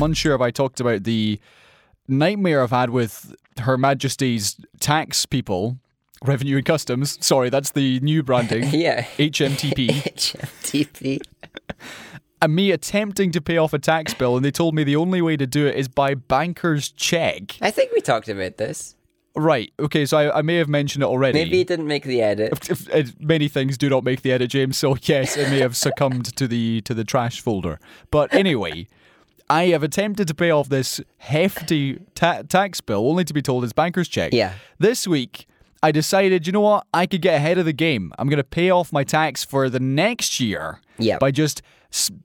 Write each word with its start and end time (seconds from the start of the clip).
I'm 0.00 0.04
unsure 0.04 0.34
if 0.34 0.40
I 0.40 0.50
talked 0.50 0.80
about 0.80 1.04
the 1.04 1.38
nightmare 2.08 2.62
I've 2.62 2.70
had 2.70 2.88
with 2.88 3.34
Her 3.58 3.76
Majesty's 3.76 4.56
tax 4.80 5.26
people, 5.26 5.76
Revenue 6.24 6.56
and 6.56 6.64
Customs. 6.64 7.18
Sorry, 7.24 7.50
that's 7.50 7.72
the 7.72 8.00
new 8.00 8.22
branding. 8.22 8.64
Yeah. 8.72 9.02
HMTP. 9.18 9.88
HMTP. 9.90 11.20
and 12.42 12.54
me 12.54 12.70
attempting 12.70 13.30
to 13.32 13.42
pay 13.42 13.58
off 13.58 13.74
a 13.74 13.78
tax 13.78 14.14
bill, 14.14 14.36
and 14.36 14.44
they 14.44 14.50
told 14.50 14.74
me 14.74 14.84
the 14.84 14.96
only 14.96 15.20
way 15.20 15.36
to 15.36 15.46
do 15.46 15.66
it 15.66 15.76
is 15.76 15.86
by 15.86 16.14
banker's 16.14 16.90
check. 16.92 17.58
I 17.60 17.70
think 17.70 17.92
we 17.92 18.00
talked 18.00 18.30
about 18.30 18.56
this. 18.56 18.96
Right. 19.36 19.70
Okay. 19.78 20.06
So 20.06 20.16
I, 20.16 20.38
I 20.38 20.42
may 20.42 20.56
have 20.56 20.68
mentioned 20.68 21.02
it 21.02 21.06
already. 21.06 21.38
Maybe 21.44 21.60
it 21.60 21.68
didn't 21.68 21.86
make 21.86 22.04
the 22.04 22.22
edit. 22.22 22.70
If- 22.70 22.88
if- 22.88 23.20
many 23.20 23.48
things 23.48 23.76
do 23.76 23.90
not 23.90 24.02
make 24.02 24.22
the 24.22 24.32
edit, 24.32 24.50
James. 24.50 24.78
So 24.78 24.96
yes, 25.02 25.36
it 25.36 25.50
may 25.50 25.58
have 25.58 25.76
succumbed 25.76 26.34
to 26.36 26.48
the 26.48 26.80
to 26.82 26.94
the 26.94 27.04
trash 27.04 27.42
folder. 27.42 27.78
But 28.10 28.32
anyway, 28.32 28.86
I 29.50 29.66
have 29.66 29.82
attempted 29.82 30.28
to 30.28 30.34
pay 30.34 30.50
off 30.50 30.68
this 30.68 31.00
hefty 31.18 31.98
ta- 32.14 32.42
tax 32.48 32.80
bill, 32.80 33.08
only 33.08 33.24
to 33.24 33.34
be 33.34 33.42
told 33.42 33.64
it's 33.64 33.72
banker's 33.72 34.08
check. 34.08 34.32
Yeah. 34.32 34.54
This 34.78 35.06
week, 35.06 35.46
I 35.82 35.92
decided, 35.92 36.46
you 36.46 36.52
know 36.52 36.60
what, 36.60 36.86
I 36.94 37.06
could 37.06 37.20
get 37.22 37.34
ahead 37.34 37.58
of 37.58 37.64
the 37.64 37.72
game. 37.72 38.12
I'm 38.18 38.28
going 38.28 38.36
to 38.38 38.44
pay 38.44 38.70
off 38.70 38.92
my 38.92 39.04
tax 39.04 39.44
for 39.44 39.68
the 39.68 39.80
next 39.80 40.40
year. 40.40 40.80
Yeah. 40.98 41.18
By 41.18 41.30
just 41.30 41.62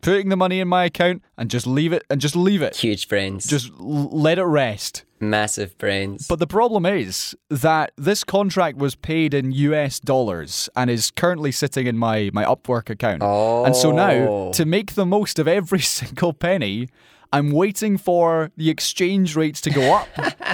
putting 0.01 0.29
the 0.29 0.35
money 0.35 0.59
in 0.59 0.67
my 0.67 0.83
account 0.85 1.23
and 1.37 1.49
just 1.49 1.65
leave 1.65 1.91
it 1.91 2.03
and 2.09 2.21
just 2.21 2.35
leave 2.35 2.61
it. 2.61 2.75
Huge 2.75 3.07
brains. 3.07 3.47
Just 3.47 3.71
l- 3.79 4.09
let 4.11 4.37
it 4.37 4.43
rest. 4.43 5.03
massive 5.19 5.75
brains. 5.79 6.27
But 6.27 6.37
the 6.39 6.45
problem 6.45 6.85
is 6.85 7.35
that 7.49 7.91
this 7.97 8.23
contract 8.23 8.77
was 8.77 8.93
paid 8.95 9.33
in 9.33 9.51
US 9.53 9.99
dollars 9.99 10.69
and 10.75 10.89
is 10.91 11.09
currently 11.09 11.51
sitting 11.51 11.87
in 11.87 11.97
my, 11.97 12.29
my 12.33 12.43
Upwork 12.43 12.89
account. 12.91 13.23
Oh. 13.23 13.63
And 13.65 13.75
so 13.75 13.91
now, 13.91 14.11
Oh. 14.11 14.51
to 14.53 14.65
make 14.65 14.93
the 14.93 15.05
most 15.05 15.39
of 15.39 15.47
every 15.47 15.79
single 15.99 16.33
penny, 16.33 16.89
I'm 17.33 17.51
waiting 17.51 17.97
for 17.97 18.51
the 18.57 18.69
exchange 18.69 19.35
rates 19.35 19.61
to 19.61 19.69
go 19.69 19.93
up. 19.95 20.07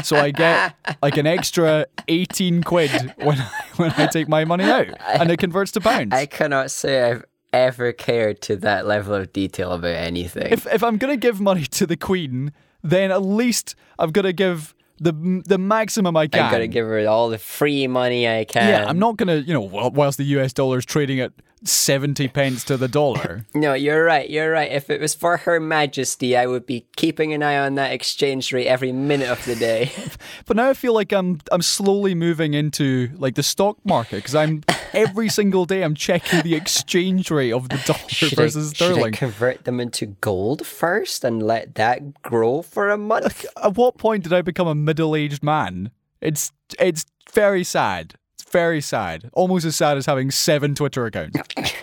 so 0.03 0.15
I 0.17 0.31
get 0.31 0.75
like 1.01 1.17
an 1.17 1.27
extra 1.27 1.85
18 2.07 2.63
quid 2.63 2.91
when 3.17 3.39
I, 3.39 3.51
when 3.75 3.91
I 3.97 4.07
take 4.07 4.27
my 4.27 4.45
money 4.45 4.63
out 4.63 4.87
and 5.05 5.31
it 5.31 5.37
converts 5.37 5.71
to 5.73 5.81
pounds. 5.81 6.13
I 6.13 6.25
cannot 6.25 6.71
say 6.71 7.03
I've 7.11 7.25
ever 7.53 7.91
cared 7.91 8.41
to 8.43 8.55
that 8.57 8.85
level 8.85 9.13
of 9.13 9.33
detail 9.33 9.71
about 9.73 9.95
anything. 9.95 10.47
if, 10.51 10.65
if 10.67 10.83
I'm 10.83 10.97
going 10.97 11.13
to 11.13 11.17
give 11.17 11.39
money 11.41 11.65
to 11.65 11.85
the 11.85 11.97
Queen, 11.97 12.53
then 12.81 13.11
at 13.11 13.21
least 13.21 13.75
I've 13.99 14.13
got 14.13 14.23
to 14.23 14.33
give 14.33 14.73
the 15.01 15.41
the 15.47 15.57
maximum 15.57 16.15
I 16.15 16.27
can. 16.27 16.45
I'm 16.45 16.51
gonna 16.51 16.67
give 16.67 16.85
her 16.85 17.07
all 17.07 17.29
the 17.29 17.39
free 17.39 17.87
money 17.87 18.29
I 18.29 18.45
can. 18.45 18.69
Yeah, 18.69 18.85
I'm 18.87 18.99
not 18.99 19.17
gonna, 19.17 19.37
you 19.37 19.51
know, 19.51 19.61
whilst 19.61 20.19
the 20.19 20.23
US 20.25 20.53
dollar 20.53 20.77
is 20.77 20.85
trading 20.85 21.19
at 21.19 21.33
70 21.63 22.27
pence 22.29 22.63
to 22.65 22.77
the 22.77 22.87
dollar. 22.87 23.45
No, 23.53 23.73
you're 23.73 24.03
right. 24.03 24.27
You're 24.29 24.51
right. 24.51 24.71
If 24.71 24.89
it 24.89 24.99
was 24.99 25.13
for 25.13 25.37
Her 25.37 25.59
Majesty, 25.59 26.35
I 26.35 26.47
would 26.47 26.65
be 26.65 26.87
keeping 26.95 27.31
an 27.33 27.43
eye 27.43 27.59
on 27.59 27.75
that 27.75 27.91
exchange 27.91 28.51
rate 28.51 28.65
every 28.65 28.91
minute 28.91 29.29
of 29.29 29.43
the 29.45 29.55
day. 29.55 29.91
but 30.47 30.57
now 30.57 30.69
I 30.69 30.73
feel 30.73 30.93
like 30.93 31.11
I'm 31.11 31.39
I'm 31.51 31.61
slowly 31.61 32.15
moving 32.15 32.53
into 32.55 33.09
like 33.17 33.35
the 33.35 33.43
stock 33.43 33.77
market 33.85 34.15
because 34.17 34.33
I'm 34.33 34.63
every 34.93 35.29
single 35.39 35.65
day 35.65 35.83
I'm 35.83 35.93
checking 35.93 36.41
the 36.41 36.55
exchange 36.55 37.29
rate 37.29 37.51
of 37.51 37.69
the 37.69 37.77
dollar 37.85 37.99
Should 38.09 38.33
I, 38.33 38.35
versus 38.43 38.73
should 38.75 38.83
I 38.83 38.93
sterling. 38.93 39.13
convert 39.13 39.65
them 39.65 39.79
into 39.79 40.07
gold 40.07 40.65
first 40.65 41.23
and 41.23 41.43
let 41.43 41.75
that 41.75 42.23
grow 42.23 42.61
for 42.63 42.89
a 42.89 42.97
month? 42.97 43.45
At 43.61 43.75
what 43.75 43.97
point 43.97 44.23
did 44.23 44.33
I 44.33 44.41
become 44.41 44.67
a 44.67 44.75
middle-aged 44.75 45.43
man? 45.43 45.91
It's 46.21 46.51
it's 46.79 47.05
very 47.31 47.63
sad. 47.63 48.15
Very 48.51 48.81
sad. 48.81 49.29
Almost 49.33 49.65
as 49.65 49.75
sad 49.75 49.97
as 49.97 50.05
having 50.05 50.31
seven 50.31 50.75
Twitter 50.75 51.05
accounts. 51.05 51.39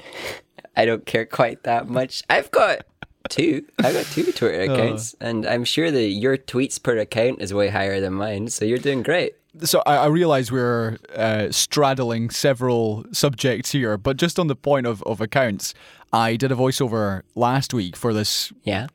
I 0.77 0.84
don't 0.84 1.05
care 1.06 1.27
quite 1.27 1.62
that 1.65 1.89
much. 1.89 2.23
I've 2.31 2.51
got 2.51 2.83
two. 3.29 3.65
I've 3.81 3.95
got 3.95 4.05
two 4.06 4.31
Twitter 4.33 4.61
accounts, 4.73 5.15
and 5.21 5.47
I'm 5.47 5.65
sure 5.65 5.91
that 5.91 6.09
your 6.11 6.37
tweets 6.37 6.81
per 6.83 6.97
account 6.99 7.41
is 7.43 7.53
way 7.53 7.69
higher 7.69 8.01
than 8.01 8.15
mine. 8.15 8.49
So 8.49 8.65
you're 8.65 8.78
doing 8.78 9.03
great. 9.03 9.34
so 9.65 9.83
I, 9.87 9.97
I 9.97 10.07
realize 10.07 10.53
we're 10.53 10.99
uh, 11.17 11.51
straddling 11.51 12.31
several 12.31 13.05
subjects 13.12 13.73
here, 13.73 13.97
but 13.99 14.17
just 14.19 14.39
on 14.39 14.47
the 14.47 14.55
point 14.57 14.87
of, 14.87 15.03
of 15.03 15.21
accounts, 15.21 15.75
I 16.12 16.37
did 16.37 16.53
a 16.53 16.55
voiceover 16.55 17.23
last 17.34 17.75
week 17.75 17.97
for 17.97 18.12
this 18.15 18.53
Yeah. 18.62 18.87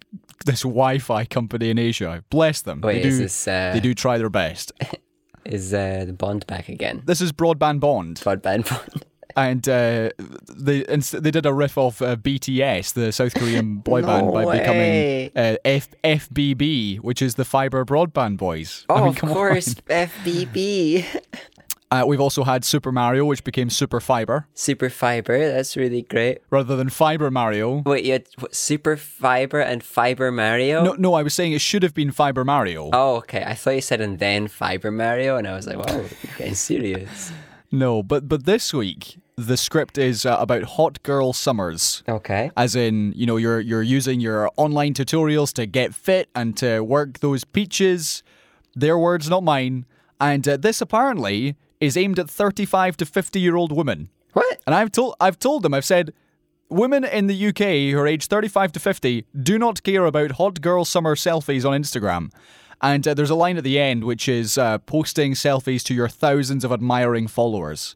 this 0.46 0.62
Wi-Fi 0.62 1.26
company 1.26 1.70
in 1.70 1.78
Asia. 1.78 2.24
Bless 2.30 2.62
them. 2.62 2.80
Wait, 2.82 3.04
they 3.04 3.10
do 3.10 3.18
this, 3.18 3.48
uh, 3.48 3.72
they 3.74 3.80
do 3.82 3.94
try 3.94 4.18
their 4.18 4.30
best. 4.30 4.72
Is 5.46 5.74
uh, 5.74 6.04
the 6.08 6.14
bond 6.14 6.48
back 6.48 6.70
again? 6.70 7.02
This 7.06 7.22
is 7.22 7.32
Broadband 7.32 7.80
Bond, 7.80 8.18
Broadband 8.20 8.70
bond. 8.70 9.06
and 9.36 9.68
uh, 9.68 10.10
they 10.56 10.86
and 10.86 11.02
they 11.04 11.32
did 11.32 11.46
a 11.46 11.54
riff 11.54 11.78
of 11.78 12.02
uh, 12.02 12.16
BTS, 12.16 12.94
the 12.94 13.12
South 13.12 13.34
Korean 13.34 13.78
boy 13.84 14.02
band, 14.04 14.32
by 14.32 14.46
way. 14.46 14.60
becoming 14.60 15.32
uh, 15.36 15.58
F- 15.66 15.90
FBB, 16.04 17.00
which 17.00 17.22
is 17.22 17.36
the 17.36 17.46
Fiber 17.46 17.84
Broadband 17.84 18.38
Boys. 18.38 18.86
Oh, 18.90 18.96
I 18.96 19.00
mean, 19.00 19.08
of 19.10 19.16
come 19.18 19.30
on. 19.30 19.36
course, 19.36 19.74
FBB. 19.76 21.06
Uh, 21.94 22.04
we've 22.08 22.20
also 22.20 22.44
had 22.44 22.66
Super 22.66 22.92
Mario, 22.92 23.24
which 23.24 23.44
became 23.44 23.70
Super 23.70 24.00
Fiber, 24.00 24.48
Super 24.56 24.90
Fiber. 24.90 25.52
That's 25.52 25.78
really 25.78 26.02
great. 26.02 26.40
rather 26.50 26.76
than 26.76 26.90
Fiber 26.90 27.30
Mario. 27.30 27.84
Wait, 27.86 28.04
you 28.04 28.14
had 28.14 28.26
what, 28.40 28.56
Super 28.56 28.98
Fiber 28.98 29.60
and 29.60 29.84
Fiber 29.84 30.32
Mario? 30.32 30.84
No, 30.84 30.94
no, 30.94 31.14
I 31.14 31.22
was 31.22 31.36
saying 31.36 31.52
it 31.52 31.62
should 31.62 31.84
have 31.84 31.94
been 31.94 32.10
Fiber 32.12 32.44
Mario. 32.44 32.90
Oh, 32.92 33.18
okay. 33.18 33.44
I 33.46 33.54
thought 33.54 33.76
you 33.76 33.82
said 33.82 34.02
and 34.02 34.18
then 34.18 34.48
Fiber 34.48 34.90
Mario, 34.90 35.38
and 35.38 35.48
I 35.48 35.54
was 35.54 35.68
like, 35.68 35.78
wow, 35.78 35.94
you're 35.98 36.10
getting 36.38 36.56
serious. 36.56 37.32
No, 37.72 38.04
but 38.04 38.30
but 38.30 38.46
this 38.46 38.72
week 38.72 39.18
the 39.36 39.58
script 39.58 39.98
is 39.98 40.28
uh, 40.28 40.38
about 40.40 40.62
hot 40.62 41.02
girl 41.02 41.34
summers. 41.34 42.04
Okay. 42.08 42.52
As 42.56 42.76
in, 42.76 43.14
you 43.16 43.26
know, 43.26 43.38
you're 43.38 43.60
you're 43.60 43.82
using 43.82 44.20
your 44.20 44.52
online 44.58 44.94
tutorials 44.94 45.52
to 45.54 45.66
get 45.66 45.96
fit 45.96 46.30
and 46.36 46.56
to 46.58 46.82
work 46.82 47.20
those 47.22 47.44
peaches. 47.44 48.22
Their 48.76 48.96
words, 48.96 49.28
not 49.28 49.44
mine. 49.44 49.88
And 50.22 50.48
uh, 50.48 50.58
this 50.58 50.82
apparently 50.82 51.56
is 51.86 51.98
aimed 51.98 52.20
at 52.20 52.30
35 52.30 52.98
to 52.98 53.06
50 53.06 53.40
year 53.40 53.56
old 53.56 53.72
women. 53.72 54.10
What? 54.34 54.62
And 54.66 54.74
I've 54.76 54.92
told 54.92 55.16
I've 55.20 55.40
told 55.40 55.64
them 55.64 55.74
I've 55.74 55.86
said 55.86 56.14
women 56.70 57.04
in 57.04 57.28
the 57.28 57.48
UK 57.48 57.92
who 57.94 58.00
are 58.00 58.08
aged 58.08 58.30
35 58.30 58.72
to 58.74 58.80
50 58.80 59.26
do 59.42 59.60
not 59.60 59.84
care 59.84 60.06
about 60.06 60.32
hot 60.32 60.62
girl 60.62 60.86
summer 60.86 61.16
selfies 61.16 61.66
on 61.70 61.80
Instagram. 61.80 62.32
And 62.82 63.08
uh, 63.08 63.14
there's 63.14 63.30
a 63.30 63.36
line 63.36 63.58
at 63.58 63.64
the 63.64 63.80
end 63.80 64.04
which 64.04 64.28
is 64.28 64.58
uh, 64.58 64.80
posting 64.80 65.34
selfies 65.34 65.84
to 65.84 65.94
your 65.94 66.10
thousands 66.10 66.66
of 66.66 66.72
admiring 66.72 67.28
followers. 67.28 67.96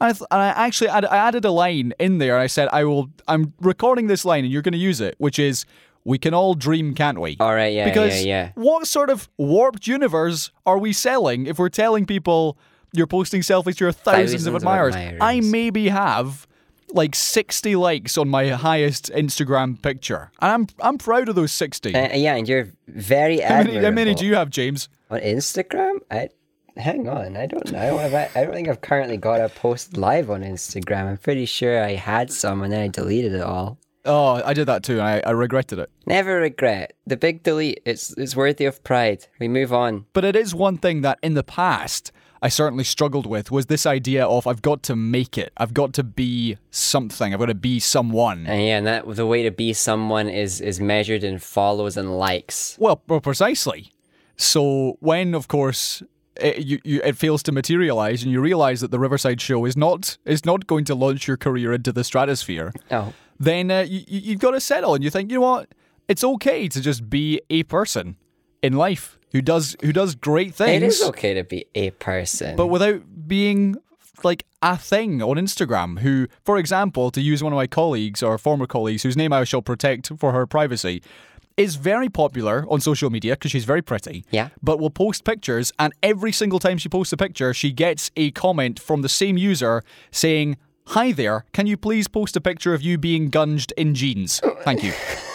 And 0.00 0.08
I, 0.08 0.12
th- 0.12 0.26
and 0.30 0.42
I 0.42 0.46
actually 0.48 0.88
add- 0.88 1.04
I 1.04 1.16
added 1.16 1.44
a 1.44 1.50
line 1.52 1.92
in 2.00 2.18
there. 2.18 2.38
I 2.38 2.46
said 2.48 2.68
I 2.72 2.84
will. 2.84 3.10
I'm 3.28 3.52
recording 3.60 4.08
this 4.08 4.24
line 4.24 4.44
and 4.44 4.52
you're 4.52 4.62
going 4.62 4.72
to 4.72 4.78
use 4.78 5.00
it, 5.00 5.14
which 5.18 5.38
is 5.38 5.66
we 6.04 6.18
can 6.18 6.34
all 6.34 6.54
dream, 6.54 6.94
can't 6.94 7.20
we? 7.20 7.36
All 7.40 7.54
right. 7.54 7.72
Yeah. 7.72 7.84
because 7.84 8.24
yeah. 8.24 8.46
Yeah. 8.46 8.50
what 8.54 8.86
sort 8.86 9.08
of 9.10 9.28
warped 9.38 9.86
universe 9.86 10.50
are 10.66 10.78
we 10.78 10.92
selling 10.92 11.46
if 11.46 11.58
we're 11.58 11.68
telling 11.68 12.04
people 12.06 12.58
you're 12.94 13.06
posting 13.06 13.40
selfies 13.42 13.76
to 13.76 13.84
your 13.84 13.92
thousands, 13.92 14.32
Thousands 14.32 14.46
of 14.46 14.54
of 14.54 14.62
admirers? 14.62 14.94
admirers. 14.94 15.18
I 15.20 15.40
maybe 15.40 15.88
have 15.88 16.46
like 16.92 17.14
60 17.14 17.74
likes 17.76 18.16
on 18.16 18.28
my 18.28 18.48
highest 18.50 19.10
Instagram 19.12 19.80
picture. 19.82 20.30
And 20.40 20.52
I'm 20.52 20.66
I'm 20.80 20.98
proud 20.98 21.28
of 21.28 21.34
those 21.34 21.52
60. 21.52 21.94
Uh, 21.94 22.14
yeah, 22.14 22.34
and 22.36 22.48
you're 22.48 22.68
very 22.88 23.40
how, 23.40 23.62
many, 23.64 23.76
how 23.84 23.90
many 23.90 24.14
do 24.14 24.24
you 24.26 24.34
have, 24.36 24.50
James? 24.50 24.88
on 25.10 25.20
Instagram? 25.20 25.98
I 26.10 26.28
hang 26.76 27.08
on. 27.08 27.36
I 27.36 27.46
don't 27.46 27.70
know. 27.72 27.98
I, 27.98 28.30
I 28.34 28.44
don't 28.44 28.54
think 28.54 28.68
I've 28.68 28.80
currently 28.80 29.16
got 29.16 29.40
a 29.40 29.48
post 29.48 29.96
live 29.96 30.30
on 30.30 30.42
Instagram. 30.42 31.06
I'm 31.06 31.16
pretty 31.18 31.46
sure 31.46 31.82
I 31.84 31.94
had 31.94 32.32
some 32.32 32.62
and 32.62 32.72
then 32.72 32.80
I 32.80 32.88
deleted 32.88 33.32
it 33.32 33.42
all. 33.42 33.78
Oh, 34.06 34.42
I 34.44 34.52
did 34.52 34.66
that 34.66 34.82
too. 34.82 35.00
I, 35.00 35.20
I 35.20 35.30
regretted 35.30 35.78
it. 35.78 35.90
Never 36.06 36.36
regret. 36.40 36.92
The 37.06 37.16
big 37.16 37.42
delete. 37.42 37.80
It's 37.86 38.12
it's 38.18 38.36
worthy 38.36 38.66
of 38.66 38.82
pride. 38.84 39.26
We 39.40 39.48
move 39.48 39.72
on. 39.72 40.04
But 40.12 40.24
it 40.24 40.36
is 40.36 40.54
one 40.54 40.76
thing 40.78 41.00
that 41.02 41.18
in 41.22 41.34
the 41.34 41.42
past 41.44 42.12
I 42.44 42.48
certainly 42.48 42.84
struggled 42.84 43.24
with 43.26 43.50
was 43.50 43.66
this 43.66 43.86
idea 43.86 44.26
of 44.26 44.46
I've 44.46 44.60
got 44.60 44.82
to 44.84 44.94
make 44.94 45.38
it. 45.38 45.50
I've 45.56 45.72
got 45.72 45.94
to 45.94 46.04
be 46.04 46.58
something. 46.70 47.32
I've 47.32 47.40
got 47.40 47.46
to 47.46 47.54
be 47.54 47.80
someone. 47.80 48.46
And 48.46 48.62
yeah, 48.62 48.76
and 48.78 48.86
that 48.86 49.16
the 49.16 49.26
way 49.26 49.42
to 49.44 49.50
be 49.50 49.72
someone 49.72 50.28
is 50.28 50.60
is 50.60 50.78
measured 50.78 51.24
in 51.24 51.38
follows 51.38 51.96
and 51.96 52.08
likes. 52.18 52.76
Well, 52.78 53.00
well, 53.08 53.20
precisely. 53.20 53.90
So 54.36 54.96
when, 55.00 55.34
of 55.34 55.48
course, 55.48 56.02
it, 56.40 56.58
you, 56.66 56.80
you, 56.84 57.00
it 57.02 57.16
fails 57.16 57.42
to 57.44 57.52
materialize, 57.52 58.22
and 58.22 58.30
you 58.32 58.40
realize 58.40 58.80
that 58.82 58.90
the 58.90 58.98
Riverside 58.98 59.40
Show 59.40 59.64
is 59.64 59.76
not 59.76 60.18
is 60.26 60.44
not 60.44 60.66
going 60.66 60.84
to 60.86 60.94
launch 60.94 61.26
your 61.28 61.36
career 61.38 61.72
into 61.72 61.92
the 61.92 62.04
stratosphere, 62.04 62.72
Oh, 62.90 63.12
then 63.40 63.70
uh, 63.70 63.80
you, 63.88 64.00
you- 64.06 64.20
you've 64.20 64.40
got 64.40 64.50
to 64.50 64.60
settle, 64.60 64.94
and 64.94 65.02
you 65.04 65.10
think, 65.10 65.30
you 65.30 65.36
know 65.38 65.42
what? 65.52 65.68
It's 66.08 66.22
okay 66.24 66.68
to 66.68 66.80
just 66.82 67.08
be 67.08 67.40
a 67.48 67.62
person 67.62 68.16
in 68.64 68.72
life 68.72 69.18
who 69.32 69.42
does 69.42 69.76
who 69.82 69.92
does 69.92 70.14
great 70.14 70.54
things, 70.54 70.82
it 70.82 70.86
is 70.86 71.02
okay 71.02 71.34
to 71.34 71.44
be 71.44 71.66
a 71.74 71.90
person. 71.90 72.56
but 72.56 72.68
without 72.68 73.02
being 73.26 73.76
like 74.22 74.46
a 74.62 74.78
thing 74.78 75.22
on 75.22 75.36
Instagram. 75.36 75.98
Who, 76.00 76.28
for 76.44 76.56
example, 76.58 77.10
to 77.10 77.20
use 77.20 77.42
one 77.42 77.52
of 77.52 77.56
my 77.56 77.66
colleagues 77.66 78.22
or 78.22 78.38
former 78.38 78.66
colleagues, 78.66 79.02
whose 79.02 79.16
name 79.16 79.32
I 79.32 79.44
shall 79.44 79.62
protect 79.62 80.10
for 80.18 80.32
her 80.32 80.46
privacy, 80.46 81.02
is 81.56 81.76
very 81.76 82.08
popular 82.08 82.64
on 82.68 82.80
social 82.80 83.10
media 83.10 83.34
because 83.34 83.50
she's 83.50 83.64
very 83.64 83.82
pretty. 83.82 84.24
Yeah. 84.30 84.48
But 84.62 84.80
will 84.80 84.90
post 84.90 85.24
pictures, 85.24 85.72
and 85.78 85.92
every 86.02 86.32
single 86.32 86.58
time 86.58 86.78
she 86.78 86.88
posts 86.88 87.12
a 87.12 87.16
picture, 87.16 87.52
she 87.52 87.70
gets 87.72 88.10
a 88.16 88.30
comment 88.32 88.80
from 88.80 89.02
the 89.02 89.08
same 89.08 89.36
user 89.36 89.82
saying, 90.10 90.56
Hi 90.88 91.12
there, 91.12 91.44
can 91.52 91.66
you 91.66 91.76
please 91.76 92.08
post 92.08 92.36
a 92.36 92.40
picture 92.40 92.74
of 92.74 92.82
you 92.82 92.98
being 92.98 93.30
gunged 93.30 93.72
in 93.76 93.94
jeans? 93.94 94.40
Thank 94.62 94.82
you. 94.82 94.92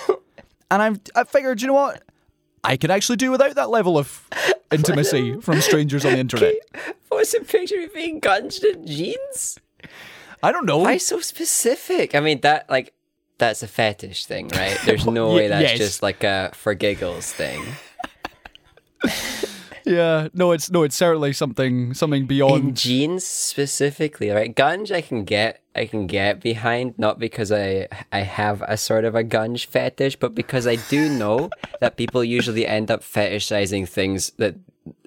and 0.72 0.82
I've, 0.82 1.00
I 1.16 1.24
figured, 1.24 1.62
you 1.62 1.68
know 1.68 1.74
what? 1.74 2.04
I 2.64 2.78
could 2.78 2.92
actually 2.92 3.18
do 3.18 3.32
without 3.32 3.56
that 3.56 3.70
level 3.70 3.98
of 3.98 4.28
intimacy 4.72 5.40
from 5.42 5.62
strangers 5.62 6.06
on 6.06 6.14
the 6.14 6.20
internet. 6.20 6.54
What's 7.10 7.34
a 7.34 7.42
picture 7.42 7.82
of 7.82 7.94
being 7.94 8.20
gunged 8.22 8.64
in 8.64 8.86
jeans? 8.86 9.60
I 10.42 10.52
don't 10.52 10.66
know. 10.66 10.80
Why 10.80 10.98
so 10.98 11.20
specific? 11.20 12.16
I 12.16 12.20
mean, 12.20 12.42
that 12.42 12.70
like 12.70 12.94
that's 13.38 13.64
a 13.64 13.68
fetish 13.68 14.26
thing, 14.26 14.50
right? 14.50 14.78
There's 14.86 15.06
no 15.06 15.34
way 15.34 15.48
that's 15.48 15.64
yes. 15.72 15.78
just 15.78 16.04
like 16.04 16.24
a 16.24 16.52
for 16.54 16.74
giggles 16.74 17.32
thing. 17.32 17.64
Yeah, 19.86 20.28
no, 20.36 20.52
it's 20.52 20.70
no, 20.70 20.84
it's 20.84 20.96
certainly 20.96 21.34
something 21.34 21.96
something 21.96 22.22
In 22.22 22.28
beyond. 22.28 22.78
jeans 22.78 23.26
specifically, 23.26 24.30
right? 24.30 24.56
Gunge 24.56 24.92
I 24.92 25.02
can 25.02 25.24
get 25.24 25.64
I 25.80 25.86
can 25.86 26.08
get 26.08 26.42
behind, 26.42 26.94
not 26.98 27.20
because 27.20 27.52
I 27.52 27.88
I 28.12 28.20
have 28.22 28.62
a 28.68 28.78
sort 28.78 29.06
of 29.06 29.16
a 29.16 29.24
gunge 29.24 29.66
fetish, 29.66 30.18
but 30.18 30.36
because 30.36 30.68
I 30.68 30.76
do 30.90 31.10
know 31.10 31.50
that 31.80 31.98
people 31.98 32.24
usually 32.24 32.68
end 32.68 32.92
up 32.92 33.02
fetishizing 33.02 33.88
things 33.88 34.32
that 34.38 34.56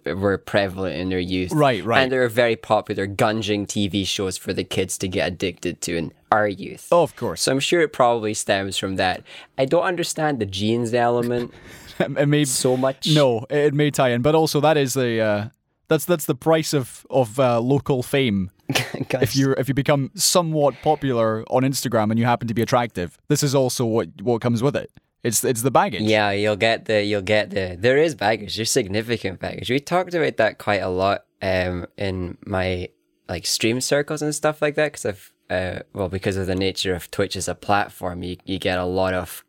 were 0.04 0.38
prevalent 0.38 0.96
in 0.96 1.08
their 1.10 1.20
youth. 1.20 1.52
Right, 1.52 1.84
right. 1.84 2.02
And 2.02 2.10
there 2.10 2.24
are 2.24 2.28
very 2.28 2.56
popular 2.56 3.06
gunging 3.06 3.66
TV 3.66 4.06
shows 4.06 4.36
for 4.36 4.52
the 4.52 4.64
kids 4.64 4.98
to 4.98 5.08
get 5.08 5.28
addicted 5.28 5.80
to 5.82 5.96
in 5.96 6.12
our 6.30 6.48
youth. 6.48 6.88
Oh, 6.90 7.02
of 7.02 7.14
course, 7.14 7.42
So 7.42 7.52
I'm 7.52 7.60
sure 7.60 7.80
it 7.80 7.92
probably 7.92 8.34
stems 8.34 8.78
from 8.78 8.96
that. 8.96 9.22
I 9.58 9.64
don't 9.64 9.84
understand 9.84 10.40
the 10.40 10.46
jeans 10.46 10.92
element 10.94 11.52
it 11.98 12.28
may 12.28 12.44
so 12.44 12.76
much. 12.76 13.06
no, 13.14 13.46
it 13.50 13.74
may 13.74 13.90
tie 13.90 14.10
in, 14.10 14.22
but 14.22 14.34
also 14.34 14.60
that 14.60 14.76
is 14.76 14.94
the 14.94 15.20
uh, 15.20 15.48
that's 15.88 16.04
that's 16.04 16.24
the 16.24 16.34
price 16.34 16.72
of 16.72 17.06
of 17.10 17.38
uh, 17.38 17.60
local 17.60 18.02
fame. 18.02 18.50
If 19.22 19.36
you 19.36 19.52
if 19.52 19.68
you 19.68 19.74
become 19.74 20.10
somewhat 20.14 20.74
popular 20.82 21.44
on 21.48 21.62
Instagram 21.62 22.10
and 22.10 22.18
you 22.18 22.24
happen 22.24 22.48
to 22.48 22.54
be 22.54 22.62
attractive, 22.62 23.18
this 23.28 23.42
is 23.42 23.54
also 23.54 23.84
what 23.84 24.08
what 24.22 24.40
comes 24.40 24.62
with 24.62 24.76
it. 24.76 24.90
It's 25.22 25.44
it's 25.44 25.62
the 25.62 25.70
baggage. 25.70 26.02
Yeah, 26.02 26.30
you'll 26.32 26.56
get 26.56 26.86
the 26.86 27.04
you'll 27.04 27.22
get 27.22 27.50
the 27.50 27.76
there 27.78 27.96
is 27.96 28.14
baggage. 28.14 28.56
There's 28.56 28.70
significant 28.70 29.40
baggage. 29.40 29.70
We 29.70 29.78
talked 29.80 30.14
about 30.14 30.36
that 30.38 30.58
quite 30.58 30.82
a 30.82 30.88
lot 30.88 31.26
um 31.40 31.86
in 31.96 32.38
my 32.44 32.88
like 33.28 33.46
stream 33.46 33.80
circles 33.80 34.22
and 34.22 34.34
stuff 34.34 34.60
like 34.60 34.74
that 34.74 34.92
because 34.92 35.06
I've 35.06 35.32
uh 35.50 35.80
well 35.92 36.08
because 36.08 36.36
of 36.36 36.46
the 36.46 36.54
nature 36.56 36.94
of 36.94 37.10
Twitch 37.10 37.36
as 37.36 37.48
a 37.48 37.54
platform, 37.54 38.22
you 38.22 38.36
you 38.44 38.58
get 38.58 38.78
a 38.78 38.84
lot 38.84 39.14
of 39.14 39.44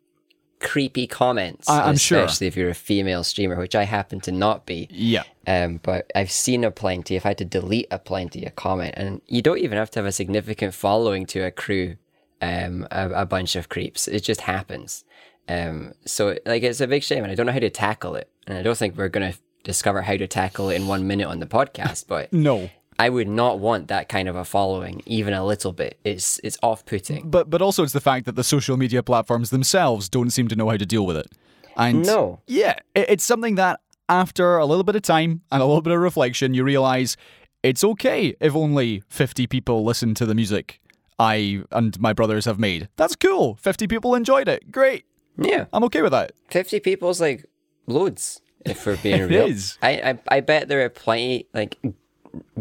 creepy 0.64 1.06
comments. 1.06 1.68
I- 1.68 1.82
I'm 1.88 1.96
sure. 1.96 2.18
especially 2.18 2.46
if 2.48 2.56
you're 2.56 2.70
a 2.70 2.74
female 2.74 3.22
streamer, 3.22 3.56
which 3.56 3.74
I 3.76 3.84
happen 3.84 4.18
to 4.22 4.32
not 4.32 4.66
be. 4.66 4.88
Yeah. 4.90 5.22
Um, 5.46 5.78
but 5.82 6.10
I've 6.16 6.30
seen 6.32 6.64
a 6.64 6.70
plenty. 6.72 7.14
If 7.16 7.24
I've 7.24 7.30
had 7.30 7.38
to 7.38 7.44
delete 7.44 7.86
a 7.92 7.98
plenty 7.98 8.44
a 8.44 8.50
comment, 8.50 8.94
and 8.96 9.20
you 9.28 9.42
don't 9.42 9.58
even 9.58 9.78
have 9.78 9.90
to 9.92 9.98
have 10.00 10.06
a 10.06 10.12
significant 10.12 10.74
following 10.74 11.26
to 11.26 11.40
accrue 11.40 11.96
um 12.42 12.86
a, 12.90 13.10
a 13.10 13.26
bunch 13.26 13.54
of 13.56 13.68
creeps. 13.68 14.08
It 14.08 14.20
just 14.24 14.40
happens. 14.42 15.04
Um, 15.48 15.92
so 16.06 16.36
like 16.46 16.62
it's 16.62 16.80
a 16.80 16.86
big 16.86 17.02
shame, 17.02 17.22
and 17.22 17.30
I 17.30 17.34
don't 17.36 17.46
know 17.46 17.52
how 17.52 17.58
to 17.58 17.70
tackle 17.70 18.14
it, 18.16 18.28
and 18.46 18.56
I 18.58 18.62
don't 18.62 18.76
think 18.78 18.96
we're 18.96 19.08
gonna 19.10 19.34
discover 19.62 20.02
how 20.02 20.16
to 20.16 20.26
tackle 20.26 20.70
it 20.70 20.76
in 20.76 20.86
one 20.86 21.06
minute 21.06 21.26
on 21.28 21.38
the 21.40 21.46
podcast. 21.46 22.06
But 22.08 22.32
No. 22.48 22.70
I 22.98 23.08
would 23.08 23.28
not 23.28 23.58
want 23.58 23.88
that 23.88 24.08
kind 24.08 24.28
of 24.28 24.36
a 24.36 24.44
following, 24.44 25.02
even 25.06 25.34
a 25.34 25.44
little 25.44 25.72
bit. 25.72 25.98
It's 26.04 26.40
it's 26.44 26.58
off 26.62 26.84
putting. 26.86 27.30
But 27.30 27.50
but 27.50 27.60
also 27.62 27.82
it's 27.82 27.92
the 27.92 28.00
fact 28.00 28.26
that 28.26 28.36
the 28.36 28.44
social 28.44 28.76
media 28.76 29.02
platforms 29.02 29.50
themselves 29.50 30.08
don't 30.08 30.30
seem 30.30 30.48
to 30.48 30.56
know 30.56 30.68
how 30.70 30.76
to 30.76 30.86
deal 30.86 31.04
with 31.06 31.16
it. 31.16 31.32
And 31.76 32.04
No. 32.06 32.40
yeah, 32.46 32.74
it, 32.94 33.06
it's 33.08 33.24
something 33.24 33.56
that 33.56 33.80
after 34.08 34.58
a 34.58 34.66
little 34.66 34.84
bit 34.84 34.94
of 34.96 35.02
time 35.02 35.40
and 35.50 35.60
a 35.62 35.64
little 35.66 35.82
bit 35.82 35.92
of 35.92 36.00
reflection, 36.00 36.54
you 36.54 36.62
realize 36.62 37.16
it's 37.62 37.82
okay 37.82 38.36
if 38.40 38.54
only 38.54 39.02
50 39.08 39.46
people 39.48 39.82
listen 39.84 40.14
to 40.14 40.26
the 40.26 40.34
music 40.34 40.80
I 41.18 41.62
and 41.72 41.98
my 42.00 42.12
brothers 42.12 42.44
have 42.44 42.58
made. 42.58 42.88
That's 42.96 43.16
cool. 43.16 43.56
50 43.56 43.86
people 43.88 44.14
enjoyed 44.14 44.46
it. 44.48 44.70
Great. 44.70 45.04
Yeah. 45.36 45.64
I'm 45.72 45.82
okay 45.84 46.02
with 46.02 46.12
that. 46.12 46.32
50 46.50 46.78
people's 46.80 47.20
like 47.20 47.44
loads 47.86 48.40
if 48.64 48.86
we're 48.86 48.96
being 49.02 49.20
It 49.22 49.24
real 49.30 49.46
is. 49.46 49.78
I, 49.82 49.90
I 50.10 50.18
i 50.36 50.40
bet 50.40 50.68
there 50.68 50.84
are 50.84 50.88
plenty 50.90 51.48
like 51.54 51.76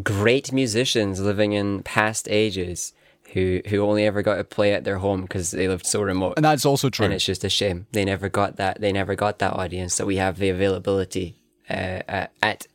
great 0.04 0.52
musicians 0.52 1.20
living 1.20 1.54
in 1.54 1.84
past 1.84 2.28
ages 2.30 2.94
who 3.34 3.62
who 3.68 3.80
only 3.82 4.06
ever 4.06 4.22
got 4.22 4.36
to 4.36 4.44
play 4.44 4.74
at 4.74 4.84
their 4.84 4.98
home 5.00 5.24
because 5.24 5.52
they 5.52 5.68
lived 5.68 5.86
so 5.86 6.02
remote 6.02 6.34
And 6.38 6.46
that's 6.46 6.66
also 6.66 6.90
true. 6.90 7.06
and 7.06 7.14
it's 7.14 7.26
just 7.26 7.44
a 7.44 7.50
shame 7.50 7.88
they 7.92 8.06
never 8.06 8.30
got 8.30 8.58
that 8.58 8.80
they 8.82 8.92
never 8.92 9.16
got 9.16 9.40
that 9.40 9.54
audience 9.54 9.98
that 9.98 10.06
we 10.06 10.18
have 10.18 10.38
the 10.38 10.50
availability 10.50 11.36
uh, 11.70 11.74
uh, 12.08 12.28
at 12.42 12.68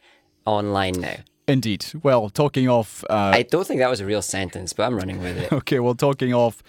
online 0.45 0.95
now 1.01 1.17
Indeed. 1.47 1.87
Well, 2.03 2.29
talking 2.29 2.69
off 2.69 3.05
uh, 3.09 3.33
i 3.35 3.43
don't 3.43 3.67
think 3.67 3.81
that 3.81 3.89
was 3.91 4.01
a 4.01 4.07
real 4.07 4.23
sentence 4.23 4.73
but 4.73 4.85
i'm 4.87 4.97
running 4.97 5.21
with 5.23 5.37
it 5.39 5.53
Okay, 5.61 5.79
well, 5.81 5.95
talking 5.95 6.35
of 6.35 6.63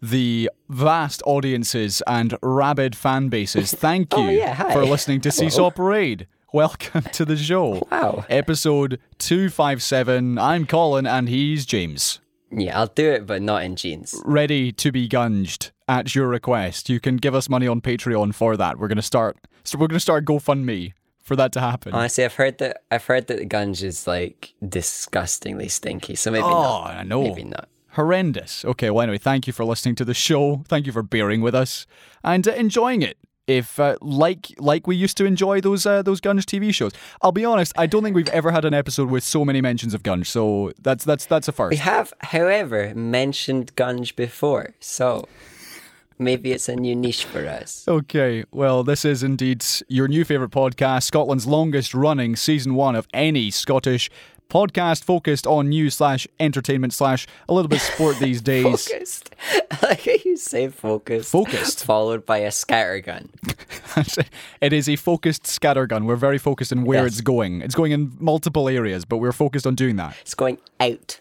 the 0.00 0.48
vast 0.68 1.22
audiences 1.26 2.02
and 2.06 2.36
rabid 2.40 2.94
fan 2.96 3.28
bases, 3.28 3.72
thank 3.72 4.12
you 4.16 4.22
Oh, 4.22 4.28
yeah, 4.30 4.72
for 4.72 4.84
listening 4.84 5.20
to 5.22 5.30
Seesaw 5.38 5.70
Parade. 5.70 6.26
Welcome 6.52 7.02
to 7.12 7.24
the 7.24 7.36
show. 7.36 7.86
Wow. 7.90 8.24
Episode 8.30 9.00
257. 9.18 10.38
I'm 10.38 10.66
Colin 10.66 11.06
and 11.06 11.28
he's 11.28 11.66
James. 11.66 12.20
yeah 12.50 12.78
i'll 12.78 12.86
do 12.86 13.10
it 13.10 13.26
but 13.26 13.42
not 13.42 13.62
in 13.62 13.76
jeans 13.76 14.14
Ready 14.24 14.72
to 14.72 14.90
be 14.92 15.08
gunged 15.08 15.70
at 15.86 16.14
your 16.14 16.28
request. 16.28 16.88
You 16.88 17.00
can 17.00 17.16
give 17.16 17.34
us 17.34 17.48
money 17.48 17.66
on 17.66 17.80
Patreon 17.80 18.34
for 18.34 18.56
that. 18.56 18.78
We're 18.78 18.88
going 18.88 18.96
to 18.96 19.02
start 19.02 19.36
so 19.64 19.78
we're 19.78 19.88
to 19.88 20.00
start 20.00 20.24
GoFundMe 20.24 20.92
for 21.22 21.36
that 21.36 21.52
to 21.52 21.60
happen. 21.60 21.92
honestly 21.92 22.24
i've 22.24 22.34
heard 22.36 22.56
that 22.56 22.84
i've 22.90 23.04
heard 23.04 23.26
that 23.26 23.36
the 23.36 23.44
gunge 23.44 23.82
is 23.82 24.06
like 24.06 24.54
disgustingly 24.66 25.68
stinky 25.68 26.14
so 26.14 26.30
maybe 26.30 26.44
oh, 26.44 26.50
not 26.50 26.86
I 26.94 27.02
know. 27.02 27.22
maybe 27.24 27.44
not 27.44 27.68
horrendous. 27.92 28.64
Okay, 28.64 28.90
well, 28.90 29.02
anyway, 29.02 29.18
thank 29.18 29.46
you 29.48 29.52
for 29.52 29.64
listening 29.64 29.96
to 29.96 30.04
the 30.04 30.14
show. 30.14 30.62
Thank 30.68 30.86
you 30.86 30.92
for 30.92 31.02
bearing 31.02 31.40
with 31.40 31.54
us 31.54 31.84
and 32.22 32.46
uh, 32.46 32.52
enjoying 32.52 33.02
it. 33.02 33.18
If 33.48 33.80
uh, 33.80 33.96
like 34.02 34.54
like 34.58 34.86
we 34.86 34.94
used 34.94 35.16
to 35.16 35.24
enjoy 35.24 35.62
those 35.62 35.86
uh, 35.86 36.02
those 36.02 36.20
Gunge 36.20 36.44
TV 36.44 36.72
shows, 36.72 36.92
I'll 37.22 37.32
be 37.32 37.46
honest. 37.46 37.72
I 37.78 37.86
don't 37.86 38.02
think 38.04 38.14
we've 38.14 38.28
ever 38.28 38.50
had 38.50 38.66
an 38.66 38.74
episode 38.74 39.08
with 39.08 39.24
so 39.24 39.42
many 39.42 39.62
mentions 39.62 39.94
of 39.94 40.02
Gunge. 40.02 40.26
So 40.26 40.72
that's 40.82 41.02
that's 41.02 41.24
that's 41.24 41.48
a 41.48 41.52
first. 41.52 41.70
We 41.70 41.78
have, 41.78 42.12
however, 42.20 42.92
mentioned 42.94 43.74
Gunge 43.74 44.14
before, 44.14 44.74
so 44.80 45.26
maybe 46.18 46.52
it's 46.52 46.68
a 46.68 46.76
new 46.76 46.94
niche 46.94 47.24
for 47.24 47.46
us. 47.46 47.86
Okay, 47.88 48.44
well, 48.52 48.84
this 48.84 49.06
is 49.06 49.22
indeed 49.22 49.64
your 49.88 50.08
new 50.08 50.26
favorite 50.26 50.50
podcast, 50.50 51.04
Scotland's 51.04 51.46
longest 51.46 51.94
running 51.94 52.36
season 52.36 52.74
one 52.74 52.94
of 52.96 53.08
any 53.14 53.50
Scottish 53.50 54.10
podcast 54.48 55.04
focused 55.04 55.46
on 55.46 55.68
news 55.68 55.94
slash 55.96 56.26
entertainment 56.40 56.92
slash 56.92 57.26
a 57.48 57.54
little 57.54 57.68
bit 57.68 57.80
sport 57.80 58.16
these 58.20 58.40
days. 58.40 58.88
Focused. 58.88 59.34
Like 59.82 60.24
you 60.24 60.36
say 60.36 60.68
focused. 60.68 61.30
Focused. 61.30 61.84
Followed 61.84 62.26
by 62.26 62.38
a 62.38 62.48
scattergun. 62.48 63.28
it 64.60 64.72
is 64.72 64.88
a 64.88 64.96
focused 64.96 65.44
scattergun. 65.44 66.04
We're 66.04 66.16
very 66.16 66.36
focused 66.38 66.72
on 66.72 66.84
where 66.84 67.04
Yes. 67.04 67.12
it's 67.12 67.20
going. 67.20 67.62
It's 67.62 67.74
going 67.74 67.92
in 67.92 68.12
multiple 68.18 68.68
areas, 68.68 69.04
but 69.04 69.18
we're 69.18 69.32
focused 69.32 69.66
on 69.66 69.74
doing 69.76 69.96
that. 69.96 70.16
It's 70.22 70.34
going 70.34 70.58
out. 70.80 71.20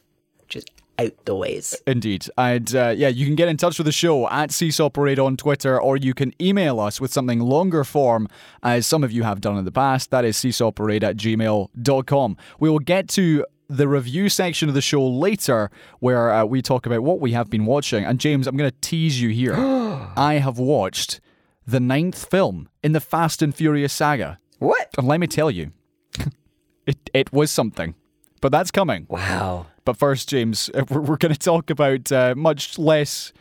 Just 0.50 0.72
out 1.00 1.26
the 1.26 1.36
ways. 1.36 1.76
Indeed. 1.86 2.28
And 2.38 2.74
uh, 2.76 2.94
yeah, 2.96 3.08
you 3.08 3.26
can 3.26 3.36
get 3.36 3.48
in 3.48 3.58
touch 3.58 3.78
with 3.78 3.86
the 3.86 3.92
show 3.92 4.30
at 4.30 4.52
Seesaw 4.52 4.90
Parade 4.90 5.20
on 5.20 5.38
Twitter, 5.38 5.80
or 5.80 5.98
you 5.98 6.14
can 6.14 6.34
email 6.42 6.80
us 6.80 7.00
with 7.00 7.12
something 7.12 7.40
longer 7.40 7.84
form, 7.84 8.28
as 8.64 8.86
some 8.88 9.04
of 9.04 9.12
you 9.12 9.24
have 9.24 9.42
done 9.42 9.58
in 9.58 9.66
the 9.66 9.72
past. 9.72 10.12
That 10.12 10.26
is 10.26 10.38
seesawparade 10.38 11.04
at 11.04 11.18
gmail.com. 11.18 12.38
We 12.60 12.70
will 12.70 12.80
get 12.80 13.08
to 13.10 13.46
the 13.70 13.88
review 13.88 14.30
section 14.30 14.70
of 14.70 14.76
the 14.76 14.82
show 14.82 15.06
later, 15.06 15.70
where 16.00 16.32
uh, 16.32 16.46
we 16.46 16.62
talk 16.62 16.86
about 16.86 17.02
what 17.04 17.20
we 17.20 17.34
have 17.34 17.50
been 17.50 17.66
watching. 17.66 18.06
And 18.06 18.20
James, 18.20 18.48
I'm 18.48 18.56
going 18.56 18.70
to 18.70 18.78
tease 18.82 19.22
you 19.22 19.30
here. 19.30 19.56
I 20.18 20.40
have 20.42 20.58
watched 20.58 21.20
the 21.66 21.80
ninth 21.80 22.30
film 22.30 22.70
in 22.82 22.94
the 22.94 23.02
Fast 23.02 23.42
and 23.42 23.54
Furious 23.54 23.94
saga. 23.94 24.40
What? 24.60 24.90
And 24.98 25.08
let 25.08 25.20
me 25.20 25.28
tell 25.28 25.52
you, 25.52 25.72
it, 26.86 27.10
it 27.14 27.34
was 27.34 27.52
something. 27.52 27.96
But 28.40 28.52
that's 28.52 28.72
coming. 28.72 29.06
Wow. 29.10 29.68
But 29.88 29.96
first, 29.96 30.28
James, 30.28 30.70
we're, 30.90 31.00
we're 31.00 31.16
going 31.16 31.34
to 31.34 31.40
talk 31.40 31.70
about 31.70 32.12
uh, 32.12 32.34
much 32.36 32.78
less 32.78 33.32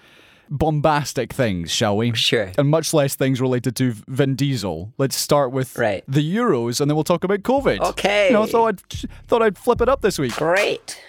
bombastic 0.49 1.33
things, 1.33 1.73
shall 1.73 1.97
we? 1.97 2.15
Sure. 2.15 2.53
And 2.57 2.69
much 2.69 2.95
less 2.95 3.17
things 3.17 3.41
related 3.41 3.75
to 3.75 3.95
Vin 4.07 4.37
Diesel. 4.37 4.93
Let's 4.97 5.17
start 5.17 5.51
with 5.51 5.77
Right. 5.77 6.05
the 6.07 6.21
Euros, 6.37 6.81
and 6.81 6.89
then 6.89 6.95
we'll 6.95 7.03
talk 7.03 7.25
about 7.25 7.41
COVID. 7.41 7.81
Okay. 7.81 8.29
You 8.29 8.35
know, 8.35 8.45
I 8.45 8.47
thought 8.47 8.67
I'd 8.69 8.81
thought 9.27 9.43
I'd 9.43 9.59
flip 9.59 9.81
it 9.81 9.89
up 9.89 10.03
this 10.03 10.21
week. 10.21 10.37
Great. 10.37 11.03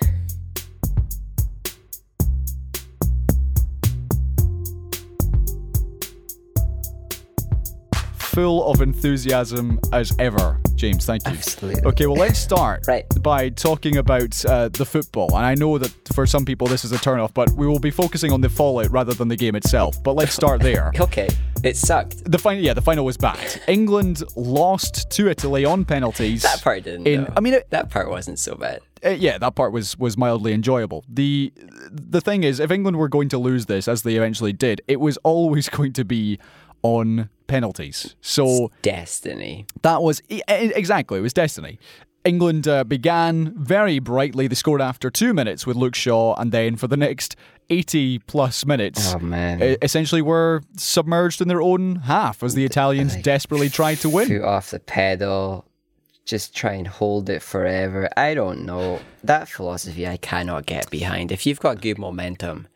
Full 8.17 8.69
of 8.71 8.81
enthusiasm 8.81 9.79
as 9.93 10.15
ever, 10.19 10.59
James. 10.77 11.05
Thank 11.05 11.25
you. 11.27 11.33
Absolutely. 11.33 11.83
Okay, 11.83 12.05
well, 12.05 12.15
let's 12.15 12.39
start 12.39 12.83
Right. 12.87 13.05
by 13.21 13.49
talking 13.49 13.97
about 13.97 14.45
uh, 14.45 14.69
the 14.69 14.85
football. 14.85 15.35
And 15.35 15.45
I 15.45 15.55
know 15.55 15.77
that 15.77 15.91
for 16.13 16.25
some 16.25 16.45
people 16.45 16.67
this 16.67 16.85
is 16.85 16.91
a 16.91 16.97
turnoff, 16.97 17.33
but 17.33 17.49
we 17.51 17.67
will 17.67 17.79
be 17.79 17.91
focusing 17.91 18.31
on 18.31 18.41
the 18.41 18.49
fallout 18.49 18.91
rather 18.91 19.13
than 19.13 19.27
the 19.27 19.35
game 19.35 19.55
itself. 19.55 20.01
But 20.03 20.13
let's 20.15 20.33
start 20.41 20.61
there. 20.61 20.91
Okay. 20.99 21.27
It 21.63 21.75
sucked. 21.75 22.23
The 22.31 22.37
final, 22.37 22.63
yeah, 22.63 22.73
the 22.73 22.81
final 22.81 23.03
was 23.03 23.17
bad. 23.17 23.61
England 23.67 24.23
lost 24.35 25.09
to 25.11 25.27
Italy 25.27 25.65
on 25.65 25.85
penalties. 25.85 26.43
That 26.43 26.61
part 26.61 26.83
didn't. 26.83 27.07
In. 27.07 27.27
I 27.35 27.39
mean, 27.39 27.55
it, 27.55 27.69
that 27.71 27.89
part 27.89 28.09
wasn't 28.09 28.37
so 28.37 28.53
bad. 28.55 28.79
uh, 29.03 29.09
yeah, 29.09 29.37
that 29.39 29.55
part 29.55 29.71
was 29.73 29.97
was 29.97 30.15
mildly 30.17 30.53
enjoyable. 30.53 31.03
the 31.09 31.51
The 31.89 32.21
thing 32.21 32.43
is, 32.43 32.59
if 32.59 32.69
England 32.69 32.97
were 32.97 33.09
going 33.09 33.29
to 33.29 33.39
lose 33.39 33.65
this, 33.65 33.87
as 33.87 34.03
they 34.03 34.15
eventually 34.15 34.53
did, 34.53 34.81
it 34.87 34.99
was 34.99 35.17
always 35.23 35.67
going 35.77 35.93
to 35.93 36.05
be 36.05 36.37
on 36.83 37.29
penalties. 37.47 38.15
So 38.21 38.71
Destiny. 38.81 39.65
that 39.81 40.01
was 40.01 40.21
exactly, 40.29 41.19
it 41.19 41.21
was 41.21 41.33
destiny. 41.33 41.79
England 42.25 42.67
uh, 42.67 42.83
began 42.83 43.53
very 43.57 43.99
brightly. 43.99 44.47
They 44.47 44.55
scored 44.55 44.81
after 44.81 45.09
two 45.09 45.33
minutes 45.33 45.65
with 45.65 45.77
Luke 45.77 45.95
Shaw, 45.95 46.35
and 46.35 46.51
then 46.51 46.75
for 46.75 46.87
the 46.87 46.97
next 46.97 47.37
80 47.69 48.19
plus 48.19 48.65
minutes, 48.65 49.13
Oh 49.13 49.19
man. 49.19 49.61
essentially 49.81 50.21
were 50.21 50.61
submerged 50.75 51.39
in 51.41 51.47
their 51.47 51.61
own 51.61 51.97
half 51.97 52.43
as 52.43 52.53
the 52.53 52.65
Italians 52.65 53.15
desperately 53.17 53.69
tried 53.69 53.95
to 53.99 54.09
win. 54.09 54.27
Foot 54.27 54.41
off 54.43 54.71
the 54.71 54.79
pedal. 54.79 55.65
Just 56.25 56.53
try 56.53 56.73
and 56.73 56.87
hold 56.87 57.29
it 57.29 57.41
forever. 57.41 58.09
I 58.17 58.33
don't 58.33 58.65
know. 58.65 58.99
That 59.23 59.47
philosophy 59.47 60.05
I 60.05 60.17
cannot 60.17 60.65
get 60.65 60.89
behind. 60.89 61.31
If 61.31 61.45
you've 61.45 61.61
got 61.61 61.79
good 61.81 61.97
momentum, 61.97 62.67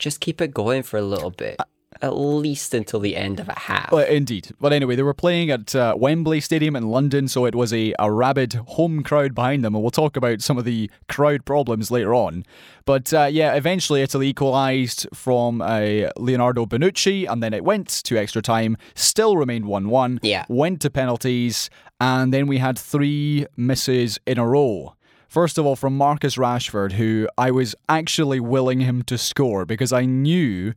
just 0.00 0.18
keep 0.20 0.40
it 0.40 0.52
going 0.52 0.82
for 0.82 0.96
a 0.96 1.02
little 1.02 1.30
bit. 1.30 1.60
At 2.00 2.16
least 2.16 2.74
until 2.74 3.00
the 3.00 3.16
end 3.16 3.40
of 3.40 3.48
a 3.48 3.58
half. 3.58 3.90
Well, 3.90 4.06
indeed. 4.06 4.50
But 4.60 4.72
anyway, 4.72 4.96
they 4.96 5.02
were 5.02 5.14
playing 5.14 5.50
at 5.50 5.74
uh, 5.74 5.94
Wembley 5.96 6.40
Stadium 6.40 6.76
in 6.76 6.88
London, 6.88 7.26
so 7.28 7.44
it 7.44 7.54
was 7.54 7.72
a, 7.72 7.94
a 7.98 8.10
rabid 8.12 8.54
home 8.54 9.02
crowd 9.02 9.34
behind 9.34 9.64
them. 9.64 9.74
And 9.74 9.82
we'll 9.82 9.90
talk 9.90 10.16
about 10.16 10.40
some 10.40 10.58
of 10.58 10.64
the 10.64 10.90
crowd 11.08 11.44
problems 11.44 11.90
later 11.90 12.14
on. 12.14 12.44
But 12.84 13.12
uh, 13.12 13.28
yeah, 13.30 13.54
eventually 13.54 14.02
Italy 14.02 14.28
equalised 14.28 15.06
from 15.12 15.60
uh, 15.60 16.10
Leonardo 16.16 16.66
Bonucci, 16.66 17.26
and 17.28 17.42
then 17.42 17.52
it 17.52 17.64
went 17.64 17.88
to 17.88 18.16
extra 18.16 18.42
time, 18.42 18.76
still 18.94 19.36
remained 19.36 19.66
1 19.66 19.88
1. 19.88 20.20
Yeah. 20.22 20.44
Went 20.48 20.80
to 20.82 20.90
penalties, 20.90 21.68
and 22.00 22.32
then 22.32 22.46
we 22.46 22.58
had 22.58 22.78
three 22.78 23.46
misses 23.56 24.18
in 24.26 24.38
a 24.38 24.46
row. 24.46 24.94
First 25.28 25.58
of 25.58 25.66
all, 25.66 25.76
from 25.76 25.96
Marcus 25.96 26.36
Rashford, 26.36 26.92
who 26.92 27.28
I 27.36 27.50
was 27.50 27.74
actually 27.88 28.40
willing 28.40 28.80
him 28.80 29.02
to 29.02 29.18
score 29.18 29.66
because 29.66 29.92
I 29.92 30.06
knew 30.06 30.72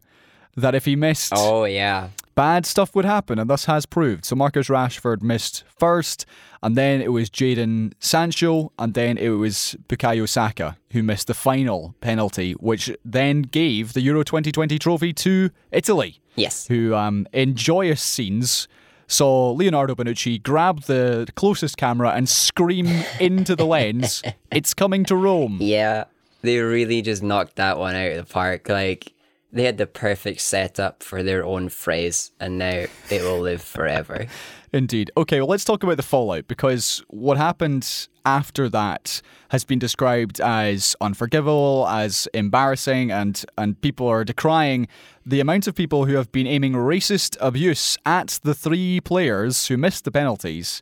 that 0.55 0.75
if 0.75 0.85
he 0.85 0.95
missed 0.95 1.33
oh 1.35 1.63
yeah. 1.65 2.09
bad 2.35 2.65
stuff 2.65 2.95
would 2.95 3.05
happen, 3.05 3.39
and 3.39 3.49
thus 3.49 3.65
has 3.65 3.85
proved. 3.85 4.25
So 4.25 4.35
Marcus 4.35 4.67
Rashford 4.67 5.21
missed 5.21 5.63
first, 5.79 6.25
and 6.63 6.75
then 6.77 7.01
it 7.01 7.11
was 7.11 7.29
Jadon 7.29 7.93
Sancho, 7.99 8.71
and 8.77 8.93
then 8.93 9.17
it 9.17 9.29
was 9.29 9.75
Bukayo 9.87 10.27
Saka 10.27 10.77
who 10.91 11.03
missed 11.03 11.27
the 11.27 11.33
final 11.33 11.95
penalty, 12.01 12.53
which 12.53 12.91
then 13.05 13.43
gave 13.43 13.93
the 13.93 14.01
Euro 14.01 14.23
2020 14.23 14.77
trophy 14.77 15.13
to 15.13 15.49
Italy, 15.71 16.19
Yes. 16.35 16.67
who, 16.67 16.93
um, 16.95 17.25
in 17.31 17.55
joyous 17.55 18.01
scenes, 18.01 18.67
saw 19.07 19.51
Leonardo 19.51 19.93
Bonucci 19.95 20.41
grab 20.41 20.83
the 20.83 21.27
closest 21.35 21.77
camera 21.77 22.11
and 22.11 22.27
scream 22.29 22.87
into 23.19 23.55
the 23.55 23.65
lens, 23.65 24.21
"It's 24.51 24.73
coming 24.73 25.03
to 25.05 25.15
Rome." 25.15 25.57
Yeah. 25.61 26.05
They 26.43 26.57
really 26.59 27.01
just 27.03 27.21
knocked 27.21 27.57
that 27.57 27.77
one 27.77 27.95
out 27.95 28.11
of 28.11 28.17
the 28.17 28.33
park. 28.33 28.67
Like 28.67 29.13
they 29.51 29.63
had 29.63 29.77
the 29.77 29.87
perfect 29.87 30.41
setup 30.41 31.03
for 31.03 31.23
their 31.23 31.43
own 31.43 31.69
phrase 31.69 32.31
and 32.39 32.57
now 32.57 32.85
it 33.09 33.21
will 33.21 33.39
live 33.39 33.61
forever. 33.61 34.27
Indeed. 34.73 35.11
Okay, 35.17 35.41
well, 35.41 35.49
let's 35.49 35.65
talk 35.65 35.83
about 35.83 35.97
the 35.97 36.03
fallout 36.03 36.47
because 36.47 37.03
what 37.09 37.37
happened 37.37 38.07
after 38.25 38.69
that 38.69 39.21
has 39.49 39.65
been 39.65 39.79
described 39.79 40.39
as 40.39 40.95
unforgivable, 41.01 41.85
as 41.89 42.27
embarrassing, 42.33 43.11
and, 43.11 43.43
and 43.57 43.79
people 43.81 44.07
are 44.07 44.23
decrying 44.23 44.87
the 45.25 45.39
amount 45.39 45.67
of 45.67 45.75
people 45.75 46.05
who 46.05 46.15
have 46.15 46.31
been 46.31 46.47
aiming 46.47 46.73
racist 46.73 47.37
abuse 47.39 47.97
at 48.05 48.39
the 48.43 48.55
three 48.55 48.99
players 49.01 49.67
who 49.67 49.77
missed 49.77 50.03
the 50.03 50.11
penalties. 50.11 50.81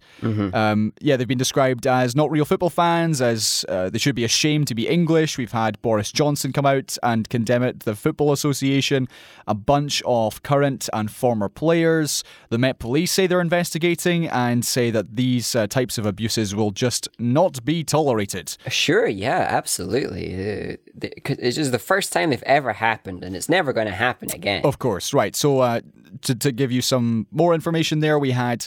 Um, 0.55 0.93
yeah, 1.01 1.17
they've 1.17 1.27
been 1.27 1.37
described 1.37 1.85
as 1.85 2.15
not 2.15 2.31
real 2.31 2.45
football 2.45 2.69
fans, 2.69 3.21
as 3.21 3.65
uh, 3.67 3.89
they 3.89 3.97
should 3.97 4.15
be 4.15 4.23
ashamed 4.23 4.67
to 4.67 4.75
be 4.75 4.87
English. 4.87 5.37
We've 5.37 5.51
had 5.51 5.81
Boris 5.81 6.11
Johnson 6.11 6.53
come 6.53 6.65
out 6.65 6.97
and 7.03 7.27
condemn 7.27 7.63
it, 7.63 7.81
the 7.81 7.95
Football 7.95 8.31
Association, 8.31 9.07
a 9.47 9.55
bunch 9.55 10.01
of 10.05 10.41
current 10.43 10.87
and 10.93 11.11
former 11.11 11.49
players. 11.49 12.23
The 12.49 12.57
Met 12.57 12.79
Police 12.79 13.11
say 13.11 13.27
they're 13.27 13.41
investigating 13.41 14.27
and 14.27 14.63
say 14.63 14.89
that 14.91 15.17
these 15.17 15.53
uh, 15.55 15.67
types 15.67 15.97
of 15.97 16.05
abuses 16.05 16.55
will 16.55 16.71
just 16.71 17.09
not 17.33 17.63
be 17.65 17.83
tolerated. 17.83 18.57
Sure, 18.67 19.07
yeah, 19.07 19.45
absolutely. 19.49 20.33
Uh, 20.33 20.77
it's 21.01 21.55
just 21.55 21.71
the 21.71 21.79
first 21.79 22.11
time 22.13 22.29
they've 22.29 22.43
ever 22.43 22.73
happened 22.73 23.23
and 23.23 23.35
it's 23.35 23.49
never 23.49 23.73
going 23.73 23.87
to 23.87 23.93
happen 23.93 24.31
again. 24.31 24.63
Of 24.63 24.79
course, 24.79 25.13
right. 25.13 25.35
So, 25.35 25.59
uh, 25.59 25.81
to, 26.21 26.35
to 26.35 26.51
give 26.51 26.71
you 26.71 26.81
some 26.81 27.27
more 27.31 27.53
information 27.53 27.99
there, 27.99 28.17
we 28.17 28.31
had 28.31 28.65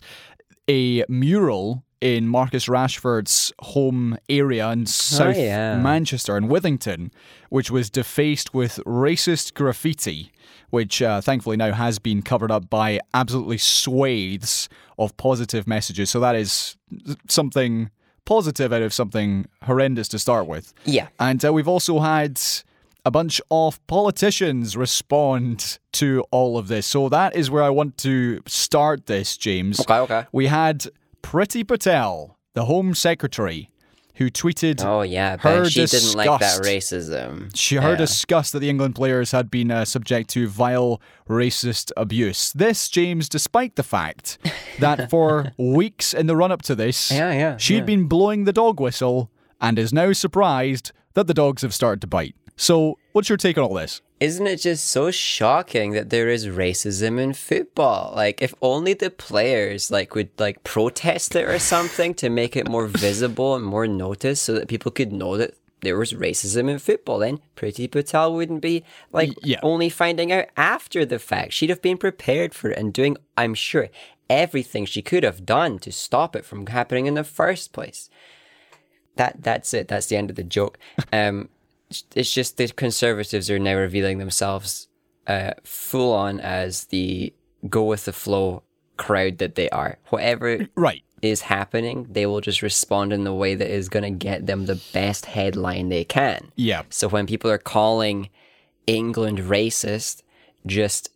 a 0.68 1.04
mural 1.08 1.84
in 2.00 2.26
Marcus 2.26 2.66
Rashford's 2.66 3.52
home 3.60 4.18
area 4.28 4.68
in 4.70 4.86
South 4.86 5.36
yeah. 5.36 5.76
Manchester 5.76 6.36
in 6.36 6.48
Withington, 6.48 7.12
which 7.48 7.70
was 7.70 7.90
defaced 7.90 8.52
with 8.52 8.80
racist 8.84 9.54
graffiti, 9.54 10.32
which 10.70 11.00
uh, 11.00 11.20
thankfully 11.20 11.56
now 11.56 11.72
has 11.72 11.98
been 12.00 12.20
covered 12.22 12.50
up 12.50 12.68
by 12.68 12.98
absolutely 13.14 13.58
swathes 13.58 14.68
of 14.98 15.16
positive 15.16 15.68
messages. 15.68 16.10
So, 16.10 16.18
that 16.20 16.34
is 16.34 16.76
something 17.28 17.90
positive 18.24 18.72
out 18.72 18.82
of 18.82 18.92
something 18.92 19.46
horrendous 19.64 20.08
to 20.08 20.18
start 20.18 20.46
with. 20.46 20.72
Yeah. 20.84 21.08
And 21.18 21.44
uh, 21.44 21.52
we've 21.52 21.68
also 21.68 22.00
had 22.00 22.40
a 23.04 23.10
bunch 23.10 23.40
of 23.50 23.84
politicians 23.86 24.76
respond 24.76 25.78
to 25.92 26.24
all 26.30 26.56
of 26.56 26.68
this. 26.68 26.86
So 26.86 27.08
that 27.08 27.34
is 27.34 27.50
where 27.50 27.62
I 27.62 27.70
want 27.70 27.98
to 27.98 28.40
start 28.46 29.06
this, 29.06 29.36
James. 29.36 29.80
Okay, 29.80 29.98
okay. 29.98 30.26
We 30.32 30.46
had 30.46 30.86
Priti 31.22 31.66
Patel, 31.66 32.38
the 32.54 32.66
Home 32.66 32.94
Secretary, 32.94 33.70
who 34.16 34.30
tweeted 34.30 34.84
Oh, 34.84 35.02
yeah. 35.02 35.36
her 35.38 35.64
she 35.68 35.86
didn't 35.86 36.14
like 36.14 36.40
that 36.40 36.60
racism. 36.62 37.50
she 37.54 37.76
her 37.76 37.90
Yeah. 37.90 37.96
disgust 37.96 38.52
that 38.52 38.58
the 38.58 38.68
England 38.68 38.94
players 38.94 39.32
had 39.32 39.50
been 39.50 39.70
uh, 39.70 39.84
subject 39.84 40.28
to 40.30 40.46
vile 40.48 41.00
racist 41.28 41.92
abuse. 41.96 42.52
This, 42.52 42.88
James, 42.88 43.28
despite 43.28 43.76
the 43.76 43.82
fact 43.82 44.38
that 44.80 45.08
for 45.10 45.52
weeks 45.58 46.12
in 46.12 46.26
the 46.26 46.36
run 46.36 46.52
up 46.52 46.62
to 46.62 46.74
this, 46.74 47.10
Yeah, 47.10 47.32
yeah, 47.32 47.56
she'd 47.56 47.76
yeah. 47.78 47.80
been 47.84 48.04
blowing 48.06 48.44
the 48.44 48.52
dog 48.52 48.80
whistle 48.80 49.30
and 49.60 49.78
is 49.78 49.92
now 49.92 50.12
surprised 50.12 50.92
that 51.14 51.26
the 51.26 51.34
dogs 51.34 51.62
have 51.62 51.74
started 51.74 52.00
to 52.02 52.06
bite. 52.06 52.34
So, 52.62 52.96
what's 53.10 53.28
your 53.28 53.38
take 53.38 53.58
on 53.58 53.64
all 53.64 53.74
this? 53.74 54.02
Isn't 54.20 54.46
it 54.46 54.58
just 54.58 54.86
so 54.86 55.10
shocking 55.10 55.94
that 55.94 56.10
there 56.10 56.28
is 56.28 56.46
racism 56.46 57.18
in 57.18 57.32
football? 57.32 58.12
Like, 58.14 58.40
if 58.40 58.54
only 58.62 58.94
the 58.94 59.10
players 59.10 59.90
like 59.90 60.14
would 60.14 60.30
like 60.38 60.62
protest 60.62 61.34
it 61.34 61.48
or 61.48 61.58
something 61.58 62.14
to 62.14 62.30
make 62.30 62.54
it 62.54 62.68
more 62.68 62.86
visible 62.86 63.56
and 63.56 63.64
more 63.64 63.88
noticed, 63.88 64.44
so 64.44 64.52
that 64.52 64.68
people 64.68 64.92
could 64.92 65.12
know 65.12 65.36
that 65.38 65.54
there 65.80 65.98
was 65.98 66.12
racism 66.12 66.70
in 66.70 66.78
football. 66.78 67.18
Then 67.18 67.40
Priti 67.56 67.90
Patel 67.90 68.32
wouldn't 68.32 68.62
be 68.62 68.84
like 69.10 69.32
yeah. 69.42 69.58
only 69.64 69.88
finding 69.88 70.30
out 70.30 70.46
after 70.56 71.04
the 71.04 71.18
fact. 71.18 71.54
She'd 71.54 71.70
have 71.70 71.82
been 71.82 71.98
prepared 71.98 72.54
for 72.54 72.70
it 72.70 72.78
and 72.78 72.92
doing, 72.92 73.16
I'm 73.36 73.54
sure, 73.54 73.88
everything 74.30 74.84
she 74.84 75.02
could 75.02 75.24
have 75.24 75.44
done 75.44 75.80
to 75.80 75.90
stop 75.90 76.36
it 76.36 76.44
from 76.44 76.68
happening 76.68 77.06
in 77.06 77.14
the 77.14 77.24
first 77.24 77.72
place. 77.72 78.08
That 79.16 79.42
that's 79.42 79.74
it. 79.74 79.88
That's 79.88 80.06
the 80.06 80.16
end 80.16 80.30
of 80.30 80.36
the 80.36 80.44
joke. 80.44 80.78
Um, 81.12 81.48
it's 82.14 82.32
just 82.32 82.56
the 82.56 82.68
conservatives 82.68 83.50
are 83.50 83.58
now 83.58 83.76
revealing 83.76 84.18
themselves 84.18 84.88
uh, 85.26 85.52
full 85.64 86.12
on 86.12 86.40
as 86.40 86.84
the 86.86 87.32
go 87.68 87.84
with 87.84 88.04
the 88.06 88.12
flow 88.12 88.62
crowd 88.96 89.38
that 89.38 89.54
they 89.54 89.68
are. 89.70 89.98
Whatever 90.10 90.66
Right. 90.74 91.02
is 91.22 91.42
happening, 91.42 92.06
they 92.10 92.26
will 92.26 92.40
just 92.40 92.62
respond 92.62 93.12
in 93.12 93.24
the 93.24 93.34
way 93.34 93.54
that 93.54 93.70
is 93.70 93.88
going 93.88 94.02
to 94.04 94.10
get 94.26 94.46
them 94.46 94.66
the 94.66 94.80
best 94.92 95.26
headline 95.26 95.88
they 95.88 96.04
can. 96.04 96.52
Yeah. 96.56 96.82
So 96.90 97.08
when 97.08 97.26
people 97.26 97.50
are 97.50 97.58
calling 97.58 98.30
England 98.86 99.38
racist, 99.38 100.22
just 100.66 101.08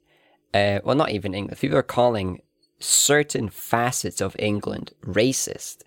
uh, 0.54 0.80
well, 0.84 0.96
not 0.96 1.10
even 1.10 1.34
England. 1.34 1.58
People 1.60 1.76
are 1.78 1.82
calling 1.82 2.40
certain 2.78 3.48
facets 3.48 4.20
of 4.20 4.36
England 4.38 4.92
racist. 5.04 5.78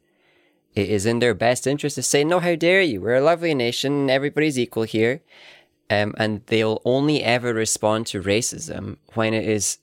It 0.80 0.90
is 0.90 1.06
in 1.06 1.20
their 1.20 1.34
best 1.34 1.68
interest 1.68 1.96
to 1.96 2.04
say, 2.04 2.24
"No, 2.24 2.40
how 2.40 2.56
dare 2.56 2.82
you? 2.82 3.02
We're 3.02 3.16
a 3.16 3.30
lovely 3.32 3.54
nation. 3.54 4.10
Everybody's 4.10 4.58
equal 4.58 4.84
here." 4.84 5.22
Um, 5.90 6.14
and 6.18 6.42
they'll 6.46 6.82
only 6.86 7.24
ever 7.24 7.54
respond 7.54 8.08
to 8.08 8.22
racism 8.22 8.98
when 9.16 9.34
it 9.34 9.46
is 9.48 9.80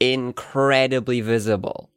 incredibly 0.00 1.20
visible 1.20 1.90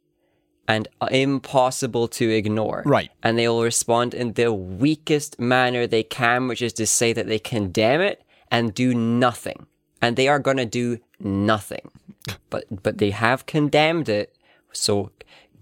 and 0.68 0.86
impossible 1.10 2.06
to 2.08 2.30
ignore. 2.30 2.82
Right. 2.84 3.10
And 3.22 3.38
they 3.38 3.48
will 3.48 3.62
respond 3.62 4.14
in 4.14 4.34
the 4.34 4.52
weakest 4.52 5.40
manner 5.40 5.86
they 5.86 6.02
can, 6.02 6.48
which 6.48 6.62
is 6.62 6.74
to 6.74 6.86
say 6.86 7.12
that 7.14 7.26
they 7.26 7.38
condemn 7.38 8.02
it 8.02 8.22
and 8.50 8.74
do 8.74 8.94
nothing. 8.94 9.66
And 10.00 10.16
they 10.16 10.28
are 10.28 10.38
going 10.38 10.58
to 10.58 10.66
do 10.66 10.98
nothing. 11.18 11.90
But 12.50 12.64
but 12.82 12.98
they 12.98 13.10
have 13.10 13.46
condemned 13.46 14.08
it, 14.08 14.36
so 14.72 15.10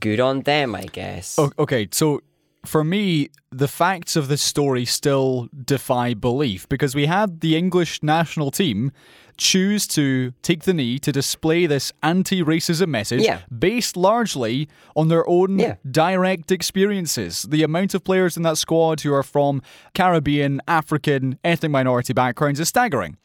good 0.00 0.20
on 0.20 0.42
them, 0.42 0.74
I 0.74 0.86
guess. 0.92 1.38
Okay, 1.58 1.88
so 1.90 2.22
for 2.64 2.84
me, 2.84 3.28
the 3.50 3.68
facts 3.68 4.14
of 4.16 4.28
this 4.28 4.42
story 4.42 4.84
still 4.84 5.48
defy 5.64 6.14
belief 6.14 6.68
because 6.68 6.94
we 6.94 7.06
had 7.06 7.40
the 7.40 7.56
English 7.56 8.02
national 8.02 8.50
team 8.50 8.92
choose 9.36 9.86
to 9.88 10.32
take 10.42 10.62
the 10.64 10.74
knee 10.74 10.98
to 10.98 11.10
display 11.10 11.66
this 11.66 11.92
anti 12.02 12.42
racism 12.42 12.88
message 12.88 13.22
Yeah. 13.22 13.40
based 13.58 13.96
largely 13.96 14.68
on 14.94 15.08
their 15.08 15.28
own 15.28 15.58
Yeah. 15.58 15.76
direct 15.90 16.52
experiences. 16.52 17.42
The 17.48 17.62
amount 17.62 17.94
of 17.94 18.04
players 18.04 18.36
in 18.36 18.42
that 18.44 18.58
squad 18.58 19.00
who 19.00 19.12
are 19.12 19.22
from 19.22 19.62
Caribbean, 19.94 20.60
African, 20.68 21.38
ethnic 21.42 21.72
minority 21.72 22.12
backgrounds 22.12 22.60
is 22.60 22.68
staggering. 22.68 23.16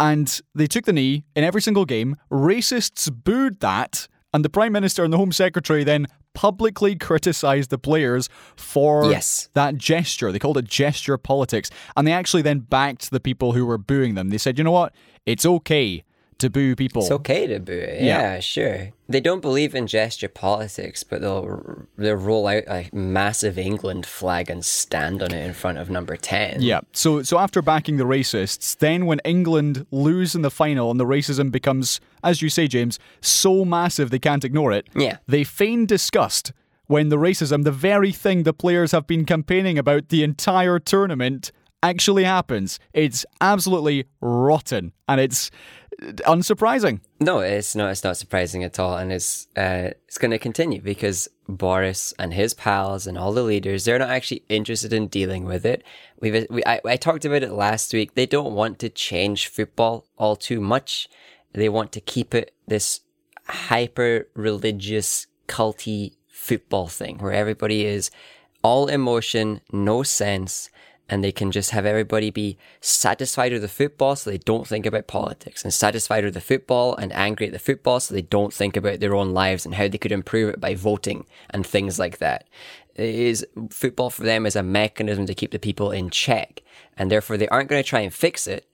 And 0.00 0.40
they 0.54 0.68
took 0.68 0.84
the 0.84 0.92
knee 0.92 1.24
in 1.34 1.42
every 1.44 1.60
single 1.60 1.84
game. 1.84 2.16
Racists 2.30 3.10
booed 3.12 3.60
that. 3.60 4.06
And 4.38 4.44
the 4.44 4.48
Prime 4.50 4.70
Minister 4.70 5.02
and 5.02 5.12
the 5.12 5.16
Home 5.16 5.32
Secretary 5.32 5.82
then 5.82 6.06
publicly 6.32 6.94
criticised 6.94 7.70
the 7.70 7.76
players 7.76 8.28
for 8.54 9.10
Yes. 9.10 9.48
that 9.54 9.76
gesture. 9.76 10.30
They 10.30 10.38
called 10.38 10.58
it 10.58 10.64
gesture 10.64 11.18
politics. 11.18 11.70
And 11.96 12.06
they 12.06 12.12
actually 12.12 12.42
then 12.42 12.60
backed 12.60 13.10
the 13.10 13.18
people 13.18 13.50
who 13.54 13.66
were 13.66 13.78
booing 13.78 14.14
them. 14.14 14.28
They 14.28 14.38
said, 14.38 14.56
you 14.56 14.62
know 14.62 14.70
what? 14.70 14.94
It's 15.26 15.44
okay 15.44 16.04
to 16.38 16.50
boo 16.50 16.76
people. 16.76 17.02
It's 17.02 17.10
okay 17.10 17.46
to 17.46 17.58
boo 17.58 17.72
it. 17.72 18.02
Yeah. 18.02 18.34
Yeah, 18.34 18.40
sure. 18.40 18.92
They 19.08 19.20
don't 19.20 19.40
believe 19.40 19.74
in 19.74 19.86
gesture 19.86 20.28
politics, 20.28 21.02
but 21.02 21.20
they'll 21.20 21.86
they'll 21.96 22.14
roll 22.16 22.46
out 22.46 22.64
a 22.68 22.88
massive 22.92 23.58
England 23.58 24.06
flag 24.06 24.50
and 24.50 24.64
stand 24.64 25.22
on 25.22 25.32
it 25.32 25.44
in 25.44 25.54
front 25.54 25.78
of 25.78 25.90
number 25.90 26.16
ten. 26.16 26.60
Yeah. 26.62 26.80
So 26.92 27.22
so 27.22 27.38
after 27.38 27.62
backing 27.62 27.96
the 27.96 28.04
racists, 28.04 28.76
then 28.76 29.06
when 29.06 29.20
England 29.24 29.86
lose 29.90 30.34
in 30.34 30.42
the 30.42 30.50
final 30.50 30.90
and 30.90 31.00
the 31.00 31.06
racism 31.06 31.50
becomes, 31.50 32.00
as 32.22 32.42
you 32.42 32.48
say, 32.48 32.68
James, 32.68 32.98
so 33.20 33.64
massive 33.64 34.10
they 34.10 34.18
can't 34.18 34.44
ignore 34.44 34.72
it. 34.72 34.88
Yeah. 34.94 35.18
They 35.26 35.44
feign 35.44 35.86
disgust 35.86 36.52
when 36.86 37.10
the 37.10 37.16
racism, 37.16 37.64
the 37.64 37.72
very 37.72 38.12
thing 38.12 38.44
the 38.44 38.54
players 38.54 38.92
have 38.92 39.06
been 39.06 39.24
campaigning 39.24 39.78
about 39.78 40.08
the 40.08 40.22
entire 40.22 40.78
tournament, 40.78 41.52
actually 41.82 42.24
happens. 42.24 42.78
It's 42.92 43.24
absolutely 43.40 44.06
rotten 44.20 44.92
and 45.06 45.20
it's 45.20 45.50
unsurprising. 46.00 47.00
No, 47.20 47.40
it's 47.40 47.74
not. 47.74 47.90
It's 47.90 48.04
not 48.04 48.16
surprising 48.16 48.62
at 48.64 48.78
all, 48.78 48.96
and 48.96 49.12
it's 49.12 49.48
uh, 49.56 49.90
it's 50.06 50.18
going 50.18 50.30
to 50.30 50.38
continue 50.38 50.80
because 50.80 51.28
Boris 51.48 52.14
and 52.18 52.34
his 52.34 52.54
pals 52.54 53.06
and 53.06 53.18
all 53.18 53.32
the 53.32 53.42
leaders 53.42 53.84
they're 53.84 53.98
not 53.98 54.10
actually 54.10 54.44
interested 54.48 54.92
in 54.92 55.08
dealing 55.08 55.44
with 55.44 55.66
it. 55.66 55.82
We've 56.20 56.46
we, 56.50 56.62
I, 56.64 56.80
I 56.84 56.96
talked 56.96 57.24
about 57.24 57.42
it 57.42 57.52
last 57.52 57.92
week. 57.92 58.14
They 58.14 58.26
don't 58.26 58.54
want 58.54 58.78
to 58.80 58.88
change 58.88 59.48
football 59.48 60.06
all 60.16 60.36
too 60.36 60.60
much. 60.60 61.08
They 61.52 61.68
want 61.68 61.92
to 61.92 62.00
keep 62.00 62.34
it 62.34 62.54
this 62.66 63.00
hyper 63.48 64.28
religious 64.34 65.26
culty 65.46 66.14
football 66.28 66.86
thing 66.86 67.18
where 67.18 67.32
everybody 67.32 67.84
is 67.84 68.10
all 68.62 68.88
emotion, 68.88 69.60
no 69.72 70.02
sense, 70.02 70.70
and 71.08 71.24
they 71.24 71.32
can 71.32 71.50
just 71.50 71.70
have 71.70 71.86
everybody 71.86 72.30
be 72.30 72.58
satisfied 72.80 73.52
with 73.52 73.62
the 73.62 73.68
football 73.68 74.14
so 74.14 74.30
they 74.30 74.38
don't 74.38 74.66
think 74.66 74.84
about 74.86 75.06
politics, 75.06 75.64
and 75.64 75.72
satisfied 75.72 76.24
with 76.24 76.34
the 76.34 76.40
football 76.40 76.94
and 76.96 77.12
angry 77.12 77.46
at 77.46 77.52
the 77.52 77.58
football 77.58 78.00
so 78.00 78.14
they 78.14 78.22
don't 78.22 78.52
think 78.52 78.76
about 78.76 79.00
their 79.00 79.14
own 79.14 79.32
lives 79.32 79.64
and 79.64 79.74
how 79.74 79.88
they 79.88 79.98
could 79.98 80.12
improve 80.12 80.50
it 80.50 80.60
by 80.60 80.74
voting 80.74 81.26
and 81.50 81.66
things 81.66 81.98
like 81.98 82.18
that. 82.18 82.46
It 82.94 83.14
is 83.14 83.46
football 83.70 84.10
for 84.10 84.24
them 84.24 84.44
is 84.44 84.56
a 84.56 84.62
mechanism 84.62 85.26
to 85.26 85.34
keep 85.34 85.52
the 85.52 85.58
people 85.58 85.90
in 85.90 86.10
check, 86.10 86.62
and 86.96 87.10
therefore 87.10 87.36
they 87.36 87.48
aren't 87.48 87.68
going 87.68 87.82
to 87.82 87.88
try 87.88 88.00
and 88.00 88.12
fix 88.12 88.46
it 88.46 88.66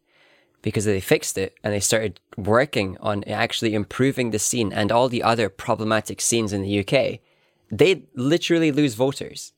because 0.63 0.87
they 0.87 1.01
fixed 1.01 1.37
it 1.37 1.55
and 1.63 1.75
they 1.75 1.81
started 1.81 2.19
working 2.39 2.97
on 3.01 3.23
actually 3.25 3.75
improving 3.75 4.31
the 4.31 4.39
scene 4.39 4.73
and 4.73 4.91
all 4.91 5.11
the 5.11 5.23
other 5.23 5.51
problematic 5.51 6.23
scenes 6.23 6.55
in 6.55 6.63
the 6.63 6.81
UK, 6.81 7.21
they 7.71 8.07
literally 8.15 8.73
lose 8.73 8.95
voters 8.95 9.53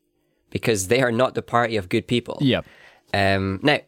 because 0.57 0.89
they 0.89 1.03
are 1.03 1.13
not 1.13 1.35
the 1.35 1.43
party 1.43 1.77
of 1.77 1.89
good 1.89 2.07
people. 2.07 2.39
Yeah. 2.41 2.63
Um, 3.13 3.61
now, 3.63 3.79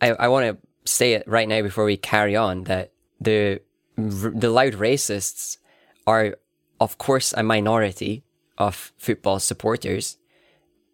I, 0.00 0.08
I 0.12 0.28
want 0.28 0.44
to 0.46 0.90
say 0.90 1.14
it 1.14 1.24
right 1.26 1.48
now 1.48 1.62
before 1.62 1.84
we 1.84 1.96
carry 1.96 2.36
on 2.36 2.64
that 2.64 2.92
the 3.20 3.60
the 3.96 4.50
loud 4.50 4.74
racists 4.74 5.58
are, 6.06 6.36
of 6.80 6.96
course, 6.98 7.32
a 7.36 7.42
minority 7.42 8.22
of 8.56 8.92
football 8.98 9.38
supporters. 9.38 10.16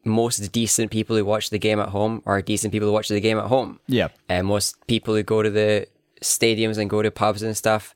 Most 0.04 0.38
decent 0.52 0.90
people 0.90 1.16
who 1.16 1.24
watch 1.24 1.50
the 1.50 1.58
game 1.58 1.80
at 1.80 1.88
home 1.88 2.22
are 2.26 2.40
decent 2.42 2.72
people 2.72 2.88
who 2.88 2.92
watch 2.92 3.08
the 3.08 3.20
game 3.20 3.38
at 3.38 3.46
home. 3.46 3.80
Yeah. 3.88 4.08
And 4.28 4.46
most 4.46 4.86
people 4.86 5.14
who 5.14 5.22
go 5.22 5.42
to 5.42 5.50
the 5.50 5.88
stadiums 6.22 6.78
and 6.78 6.88
go 6.88 7.02
to 7.02 7.10
pubs 7.10 7.42
and 7.42 7.56
stuff 7.56 7.94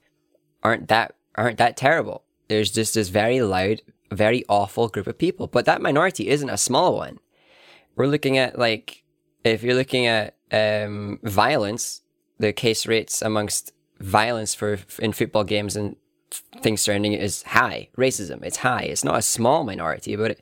aren't 0.62 0.88
that 0.88 1.14
aren't 1.36 1.58
that 1.58 1.76
terrible. 1.76 2.24
There's 2.48 2.70
just 2.70 2.94
this 2.94 3.08
very 3.08 3.40
loud, 3.42 3.82
very 4.10 4.44
awful 4.48 4.88
group 4.88 5.06
of 5.06 5.18
people. 5.18 5.46
But 5.46 5.64
that 5.66 5.82
minority 5.82 6.28
isn't 6.28 6.50
a 6.50 6.56
small 6.56 6.96
one. 6.96 7.18
We're 7.96 8.06
looking 8.06 8.38
at 8.38 8.58
like 8.58 9.02
if 9.44 9.62
you're 9.62 9.74
looking 9.74 10.06
at 10.06 10.36
um, 10.52 11.18
violence, 11.22 12.02
the 12.38 12.52
case 12.52 12.86
rates 12.86 13.22
amongst 13.22 13.72
violence 13.98 14.54
for 14.54 14.78
in 14.98 15.12
football 15.12 15.44
games 15.44 15.76
and 15.76 15.96
things 16.60 16.80
surrounding 16.80 17.12
it 17.12 17.22
is 17.22 17.42
high. 17.42 17.88
Racism, 17.96 18.42
it's 18.44 18.58
high. 18.58 18.82
It's 18.82 19.04
not 19.04 19.18
a 19.18 19.22
small 19.22 19.64
minority, 19.64 20.16
but 20.16 20.32
it, 20.32 20.40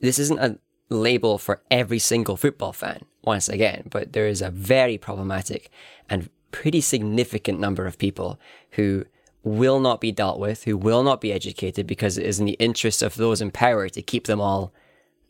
this 0.00 0.18
isn't 0.18 0.38
a 0.38 0.58
label 0.88 1.38
for 1.38 1.62
every 1.70 1.98
single 1.98 2.36
football 2.36 2.72
fan. 2.72 3.02
Once 3.24 3.48
again, 3.48 3.82
but 3.90 4.14
there 4.14 4.26
is 4.26 4.40
a 4.40 4.50
very 4.50 4.96
problematic 4.96 5.70
and 6.08 6.30
pretty 6.50 6.80
significant 6.80 7.60
number 7.60 7.84
of 7.84 7.98
people 7.98 8.40
who 8.72 9.04
will 9.42 9.80
not 9.80 10.00
be 10.00 10.12
dealt 10.12 10.38
with, 10.38 10.64
who 10.64 10.76
will 10.76 11.02
not 11.02 11.20
be 11.20 11.32
educated 11.32 11.86
because 11.86 12.18
it 12.18 12.26
is 12.26 12.38
in 12.40 12.46
the 12.46 12.52
interest 12.54 13.02
of 13.02 13.14
those 13.16 13.40
in 13.40 13.50
power 13.50 13.88
to 13.88 14.02
keep 14.02 14.26
them 14.26 14.40
all 14.40 14.72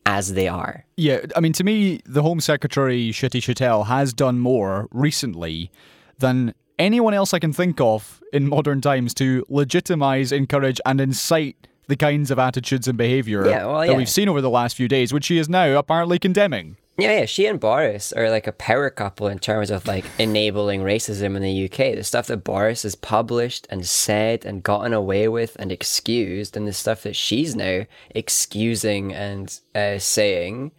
as 0.07 0.33
they 0.33 0.49
are. 0.49 0.85
Yeah, 0.97 1.21
I 1.37 1.41
mean, 1.41 1.53
to 1.55 1.65
me, 1.65 2.01
the 2.07 2.23
Home 2.23 2.41
Secretary, 2.41 3.11
Shitty 3.11 3.43
Chattel, 3.43 3.85
has 3.85 4.13
done 4.15 4.39
more 4.39 4.89
recently 4.91 5.71
than 6.19 6.55
anyone 6.79 7.13
else 7.13 7.35
I 7.35 7.39
can 7.39 7.53
think 7.53 7.81
of 7.81 8.23
in 8.33 8.49
modern 8.49 8.81
times 8.81 9.13
to 9.15 9.45
legitimize, 9.49 10.33
encourage, 10.33 10.81
and 10.87 11.01
incite 11.01 11.69
the 11.89 11.97
kinds 11.97 12.31
of 12.31 12.39
attitudes 12.39 12.87
and 12.89 12.97
behaviour 12.97 13.47
Yeah, 13.47 13.67
well, 13.67 13.81
that 13.81 13.91
yeah. 13.91 13.97
we've 13.97 14.09
seen 14.09 14.29
over 14.29 14.41
the 14.41 14.51
last 14.51 14.77
few 14.77 14.89
days, 14.89 15.13
which 15.13 15.25
she 15.25 15.39
is 15.39 15.49
now 15.49 15.79
apparently 15.79 16.19
condemning. 16.19 16.77
Yeah, 16.99 17.21
yeah. 17.21 17.27
She 17.27 17.47
and 17.47 17.61
Boris 17.61 18.13
are 18.13 18.29
like 18.29 18.49
a 18.49 18.53
power 18.53 18.91
couple 18.91 19.29
in 19.29 19.39
terms 19.39 19.71
of 19.71 19.87
like 19.87 20.05
enabling 20.19 20.83
racism 20.83 21.37
in 21.37 21.43
the 21.43 21.65
UK. 21.67 21.95
The 21.95 22.03
stuff 22.03 22.27
that 22.27 22.43
Boris 22.43 22.83
has 22.83 22.97
published 22.97 23.69
and 23.71 23.87
said 23.87 24.45
and 24.45 24.65
gotten 24.65 24.93
away 24.93 25.29
with 25.29 25.57
and 25.61 25.71
excused, 25.71 26.57
and 26.57 26.67
the 26.67 26.73
stuff 26.73 27.05
that 27.05 27.15
she's 27.15 27.55
now 27.55 27.87
excusing 28.11 29.15
and 29.15 29.61
uh, 29.77 29.99
saying, 29.99 30.73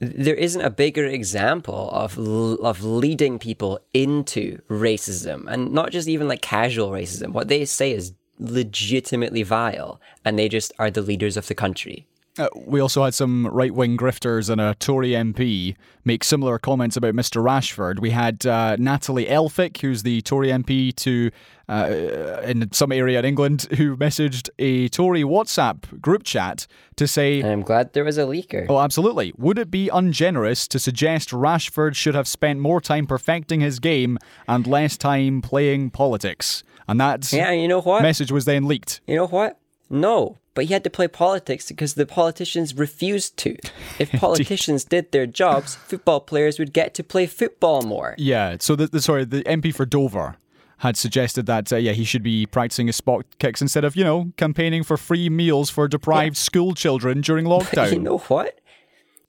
there 0.00 0.34
isn't 0.34 0.60
a 0.60 0.70
bigger 0.70 1.06
example 1.06 1.88
of 1.92 2.18
of 2.18 2.82
leading 2.82 3.38
people 3.38 3.78
into 3.94 4.60
racism, 4.68 5.46
and 5.46 5.72
not 5.72 5.92
just 5.92 6.08
even 6.08 6.26
like 6.26 6.42
casual 6.42 6.90
racism. 6.90 7.28
What 7.28 7.46
they 7.46 7.64
say 7.64 7.92
is 7.92 8.12
legitimately 8.40 9.44
vile, 9.44 10.00
and 10.24 10.36
they 10.36 10.48
just 10.48 10.72
are 10.80 10.90
the 10.90 11.02
leaders 11.02 11.36
of 11.36 11.46
the 11.46 11.54
country. 11.54 12.08
Uh, 12.38 12.48
we 12.54 12.78
also 12.80 13.04
had 13.04 13.12
some 13.12 13.46
right 13.48 13.74
wing 13.74 13.96
grifters 13.96 14.48
and 14.48 14.60
a 14.60 14.74
Tory 14.76 15.10
MP 15.10 15.76
make 16.04 16.22
similar 16.22 16.58
comments 16.58 16.96
about 16.96 17.14
Mr. 17.14 17.42
Rashford. 17.42 17.98
We 17.98 18.10
had 18.10 18.46
uh, 18.46 18.76
Natalie 18.78 19.26
Elphicke, 19.26 19.80
who's 19.80 20.04
the 20.04 20.20
Tory 20.22 20.48
MP 20.48 20.94
to 20.96 21.30
uh, 21.68 22.40
in 22.44 22.70
some 22.72 22.92
area 22.92 23.18
in 23.18 23.24
England, 23.24 23.68
who 23.76 23.96
messaged 23.96 24.48
a 24.58 24.88
Tory 24.88 25.22
WhatsApp 25.22 26.00
group 26.00 26.22
chat 26.24 26.66
to 26.96 27.06
say, 27.06 27.42
I'm 27.42 27.62
glad 27.62 27.92
there 27.92 28.04
was 28.04 28.18
a 28.18 28.22
leaker. 28.24 28.66
Oh, 28.68 28.78
absolutely. 28.78 29.32
Would 29.36 29.58
it 29.58 29.70
be 29.70 29.88
ungenerous 29.88 30.66
to 30.68 30.78
suggest 30.78 31.30
Rashford 31.30 31.94
should 31.94 32.14
have 32.14 32.28
spent 32.28 32.60
more 32.60 32.80
time 32.80 33.06
perfecting 33.06 33.60
his 33.60 33.78
game 33.80 34.18
and 34.48 34.66
less 34.66 34.96
time 34.96 35.42
playing 35.42 35.90
politics? 35.90 36.62
And 36.88 37.00
that 37.00 37.32
Yeah, 37.32 37.52
you 37.52 37.68
know 37.68 37.80
what? 37.80 38.02
message 38.02 38.32
was 38.32 38.46
then 38.46 38.66
leaked. 38.66 39.00
You 39.06 39.14
know 39.14 39.28
what? 39.28 39.59
No, 39.90 40.38
but 40.54 40.66
he 40.66 40.72
had 40.72 40.84
to 40.84 40.90
play 40.90 41.08
politics 41.08 41.68
because 41.68 41.94
the 41.94 42.06
politicians 42.06 42.74
refused 42.74 43.36
to. 43.38 43.56
If 43.98 44.12
politicians 44.20 44.84
did 44.84 45.10
their 45.12 45.26
jobs, 45.26 45.74
football 45.74 46.20
players 46.20 46.58
would 46.58 46.72
get 46.72 46.94
to 46.94 47.04
play 47.04 47.26
football 47.26 47.82
more. 47.82 48.14
Yeah, 48.16 48.56
so 48.60 48.76
the, 48.76 48.86
the 48.86 49.02
sorry, 49.02 49.24
the 49.24 49.42
MP 49.42 49.74
for 49.74 49.84
Dover 49.84 50.36
had 50.78 50.96
suggested 50.96 51.44
that 51.44 51.70
uh, 51.72 51.76
yeah 51.76 51.92
he 51.92 52.04
should 52.04 52.22
be 52.22 52.46
practicing 52.46 52.86
his 52.86 52.96
spot 52.96 53.26
kicks 53.38 53.60
instead 53.60 53.84
of 53.84 53.96
you 53.96 54.02
know 54.02 54.32
campaigning 54.38 54.82
for 54.82 54.96
free 54.96 55.28
meals 55.28 55.68
for 55.68 55.86
deprived 55.86 56.38
school 56.38 56.74
children 56.74 57.20
during 57.20 57.44
lockdown. 57.44 57.92
You 57.92 57.98
know 57.98 58.18
what? 58.18 58.59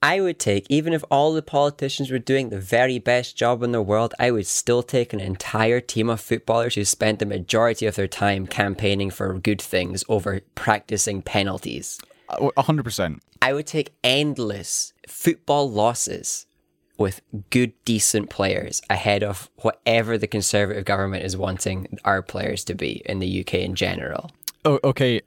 I 0.04 0.20
would 0.20 0.40
take, 0.40 0.66
even 0.68 0.94
if 0.94 1.04
all 1.12 1.32
the 1.32 1.44
politicians 1.44 2.10
were 2.10 2.18
doing 2.18 2.50
the 2.50 2.60
very 2.60 2.98
best 2.98 3.38
job 3.38 3.62
in 3.62 3.72
the 3.72 3.84
world, 3.84 4.16
I 4.20 4.32
would 4.32 4.48
still 4.48 4.82
take 4.82 5.14
an 5.14 5.20
entire 5.20 5.80
team 5.80 6.10
of 6.10 6.20
footballers 6.20 6.74
who 6.74 6.86
spent 6.86 7.20
the 7.20 7.26
majority 7.28 7.86
of 7.86 7.96
their 7.96 8.08
time 8.08 8.48
campaigning 8.48 9.12
for 9.12 9.38
good 9.38 9.62
things 9.62 10.04
over 10.10 10.42
practicing 10.56 11.22
penalties. 11.22 12.00
Uh, 12.30 12.50
hundred 12.62 12.84
percent. 12.84 13.22
I 13.44 13.54
would 13.54 13.68
take 13.68 13.94
endless 14.04 14.94
football 15.08 15.70
losses 15.70 16.48
with 16.98 17.22
good, 17.52 17.74
decent 17.86 18.30
players 18.30 18.82
ahead 18.90 19.24
of 19.24 19.50
whatever 19.58 20.18
the 20.18 20.28
Conservative 20.28 20.86
government 20.86 21.26
is 21.26 21.38
wanting 21.38 22.00
our 22.06 22.22
players 22.22 22.64
to 22.66 22.76
be 22.76 23.04
in 23.06 23.20
the 23.20 23.42
UK 23.42 23.56
in 23.56 23.76
general. 23.76 24.32
Oh, 24.66 24.80
okay, 24.84 25.22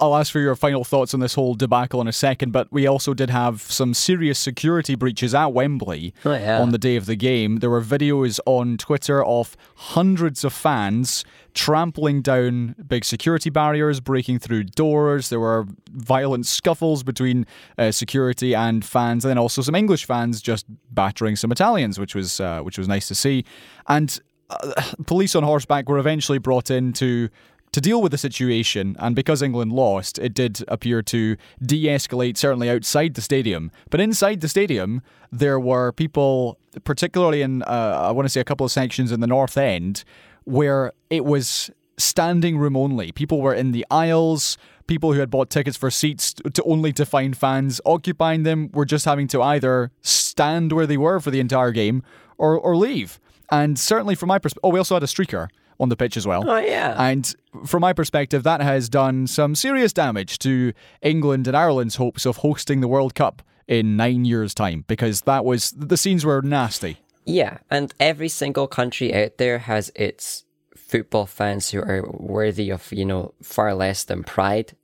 I'll 0.00 0.14
ask 0.14 0.30
for 0.30 0.38
your 0.38 0.54
final 0.54 0.84
thoughts 0.84 1.12
on 1.12 1.20
this 1.20 1.34
whole 1.34 1.54
debacle 1.54 2.00
in 2.00 2.06
a 2.06 2.12
second, 2.12 2.52
but 2.52 2.70
we 2.70 2.86
also 2.86 3.14
did 3.14 3.30
have 3.30 3.62
some 3.62 3.94
serious 3.94 4.38
security 4.38 4.94
breaches 4.94 5.34
at 5.34 5.52
Wembley 5.52 6.14
Oh, 6.24 6.32
yeah. 6.32 6.60
on 6.60 6.70
the 6.70 6.78
day 6.78 6.94
of 6.96 7.06
the 7.06 7.16
game. 7.16 7.56
There 7.58 7.70
were 7.70 7.82
videos 7.82 8.38
on 8.46 8.76
Twitter 8.76 9.24
of 9.24 9.56
hundreds 9.74 10.44
of 10.44 10.52
fans 10.52 11.24
trampling 11.52 12.22
down 12.22 12.76
big 12.86 13.04
security 13.04 13.50
barriers, 13.50 13.98
breaking 13.98 14.38
through 14.38 14.64
doors. 14.64 15.30
There 15.30 15.40
were 15.40 15.66
violent 15.90 16.46
scuffles 16.46 17.02
between 17.02 17.44
uh, 17.76 17.90
security 17.90 18.54
and 18.54 18.84
fans, 18.84 19.24
and 19.24 19.30
then 19.30 19.38
also 19.38 19.62
some 19.62 19.74
English 19.74 20.04
fans 20.04 20.40
just 20.40 20.66
battering 20.92 21.34
some 21.34 21.50
Italians, 21.50 21.98
which 21.98 22.14
was 22.14 22.38
uh, 22.40 22.60
which 22.60 22.78
was 22.78 22.86
nice 22.86 23.08
to 23.08 23.14
see. 23.14 23.44
And 23.88 24.20
uh, 24.50 24.72
police 25.06 25.34
on 25.34 25.42
horseback 25.42 25.88
were 25.88 25.98
eventually 25.98 26.38
brought 26.38 26.70
in 26.70 26.92
to 26.94 27.30
to 27.76 27.80
deal 27.82 28.00
with 28.00 28.10
the 28.10 28.16
situation, 28.16 28.96
and 29.00 29.14
because 29.14 29.42
England 29.42 29.70
lost, 29.70 30.18
it 30.18 30.32
did 30.32 30.64
appear 30.66 31.02
to 31.02 31.36
de 31.60 31.84
escalate, 31.84 32.38
certainly 32.38 32.70
outside 32.70 33.12
the 33.12 33.20
stadium. 33.20 33.70
But 33.90 34.00
inside 34.00 34.40
the 34.40 34.48
stadium, 34.48 35.02
there 35.30 35.60
were 35.60 35.92
people, 35.92 36.58
particularly 36.84 37.42
in, 37.42 37.62
uh, 37.64 38.06
I 38.08 38.12
want 38.12 38.24
to 38.24 38.30
say, 38.30 38.40
a 38.40 38.44
couple 38.44 38.64
of 38.64 38.72
sections 38.72 39.12
in 39.12 39.20
the 39.20 39.26
North 39.26 39.58
End, 39.58 40.04
where 40.44 40.94
it 41.10 41.26
was 41.26 41.70
standing 41.98 42.56
room 42.56 42.78
only. 42.78 43.12
People 43.12 43.42
were 43.42 43.52
in 43.52 43.72
the 43.72 43.84
aisles. 43.90 44.56
People 44.86 45.12
who 45.12 45.20
had 45.20 45.28
bought 45.28 45.50
tickets 45.50 45.76
for 45.76 45.90
seats 45.90 46.32
to 46.32 46.62
only 46.62 46.94
to 46.94 47.04
find 47.04 47.36
fans 47.36 47.78
occupying 47.84 48.44
them 48.44 48.70
were 48.72 48.86
just 48.86 49.04
having 49.04 49.28
to 49.28 49.42
either 49.42 49.90
stand 50.00 50.72
where 50.72 50.86
they 50.86 50.96
were 50.96 51.20
for 51.20 51.30
the 51.30 51.40
entire 51.40 51.72
game 51.72 52.02
or, 52.38 52.58
or 52.58 52.74
leave. 52.74 53.20
And 53.50 53.78
certainly 53.78 54.14
from 54.14 54.28
my 54.28 54.38
perspective, 54.38 54.64
oh, 54.64 54.70
we 54.70 54.78
also 54.78 54.94
had 54.94 55.02
a 55.02 55.06
streaker 55.06 55.48
on 55.78 55.88
the 55.88 55.96
pitch 55.96 56.16
as 56.16 56.26
well. 56.26 56.48
Oh, 56.48 56.58
yeah. 56.58 56.94
And 56.98 57.34
from 57.66 57.80
my 57.80 57.92
perspective, 57.92 58.42
that 58.44 58.60
has 58.60 58.88
done 58.88 59.26
some 59.26 59.54
serious 59.54 59.92
damage 59.92 60.38
to 60.40 60.72
England 61.02 61.46
and 61.46 61.56
Ireland's 61.56 61.96
hopes 61.96 62.26
of 62.26 62.38
hosting 62.38 62.80
the 62.80 62.88
World 62.88 63.14
Cup 63.14 63.42
in 63.66 63.96
nine 63.96 64.24
years' 64.24 64.54
time 64.54 64.84
because 64.86 65.22
that 65.22 65.44
was 65.44 65.72
the 65.72 65.96
scenes 65.96 66.24
were 66.24 66.42
nasty. 66.42 66.98
Yeah, 67.24 67.58
and 67.70 67.92
every 67.98 68.28
single 68.28 68.68
country 68.68 69.12
out 69.12 69.38
there 69.38 69.58
has 69.58 69.90
its 69.96 70.44
football 70.76 71.26
fans 71.26 71.70
who 71.70 71.80
are 71.80 72.04
worthy 72.08 72.70
of, 72.70 72.92
you 72.92 73.04
know, 73.04 73.34
far 73.42 73.74
less 73.74 74.04
than 74.04 74.22
pride. 74.22 74.76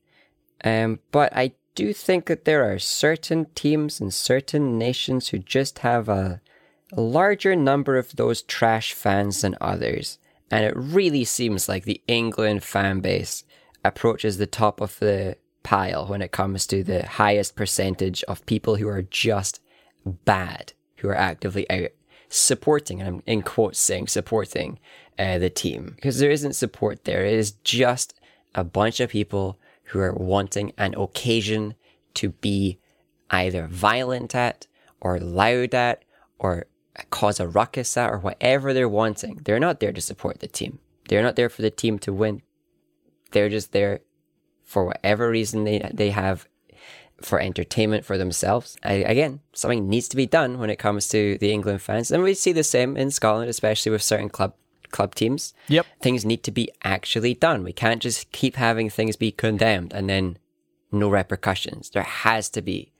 Um, 0.64 0.98
but 1.12 1.34
I 1.36 1.52
do 1.74 1.92
think 1.92 2.26
that 2.26 2.44
there 2.44 2.70
are 2.70 2.78
certain 2.78 3.46
teams 3.54 4.00
and 4.00 4.12
certain 4.12 4.78
nations 4.78 5.28
who 5.28 5.38
just 5.38 5.80
have 5.80 6.08
a, 6.08 6.40
a 6.92 7.00
larger 7.00 7.54
number 7.54 7.96
of 7.96 8.16
those 8.16 8.42
trash 8.42 8.92
fans 8.92 9.42
than 9.42 9.56
others. 9.60 10.18
And 10.52 10.66
it 10.66 10.74
really 10.76 11.24
seems 11.24 11.66
like 11.66 11.84
the 11.84 12.02
England 12.06 12.62
fan 12.62 13.00
base 13.00 13.42
approaches 13.82 14.36
the 14.36 14.46
top 14.46 14.82
of 14.82 14.98
the 14.98 15.38
pile 15.62 16.06
when 16.06 16.20
it 16.20 16.30
comes 16.30 16.66
to 16.66 16.84
the 16.84 17.06
highest 17.06 17.56
percentage 17.56 18.22
of 18.24 18.44
people 18.44 18.76
who 18.76 18.86
are 18.86 19.00
just 19.00 19.60
bad, 20.04 20.74
who 20.98 21.08
are 21.08 21.16
actively 21.16 21.68
out 21.70 21.88
supporting, 22.28 23.00
and 23.00 23.08
I'm 23.08 23.22
in 23.24 23.40
quotes 23.42 23.80
saying 23.80 24.08
supporting 24.08 24.78
uh, 25.18 25.38
the 25.38 25.48
team 25.48 25.92
because 25.96 26.18
there 26.18 26.30
isn't 26.30 26.54
support 26.54 27.04
there. 27.04 27.24
It 27.24 27.34
is 27.34 27.52
just 27.64 28.14
a 28.54 28.62
bunch 28.62 29.00
of 29.00 29.08
people 29.08 29.58
who 29.84 30.00
are 30.00 30.12
wanting 30.12 30.74
an 30.76 30.94
occasion 30.96 31.76
to 32.14 32.28
be 32.28 32.78
either 33.30 33.66
violent 33.66 34.34
at 34.34 34.66
or 35.00 35.18
loud 35.18 35.74
at 35.74 36.04
or 36.38 36.66
cause 37.10 37.40
a 37.40 37.48
ruckus 37.48 37.96
at 37.96 38.10
or 38.10 38.18
whatever 38.18 38.72
they're 38.72 38.88
wanting. 38.88 39.40
They're 39.44 39.60
not 39.60 39.80
there 39.80 39.92
to 39.92 40.00
support 40.00 40.40
the 40.40 40.48
team. 40.48 40.78
They're 41.08 41.22
not 41.22 41.36
there 41.36 41.48
for 41.48 41.62
the 41.62 41.70
team 41.70 41.98
to 42.00 42.12
win. 42.12 42.42
They're 43.32 43.48
just 43.48 43.72
there 43.72 44.00
for 44.62 44.84
whatever 44.84 45.30
reason 45.30 45.64
they 45.64 45.90
they 45.92 46.10
have 46.10 46.46
for 47.20 47.40
entertainment 47.40 48.04
for 48.04 48.18
themselves. 48.18 48.76
I, 48.82 48.94
again, 48.94 49.40
something 49.52 49.88
needs 49.88 50.08
to 50.08 50.16
be 50.16 50.26
done 50.26 50.58
when 50.58 50.70
it 50.70 50.78
comes 50.78 51.08
to 51.08 51.38
the 51.38 51.52
England 51.52 51.82
fans, 51.82 52.10
and 52.10 52.22
we 52.22 52.34
see 52.34 52.52
the 52.52 52.64
same 52.64 52.96
in 52.96 53.10
Scotland, 53.10 53.48
especially 53.48 53.92
with 53.92 54.02
certain 54.02 54.28
club 54.28 54.54
club 54.90 55.14
teams. 55.14 55.54
Yep. 55.68 55.86
Things 56.00 56.24
need 56.24 56.42
to 56.44 56.50
be 56.50 56.70
actually 56.84 57.34
done. 57.34 57.64
We 57.64 57.72
can't 57.72 58.02
just 58.02 58.30
keep 58.32 58.56
having 58.56 58.90
things 58.90 59.16
be 59.16 59.32
condemned 59.32 59.92
and 59.92 60.08
then 60.08 60.36
no 60.92 61.08
repercussions. 61.08 61.90
There 61.90 62.02
has 62.02 62.50
to 62.50 62.60
be 62.60 62.91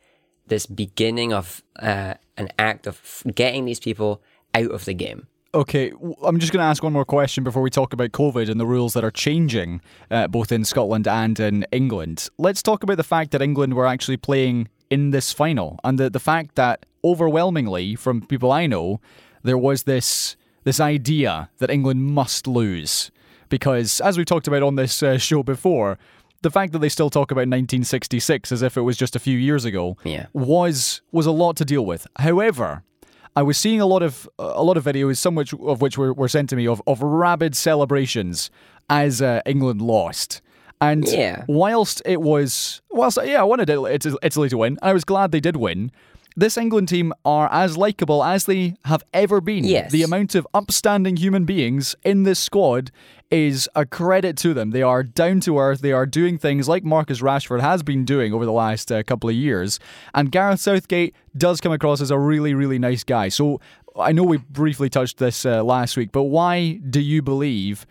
this 0.46 0.66
beginning 0.66 1.32
of 1.32 1.62
uh, 1.78 2.14
an 2.36 2.48
act 2.58 2.86
of 2.86 3.22
getting 3.34 3.64
these 3.64 3.80
people 3.80 4.22
out 4.54 4.70
of 4.70 4.84
the 4.84 4.94
game. 4.94 5.26
Okay, 5.54 5.92
I'm 6.24 6.38
just 6.38 6.50
going 6.50 6.62
to 6.62 6.66
ask 6.66 6.82
one 6.82 6.94
more 6.94 7.04
question 7.04 7.44
before 7.44 7.60
we 7.60 7.68
talk 7.68 7.92
about 7.92 8.12
COVID 8.12 8.48
and 8.48 8.58
the 8.58 8.66
rules 8.66 8.94
that 8.94 9.04
are 9.04 9.10
changing 9.10 9.82
uh, 10.10 10.26
both 10.26 10.50
in 10.50 10.64
Scotland 10.64 11.06
and 11.06 11.38
in 11.38 11.66
England. 11.70 12.30
Let's 12.38 12.62
talk 12.62 12.82
about 12.82 12.96
the 12.96 13.02
fact 13.04 13.32
that 13.32 13.42
England 13.42 13.74
were 13.74 13.86
actually 13.86 14.16
playing 14.16 14.68
in 14.88 15.10
this 15.10 15.30
final 15.30 15.78
and 15.84 15.98
the, 15.98 16.08
the 16.08 16.18
fact 16.18 16.54
that 16.54 16.86
overwhelmingly, 17.04 17.96
from 17.96 18.22
people 18.22 18.50
I 18.50 18.66
know, 18.66 19.00
there 19.42 19.58
was 19.58 19.82
this 19.82 20.36
this 20.64 20.80
idea 20.80 21.50
that 21.58 21.70
England 21.70 22.02
must 22.02 22.46
lose. 22.46 23.10
Because, 23.48 24.00
as 24.00 24.16
we've 24.16 24.24
talked 24.24 24.48
about 24.48 24.62
on 24.62 24.76
this 24.76 25.02
uh, 25.02 25.18
show 25.18 25.42
before, 25.42 25.98
the 26.42 26.50
fact 26.50 26.72
that 26.72 26.80
they 26.80 26.88
still 26.88 27.10
talk 27.10 27.30
about 27.30 27.42
1966 27.42 28.52
as 28.52 28.62
if 28.62 28.76
it 28.76 28.82
was 28.82 28.96
just 28.96 29.16
a 29.16 29.18
few 29.18 29.38
years 29.38 29.64
ago 29.64 29.96
yeah. 30.04 30.26
was 30.32 31.00
was 31.10 31.26
a 31.26 31.30
lot 31.30 31.56
to 31.56 31.64
deal 31.64 31.86
with. 31.86 32.06
However, 32.18 32.82
I 33.34 33.42
was 33.42 33.56
seeing 33.56 33.80
a 33.80 33.86
lot 33.86 34.02
of 34.02 34.28
a 34.38 34.62
lot 34.62 34.76
of 34.76 34.84
videos, 34.84 35.16
some 35.18 35.34
which, 35.34 35.54
of 35.54 35.80
which 35.80 35.96
were, 35.96 36.12
were 36.12 36.28
sent 36.28 36.50
to 36.50 36.56
me 36.56 36.66
of, 36.66 36.82
of 36.86 37.02
rabid 37.02 37.56
celebrations 37.56 38.50
as 38.90 39.22
uh, 39.22 39.40
England 39.46 39.80
lost. 39.80 40.42
And 40.80 41.06
yeah. 41.06 41.44
whilst 41.46 42.02
it 42.04 42.20
was, 42.20 42.82
whilst 42.90 43.16
yeah, 43.24 43.40
I 43.40 43.44
wanted 43.44 43.70
Italy 43.70 44.48
to 44.48 44.58
win, 44.58 44.78
I 44.82 44.92
was 44.92 45.04
glad 45.04 45.30
they 45.30 45.40
did 45.40 45.56
win 45.56 45.92
this 46.36 46.56
England 46.56 46.88
team 46.88 47.12
are 47.24 47.50
as 47.52 47.76
likable 47.76 48.24
as 48.24 48.46
they 48.46 48.74
have 48.84 49.02
ever 49.12 49.40
been. 49.40 49.64
Yes. 49.64 49.92
The 49.92 50.02
amount 50.02 50.34
of 50.34 50.46
upstanding 50.54 51.16
human 51.16 51.44
beings 51.44 51.94
in 52.04 52.22
this 52.22 52.38
squad 52.38 52.90
is 53.30 53.68
a 53.74 53.86
credit 53.86 54.36
to 54.36 54.52
them. 54.52 54.70
They 54.70 54.82
are 54.82 55.02
down 55.02 55.40
to 55.40 55.58
earth. 55.58 55.80
They 55.80 55.92
are 55.92 56.04
doing 56.04 56.36
things 56.36 56.68
like 56.68 56.84
Marcus 56.84 57.20
Rashford 57.20 57.60
has 57.60 57.82
been 57.82 58.04
doing 58.04 58.34
over 58.34 58.44
the 58.44 58.52
last 58.52 58.92
uh, 58.92 59.02
couple 59.02 59.30
of 59.30 59.34
years. 59.34 59.80
And 60.14 60.30
Gareth 60.30 60.60
Southgate 60.60 61.14
does 61.36 61.60
come 61.60 61.72
across 61.72 62.02
as 62.02 62.10
a 62.10 62.18
really, 62.18 62.52
really 62.52 62.78
nice 62.78 63.04
guy. 63.04 63.28
So 63.28 63.60
I 63.96 64.12
know 64.12 64.22
we 64.22 64.36
briefly 64.36 64.90
touched 64.90 65.18
this 65.18 65.46
uh, 65.46 65.62
last 65.64 65.96
week, 65.96 66.12
but 66.12 66.24
why 66.24 66.80
do 66.88 67.00
you 67.00 67.22
believe 67.22 67.86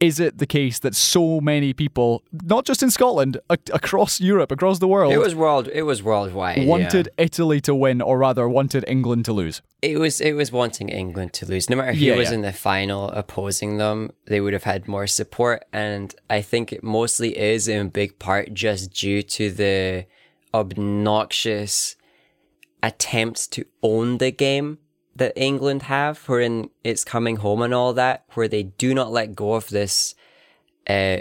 is 0.00 0.20
it 0.20 0.38
the 0.38 0.46
case 0.46 0.78
that 0.80 0.94
so 0.94 1.40
many 1.40 1.72
people, 1.72 2.22
not 2.44 2.64
just 2.64 2.82
in 2.82 2.90
Scotland, 2.90 3.38
a- 3.50 3.58
across 3.72 4.20
Europe, 4.20 4.52
across 4.52 4.78
the 4.78 4.86
world, 4.88 5.12
it 5.12 5.18
was 5.18 5.34
world, 5.34 5.68
it 5.72 5.82
was 5.82 6.02
worldwide, 6.02 6.66
wanted 6.66 7.08
yeah. 7.18 7.24
Italy 7.24 7.60
to 7.62 7.74
win, 7.74 8.00
or 8.00 8.18
rather, 8.18 8.48
wanted 8.48 8.84
England 8.86 9.24
to 9.26 9.32
lose? 9.32 9.60
It 9.82 9.98
was 9.98 10.20
it 10.20 10.32
was 10.32 10.50
wanting 10.52 10.88
England 10.88 11.32
to 11.34 11.46
lose. 11.46 11.68
No 11.70 11.76
matter 11.76 11.92
who 11.92 12.04
Yeah, 12.04 12.16
was 12.16 12.28
yeah. 12.28 12.34
in 12.36 12.42
the 12.42 12.52
final 12.52 13.10
opposing 13.10 13.78
them, 13.78 14.10
they 14.26 14.40
would 14.40 14.52
have 14.52 14.64
had 14.64 14.86
more 14.88 15.06
support, 15.06 15.64
and 15.72 16.14
I 16.30 16.42
think 16.42 16.72
it 16.72 16.82
mostly 16.82 17.36
is 17.38 17.68
in 17.68 17.88
big 17.88 18.18
part 18.18 18.54
just 18.54 18.92
due 18.92 19.22
to 19.22 19.50
the 19.50 20.06
obnoxious 20.54 21.96
attempts 22.82 23.46
to 23.48 23.64
own 23.82 24.18
the 24.18 24.30
game 24.30 24.78
that 25.18 25.32
England 25.36 25.82
have, 25.82 26.18
wherein 26.26 26.70
it's 26.82 27.04
coming 27.04 27.36
home 27.36 27.62
and 27.62 27.74
all 27.74 27.92
that, 27.92 28.24
where 28.34 28.48
they 28.48 28.62
do 28.62 28.94
not 28.94 29.12
let 29.12 29.34
go 29.34 29.54
of 29.54 29.68
this, 29.68 30.14
uh, 30.88 31.18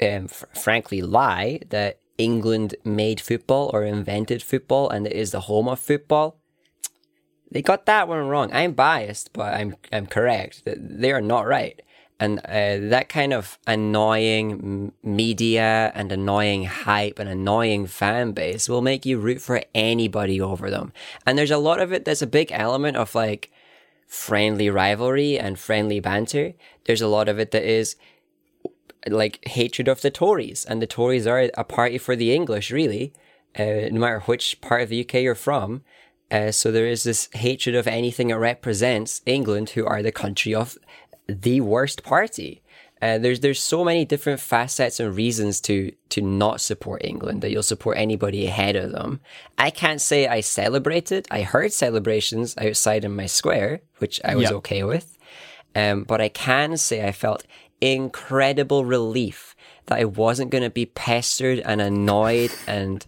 um, 0.00 0.28
fr- 0.28 0.46
frankly, 0.54 1.02
lie 1.02 1.60
that 1.68 2.00
England 2.18 2.74
made 2.84 3.20
football 3.20 3.70
or 3.72 3.84
invented 3.84 4.42
football 4.42 4.88
and 4.88 5.06
it 5.06 5.12
is 5.12 5.32
the 5.32 5.40
home 5.40 5.68
of 5.68 5.80
football. 5.80 6.38
They 7.50 7.62
got 7.62 7.86
that 7.86 8.08
one 8.08 8.26
wrong. 8.28 8.52
I'm 8.52 8.72
biased, 8.72 9.32
but 9.32 9.54
I'm 9.54 9.76
I'm 9.92 10.06
correct. 10.06 10.62
They 10.64 11.12
are 11.12 11.20
not 11.20 11.46
right. 11.46 11.80
And 12.20 12.38
uh, 12.40 12.78
that 12.90 13.08
kind 13.08 13.32
of 13.32 13.58
annoying 13.66 14.92
media 15.02 15.90
and 15.94 16.12
annoying 16.12 16.64
hype 16.64 17.18
and 17.18 17.28
annoying 17.28 17.86
fan 17.86 18.32
base 18.32 18.68
will 18.68 18.82
make 18.82 19.04
you 19.04 19.18
root 19.18 19.40
for 19.40 19.62
anybody 19.74 20.40
over 20.40 20.70
them. 20.70 20.92
And 21.26 21.36
there's 21.36 21.50
a 21.50 21.58
lot 21.58 21.80
of 21.80 21.92
it. 21.92 22.04
There's 22.04 22.22
a 22.22 22.26
big 22.26 22.52
element 22.52 22.96
of 22.96 23.14
like 23.14 23.50
friendly 24.06 24.70
rivalry 24.70 25.38
and 25.38 25.58
friendly 25.58 25.98
banter. 25.98 26.54
There's 26.84 27.02
a 27.02 27.08
lot 27.08 27.28
of 27.28 27.38
it 27.38 27.50
that 27.50 27.64
is 27.64 27.96
like 29.08 29.46
hatred 29.48 29.88
of 29.88 30.00
the 30.00 30.10
Tories, 30.10 30.64
and 30.64 30.80
the 30.80 30.86
Tories 30.86 31.26
are 31.26 31.50
a 31.54 31.64
party 31.64 31.98
for 31.98 32.16
the 32.16 32.34
English, 32.34 32.70
really, 32.70 33.12
uh, 33.58 33.88
no 33.90 34.00
matter 34.00 34.20
which 34.20 34.60
part 34.60 34.82
of 34.82 34.88
the 34.88 35.00
UK 35.00 35.14
you're 35.14 35.34
from. 35.34 35.82
Uh, 36.30 36.50
so 36.50 36.72
there 36.72 36.86
is 36.86 37.02
this 37.02 37.28
hatred 37.34 37.76
of 37.76 37.86
anything 37.86 38.28
that 38.28 38.38
represents 38.38 39.20
England, 39.26 39.70
who 39.70 39.84
are 39.84 40.02
the 40.02 40.10
country 40.10 40.54
of 40.54 40.78
the 41.26 41.60
worst 41.60 42.02
party. 42.02 42.60
Uh, 43.02 43.18
there's 43.18 43.40
there's 43.40 43.60
so 43.60 43.84
many 43.84 44.04
different 44.04 44.40
facets 44.40 44.98
and 45.00 45.14
reasons 45.14 45.60
to 45.60 45.92
to 46.08 46.22
not 46.22 46.60
support 46.60 47.04
England 47.04 47.42
that 47.42 47.50
you'll 47.50 47.62
support 47.62 47.98
anybody 47.98 48.46
ahead 48.46 48.76
of 48.76 48.92
them. 48.92 49.20
I 49.58 49.70
can't 49.70 50.00
say 50.00 50.26
I 50.26 50.40
celebrated. 50.40 51.26
I 51.30 51.42
heard 51.42 51.72
celebrations 51.72 52.54
outside 52.56 53.04
in 53.04 53.14
my 53.14 53.26
square, 53.26 53.80
which 53.98 54.20
I 54.24 54.36
was 54.36 54.50
Yeah. 54.50 54.56
okay 54.56 54.84
with. 54.84 55.18
Um, 55.74 56.04
but 56.04 56.20
I 56.20 56.28
can 56.28 56.76
say 56.76 57.06
I 57.06 57.12
felt 57.12 57.44
incredible 57.80 58.84
relief 58.84 59.54
that 59.86 59.98
I 59.98 60.04
wasn't 60.04 60.50
going 60.50 60.64
to 60.64 60.70
be 60.70 60.86
pestered 60.86 61.58
and 61.60 61.80
annoyed 61.80 62.52
and 62.66 63.04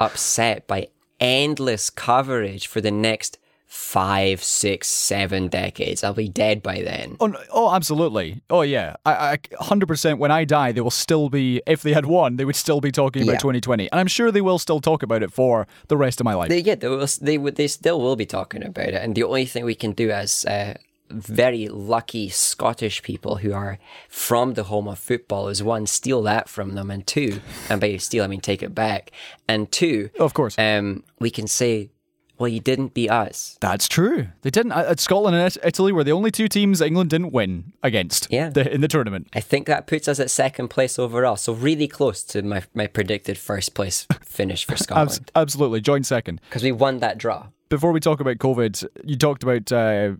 upset 0.00 0.66
by 0.66 0.88
endless 1.20 1.90
coverage 1.90 2.66
for 2.66 2.80
the 2.80 2.90
next 2.90 3.38
five, 3.70 4.42
six, 4.42 4.88
seven 4.88 5.46
decades. 5.48 6.02
I'll 6.02 6.14
be 6.14 6.28
dead 6.28 6.62
by 6.62 6.80
then. 6.82 7.16
Oh, 7.20 7.34
oh, 7.52 7.74
absolutely. 7.74 8.40
Oh, 8.48 8.62
yeah. 8.62 8.96
I, 9.04 9.12
I, 9.32 9.36
100% 9.36 10.18
when 10.18 10.30
I 10.30 10.44
die, 10.44 10.72
they 10.72 10.80
will 10.80 10.90
still 10.90 11.28
be, 11.28 11.60
if 11.66 11.82
they 11.82 11.92
had 11.92 12.06
won, 12.06 12.36
they 12.36 12.46
would 12.46 12.56
still 12.56 12.80
be 12.80 12.90
talking 12.90 13.22
about 13.22 13.32
Yeah. 13.32 13.38
2020. 13.38 13.90
And 13.92 14.00
I'm 14.00 14.06
sure 14.06 14.32
they 14.32 14.40
will 14.40 14.58
still 14.58 14.80
talk 14.80 15.02
about 15.02 15.22
it 15.22 15.30
for 15.32 15.66
the 15.88 15.98
rest 15.98 16.18
of 16.18 16.24
my 16.24 16.32
life. 16.34 16.48
They, 16.48 16.60
yeah, 16.60 16.76
they, 16.76 16.88
will, 16.88 17.06
they 17.20 17.36
would. 17.36 17.56
They 17.56 17.68
still 17.68 18.00
will 18.00 18.16
be 18.16 18.24
talking 18.26 18.64
about 18.64 18.88
it, 18.88 18.94
and 18.94 19.14
the 19.14 19.22
only 19.24 19.44
thing 19.44 19.64
we 19.66 19.74
can 19.74 19.92
do 19.92 20.10
as 20.10 20.46
uh, 20.46 20.74
very 21.10 21.68
lucky 21.68 22.28
Scottish 22.30 23.02
people 23.02 23.36
who 23.36 23.52
are 23.52 23.78
from 24.08 24.54
the 24.54 24.64
home 24.64 24.88
of 24.88 24.98
football 24.98 25.48
is 25.48 25.62
one, 25.62 25.86
steal 25.86 26.22
that 26.22 26.48
from 26.48 26.74
them, 26.74 26.90
and 26.90 27.06
two, 27.06 27.40
and 27.68 27.80
by 27.80 27.96
steal 27.98 28.24
I 28.24 28.28
mean 28.28 28.40
take 28.40 28.62
it 28.62 28.74
back, 28.74 29.10
and 29.46 29.70
two, 29.70 30.08
Of 30.18 30.32
course. 30.34 30.58
um, 30.58 31.04
we 31.20 31.30
can 31.30 31.46
say, 31.46 31.90
well, 32.38 32.48
you 32.48 32.60
didn't 32.60 32.94
beat 32.94 33.10
us. 33.10 33.58
That's 33.60 33.88
true. 33.88 34.28
They 34.42 34.50
didn't. 34.50 34.72
Uh, 34.72 34.94
Scotland 34.96 35.36
and 35.36 35.56
Italy 35.64 35.92
were 35.92 36.04
the 36.04 36.12
only 36.12 36.30
two 36.30 36.48
teams 36.48 36.80
England 36.80 37.10
didn't 37.10 37.32
win 37.32 37.72
against 37.82 38.28
Yeah. 38.30 38.50
the, 38.50 38.72
in 38.72 38.80
the 38.80 38.88
tournament. 38.88 39.28
I 39.34 39.40
think 39.40 39.66
that 39.66 39.86
puts 39.86 40.08
us 40.08 40.20
at 40.20 40.30
second 40.30 40.68
place 40.68 40.98
overall, 40.98 41.36
so 41.36 41.52
really 41.52 41.88
close 41.88 42.22
to 42.24 42.42
my 42.42 42.62
my 42.74 42.86
predicted 42.86 43.38
first 43.38 43.74
place 43.74 44.06
finish 44.22 44.64
for 44.64 44.76
Scotland 44.84 45.30
absolutely. 45.34 45.80
Joint 45.80 46.06
second. 46.06 46.40
because 46.48 46.62
we 46.62 46.72
won 46.72 46.98
that 47.00 47.18
draw. 47.18 47.46
Before 47.70 47.92
we 47.92 48.00
talk 48.00 48.18
about 48.20 48.38
COVID, 48.38 48.86
you 49.04 49.16
talked 49.16 49.42
about 49.42 49.70
uh, 49.70 50.12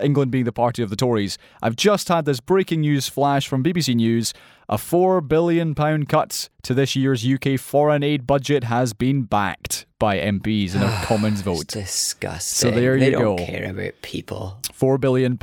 England 0.00 0.30
being 0.30 0.44
the 0.46 0.52
party 0.52 0.82
of 0.82 0.88
the 0.88 0.96
Tories. 0.96 1.36
I've 1.62 1.76
just 1.76 2.08
had 2.08 2.24
this 2.24 2.40
breaking 2.40 2.80
news 2.80 3.08
flash 3.10 3.46
from 3.46 3.62
BBC 3.62 3.94
News. 3.94 4.32
A 4.68 4.76
£4 4.76 5.26
billion 5.28 5.74
cut 5.74 6.48
to 6.62 6.74
this 6.74 6.96
year's 6.96 7.26
UK 7.26 7.58
foreign 7.60 8.02
aid 8.02 8.26
budget 8.26 8.64
has 8.64 8.92
been 8.94 9.22
backed 9.22 9.84
by 9.98 10.18
MPs 10.18 10.74
in 10.74 10.82
a 10.82 10.88
Commons 11.04 11.42
vote. 11.42 11.66
Disgusting. 11.66 12.70
So 12.70 12.74
there 12.74 12.98
they 12.98 13.10
you 13.10 13.12
don't 13.12 13.38
care 13.38 13.70
about 13.70 13.92
people. 14.02 14.58
£4 14.64 14.98
billion 15.00 15.38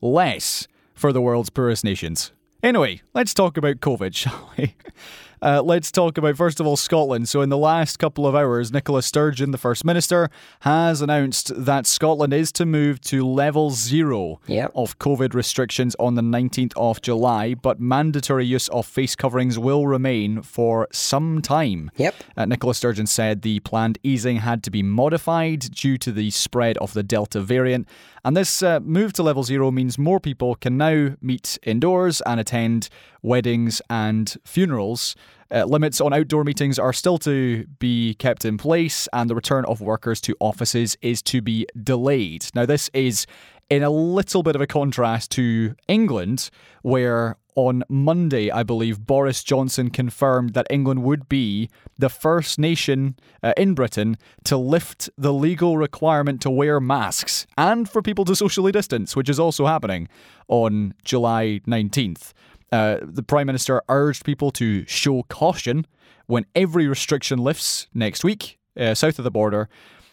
less 0.00 0.66
for 0.94 1.12
the 1.12 1.20
world's 1.20 1.50
poorest 1.50 1.84
nations. 1.84 2.32
Anyway, 2.62 3.00
let's 3.14 3.32
talk 3.32 3.56
about 3.56 3.76
COVID, 3.76 4.14
shall 4.14 4.50
we? 4.58 4.74
Uh, 5.40 5.62
let's 5.62 5.90
talk 5.92 6.18
about, 6.18 6.36
first 6.36 6.60
of 6.60 6.66
all, 6.66 6.76
Scotland. 6.76 7.28
So, 7.28 7.42
in 7.42 7.48
the 7.48 7.58
last 7.58 7.98
couple 7.98 8.26
of 8.26 8.34
hours, 8.34 8.72
Nicola 8.72 9.02
Sturgeon, 9.02 9.50
the 9.50 9.58
First 9.58 9.84
Minister, 9.84 10.30
has 10.60 11.00
announced 11.02 11.52
that 11.64 11.86
Scotland 11.86 12.32
is 12.32 12.50
to 12.52 12.66
move 12.66 13.00
to 13.02 13.26
level 13.26 13.70
zero 13.70 14.40
Yep. 14.46 14.72
of 14.74 14.98
COVID 14.98 15.34
restrictions 15.34 15.94
on 15.98 16.14
the 16.14 16.22
19th 16.22 16.72
of 16.76 17.00
July, 17.02 17.54
but 17.54 17.80
mandatory 17.80 18.44
use 18.46 18.68
of 18.68 18.86
face 18.86 19.14
coverings 19.14 19.58
will 19.58 19.86
remain 19.86 20.42
for 20.42 20.88
some 20.92 21.40
time. 21.42 21.90
Yep. 21.96 22.14
Uh, 22.36 22.44
Nicola 22.46 22.74
Sturgeon 22.74 23.06
said 23.06 23.42
the 23.42 23.60
planned 23.60 23.98
easing 24.02 24.38
had 24.38 24.62
to 24.64 24.70
be 24.70 24.82
modified 24.82 25.60
due 25.72 25.98
to 25.98 26.12
the 26.12 26.30
spread 26.30 26.76
of 26.78 26.92
the 26.94 27.02
Delta 27.02 27.40
variant. 27.40 27.86
And 28.24 28.36
this 28.36 28.62
uh, 28.62 28.80
move 28.80 29.12
to 29.14 29.22
level 29.22 29.44
zero 29.44 29.70
means 29.70 29.96
more 29.98 30.20
people 30.20 30.54
can 30.56 30.76
now 30.76 31.14
meet 31.22 31.58
indoors 31.62 32.20
and 32.22 32.40
attend 32.40 32.88
weddings 33.22 33.80
and 33.88 34.36
funerals. 34.44 35.14
Uh, 35.50 35.64
limits 35.64 36.00
on 36.00 36.12
outdoor 36.12 36.44
meetings 36.44 36.78
are 36.78 36.92
still 36.92 37.16
to 37.18 37.64
be 37.78 38.14
kept 38.14 38.44
in 38.44 38.58
place, 38.58 39.08
and 39.12 39.30
the 39.30 39.34
return 39.34 39.64
of 39.64 39.80
workers 39.80 40.20
to 40.20 40.36
offices 40.40 40.96
is 41.00 41.22
to 41.22 41.40
be 41.40 41.66
delayed. 41.82 42.46
Now, 42.54 42.66
this 42.66 42.90
is 42.92 43.26
in 43.70 43.82
a 43.82 43.90
little 43.90 44.42
bit 44.42 44.54
of 44.54 44.60
a 44.60 44.66
contrast 44.66 45.30
to 45.32 45.74
England, 45.88 46.50
where 46.82 47.36
on 47.54 47.82
Monday, 47.88 48.50
I 48.52 48.62
believe, 48.62 49.04
Boris 49.04 49.42
Johnson 49.42 49.90
confirmed 49.90 50.54
that 50.54 50.66
England 50.70 51.02
would 51.02 51.28
be 51.28 51.68
the 51.98 52.08
first 52.08 52.58
nation 52.58 53.16
uh, 53.42 53.52
in 53.56 53.74
Britain 53.74 54.16
to 54.44 54.56
lift 54.56 55.10
the 55.18 55.32
legal 55.32 55.76
requirement 55.76 56.40
to 56.42 56.50
wear 56.50 56.78
masks 56.78 57.46
and 57.56 57.88
for 57.88 58.00
people 58.00 58.24
to 58.26 58.36
socially 58.36 58.70
distance, 58.70 59.16
which 59.16 59.28
is 59.28 59.40
also 59.40 59.66
happening 59.66 60.08
on 60.46 60.94
July 61.04 61.60
19th. 61.66 62.32
Uh, 62.70 62.98
the 63.02 63.22
Prime 63.22 63.46
Minister 63.46 63.82
urged 63.88 64.24
people 64.24 64.50
to 64.52 64.86
show 64.86 65.22
caution 65.24 65.86
when 66.26 66.44
every 66.54 66.86
restriction 66.86 67.38
lifts 67.38 67.88
next 67.94 68.22
week, 68.22 68.58
uh, 68.78 68.94
south 68.94 69.18
of 69.18 69.24
the 69.24 69.30
border, 69.30 69.68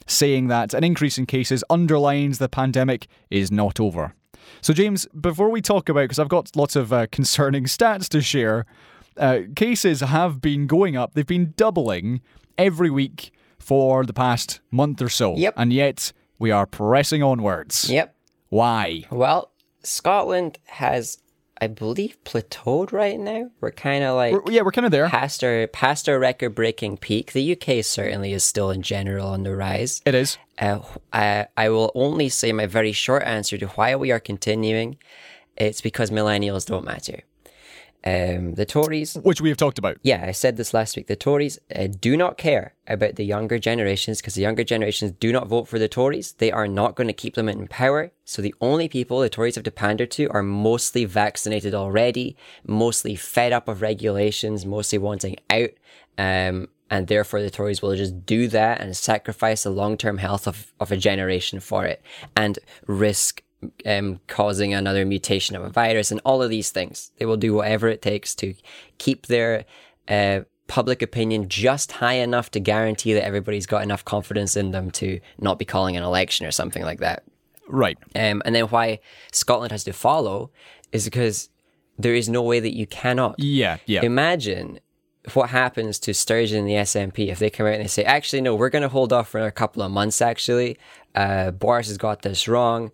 saying 0.07 0.47
that 0.47 0.73
an 0.73 0.83
increase 0.83 1.17
in 1.17 1.25
cases 1.25 1.63
underlines 1.69 2.37
the 2.37 2.47
pandemic 2.47 3.07
is 3.29 3.51
not 3.51 3.79
over. 3.79 4.13
So, 4.61 4.73
James, 4.73 5.07
before 5.07 5.49
we 5.49 5.61
talk 5.61 5.89
about, 5.89 6.01
because 6.01 6.19
I've 6.19 6.29
got 6.29 6.55
lots 6.55 6.75
of 6.75 6.93
uh, 6.93 7.07
concerning 7.11 7.65
stats 7.65 8.07
to 8.09 8.21
share, 8.21 8.65
uh, 9.17 9.39
cases 9.55 10.01
have 10.01 10.41
been 10.41 10.67
going 10.67 10.95
up. 10.95 11.13
They've 11.13 11.25
been 11.25 11.53
doubling 11.57 12.21
every 12.57 12.89
week 12.89 13.31
for 13.59 14.05
the 14.05 14.13
past 14.13 14.61
month 14.71 15.01
or 15.01 15.09
so. 15.09 15.35
Yep. 15.35 15.53
And 15.57 15.73
yet 15.73 16.13
we 16.37 16.51
are 16.51 16.65
pressing 16.65 17.23
onwards. 17.23 17.89
Yep. 17.89 18.15
Why? 18.49 19.03
Well, 19.09 19.51
Scotland 19.83 20.59
has, 20.65 21.17
I 21.61 21.67
believe, 21.67 22.17
plateaued 22.25 22.91
right 22.91 23.17
now. 23.19 23.49
We're 23.61 23.71
kind 23.71 24.03
of 24.03 24.15
like 24.15 24.33
We're- 24.33 24.53
yeah, 24.55 24.61
we're 24.61 24.71
kind 24.71 24.85
of 24.85 24.91
there. 24.91 25.07
past 25.07 25.43
our 25.43 25.67
past 25.67 26.09
our 26.09 26.19
record 26.19 26.53
breaking 26.53 26.97
peak. 26.97 27.31
The 27.31 27.53
UK 27.53 27.83
certainly 27.83 28.33
is 28.33 28.43
still 28.43 28.71
in 28.71 28.81
general 28.81 29.27
on 29.27 29.43
the 29.43 29.55
rise. 29.55 30.01
It 30.05 30.15
is. 30.15 30.37
Uh, 30.59 30.79
I, 31.13 31.47
I 31.55 31.69
will 31.69 31.91
only 31.95 32.29
say 32.29 32.51
my 32.51 32.65
very 32.65 32.91
short 32.91 33.23
answer 33.23 33.57
to 33.57 33.67
why 33.67 33.95
we 33.95 34.11
are 34.11 34.19
continuing. 34.19 34.97
It's 35.57 35.79
because 35.81 36.11
millennials 36.11 36.65
don't 36.65 36.83
matter. 36.85 37.21
Um, 38.07 38.53
the 38.53 38.65
Tories 38.65 39.15
Which 39.15 39.41
we 39.41 39.49
have 39.49 39.57
talked 39.57 39.79
about. 39.79 39.97
yeah, 40.03 40.25
I 40.27 40.31
said 40.31 40.57
this 40.57 40.75
last 40.75 40.95
week. 40.95 41.07
The 41.07 41.15
Tories 41.15 41.57
uh, 41.75 41.87
do 41.87 42.15
not 42.15 42.37
care 42.37 42.75
about 42.87 43.15
the 43.15 43.25
younger 43.25 43.57
generations 43.57 44.21
because 44.21 44.35
the 44.35 44.43
younger 44.43 44.63
generations 44.63 45.11
do 45.13 45.31
not 45.31 45.47
vote 45.47 45.67
for 45.67 45.79
the 45.79 45.87
Tories. 45.87 46.33
They 46.33 46.51
are 46.51 46.67
not 46.67 46.95
going 46.95 47.07
to 47.07 47.13
keep 47.13 47.33
them 47.33 47.49
in 47.49 47.67
power. 47.67 48.11
So 48.23 48.43
the 48.43 48.53
only 48.61 48.87
people 48.87 49.19
the 49.19 49.29
Tories 49.29 49.55
have 49.55 49.63
to 49.63 49.71
pander 49.71 50.05
to 50.05 50.29
are 50.29 50.43
mostly 50.43 51.05
vaccinated 51.05 51.73
already, 51.73 52.37
mostly 52.67 53.15
fed 53.15 53.51
up 53.51 53.67
of 53.67 53.81
regulations, 53.81 54.67
mostly 54.67 54.99
wanting 54.99 55.37
out. 55.49 55.71
Um, 56.17 56.67
and 56.91 57.07
therefore 57.07 57.41
the 57.41 57.49
Tories 57.49 57.81
will 57.81 57.95
just 57.95 58.25
do 58.25 58.47
that 58.49 58.81
and 58.81 58.95
sacrifice 58.95 59.63
the 59.63 59.71
long-term 59.71 60.19
health 60.19 60.47
of, 60.47 60.71
of 60.79 60.91
a 60.91 60.97
generation 60.97 61.59
for 61.59 61.85
it 61.85 62.03
and 62.37 62.59
risk 62.85 63.41
um, 63.85 64.19
causing 64.27 64.73
another 64.73 65.05
mutation 65.05 65.55
of 65.55 65.63
a 65.63 65.69
virus 65.69 66.11
and 66.11 66.21
all 66.25 66.41
of 66.41 66.49
these 66.49 66.69
things. 66.71 67.11
They 67.17 67.25
will 67.25 67.37
do 67.37 67.53
whatever 67.53 67.87
it 67.87 68.01
takes 68.01 68.35
to 68.35 68.53
keep 68.97 69.27
their 69.27 69.65
uh, 70.07 70.41
public 70.67 71.01
opinion 71.01 71.47
just 71.47 71.93
high 71.93 72.13
enough 72.13 72.51
to 72.51 72.59
guarantee 72.59 73.13
that 73.13 73.25
everybody's 73.25 73.65
got 73.65 73.83
enough 73.83 74.03
confidence 74.05 74.55
in 74.55 74.71
them 74.71 74.91
to 74.91 75.19
not 75.39 75.59
be 75.59 75.65
calling 75.65 75.95
an 75.95 76.03
election 76.03 76.45
or 76.45 76.51
something 76.51 76.83
like 76.83 76.99
that. 76.99 77.23
Right. 77.67 77.97
Um, 78.15 78.41
and 78.45 78.55
then 78.55 78.65
why 78.65 78.99
Scotland 79.31 79.71
has 79.71 79.83
to 79.85 79.93
follow 79.93 80.51
is 80.91 81.05
because 81.05 81.49
there 81.97 82.13
is 82.13 82.29
no 82.29 82.41
way 82.41 82.59
that 82.59 82.75
you 82.75 82.85
cannot. 82.87 83.35
Yeah, 83.39 83.77
yeah. 83.85 84.03
Imagine 84.03 84.79
what 85.33 85.49
happens 85.49 85.97
to 85.99 86.13
Sturgeon 86.13 86.59
and 86.59 86.67
the 86.67 86.73
SNP 86.73 87.27
if 87.29 87.39
they 87.39 87.49
come 87.49 87.65
out 87.65 87.73
and 87.73 87.83
they 87.83 87.87
say, 87.87 88.03
actually, 88.03 88.41
no, 88.41 88.53
we're 88.53 88.69
going 88.69 88.83
to 88.83 88.89
hold 88.89 89.11
off 89.11 89.29
for 89.29 89.41
a 89.41 89.51
couple 89.51 89.81
of 89.81 89.91
months, 89.91 90.21
actually. 90.21 90.77
Uh, 91.15 91.51
Boris 91.51 91.87
has 91.87 91.97
got 91.97 92.21
this 92.21 92.47
wrong. 92.47 92.91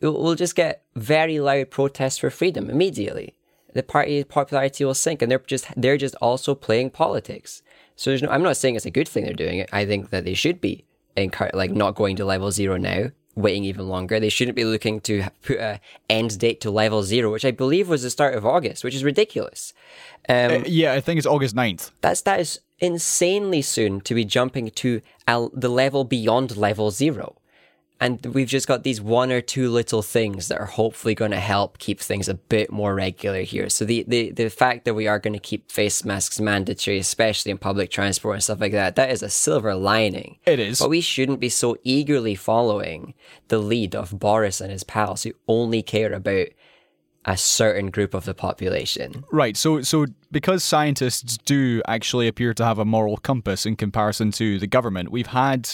We'll 0.00 0.34
just 0.34 0.54
get 0.54 0.82
very 0.94 1.40
loud 1.40 1.70
protests 1.70 2.18
for 2.18 2.30
freedom 2.30 2.70
immediately. 2.70 3.34
The 3.74 3.82
party 3.82 4.24
popularity 4.24 4.84
will 4.84 4.94
sink, 4.94 5.22
and 5.22 5.30
they're 5.30 5.38
just 5.40 5.66
they're 5.76 5.96
just 5.96 6.14
also 6.16 6.54
playing 6.54 6.90
politics. 6.90 7.62
So 7.96 8.10
there's 8.10 8.22
no. 8.22 8.28
I'm 8.30 8.42
not 8.42 8.56
saying 8.56 8.76
it's 8.76 8.86
a 8.86 8.90
good 8.90 9.08
thing 9.08 9.24
they're 9.24 9.34
doing 9.34 9.58
it. 9.58 9.68
I 9.72 9.84
think 9.84 10.10
that 10.10 10.24
they 10.24 10.34
should 10.34 10.60
be 10.60 10.84
like 11.16 11.72
not 11.72 11.96
going 11.96 12.16
to 12.16 12.24
level 12.24 12.50
zero 12.52 12.76
now, 12.76 13.10
waiting 13.34 13.64
even 13.64 13.88
longer. 13.88 14.20
They 14.20 14.28
shouldn't 14.28 14.56
be 14.56 14.64
looking 14.64 15.00
to 15.02 15.24
put 15.42 15.58
a 15.58 15.80
end 16.08 16.38
date 16.38 16.60
to 16.62 16.70
level 16.70 17.02
zero, 17.02 17.32
which 17.32 17.44
I 17.44 17.50
believe 17.50 17.88
was 17.88 18.02
the 18.02 18.10
start 18.10 18.34
of 18.34 18.46
August, 18.46 18.84
which 18.84 18.94
is 18.94 19.02
ridiculous. 19.04 19.74
Um, 20.28 20.52
Uh, 20.52 20.64
yeah, 20.66 20.92
I 20.92 21.00
think 21.00 21.18
it's 21.18 21.26
August 21.26 21.56
9th. 21.56 21.90
that's 22.00 22.20
that 22.22 22.38
is 22.40 22.60
insanely 22.78 23.62
soon 23.62 24.00
to 24.02 24.14
be 24.14 24.24
jumping 24.24 24.70
to 24.70 25.00
a, 25.26 25.48
the 25.52 25.68
level 25.68 26.04
beyond 26.04 26.56
level 26.56 26.90
zero. 26.92 27.36
And 28.00 28.24
we've 28.26 28.48
just 28.48 28.68
got 28.68 28.84
these 28.84 29.00
one 29.00 29.32
or 29.32 29.40
two 29.40 29.70
little 29.70 30.02
things 30.02 30.48
that 30.48 30.60
are 30.60 30.66
hopefully 30.66 31.16
going 31.16 31.32
to 31.32 31.40
help 31.40 31.78
keep 31.78 31.98
things 31.98 32.28
a 32.28 32.34
bit 32.34 32.70
more 32.70 32.94
regular 32.94 33.42
here. 33.42 33.68
So 33.68 33.84
the, 33.84 34.04
the, 34.06 34.30
the 34.30 34.48
fact 34.50 34.84
that 34.84 34.94
we 34.94 35.08
are 35.08 35.18
going 35.18 35.32
to 35.32 35.40
keep 35.40 35.70
face 35.72 36.04
masks 36.04 36.38
mandatory, 36.38 36.98
especially 36.98 37.50
in 37.50 37.58
public 37.58 37.90
transport 37.90 38.34
and 38.34 38.42
stuff 38.42 38.60
like 38.60 38.72
that, 38.72 38.94
that 38.96 39.10
is 39.10 39.22
a 39.22 39.28
silver 39.28 39.74
lining. 39.74 40.38
It 40.46 40.60
is. 40.60 40.78
But 40.78 40.90
we 40.90 41.00
shouldn't 41.00 41.40
be 41.40 41.48
so 41.48 41.76
eagerly 41.82 42.36
following 42.36 43.14
the 43.48 43.58
lead 43.58 43.96
of 43.96 44.16
Boris 44.16 44.60
and 44.60 44.70
his 44.70 44.84
pals 44.84 45.24
who 45.24 45.32
only 45.48 45.82
care 45.82 46.12
about 46.12 46.48
a 47.28 47.36
certain 47.36 47.90
group 47.90 48.14
of 48.14 48.24
the 48.24 48.32
population. 48.34 49.22
Right. 49.30 49.54
So, 49.56 49.82
so 49.82 50.06
because 50.32 50.64
scientists 50.64 51.36
do 51.44 51.82
actually 51.86 52.26
appear 52.26 52.54
to 52.54 52.64
have 52.64 52.78
a 52.78 52.86
moral 52.86 53.18
compass 53.18 53.66
in 53.66 53.76
comparison 53.76 54.30
to 54.32 54.58
the 54.58 54.66
government, 54.66 55.10
we've 55.10 55.26
had 55.28 55.68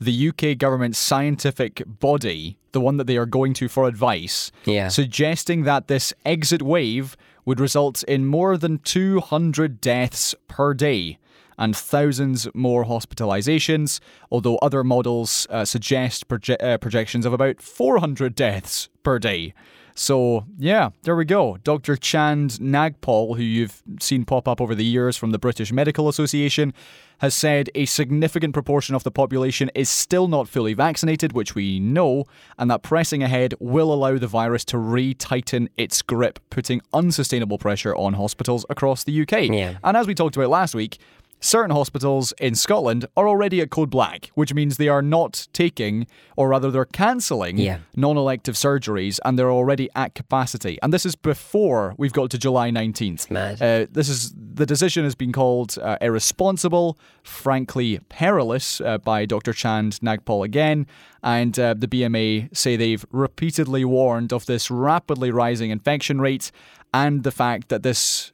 the 0.00 0.28
UK 0.28 0.56
government's 0.56 0.98
scientific 0.98 1.82
body, 1.86 2.56
the 2.72 2.80
one 2.80 2.96
that 2.96 3.08
they 3.08 3.16
are 3.16 3.26
going 3.26 3.54
to 3.54 3.68
for 3.68 3.88
advice, 3.88 4.52
Yeah. 4.64 4.86
suggesting 4.86 5.64
that 5.64 5.88
this 5.88 6.14
exit 6.24 6.62
wave 6.62 7.16
would 7.44 7.58
result 7.58 8.04
in 8.04 8.24
more 8.26 8.56
than 8.56 8.78
200 8.78 9.80
deaths 9.80 10.34
per 10.46 10.74
day 10.74 11.18
and 11.58 11.76
thousands 11.76 12.46
more 12.54 12.84
hospitalizations, 12.84 13.98
although 14.30 14.56
other 14.58 14.84
models 14.84 15.46
uh, 15.50 15.64
suggest 15.64 16.28
proje- 16.28 16.62
uh, 16.62 16.78
projections 16.78 17.26
of 17.26 17.32
about 17.32 17.60
400 17.60 18.34
deaths 18.36 18.88
per 19.02 19.18
day. 19.18 19.52
So, 20.00 20.46
yeah, 20.56 20.90
there 21.02 21.14
we 21.14 21.26
go. 21.26 21.58
Dr. 21.62 21.94
Chaand 21.94 22.58
Nagpaul, 22.58 23.36
who 23.36 23.42
you've 23.42 23.82
seen 24.00 24.24
pop 24.24 24.48
up 24.48 24.58
over 24.58 24.74
the 24.74 24.82
years 24.82 25.14
from 25.14 25.30
the 25.30 25.38
British 25.38 25.74
Medical 25.74 26.08
Association, 26.08 26.72
has 27.18 27.34
said 27.34 27.68
a 27.74 27.84
significant 27.84 28.54
proportion 28.54 28.94
of 28.94 29.04
the 29.04 29.10
population 29.10 29.70
is 29.74 29.90
still 29.90 30.26
not 30.26 30.48
fully 30.48 30.72
vaccinated, 30.72 31.34
which 31.34 31.54
we 31.54 31.78
know, 31.78 32.24
and 32.58 32.70
that 32.70 32.82
pressing 32.82 33.22
ahead 33.22 33.52
will 33.60 33.92
allow 33.92 34.16
the 34.16 34.26
virus 34.26 34.64
to 34.64 34.78
re 34.78 35.12
tighten 35.12 35.68
its 35.76 36.00
grip, 36.00 36.38
putting 36.48 36.80
unsustainable 36.94 37.58
pressure 37.58 37.94
on 37.94 38.14
hospitals 38.14 38.64
across 38.70 39.04
the 39.04 39.20
UK. 39.20 39.50
Yeah. 39.50 39.76
And 39.84 39.98
as 39.98 40.06
we 40.06 40.14
talked 40.14 40.34
about 40.34 40.48
last 40.48 40.74
week, 40.74 40.96
certain 41.40 41.74
hospitals 41.74 42.32
in 42.40 42.54
Scotland 42.54 43.06
are 43.16 43.26
already 43.26 43.60
at 43.60 43.70
code 43.70 43.90
black, 43.90 44.30
which 44.34 44.52
means 44.54 44.76
they 44.76 44.88
are 44.88 45.02
not 45.02 45.48
taking, 45.52 46.06
or 46.36 46.48
rather, 46.48 46.70
they're 46.70 46.84
cancelling 46.84 47.58
Yeah. 47.58 47.78
non 47.96 48.16
elective 48.16 48.54
surgeries 48.54 49.18
and 49.24 49.38
they're 49.38 49.50
already 49.50 49.88
at 49.96 50.14
capacity. 50.14 50.78
And 50.82 50.92
this 50.92 51.04
is 51.06 51.16
before 51.16 51.94
we've 51.98 52.12
got 52.12 52.30
to 52.30 52.38
July 52.38 52.70
19th. 52.70 53.30
mad. 53.30 53.60
Uh, 53.62 53.86
this 53.90 54.08
is 54.08 54.32
the 54.54 54.66
decision 54.66 55.04
has 55.04 55.14
been 55.14 55.32
called 55.32 55.78
uh, 55.82 55.96
irresponsible, 56.00 56.98
frankly 57.22 57.98
perilous 58.08 58.80
uh, 58.80 58.98
by 58.98 59.24
Dr. 59.24 59.52
Chaand 59.52 60.00
Nagpaul 60.00 60.44
again. 60.44 60.86
And 61.22 61.58
uh, 61.58 61.74
the 61.74 61.86
BMA 61.88 62.54
say 62.56 62.76
they've 62.76 63.04
repeatedly 63.10 63.84
warned 63.84 64.32
of 64.32 64.46
this 64.46 64.70
rapidly 64.70 65.30
rising 65.30 65.70
infection 65.70 66.20
rate 66.20 66.50
and 66.92 67.22
the 67.22 67.30
fact 67.30 67.68
that 67.68 67.82
this 67.82 68.32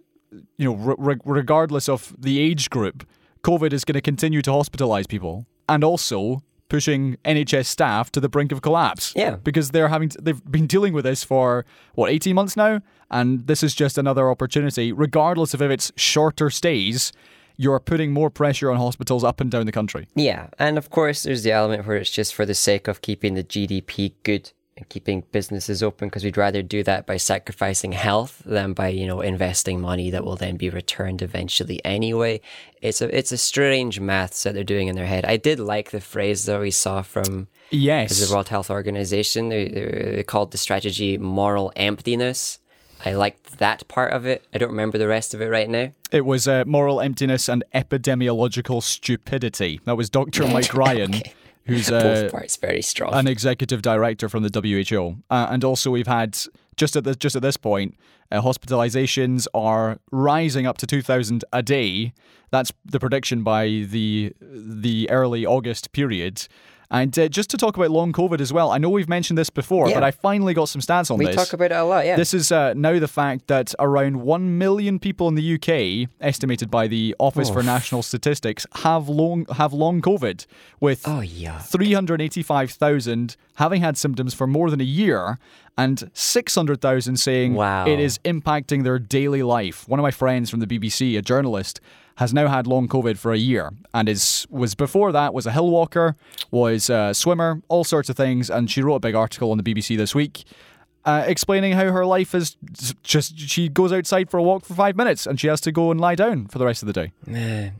you 0.56 0.72
know, 0.72 0.74
re- 0.74 1.18
regardless 1.24 1.88
of 1.88 2.14
the 2.18 2.38
age 2.38 2.70
group, 2.70 3.06
COVID 3.42 3.72
is 3.72 3.84
going 3.84 3.94
to 3.94 4.00
continue 4.00 4.42
to 4.42 4.50
hospitalize 4.50 5.08
people 5.08 5.46
and 5.68 5.84
also 5.84 6.42
pushing 6.68 7.16
NHS 7.24 7.66
staff 7.66 8.10
to 8.10 8.20
the 8.20 8.28
brink 8.28 8.50
of 8.50 8.60
collapse. 8.60 9.12
Yeah. 9.14 9.36
Because 9.36 9.70
they're 9.70 9.88
having 9.88 10.08
to, 10.10 10.20
they've 10.20 10.44
been 10.50 10.66
dealing 10.66 10.92
with 10.92 11.04
this 11.04 11.22
for 11.22 11.64
what 11.94 12.10
18 12.10 12.34
months 12.34 12.56
now 12.56 12.80
and 13.08 13.46
this 13.46 13.62
is 13.62 13.72
just 13.74 13.98
another 13.98 14.28
opportunity 14.28 14.92
regardless 14.92 15.54
of 15.54 15.62
if 15.62 15.70
it's 15.70 15.92
shorter 15.94 16.50
stays 16.50 17.12
you're 17.56 17.80
putting 17.80 18.12
more 18.12 18.30
pressure 18.30 18.70
on 18.70 18.76
hospitals 18.76 19.24
up 19.24 19.40
and 19.40 19.50
down 19.50 19.66
the 19.66 19.72
country. 19.72 20.06
Yeah, 20.14 20.48
and 20.58 20.76
of 20.76 20.90
course, 20.90 21.22
there's 21.22 21.42
the 21.42 21.52
element 21.52 21.86
where 21.86 21.96
it's 21.96 22.10
just 22.10 22.34
for 22.34 22.44
the 22.44 22.54
sake 22.54 22.86
of 22.86 23.00
keeping 23.00 23.34
the 23.34 23.44
GDP 23.44 24.12
good 24.22 24.52
and 24.76 24.88
keeping 24.88 25.24
businesses 25.32 25.82
open 25.82 26.08
because 26.08 26.22
we'd 26.24 26.36
rather 26.36 26.62
do 26.62 26.82
that 26.82 27.06
by 27.06 27.16
sacrificing 27.16 27.92
health 27.92 28.42
than 28.44 28.72
by 28.72 28.88
you 28.88 29.06
know 29.06 29.20
investing 29.20 29.80
money 29.80 30.10
that 30.10 30.24
will 30.24 30.36
then 30.36 30.56
be 30.56 30.68
returned 30.68 31.22
eventually 31.22 31.82
anyway. 31.84 32.40
It's 32.82 33.00
a 33.00 33.16
it's 33.16 33.32
a 33.32 33.38
strange 33.38 34.00
maths 34.00 34.42
that 34.42 34.54
they're 34.54 34.64
doing 34.64 34.88
in 34.88 34.96
their 34.96 35.06
head. 35.06 35.24
I 35.24 35.36
did 35.36 35.58
like 35.58 35.90
the 35.90 36.00
phrase 36.00 36.44
that 36.44 36.60
we 36.60 36.70
saw 36.70 37.02
from 37.02 37.48
Yes. 37.70 38.24
the 38.24 38.32
World 38.32 38.48
Health 38.48 38.70
Organization. 38.70 39.48
They, 39.48 39.68
they, 39.68 40.22
called 40.22 40.52
the 40.52 40.58
strategy 40.58 41.18
moral 41.18 41.72
emptiness. 41.74 42.60
I 43.04 43.14
liked 43.14 43.58
that 43.58 43.86
part 43.88 44.12
of 44.12 44.24
it. 44.24 44.44
I 44.54 44.58
don't 44.58 44.70
remember 44.70 44.98
the 44.98 45.08
rest 45.08 45.34
of 45.34 45.40
it 45.40 45.46
right 45.46 45.68
now. 45.68 45.92
It 46.12 46.24
was 46.24 46.46
uh, 46.48 46.64
moral 46.66 47.00
emptiness 47.00 47.48
and 47.48 47.64
epidemiological 47.74 48.82
stupidity. 48.82 49.80
That 49.84 49.96
was 49.96 50.08
Dr. 50.08 50.46
Mike 50.46 50.72
Ryan, 50.74 51.22
who's 51.66 51.90
uh, 51.90 52.00
Both 52.02 52.32
parts 52.32 52.56
very 52.56 52.82
strong. 52.82 53.12
an 53.14 53.26
executive 53.26 53.82
director 53.82 54.28
from 54.28 54.42
the 54.42 54.50
WHO, 54.60 55.16
uh, 55.30 55.48
and 55.50 55.64
also 55.64 55.90
we've 55.90 56.06
had 56.06 56.38
just 56.76 56.96
at 56.96 57.04
the, 57.04 57.14
just 57.14 57.36
at 57.36 57.42
this 57.42 57.56
point, 57.56 57.94
uh, 58.30 58.40
hospitalizations 58.40 59.46
are 59.54 59.98
rising 60.10 60.66
up 60.66 60.78
to 60.78 60.86
two 60.86 61.02
thousand 61.02 61.44
a 61.52 61.62
day. 61.62 62.12
That's 62.50 62.72
the 62.84 63.00
prediction 63.00 63.42
by 63.42 63.86
the 63.88 64.32
the 64.40 65.10
early 65.10 65.44
August 65.44 65.92
period. 65.92 66.46
And 66.90 67.18
uh, 67.18 67.28
just 67.28 67.50
to 67.50 67.56
talk 67.56 67.76
about 67.76 67.90
long 67.90 68.12
COVID 68.12 68.40
as 68.40 68.52
well, 68.52 68.70
I 68.70 68.78
know 68.78 68.88
we've 68.88 69.08
mentioned 69.08 69.36
this 69.36 69.50
before, 69.50 69.88
Yeah. 69.88 69.94
but 69.94 70.02
I 70.04 70.10
finally 70.12 70.54
got 70.54 70.68
some 70.68 70.80
stats 70.80 71.10
on 71.10 71.18
we 71.18 71.26
this. 71.26 71.34
We 71.34 71.42
talk 71.44 71.52
about 71.52 71.72
it 71.72 71.74
a 71.76 71.82
lot, 71.84 72.06
yeah. 72.06 72.16
This 72.16 72.32
is 72.32 72.52
uh, 72.52 72.74
now 72.74 72.98
the 73.00 73.08
fact 73.08 73.48
that 73.48 73.74
around 73.80 74.22
1 74.22 74.58
million 74.58 74.98
people 74.98 75.26
in 75.28 75.34
the 75.34 75.54
UK, 75.54 76.08
estimated 76.20 76.70
by 76.70 76.86
the 76.86 77.14
Office 77.18 77.50
for 77.50 77.62
National 77.62 78.02
Statistics, 78.02 78.66
have 78.84 79.08
long 79.08 79.46
have 79.56 79.72
long 79.72 80.00
COVID, 80.00 80.46
with 80.80 81.02
oh 81.06 81.22
385,000 81.60 83.36
having 83.56 83.80
had 83.80 83.96
symptoms 83.96 84.34
for 84.34 84.46
more 84.46 84.70
than 84.70 84.80
a 84.80 84.84
year 84.84 85.38
and 85.78 86.10
600,000 86.14 87.16
saying 87.16 87.54
Wow. 87.54 87.86
it 87.86 87.98
is 88.00 88.18
impacting 88.24 88.84
their 88.84 88.98
daily 88.98 89.42
life. 89.42 89.88
One 89.88 89.98
of 90.00 90.02
my 90.02 90.10
friends 90.10 90.50
from 90.50 90.60
the 90.60 90.66
BBC, 90.66 91.16
a 91.18 91.22
journalist, 91.22 91.80
has 92.16 92.32
now 92.32 92.48
had 92.48 92.66
long 92.66 92.88
COVID 92.88 93.18
for 93.18 93.32
a 93.32 93.38
year 93.38 93.72
and 93.94 94.08
is 94.08 94.46
was 94.50 94.74
before 94.74 95.12
that 95.12 95.32
was 95.32 95.46
a 95.46 95.52
hill 95.52 95.70
walker, 95.70 96.16
was 96.50 96.90
a 96.90 97.14
swimmer, 97.14 97.62
all 97.68 97.84
sorts 97.84 98.08
of 98.08 98.16
things. 98.16 98.50
And 98.50 98.70
she 98.70 98.82
wrote 98.82 98.96
a 98.96 99.00
big 99.00 99.14
article 99.14 99.50
on 99.50 99.58
the 99.58 99.62
BBC 99.62 99.96
this 99.96 100.14
week. 100.14 100.44
Uh, 101.04 101.22
explaining 101.28 101.70
how 101.70 101.92
her 101.92 102.04
life 102.04 102.34
is 102.34 102.56
just 103.04 103.38
she 103.38 103.68
goes 103.68 103.92
outside 103.92 104.28
for 104.28 104.38
a 104.38 104.42
walk 104.42 104.64
for 104.64 104.74
five 104.74 104.96
minutes 104.96 105.24
and 105.24 105.38
she 105.38 105.46
has 105.46 105.60
to 105.60 105.70
go 105.70 105.92
and 105.92 106.00
lie 106.00 106.16
down 106.16 106.48
for 106.48 106.58
the 106.58 106.66
rest 106.66 106.82
of 106.82 106.88
the 106.88 106.92
day. 106.92 107.12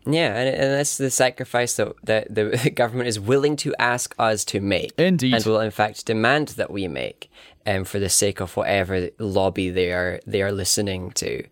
Yeah, 0.07 0.37
and, 0.37 0.49
and 0.49 0.72
that's 0.72 0.96
the 0.96 1.11
sacrifice 1.11 1.75
that, 1.75 1.92
that 2.05 2.33
the 2.33 2.70
government 2.75 3.09
is 3.09 3.18
willing 3.18 3.57
to 3.57 3.75
ask 3.81 4.14
us 4.16 4.44
to 4.44 4.61
make. 4.61 4.92
Indeed. 4.96 5.35
And 5.35 5.44
will 5.44 5.59
in 5.59 5.72
fact 5.72 6.07
demand 6.07 6.49
that 6.51 6.70
we 6.70 6.87
make 6.87 7.29
um, 7.66 7.85
for 7.85 7.99
the 7.99 8.09
sake 8.09 8.40
of 8.40 8.57
whatever 8.57 9.11
lobby 9.18 9.70
they 9.70 9.90
are 9.90 10.20
they 10.25 10.42
are 10.42 10.53
listening 10.53 11.11
to. 11.12 11.44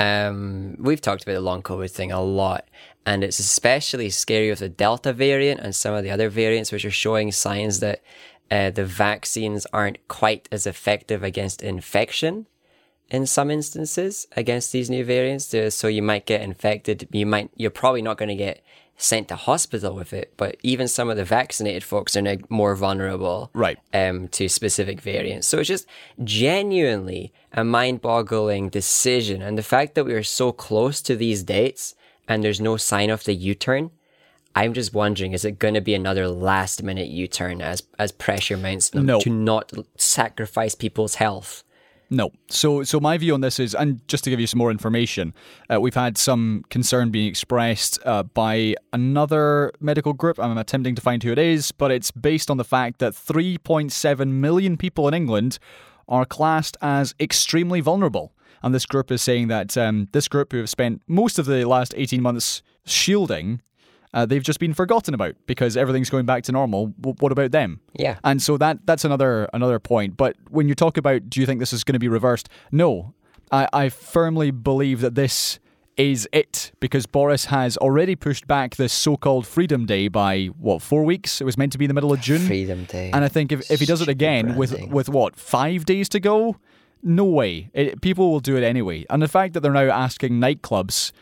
Um, 0.00 0.76
we've 0.78 1.02
talked 1.02 1.22
about 1.22 1.34
the 1.34 1.40
long 1.42 1.62
COVID 1.62 1.90
thing 1.90 2.10
a 2.10 2.22
lot, 2.22 2.66
and 3.04 3.22
it's 3.22 3.38
especially 3.38 4.08
scary 4.08 4.48
with 4.48 4.60
the 4.60 4.68
Delta 4.70 5.12
variant 5.12 5.60
and 5.60 5.74
some 5.74 5.92
of 5.94 6.02
the 6.02 6.10
other 6.10 6.30
variants 6.30 6.72
which 6.72 6.86
are 6.86 6.90
showing 6.90 7.30
signs 7.30 7.80
that 7.80 8.00
uh, 8.50 8.70
the 8.70 8.86
vaccines 8.86 9.66
aren't 9.74 9.98
quite 10.08 10.48
as 10.50 10.66
effective 10.66 11.22
against 11.22 11.62
infection 11.62 12.46
in 13.10 13.26
some 13.26 13.50
instances 13.50 14.26
against 14.36 14.72
these 14.72 14.88
new 14.88 15.04
variants. 15.04 15.54
So 15.74 15.86
you 15.86 16.02
might 16.02 16.24
get 16.24 16.40
infected. 16.40 17.06
You 17.12 17.26
might, 17.26 17.50
you're 17.54 17.70
probably 17.70 18.02
not 18.02 18.16
going 18.16 18.30
to 18.30 18.34
get 18.34 18.62
sent 19.02 19.28
to 19.28 19.34
hospital 19.36 19.94
with 19.94 20.12
it, 20.12 20.32
but 20.36 20.56
even 20.62 20.86
some 20.86 21.08
of 21.08 21.16
the 21.16 21.24
vaccinated 21.24 21.82
folks 21.82 22.14
are 22.16 22.22
now 22.22 22.36
more 22.50 22.74
vulnerable 22.76 23.50
Right. 23.54 23.78
um, 23.94 24.28
to 24.28 24.46
specific 24.48 25.00
variants. 25.00 25.46
So 25.48 25.58
it's 25.58 25.68
just 25.68 25.86
genuinely 26.22 27.32
a 27.52 27.64
mind 27.64 28.00
boggling 28.02 28.68
decision. 28.68 29.40
And 29.42 29.56
the 29.56 29.62
fact 29.62 29.94
that 29.94 30.04
we 30.04 30.12
are 30.14 30.22
so 30.22 30.52
close 30.52 31.00
to 31.02 31.16
these 31.16 31.42
dates 31.42 31.94
and 32.28 32.42
there's 32.44 32.60
no 32.60 32.76
sign 32.76 33.10
of 33.10 33.24
the 33.24 33.34
U 33.34 33.54
turn. 33.54 33.90
I'm 34.54 34.74
just 34.74 34.92
wondering, 34.92 35.32
is 35.32 35.44
it 35.44 35.58
going 35.60 35.74
to 35.74 35.80
be 35.80 35.94
another 35.94 36.26
last 36.28 36.82
minute 36.82 37.08
U 37.08 37.26
turn 37.28 37.60
as 37.62 37.82
as 37.98 38.10
pressure 38.12 38.56
mounts 38.56 38.92
No. 38.94 39.20
to 39.20 39.30
not 39.30 39.72
sacrifice 39.96 40.74
people's 40.74 41.14
health? 41.16 41.62
No. 42.12 42.32
So, 42.48 42.82
so 42.82 42.98
my 42.98 43.16
view 43.18 43.34
on 43.34 43.40
this 43.40 43.60
is, 43.60 43.72
and 43.72 44.06
just 44.08 44.24
to 44.24 44.30
give 44.30 44.40
you 44.40 44.48
some 44.48 44.58
more 44.58 44.72
information, 44.72 45.32
uh, 45.72 45.80
we've 45.80 45.94
had 45.94 46.18
some 46.18 46.64
concern 46.68 47.10
being 47.10 47.28
expressed 47.28 48.00
uh, 48.04 48.24
by 48.24 48.74
another 48.92 49.70
medical 49.78 50.12
group. 50.12 50.40
I'm 50.40 50.58
attempting 50.58 50.96
to 50.96 51.00
find 51.00 51.22
who 51.22 51.30
it 51.30 51.38
is, 51.38 51.70
but 51.70 51.92
it's 51.92 52.10
based 52.10 52.50
on 52.50 52.56
the 52.56 52.64
fact 52.64 52.98
that 52.98 53.12
3.7 53.12 54.28
million 54.28 54.76
people 54.76 55.06
in 55.06 55.14
England 55.14 55.60
are 56.08 56.24
classed 56.24 56.76
as 56.82 57.14
extremely 57.20 57.80
vulnerable. 57.80 58.32
And 58.62 58.74
this 58.74 58.86
group 58.86 59.12
is 59.12 59.22
saying 59.22 59.46
that 59.48 59.76
um, 59.76 60.08
this 60.10 60.26
group 60.26 60.50
who 60.50 60.58
have 60.58 60.68
spent 60.68 61.02
most 61.06 61.38
of 61.38 61.46
the 61.46 61.64
last 61.64 61.94
18 61.96 62.20
months 62.20 62.62
shielding. 62.84 63.62
Uh, 64.12 64.26
they've 64.26 64.42
just 64.42 64.58
been 64.58 64.74
forgotten 64.74 65.14
about 65.14 65.34
because 65.46 65.76
everything's 65.76 66.10
going 66.10 66.26
back 66.26 66.42
to 66.44 66.52
normal. 66.52 66.88
W- 67.00 67.16
what 67.20 67.30
about 67.32 67.52
them? 67.52 67.80
Yeah. 67.94 68.18
And 68.24 68.42
so 68.42 68.56
that 68.58 68.78
that's 68.84 69.04
another 69.04 69.48
another 69.54 69.78
point. 69.78 70.16
But 70.16 70.36
when 70.48 70.68
you 70.68 70.74
talk 70.74 70.96
about 70.96 71.30
do 71.30 71.40
you 71.40 71.46
think 71.46 71.60
this 71.60 71.72
is 71.72 71.84
going 71.84 71.94
to 71.94 72.00
be 72.00 72.08
reversed? 72.08 72.48
No. 72.72 73.14
I, 73.52 73.68
I 73.72 73.88
firmly 73.88 74.50
believe 74.50 75.00
that 75.00 75.14
this 75.14 75.58
is 75.96 76.28
it 76.32 76.72
because 76.80 77.04
Boris 77.06 77.46
has 77.46 77.76
already 77.76 78.16
pushed 78.16 78.46
back 78.46 78.76
this 78.76 78.92
so 78.92 79.16
called 79.16 79.46
Freedom 79.46 79.86
Day 79.86 80.08
by 80.08 80.46
what, 80.46 80.80
four 80.82 81.04
weeks? 81.04 81.40
It 81.40 81.44
was 81.44 81.58
meant 81.58 81.72
to 81.72 81.78
be 81.78 81.84
in 81.84 81.88
the 81.88 81.94
middle 81.94 82.12
of 82.12 82.20
June. 82.20 82.40
Freedom 82.40 82.84
Day. 82.84 83.10
And 83.12 83.24
I 83.24 83.28
think 83.28 83.52
if, 83.52 83.70
if 83.70 83.80
he 83.80 83.86
does 83.86 84.00
it 84.00 84.08
again 84.08 84.56
with 84.56 84.74
with 84.88 85.08
what, 85.08 85.36
five 85.36 85.84
days 85.84 86.08
to 86.10 86.20
go? 86.20 86.56
No 87.02 87.24
way. 87.24 87.70
It, 87.74 88.00
people 88.00 88.30
will 88.30 88.40
do 88.40 88.56
it 88.56 88.62
anyway. 88.62 89.04
And 89.10 89.22
the 89.22 89.28
fact 89.28 89.54
that 89.54 89.60
they're 89.60 89.72
now 89.72 89.90
asking 89.90 90.34
nightclubs 90.34 91.12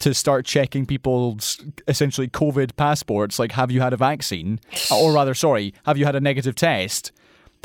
to 0.00 0.12
start 0.14 0.44
checking 0.44 0.84
people's 0.86 1.58
essentially 1.88 2.28
COVID 2.28 2.76
passports, 2.76 3.38
like 3.38 3.52
have 3.52 3.70
you 3.70 3.80
had 3.80 3.92
a 3.92 3.96
vaccine, 3.96 4.60
or 4.92 5.12
rather, 5.12 5.34
sorry, 5.34 5.72
have 5.84 5.96
you 5.96 6.04
had 6.04 6.14
a 6.14 6.20
negative 6.20 6.54
test? 6.54 7.12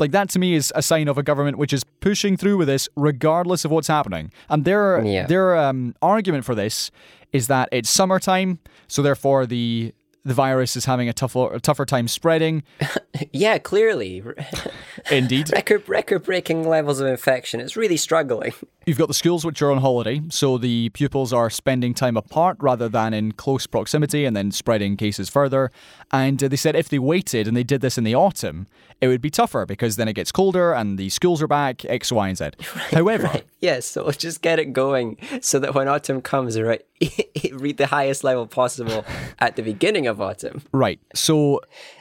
Like 0.00 0.10
that 0.12 0.30
to 0.30 0.38
me 0.38 0.54
is 0.54 0.72
a 0.74 0.82
sign 0.82 1.06
of 1.06 1.18
a 1.18 1.22
government 1.22 1.58
which 1.58 1.72
is 1.72 1.84
pushing 2.00 2.36
through 2.36 2.56
with 2.56 2.66
this 2.68 2.88
regardless 2.96 3.64
of 3.64 3.70
what's 3.70 3.88
happening. 3.88 4.32
And 4.48 4.64
their 4.64 5.04
Yeah. 5.04 5.26
their 5.26 5.56
um, 5.56 5.94
argument 6.00 6.44
for 6.44 6.54
this 6.54 6.90
is 7.32 7.46
that 7.48 7.68
it's 7.70 7.88
summertime, 7.90 8.58
so 8.88 9.02
therefore 9.02 9.46
the 9.46 9.94
the 10.24 10.34
virus 10.34 10.76
is 10.76 10.84
having 10.86 11.08
a 11.08 11.12
tougher 11.12 11.52
a 11.52 11.60
tougher 11.60 11.84
time 11.84 12.08
spreading. 12.08 12.62
yeah, 13.32 13.58
clearly. 13.58 14.22
Indeed. 15.10 15.50
record 15.54 15.88
record 15.88 16.24
breaking 16.24 16.66
levels 16.68 17.00
of 17.00 17.06
infection. 17.06 17.60
It's 17.60 17.76
really 17.76 17.96
struggling. 17.96 18.52
You've 18.84 18.98
got 18.98 19.06
the 19.06 19.14
schools 19.14 19.44
which 19.44 19.62
are 19.62 19.70
on 19.70 19.78
holiday, 19.78 20.22
so 20.28 20.58
the 20.58 20.88
pupils 20.88 21.32
are 21.32 21.48
spending 21.48 21.94
time 21.94 22.16
apart 22.16 22.56
rather 22.60 22.88
than 22.88 23.14
in 23.14 23.30
close 23.30 23.64
proximity 23.64 24.24
and 24.24 24.36
then 24.36 24.50
spreading 24.50 24.96
cases 24.96 25.28
further. 25.28 25.70
And 26.10 26.42
uh, 26.42 26.48
they 26.48 26.56
said 26.56 26.74
if 26.74 26.88
they 26.88 26.98
waited 26.98 27.46
and 27.46 27.56
they 27.56 27.62
did 27.62 27.80
this 27.80 27.96
in 27.96 28.02
the 28.02 28.16
autumn, 28.16 28.66
it 29.00 29.06
would 29.06 29.20
be 29.20 29.30
tougher 29.30 29.66
because 29.66 29.94
then 29.94 30.08
it 30.08 30.14
gets 30.14 30.32
colder 30.32 30.72
and 30.72 30.98
the 30.98 31.10
schools 31.10 31.40
are 31.40 31.46
back, 31.46 31.84
X, 31.84 32.10
Y, 32.10 32.28
and 32.28 32.36
Z. 32.36 32.50
However, 32.90 33.28
Right. 33.28 33.44
Yes, 33.60 33.86
so 33.86 34.02
let's 34.04 34.16
just 34.16 34.42
get 34.42 34.58
it 34.58 34.72
going 34.72 35.16
so 35.40 35.60
that 35.60 35.74
when 35.74 35.86
autumn 35.86 36.20
comes, 36.20 36.60
right, 36.60 36.84
read 37.52 37.76
the 37.76 37.86
highest 37.86 38.24
level 38.24 38.48
possible 38.48 39.04
at 39.38 39.54
the 39.54 39.62
beginning 39.62 40.08
of 40.08 40.20
autumn. 40.20 40.62
Right. 40.72 40.98
So 41.14 41.60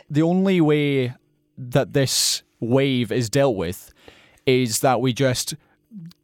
the 0.09 0.23
only 0.23 0.59
way 0.61 1.13
that 1.59 1.93
this 1.93 2.41
wave 2.59 3.11
is 3.11 3.29
dealt 3.29 3.55
with 3.55 3.93
is 4.47 4.79
that 4.79 4.99
we 4.99 5.13
just 5.13 5.53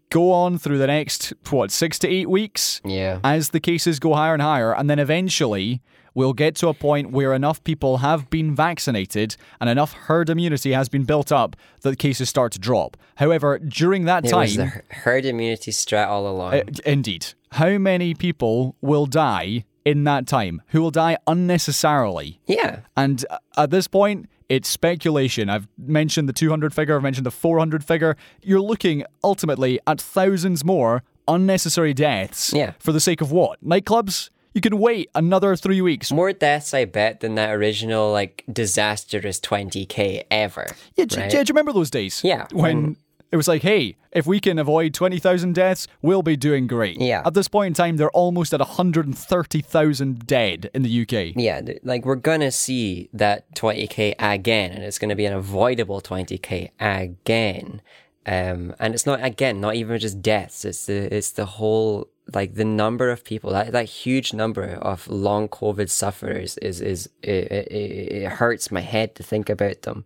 go 0.10 0.32
on 0.32 0.58
through 0.58 0.78
the 0.78 0.88
next, 0.88 1.34
what, 1.49 1.72
six 1.72 1.99
to 1.99 2.08
eight 2.08 2.30
weeks 2.30 2.82
Yeah. 2.86 3.20
as 3.24 3.49
the 3.49 3.60
cases 3.60 3.99
go 3.99 4.14
higher 4.14 4.34
and 4.34 4.41
higher. 4.41 4.74
And 4.74 4.89
then 4.89 4.99
eventually 4.99 5.82
we'll 6.14 6.34
get 6.34 6.55
to 6.55 6.68
a 6.70 6.74
point 6.74 7.12
where 7.12 7.34
enough 7.34 7.64
people 7.64 7.97
have 7.97 8.30
been 8.30 8.55
vaccinated 8.55 9.36
and 9.60 9.70
enough 9.70 9.93
herd 9.93 10.30
immunity 10.30 10.72
has 10.72 10.89
been 10.89 11.03
built 11.03 11.32
up 11.32 11.55
that 11.82 11.99
cases 11.99 12.30
start 12.30 12.51
to 12.53 12.60
drop. 12.60 12.95
However, 13.16 13.60
during 13.60 14.05
that 14.05 14.26
It 14.26 14.30
time. 14.30 14.39
was 14.41 14.55
the 14.55 14.82
herd 14.89 15.26
immunity 15.26 15.72
strat 15.72 16.08
all 16.08 16.28
along. 16.28 16.53
Uh, 16.53 16.64
indeed. 16.86 17.28
How 17.51 17.78
many 17.78 18.14
people 18.14 18.76
will 18.82 19.05
die 19.05 19.66
in 19.86 20.03
that 20.05 20.26
time? 20.28 20.62
Who 20.70 20.82
will 20.82 20.91
die 20.91 21.18
unnecessarily? 21.28 22.39
yeah. 22.47 22.80
And 22.95 23.26
uh, 23.30 23.38
at 23.58 23.70
this 23.72 23.88
point, 23.88 24.28
it's 24.50 24.70
speculation. 24.70 25.50
I've 25.50 25.68
mentioned 25.78 26.28
the 26.30 26.34
200 26.34 26.74
figure, 26.74 26.95
I've 26.95 27.04
mentioned 27.04 27.26
the 27.26 27.32
400 27.32 27.84
figure. 27.84 28.16
You're 28.41 28.62
looking 28.62 29.04
ultimately 29.24 29.80
at 29.88 30.00
thousands 30.00 30.64
more 30.64 31.04
unnecessary 31.28 31.93
deaths. 31.93 32.54
Yeah. 32.54 32.74
For 32.80 32.91
the 32.91 33.00
sake 33.02 33.22
of 33.22 33.32
what? 33.32 33.64
Nightclubs? 33.64 34.30
You 34.54 34.62
can 34.62 34.80
wait 34.80 35.10
another 35.14 35.56
three 35.56 35.82
weeks. 35.82 36.12
More 36.12 36.34
deaths, 36.34 36.74
I 36.74 36.86
bet, 36.86 37.20
than 37.20 37.36
that 37.36 37.52
original, 37.52 38.12
like, 38.12 38.43
disastrous 38.52 39.39
20k 39.39 40.24
ever. 40.32 40.66
Yeah, 40.95 41.06
do, 41.06 41.20
right? 41.20 41.30
do 41.30 41.38
you 41.38 41.43
remember 41.50 41.74
those 41.74 41.91
days? 41.91 42.22
Yeah, 42.24 42.48
When, 42.52 42.62
when- 42.84 42.98
it 43.32 43.36
was 43.36 43.48
like, 43.48 43.62
hey, 43.62 43.98
if 44.12 44.26
we 44.26 44.40
can 44.40 44.58
avoid 44.58 44.94
20,000 44.94 45.54
deaths, 45.54 45.88
we'll 46.02 46.24
be 46.24 46.38
doing 46.38 46.66
great. 46.66 47.00
Yeah. 47.00 47.22
At 47.26 47.34
this 47.34 47.48
point 47.48 47.68
in 47.68 47.74
time, 47.74 47.98
they're 47.98 48.12
almost 48.12 48.54
at 48.54 48.60
130,000 48.60 50.26
dead 50.26 50.70
in 50.74 50.84
the 50.84 51.02
UK. 51.02 51.34
Yeah, 51.36 51.62
like 51.84 52.06
we're 52.06 52.16
gonna 52.16 52.52
see 52.52 53.10
that 53.14 53.54
20k 53.56 54.16
again, 54.20 54.72
and 54.72 54.84
it's 54.84 54.98
gonna 54.98 55.16
be 55.16 55.26
an 55.26 55.34
avoidable 55.34 56.02
20k 56.02 56.72
again. 56.80 57.82
Um, 58.26 58.76
and 58.80 58.94
it's 58.94 59.06
not 59.06 59.24
again, 59.24 59.62
not 59.62 59.76
even 59.76 59.98
just 60.00 60.22
deaths. 60.22 60.66
It's 60.66 60.86
the 60.86 61.16
it's 61.16 61.32
the 61.32 61.46
whole 61.46 62.10
like 62.34 62.56
the 62.56 62.66
number 62.66 63.10
of 63.10 63.24
people 63.24 63.52
that 63.52 63.72
that 63.72 63.86
huge 63.86 64.34
number 64.34 64.64
of 64.82 65.08
long 65.08 65.48
COVID 65.48 65.90
sufferers 65.90 66.58
is 66.58 66.82
is 66.82 67.10
it, 67.24 67.52
it, 67.52 67.72
it 67.72 68.30
hurts 68.30 68.70
my 68.70 68.82
head 68.82 69.16
to 69.16 69.24
think 69.24 69.50
about 69.50 69.84
them. 69.84 70.06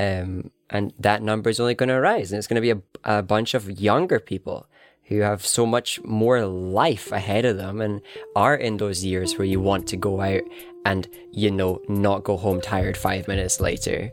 Um, 0.00 0.50
and 0.70 0.94
that 0.98 1.22
number 1.22 1.50
is 1.50 1.60
only 1.60 1.74
going 1.74 1.90
to 1.90 2.00
rise, 2.00 2.32
and 2.32 2.38
it's 2.38 2.46
going 2.46 2.62
to 2.62 2.62
be 2.62 2.70
a, 2.70 3.18
a 3.18 3.22
bunch 3.22 3.52
of 3.52 3.70
younger 3.70 4.18
people 4.18 4.66
who 5.04 5.20
have 5.20 5.44
so 5.44 5.66
much 5.66 6.02
more 6.04 6.46
life 6.46 7.12
ahead 7.12 7.44
of 7.44 7.58
them 7.58 7.82
and 7.82 8.00
are 8.34 8.54
in 8.54 8.78
those 8.78 9.04
years 9.04 9.36
where 9.36 9.44
you 9.44 9.60
want 9.60 9.86
to 9.88 9.98
go 9.98 10.22
out 10.22 10.40
and, 10.86 11.06
you 11.32 11.50
know, 11.50 11.82
not 11.86 12.24
go 12.24 12.38
home 12.38 12.62
tired 12.62 12.96
five 12.96 13.28
minutes 13.28 13.60
later. 13.60 14.10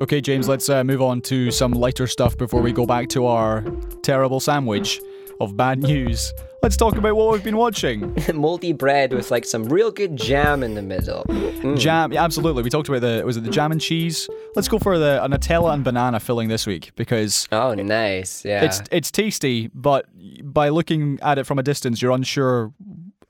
Okay, 0.00 0.20
James, 0.20 0.48
let's 0.48 0.68
uh, 0.68 0.82
move 0.82 1.00
on 1.00 1.20
to 1.22 1.52
some 1.52 1.70
lighter 1.72 2.08
stuff 2.08 2.36
before 2.36 2.60
we 2.60 2.72
go 2.72 2.86
back 2.86 3.08
to 3.10 3.26
our 3.26 3.64
terrible 4.02 4.40
sandwich 4.40 5.00
of 5.40 5.56
bad 5.56 5.82
news. 5.82 6.32
Let's 6.62 6.76
talk 6.76 6.96
about 6.96 7.14
what 7.16 7.32
we've 7.32 7.44
been 7.44 7.56
watching. 7.56 8.16
Moldy 8.34 8.72
bread 8.72 9.12
with 9.12 9.30
like 9.30 9.44
some 9.44 9.64
real 9.64 9.90
good 9.90 10.16
jam 10.16 10.62
in 10.62 10.74
the 10.74 10.82
middle. 10.82 11.24
Mm. 11.28 11.78
Jam, 11.78 12.12
yeah, 12.12 12.24
absolutely. 12.24 12.62
We 12.62 12.70
talked 12.70 12.88
about 12.88 13.02
the 13.02 13.22
was 13.24 13.36
it 13.36 13.44
the 13.44 13.50
jam 13.50 13.70
and 13.72 13.80
cheese? 13.80 14.28
Let's 14.56 14.66
go 14.68 14.78
for 14.78 14.98
the 14.98 15.22
a 15.24 15.28
Nutella 15.28 15.74
and 15.74 15.84
banana 15.84 16.18
filling 16.18 16.48
this 16.48 16.66
week 16.66 16.92
because 16.96 17.46
Oh, 17.52 17.74
nice. 17.74 18.44
Yeah. 18.44 18.64
it's 18.64 18.82
it's 18.90 19.10
tasty, 19.10 19.68
but 19.74 20.06
by 20.42 20.70
looking 20.70 21.18
at 21.22 21.38
it 21.38 21.44
from 21.44 21.58
a 21.58 21.62
distance, 21.62 22.02
you're 22.02 22.12
unsure 22.12 22.72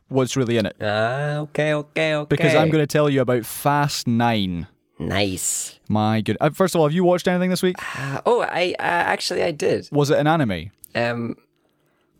what's 0.09 0.37
really 0.37 0.57
in 0.57 0.67
it. 0.67 0.77
Ah, 0.81 1.39
okay, 1.39 1.75
okay, 1.75 2.15
okay. 2.15 2.27
Because 2.29 2.55
I'm 2.55 2.71
going 2.71 2.83
to 2.83 2.87
tell 2.87 3.11
you 3.11 3.21
about 3.21 3.45
Fast 3.45 4.07
Nine. 4.07 4.67
Nice. 4.99 5.79
My 5.89 6.21
good. 6.23 6.39
Uh, 6.41 6.51
first 6.51 6.75
of 6.75 6.81
all, 6.81 6.87
have 6.87 6.95
you 6.95 7.05
watched 7.05 7.29
anything 7.29 7.51
this 7.51 7.63
week? 7.63 7.77
Uh, 7.99 8.21
oh, 8.25 8.41
I 8.41 8.75
uh, 8.79 8.83
actually 8.83 9.43
I 9.43 9.51
did. 9.51 9.89
Was 9.93 10.09
it 10.11 10.19
an 10.19 10.27
anime? 10.27 10.71
Um, 10.95 11.37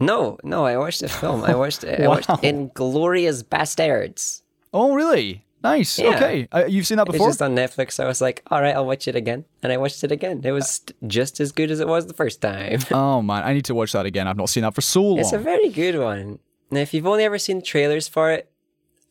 no, 0.01 0.39
no, 0.45 0.65
I 0.65 0.77
watched 0.77 1.03
a 1.03 1.09
film. 1.09 1.43
I 1.45 1.55
watched 1.55 1.85
I 1.85 2.07
watched 2.09 2.29
Wow. 2.29 2.41
Inglorious 2.43 3.43
Bastards. 3.43 4.43
Oh, 4.73 4.95
really? 4.95 5.45
Nice. 5.63 5.99
Yeah. 5.99 6.17
Okay. 6.17 6.49
Uh, 6.53 6.65
you've 6.69 6.87
seen 6.87 6.99
that 6.99 7.07
before? 7.07 7.29
It's 7.29 7.39
just 7.39 7.43
on 7.43 7.57
Netflix. 7.57 7.99
I 7.99 8.07
was 8.07 8.21
like, 8.21 8.43
all 8.51 8.61
right, 8.61 8.75
I'll 8.75 8.87
watch 8.87 9.09
it 9.09 9.17
again, 9.17 9.47
and 9.63 9.73
I 9.73 9.79
watched 9.79 10.05
it 10.05 10.13
again. 10.13 10.43
It 10.45 10.53
was 10.53 10.83
just 11.07 11.41
as 11.41 11.51
good 11.51 11.71
as 11.71 11.81
it 11.81 11.89
was 11.89 12.07
the 12.07 12.15
first 12.15 12.41
time. 12.41 12.81
Oh 12.93 13.23
man, 13.23 13.43
I 13.43 13.53
need 13.55 13.65
to 13.65 13.75
watch 13.75 13.93
that 13.93 14.07
again. 14.07 14.29
I've 14.29 14.37
not 14.37 14.49
seen 14.51 14.63
that 14.63 14.75
for 14.75 14.81
so 14.83 15.03
long. 15.03 15.19
It's 15.19 15.33
a 15.33 15.39
very 15.39 15.71
good 15.71 15.99
one. 15.99 16.39
Now, 16.71 16.81
if 16.81 16.93
you've 16.95 17.07
only 17.07 17.25
ever 17.25 17.39
seen 17.39 17.63
trailers 17.63 18.07
for 18.07 18.31
it, 18.33 18.51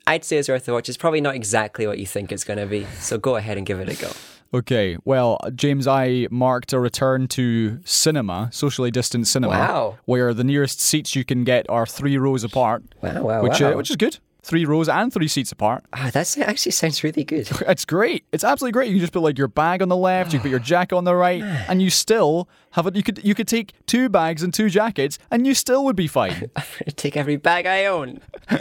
I'd 0.08 0.24
say 0.24 0.38
it's 0.38 0.48
worth 0.48 0.68
a 0.70 0.74
watch. 0.74 0.88
It's 0.88 0.98
probably 0.98 1.22
not 1.22 1.36
exactly 1.36 1.88
what 1.88 1.98
you 1.98 2.06
think 2.06 2.32
it's 2.32 2.44
going 2.44 2.60
to 2.60 2.68
be, 2.68 2.86
so 3.00 3.18
go 3.18 3.36
ahead 3.38 3.58
and 3.58 3.66
give 3.66 3.80
it 3.80 3.90
a 3.90 3.96
go. 4.00 4.12
Okay, 4.60 4.98
well, 5.04 5.38
James, 5.54 5.86
I 5.88 6.28
marked 6.32 6.72
a 6.74 6.80
return 6.80 7.28
to 7.30 7.80
cinema, 7.84 8.50
socially 8.54 8.90
distanced 8.92 9.32
cinema, 9.34 9.52
Wow. 9.54 9.98
where 10.06 10.34
the 10.34 10.44
nearest 10.44 10.80
seats 10.80 11.16
you 11.16 11.26
can 11.26 11.44
get 11.44 11.70
are 11.70 11.86
three 11.86 12.18
rows 12.18 12.44
apart, 12.44 12.84
Wow, 13.02 13.22
wow, 13.24 13.44
which 13.44 13.60
wow. 13.60 13.74
Uh, 13.74 13.76
which 13.78 13.90
is 13.90 13.96
good. 13.98 14.18
Three 14.44 14.64
rows 14.64 14.88
and 14.88 15.12
three 15.12 15.28
seats 15.28 15.52
apart. 15.52 15.84
Ah, 15.92 16.12
that 16.14 16.38
actually 16.38 16.72
sounds 16.72 17.04
really 17.04 17.24
good. 17.24 17.50
It's 17.68 17.84
great. 17.84 18.24
It's 18.32 18.44
absolutely 18.44 18.74
great. 18.74 18.88
You 18.90 18.94
can 18.94 19.02
just 19.02 19.12
put 19.14 19.24
like 19.24 19.38
your 19.40 19.48
bag 19.48 19.82
on 19.82 19.90
the 19.90 19.98
left, 19.98 20.32
you 20.34 20.40
can 20.40 20.44
put 20.44 20.52
your 20.52 20.60
jacket 20.74 20.96
on 20.96 21.04
the 21.04 21.16
right, 21.16 21.42
and 21.68 21.82
you 21.82 21.90
still 21.90 22.48
have 22.72 22.86
it. 22.88 22.96
You 22.96 23.04
could 23.04 23.20
you 23.26 23.34
could 23.36 23.48
take 23.48 23.74
two 23.88 24.08
bags 24.08 24.44
and 24.44 24.54
two 24.54 24.70
jackets, 24.70 25.18
and 25.32 25.48
you 25.48 25.54
still 25.56 25.84
would 25.86 25.96
be 25.98 26.08
fine. 26.08 26.50
I'm 26.56 26.64
take 26.96 27.18
every 27.18 27.38
bag 27.38 27.66
I 27.66 27.86
own. 27.86 28.22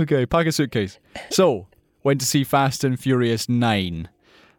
Okay, 0.00 0.26
pack 0.26 0.46
a 0.46 0.52
suitcase. 0.52 0.98
So, 1.30 1.66
went 2.04 2.20
to 2.20 2.26
see 2.26 2.44
Fast 2.44 2.84
and 2.84 2.98
Furious 2.98 3.48
9. 3.48 4.08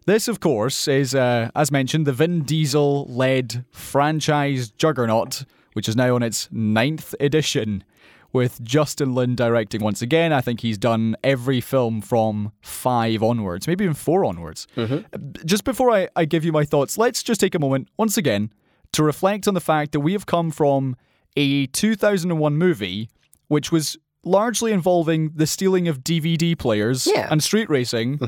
This, 0.09 0.27
of 0.27 0.39
course, 0.39 0.87
is, 0.87 1.13
uh, 1.13 1.51
as 1.55 1.71
mentioned, 1.71 2.07
the 2.07 2.11
Vin 2.13 2.41
Diesel 2.41 3.05
led 3.07 3.63
franchise 3.71 4.71
juggernaut, 4.71 5.45
which 5.73 5.87
is 5.87 5.95
now 5.95 6.15
on 6.15 6.23
its 6.23 6.49
ninth 6.51 7.13
edition, 7.19 7.83
with 8.33 8.59
Justin 8.63 9.13
Lin 9.13 9.35
directing 9.35 9.83
once 9.83 10.01
again. 10.01 10.33
I 10.33 10.41
think 10.41 10.61
he's 10.61 10.79
done 10.79 11.15
every 11.23 11.61
film 11.61 12.01
from 12.01 12.51
five 12.59 13.21
onwards, 13.21 13.67
maybe 13.67 13.83
even 13.83 13.93
four 13.93 14.25
onwards. 14.25 14.65
Just 15.45 15.63
before 15.63 15.91
I, 15.91 16.07
I 16.15 16.25
give 16.25 16.43
you 16.43 16.51
my 16.51 16.65
thoughts, 16.65 16.97
let's 16.97 17.21
just 17.21 17.39
take 17.39 17.53
a 17.53 17.59
moment, 17.59 17.87
once 17.95 18.17
again, 18.17 18.51
to 18.93 19.03
reflect 19.03 19.47
on 19.47 19.53
the 19.53 19.61
fact 19.61 19.91
that 19.91 19.99
we 19.99 20.13
have 20.13 20.25
come 20.25 20.49
from 20.49 20.95
a 21.37 21.67
2001 21.67 22.57
movie, 22.57 23.09
which 23.47 23.71
was 23.71 23.95
largely 24.23 24.71
involving 24.71 25.33
the 25.35 25.45
stealing 25.45 25.87
of 25.87 26.03
DVD 26.03 26.57
players 26.57 27.05
Yeah. 27.05 27.27
and 27.29 27.43
street 27.43 27.69
racing, 27.69 28.19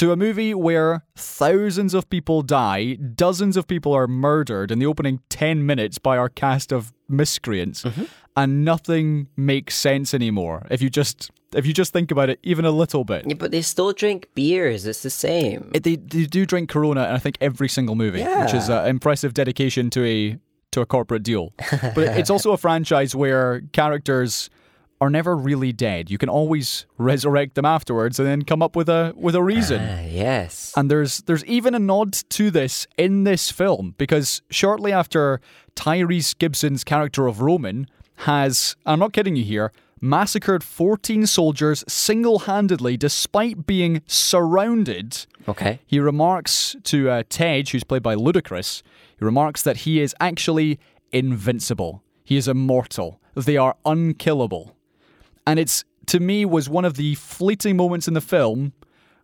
to 0.00 0.12
a 0.12 0.16
movie 0.16 0.54
where 0.54 1.04
thousands 1.14 1.92
of 1.92 2.08
people 2.08 2.40
die, 2.40 2.94
dozens 2.94 3.54
of 3.54 3.66
people 3.66 3.92
are 3.92 4.06
murdered 4.08 4.70
in 4.70 4.78
the 4.78 4.86
opening 4.86 5.20
10 5.28 5.66
minutes 5.66 5.98
by 5.98 6.16
our 6.16 6.30
cast 6.30 6.72
of 6.72 6.90
miscreants, 7.06 7.82
mm-hmm. 7.82 8.04
and 8.34 8.64
nothing 8.64 9.28
makes 9.36 9.74
sense 9.74 10.14
anymore. 10.14 10.66
If 10.70 10.80
you 10.80 10.88
just 10.88 11.30
if 11.54 11.66
you 11.66 11.74
just 11.74 11.92
think 11.92 12.10
about 12.10 12.30
it 12.30 12.38
even 12.42 12.64
a 12.64 12.70
little 12.70 13.04
bit. 13.04 13.26
Yeah, 13.26 13.34
but 13.34 13.50
they 13.50 13.60
still 13.60 13.92
drink 13.92 14.30
beers. 14.34 14.86
It's 14.86 15.02
the 15.02 15.10
same. 15.10 15.70
It- 15.74 15.82
they, 15.82 15.96
they 15.96 16.24
do 16.24 16.46
drink 16.46 16.70
Corona, 16.70 17.02
and 17.02 17.14
I 17.14 17.18
think 17.18 17.36
every 17.42 17.68
single 17.68 17.94
movie, 17.94 18.22
which 18.22 18.54
is 18.54 18.70
Yeah. 18.70 18.84
an 18.84 18.88
impressive 18.88 19.34
dedication 19.34 19.90
to 19.90 20.02
a 20.02 20.38
to 20.72 20.80
a 20.80 20.86
corporate 20.86 21.24
deal. 21.24 21.52
But 21.94 22.16
it's 22.16 22.30
also 22.30 22.52
a 22.52 22.56
franchise 22.56 23.14
where 23.14 23.60
characters 23.72 24.48
are 25.00 25.10
never 25.10 25.34
really 25.36 25.72
dead. 25.72 26.10
You 26.10 26.18
can 26.18 26.28
always 26.28 26.86
resurrect 26.98 27.54
them 27.54 27.64
afterwards, 27.64 28.18
and 28.18 28.28
then 28.28 28.42
come 28.42 28.62
up 28.62 28.76
with 28.76 28.88
a 28.88 29.14
with 29.16 29.34
a 29.34 29.42
reason. 29.42 29.80
Ah, 29.80 30.02
yes. 30.02 30.72
And 30.76 30.90
there's 30.90 31.18
there's 31.22 31.44
even 31.46 31.74
a 31.74 31.78
nod 31.78 32.12
to 32.12 32.50
this 32.50 32.86
in 32.98 33.24
this 33.24 33.50
film 33.50 33.94
because 33.96 34.42
shortly 34.50 34.92
after 34.92 35.40
Tyrese 35.74 36.36
Gibson's 36.38 36.84
character 36.84 37.26
of 37.26 37.40
Roman 37.40 37.86
has, 38.16 38.76
I'm 38.84 38.98
not 38.98 39.14
kidding 39.14 39.36
you 39.36 39.44
here, 39.44 39.72
massacred 40.00 40.62
14 40.62 41.26
soldiers 41.26 41.84
single-handedly 41.88 42.98
despite 42.98 43.66
being 43.66 44.02
surrounded. 44.06 45.26
Okay. 45.48 45.80
He 45.86 45.98
remarks 45.98 46.76
to 46.84 47.08
uh, 47.08 47.22
Tej, 47.30 47.64
who's 47.72 47.84
played 47.84 48.02
by 48.02 48.14
Ludacris, 48.14 48.82
he 49.18 49.24
remarks 49.24 49.62
that 49.62 49.78
he 49.78 50.00
is 50.00 50.14
actually 50.20 50.78
invincible. 51.12 52.02
He 52.22 52.36
is 52.36 52.46
immortal. 52.46 53.20
They 53.34 53.56
are 53.56 53.76
unkillable. 53.86 54.76
And 55.50 55.58
it's 55.58 55.84
to 56.06 56.20
me 56.20 56.44
was 56.44 56.68
one 56.68 56.84
of 56.84 56.94
the 56.94 57.14
fleeting 57.16 57.76
moments 57.76 58.08
in 58.08 58.14
the 58.14 58.20
film 58.20 58.72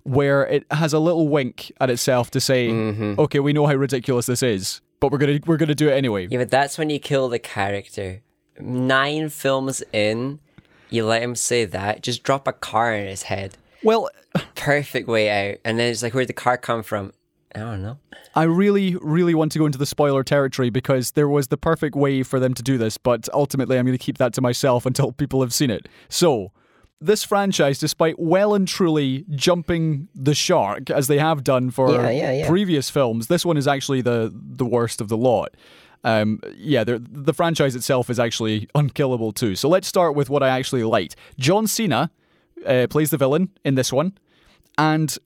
where 0.03 0.47
it 0.47 0.65
has 0.71 0.93
a 0.93 0.99
little 0.99 1.29
wink 1.29 1.73
at 1.81 1.91
itself 1.91 2.31
to 2.33 2.41
say, 2.41 2.69
mm-hmm. 2.69 3.19
"Okay, 3.19 3.41
we 3.41 3.53
know 3.53 3.67
how 3.67 3.75
ridiculous 3.75 4.27
this 4.27 4.43
is, 4.43 4.81
but 5.01 5.11
we're 5.11 5.19
gonna 5.19 5.41
we're 5.47 5.57
gonna 5.57 5.75
do 5.75 5.89
it 5.89 5.93
anyway." 5.93 6.29
Yeah, 6.31 6.39
but 6.39 6.51
that's 6.51 6.79
when 6.79 6.91
you 6.91 6.99
kill 6.99 7.29
the 7.29 7.39
character. 7.39 8.23
Nine 8.59 9.29
films 9.29 9.83
in, 9.93 10.41
you 10.91 11.05
let 11.05 11.23
him 11.23 11.35
say 11.35 11.65
that, 11.67 12.03
just 12.03 12.23
drop 12.23 12.49
a 12.49 12.53
car 12.53 12.95
in 12.95 13.07
his 13.07 13.25
head. 13.25 13.57
Well, 13.83 14.09
Perfect 14.55 15.09
way 15.09 15.51
out. 15.51 15.59
And 15.65 15.79
then 15.79 15.91
it's 15.91 16.03
like, 16.03 16.15
where'd 16.15 16.29
the 16.29 16.33
car 16.33 16.57
come 16.57 16.83
from? 16.83 17.13
I 17.57 17.61
don't 17.61 17.83
know. 17.83 17.99
I 18.35 18.43
really, 18.43 18.97
really 18.97 19.35
want 19.35 19.53
to 19.53 19.59
go 19.59 19.65
into 19.65 19.79
the 19.79 19.87
spoiler 19.87 20.23
territory 20.23 20.69
because 20.69 21.13
there 21.13 21.29
was 21.29 21.49
the 21.49 21.57
perfect 21.57 21.97
way 21.97 22.23
for 22.23 22.39
them 22.39 22.53
to 22.55 22.63
do 22.63 22.77
this, 22.77 22.99
but 22.99 23.29
ultimately 23.33 23.79
I'm 23.79 23.87
going 23.87 23.97
to 23.97 24.05
keep 24.05 24.19
that 24.19 24.35
to 24.35 24.43
myself 24.43 24.85
until 24.91 25.13
people 25.13 25.41
have 25.41 25.55
seen 25.55 25.71
it. 25.71 25.89
So, 26.09 26.53
this 27.01 27.25
franchise, 27.25 27.79
despite 27.79 28.19
well 28.19 28.55
and 28.55 28.67
truly 28.67 29.25
jumping 29.31 30.09
the 30.15 30.35
shark 30.35 30.91
as 30.91 31.09
they 31.09 31.19
have 31.19 31.45
done 31.45 31.71
for 31.71 31.91
Yeah, 31.93 32.09
yeah, 32.09 32.33
yeah. 32.33 32.49
previous 32.49 32.89
films, 32.89 33.27
this 33.27 33.45
one 33.45 33.59
is 33.59 33.69
actually 33.69 34.01
the 34.01 34.33
the 34.35 34.65
worst 34.65 35.01
of 35.03 35.09
the 35.09 35.17
lot. 35.17 35.55
Um, 36.05 36.41
yeah, 36.57 36.85
the, 36.85 36.99
the 36.99 37.35
franchise 37.35 37.75
itself 37.75 38.09
is 38.09 38.19
actually 38.19 38.69
unkillable 38.75 39.33
too. 39.33 39.57
So 39.57 39.69
let's 39.69 39.89
start 39.89 40.15
with 40.15 40.31
what 40.31 40.43
I 40.43 40.49
actually 40.49 40.85
liked. 40.85 41.17
John 41.39 41.67
Cena 41.67 42.11
uh, 42.65 42.87
plays 42.89 43.11
the 43.11 43.19
villain 43.19 43.51
in 43.65 43.75
this 43.75 43.93
one, 43.93 44.17
and 44.79 45.19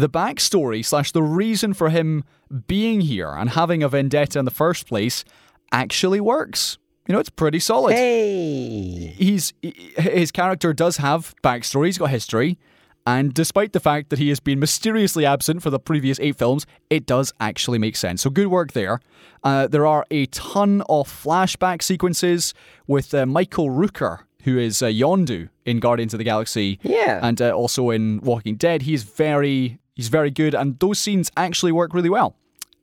the 0.00 0.08
backstory 0.08 0.84
slash 0.84 1.12
the 1.12 1.22
reason 1.22 1.74
for 1.74 1.90
him 1.90 2.24
being 2.66 3.00
here 3.02 3.30
and 3.30 3.50
having 3.50 3.82
a 3.82 3.88
vendetta 3.88 4.38
in 4.38 4.44
the 4.44 4.50
first 4.50 4.86
place 4.86 5.24
actually 5.72 6.20
works. 6.20 6.78
You 7.06 7.12
know, 7.12 7.18
it's 7.20 7.30
pretty 7.30 7.58
solid. 7.58 7.92
Hey! 7.94 9.14
He's 9.16 9.52
his 9.62 10.30
character 10.32 10.72
does 10.72 10.96
have 10.98 11.34
backstory. 11.42 11.86
He's 11.86 11.98
got 11.98 12.10
history, 12.10 12.58
and 13.06 13.34
despite 13.34 13.72
the 13.74 13.80
fact 13.80 14.08
that 14.10 14.18
he 14.18 14.30
has 14.30 14.40
been 14.40 14.58
mysteriously 14.58 15.26
absent 15.26 15.62
for 15.62 15.68
the 15.70 15.78
previous 15.78 16.18
eight 16.20 16.36
films, 16.36 16.64
it 16.88 17.04
does 17.04 17.32
actually 17.40 17.78
make 17.78 17.96
sense. 17.96 18.22
So 18.22 18.30
good 18.30 18.46
work 18.46 18.72
there. 18.72 19.00
Uh, 19.42 19.66
there 19.66 19.86
are 19.86 20.06
a 20.10 20.24
ton 20.26 20.82
of 20.88 21.06
flashback 21.06 21.82
sequences 21.82 22.54
with 22.86 23.12
uh, 23.12 23.26
Michael 23.26 23.68
Rooker, 23.68 24.20
who 24.44 24.56
is 24.56 24.82
uh, 24.82 24.86
Yondu 24.86 25.50
in 25.66 25.80
Guardians 25.80 26.14
of 26.14 26.18
the 26.18 26.24
Galaxy, 26.24 26.78
Yeah. 26.82 27.20
and 27.22 27.40
uh, 27.42 27.50
also 27.50 27.90
in 27.90 28.20
Walking 28.22 28.56
Dead. 28.56 28.80
He's 28.82 29.02
very 29.02 29.78
he's 29.94 30.08
very 30.08 30.30
good, 30.30 30.54
and 30.54 30.78
those 30.78 30.98
scenes 30.98 31.30
actually 31.36 31.72
work 31.72 31.94
really 31.94 32.10
well. 32.10 32.36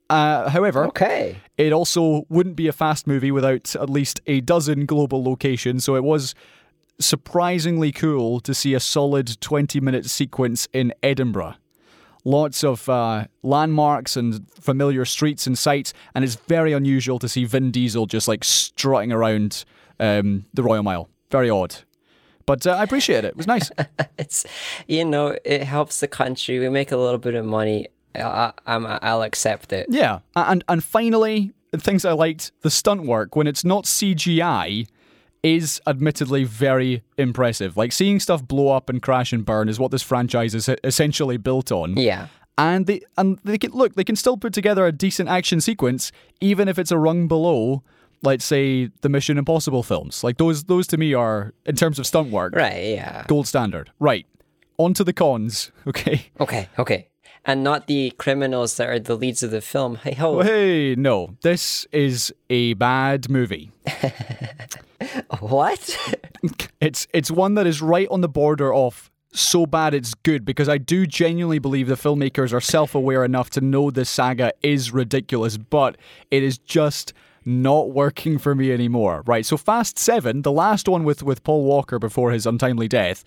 Uh, 0.10 0.50
however, 0.50 0.86
Okay. 0.88 1.38
it 1.58 1.72
also 1.72 2.26
wouldn't 2.30 2.56
be 2.58 2.68
a 2.68 2.74
fast 2.74 3.08
movie 3.08 3.32
without 3.32 3.76
at 3.76 3.90
least 3.90 4.20
a 4.28 4.42
dozen 4.42 4.86
global 4.86 5.24
locations, 5.24 5.84
so 5.86 5.96
it 5.96 6.04
was 6.04 6.36
surprisingly 7.00 7.92
cool 7.92 8.40
to 8.42 8.54
see 8.54 8.74
a 8.74 8.80
solid 8.80 9.40
20 9.42 9.80
minute 9.80 10.06
sequence 10.06 10.68
in 10.74 10.94
Edinburgh. 11.02 11.56
Lots 12.24 12.64
of 12.64 12.88
uh, 12.88 13.26
landmarks 13.42 14.16
and 14.16 14.48
familiar 14.52 15.06
streets 15.06 15.48
and 15.48 15.58
sights, 15.58 15.94
and 16.14 16.24
it's 16.24 16.36
very 16.36 16.72
unusual 16.74 17.18
to 17.18 17.28
see 17.28 17.46
Vin 17.46 17.72
Diesel 17.72 18.06
just 18.06 18.28
like 18.28 18.44
strutting 18.44 19.12
around 19.12 19.66
um, 20.00 20.46
the 20.54 20.62
Royal 20.62 20.84
Mile. 20.84 21.10
Very 21.32 21.50
odd. 21.50 21.78
But 22.52 22.68
uh, 22.68 22.72
I 22.72 22.84
appreciate 22.84 23.24
it. 23.24 23.30
It 23.30 23.38
was 23.38 23.48
nice. 23.48 23.72
It's, 24.18 24.46
you 24.86 25.06
know, 25.06 25.38
it 25.46 25.64
helps 25.64 26.02
the 26.02 26.08
country. 26.08 26.60
We 26.60 26.68
make 26.68 26.92
a 26.92 26.98
little 26.98 27.18
bit 27.18 27.34
of 27.34 27.46
money. 27.46 27.88
I, 28.14 28.22
I, 28.22 28.54
I'm, 28.68 28.86
I'll 28.86 29.24
accept 29.24 29.72
it. 29.72 29.88
Yeah, 29.90 30.20
and 30.36 30.62
and 30.68 30.84
finally, 30.84 31.54
things 31.78 32.04
I 32.04 32.12
liked: 32.12 32.52
the 32.62 32.70
stunt 32.70 33.04
work 33.06 33.38
when 33.38 33.48
it's 33.48 33.64
not 33.64 33.86
CGI 33.86 34.86
is 35.44 35.82
admittedly 35.88 36.44
very 36.44 37.04
impressive. 37.18 37.78
Like 37.78 37.94
seeing 37.94 38.20
stuff 38.20 38.46
blow 38.46 38.68
up 38.76 38.90
and 38.90 39.02
crash 39.02 39.32
and 39.32 39.46
burn 39.46 39.70
is 39.70 39.80
what 39.80 39.92
this 39.92 40.04
franchise 40.04 40.54
is 40.54 40.70
essentially 40.84 41.38
built 41.38 41.72
on. 41.72 41.96
Yeah. 41.96 42.28
And 42.58 42.86
they 42.86 43.02
and 43.18 43.40
they 43.46 43.58
can 43.58 43.72
look, 43.72 43.96
they 43.96 44.04
can 44.04 44.18
still 44.18 44.36
put 44.36 44.54
together 44.54 44.86
a 44.86 44.92
decent 44.92 45.30
action 45.30 45.62
sequence, 45.62 46.12
even 46.42 46.68
if 46.68 46.78
it's 46.78 46.92
a 46.92 46.98
rung 46.98 47.30
below, 47.30 47.82
let's 48.24 48.46
say 48.46 48.90
the 49.02 49.10
Mission 49.10 49.38
Impossible 49.38 49.84
films. 49.84 50.24
Like 50.24 50.38
those, 50.38 50.64
those 50.66 50.88
to 50.88 50.98
me 50.98 51.14
are 51.14 51.54
in 51.66 51.76
terms 51.76 52.00
of 52.00 52.06
stunt 52.08 52.32
work, 52.32 52.56
Right, 52.56 52.94
yeah. 52.96 53.24
gold 53.28 53.48
standard. 53.48 53.92
Right. 54.00 54.26
On 54.78 54.94
to 54.94 55.04
the 55.04 55.14
cons. 55.14 55.72
Okay. 55.88 56.32
Okay, 56.40 56.70
okay. 56.80 57.08
And 57.44 57.64
not 57.64 57.88
the 57.88 58.12
criminals 58.18 58.78
that 58.78 58.88
are 58.88 59.00
the 59.00 59.16
leads 59.16 59.42
of 59.42 59.50
the 59.50 59.62
film. 59.62 59.96
Hey 59.96 60.14
ho. 60.14 60.42
Hey, 60.42 60.94
no, 60.96 61.36
this 61.42 61.88
is 61.92 62.32
a 62.50 62.74
bad 62.76 63.30
movie. 63.30 63.72
What? 65.40 65.98
It's 66.82 67.06
it's 67.14 67.30
one 67.30 67.54
that 67.56 67.68
is 67.68 67.80
right 67.84 68.08
on 68.10 68.22
the 68.22 68.28
border 68.28 68.74
of 68.74 69.12
so 69.34 69.68
bad 69.68 69.94
it's 69.94 70.16
good 70.16 70.44
because 70.44 70.68
I 70.68 70.80
do 70.80 71.06
genuinely 71.06 71.60
believe 71.60 71.88
the 71.88 71.94
filmmakers 71.94 72.52
are 72.54 72.60
self-aware 72.60 73.24
enough 73.24 73.52
to 73.52 73.62
know 73.62 73.92
this 73.92 74.10
saga 74.10 74.52
is 74.64 74.92
ridiculous, 74.92 75.58
but 75.58 75.96
it 76.32 76.42
is 76.42 76.58
just 76.58 77.14
not 77.46 77.92
working 77.92 78.38
for 78.38 78.54
me 78.56 78.72
anymore. 78.72 79.24
Right. 79.26 79.46
So 79.46 79.58
Fast 79.58 79.98
7, 79.98 80.42
the 80.44 80.52
last 80.52 80.88
one 80.88 81.04
with 81.04 81.24
with 81.24 81.44
Paul 81.44 81.64
Walker 81.64 82.00
before 82.00 82.32
his 82.32 82.46
untimely 82.46 82.88
death, 82.88 83.24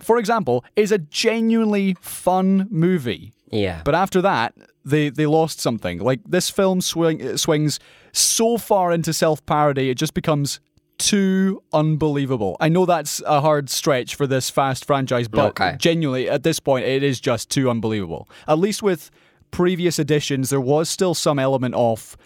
for 0.00 0.18
example, 0.18 0.64
is 0.76 0.90
a 0.92 0.98
genuinely 0.98 1.96
fun 2.00 2.66
movie. 2.70 3.32
yeah. 3.50 3.82
But 3.84 3.94
after 3.94 4.20
that, 4.22 4.54
they 4.84 5.10
they 5.10 5.26
lost 5.26 5.60
something. 5.60 5.98
Like 6.00 6.20
this 6.26 6.50
film 6.50 6.80
swing, 6.80 7.36
swings 7.36 7.78
so 8.12 8.58
far 8.58 8.92
into 8.92 9.12
self 9.12 9.44
parody, 9.46 9.90
it 9.90 9.96
just 9.98 10.14
becomes 10.14 10.60
too 10.98 11.62
unbelievable. 11.72 12.56
I 12.60 12.68
know 12.68 12.86
that's 12.86 13.20
a 13.26 13.40
hard 13.40 13.68
stretch 13.70 14.14
for 14.14 14.26
this 14.26 14.50
fast 14.50 14.84
franchise, 14.84 15.28
but 15.28 15.50
Okay. 15.60 15.76
genuinely 15.78 16.28
at 16.28 16.42
this 16.42 16.60
point, 16.60 16.84
it 16.84 17.02
is 17.02 17.20
just 17.20 17.50
too 17.50 17.68
unbelievable. 17.70 18.28
At 18.46 18.58
least 18.58 18.82
with 18.82 19.10
previous 19.50 19.98
editions, 19.98 20.50
there 20.50 20.60
was 20.60 20.88
still 20.88 21.14
some 21.14 21.38
element 21.38 21.74
of 21.74 22.16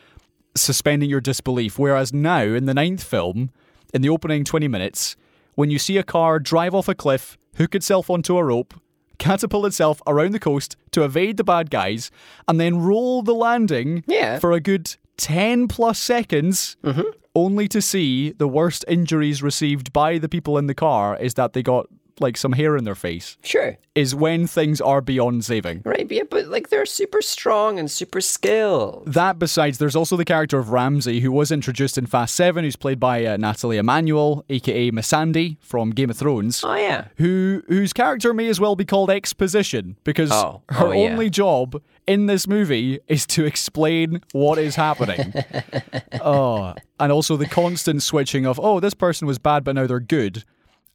suspending 0.61 1.11
your 1.11 1.21
disbelief. 1.21 1.79
Whereas 1.79 2.13
now, 2.13 2.43
in 2.43 2.67
the 2.67 2.75
ninth 2.75 3.03
film, 3.03 3.51
in 3.95 4.03
the 4.03 4.09
opening 4.09 4.45
20 4.45 4.69
minutes, 4.69 5.17
when 5.55 5.71
you 5.71 5.79
see 5.79 5.97
a 5.97 6.03
car 6.03 6.39
drive 6.39 6.75
off 6.75 6.89
a 6.89 6.95
cliff, 6.95 7.39
hook 7.57 7.75
itself 7.75 8.11
onto 8.11 8.37
a 8.37 8.45
rope, 8.45 8.75
catapult 9.19 9.67
itself 9.67 10.03
around 10.07 10.33
the 10.33 10.39
coast 10.39 10.77
to 10.91 11.03
evade 11.05 11.37
the 11.39 11.45
bad 11.45 11.71
guys, 11.71 12.11
and 12.47 12.61
then 12.61 12.79
roll 12.79 13.23
the 13.23 13.35
landing 13.35 14.05
Yeah. 14.07 14.39
for 14.39 14.53
a 14.53 14.61
good 14.61 14.95
10 15.17 15.67
plus 15.69 15.99
seconds, 15.99 16.77
mm-hmm. 16.85 17.03
only 17.35 17.69
to 17.69 17.81
see 17.81 18.33
the 18.33 18.49
worst 18.49 18.85
injuries 18.87 19.43
received 19.43 19.93
by 19.93 20.19
the 20.19 20.29
people 20.29 20.59
in 20.59 20.67
the 20.67 20.75
car 20.75 21.17
is 21.17 21.35
that 21.35 21.55
they 21.55 21.63
got 21.63 21.87
like 22.21 22.37
some 22.37 22.53
hair 22.53 22.77
in 22.77 22.85
their 22.85 22.95
face, 22.95 23.37
Sure. 23.43 23.77
is 23.95 24.15
when 24.15 24.47
things 24.47 24.81
are 24.81 25.01
beyond 25.01 25.45
saving. 25.45 25.83
Right, 25.85 26.11
yeah, 26.11 26.23
but 26.31 26.47
like 26.49 26.69
they're 26.71 26.87
super 26.87 27.21
strong 27.23 27.79
and 27.79 27.91
super 27.91 28.21
skilled. 28.21 29.05
That 29.13 29.39
besides, 29.39 29.79
there's 29.79 29.97
also 29.97 30.17
the 30.17 30.25
character 30.25 30.59
of 30.59 30.71
Ramsey, 30.71 31.21
who 31.21 31.31
was 31.33 31.51
introduced 31.53 31.99
in 31.99 32.07
Fast 32.07 32.35
7, 32.35 32.65
who's 32.65 32.77
played 32.77 32.99
by 33.01 33.25
uh, 33.25 33.37
Nathalie 33.37 33.77
Emmanuel, 33.79 34.45
aka 34.49 34.91
Missandei 34.91 35.57
from 35.61 35.91
Game 35.91 36.11
of 36.11 36.17
Thrones. 36.17 36.63
Oh 36.65 36.75
yeah. 36.75 37.09
Who 37.19 37.63
whose 37.69 37.93
character 37.93 38.33
may 38.35 38.49
as 38.49 38.59
well 38.61 38.77
be 38.77 38.85
called 38.85 39.11
exposition 39.11 39.97
because 40.05 40.31
Oh. 40.33 40.63
her 40.71 40.87
Oh, 40.87 40.93
yeah. 40.93 41.11
only 41.11 41.31
job 41.31 41.83
in 42.07 42.27
this 42.27 42.47
movie 42.47 43.01
is 43.09 43.27
to 43.27 43.45
explain 43.45 44.21
what 44.33 44.59
is 44.59 44.77
happening. 44.77 45.35
oh, 46.21 46.75
and 47.01 47.13
also 47.13 47.37
the 47.37 47.47
constant 47.47 48.03
switching 48.03 48.47
of 48.47 48.59
oh 48.63 48.81
this 48.81 48.95
person 48.95 49.27
was 49.27 49.39
bad 49.39 49.65
but 49.65 49.75
now 49.75 49.87
they're 49.87 50.01
good 50.01 50.45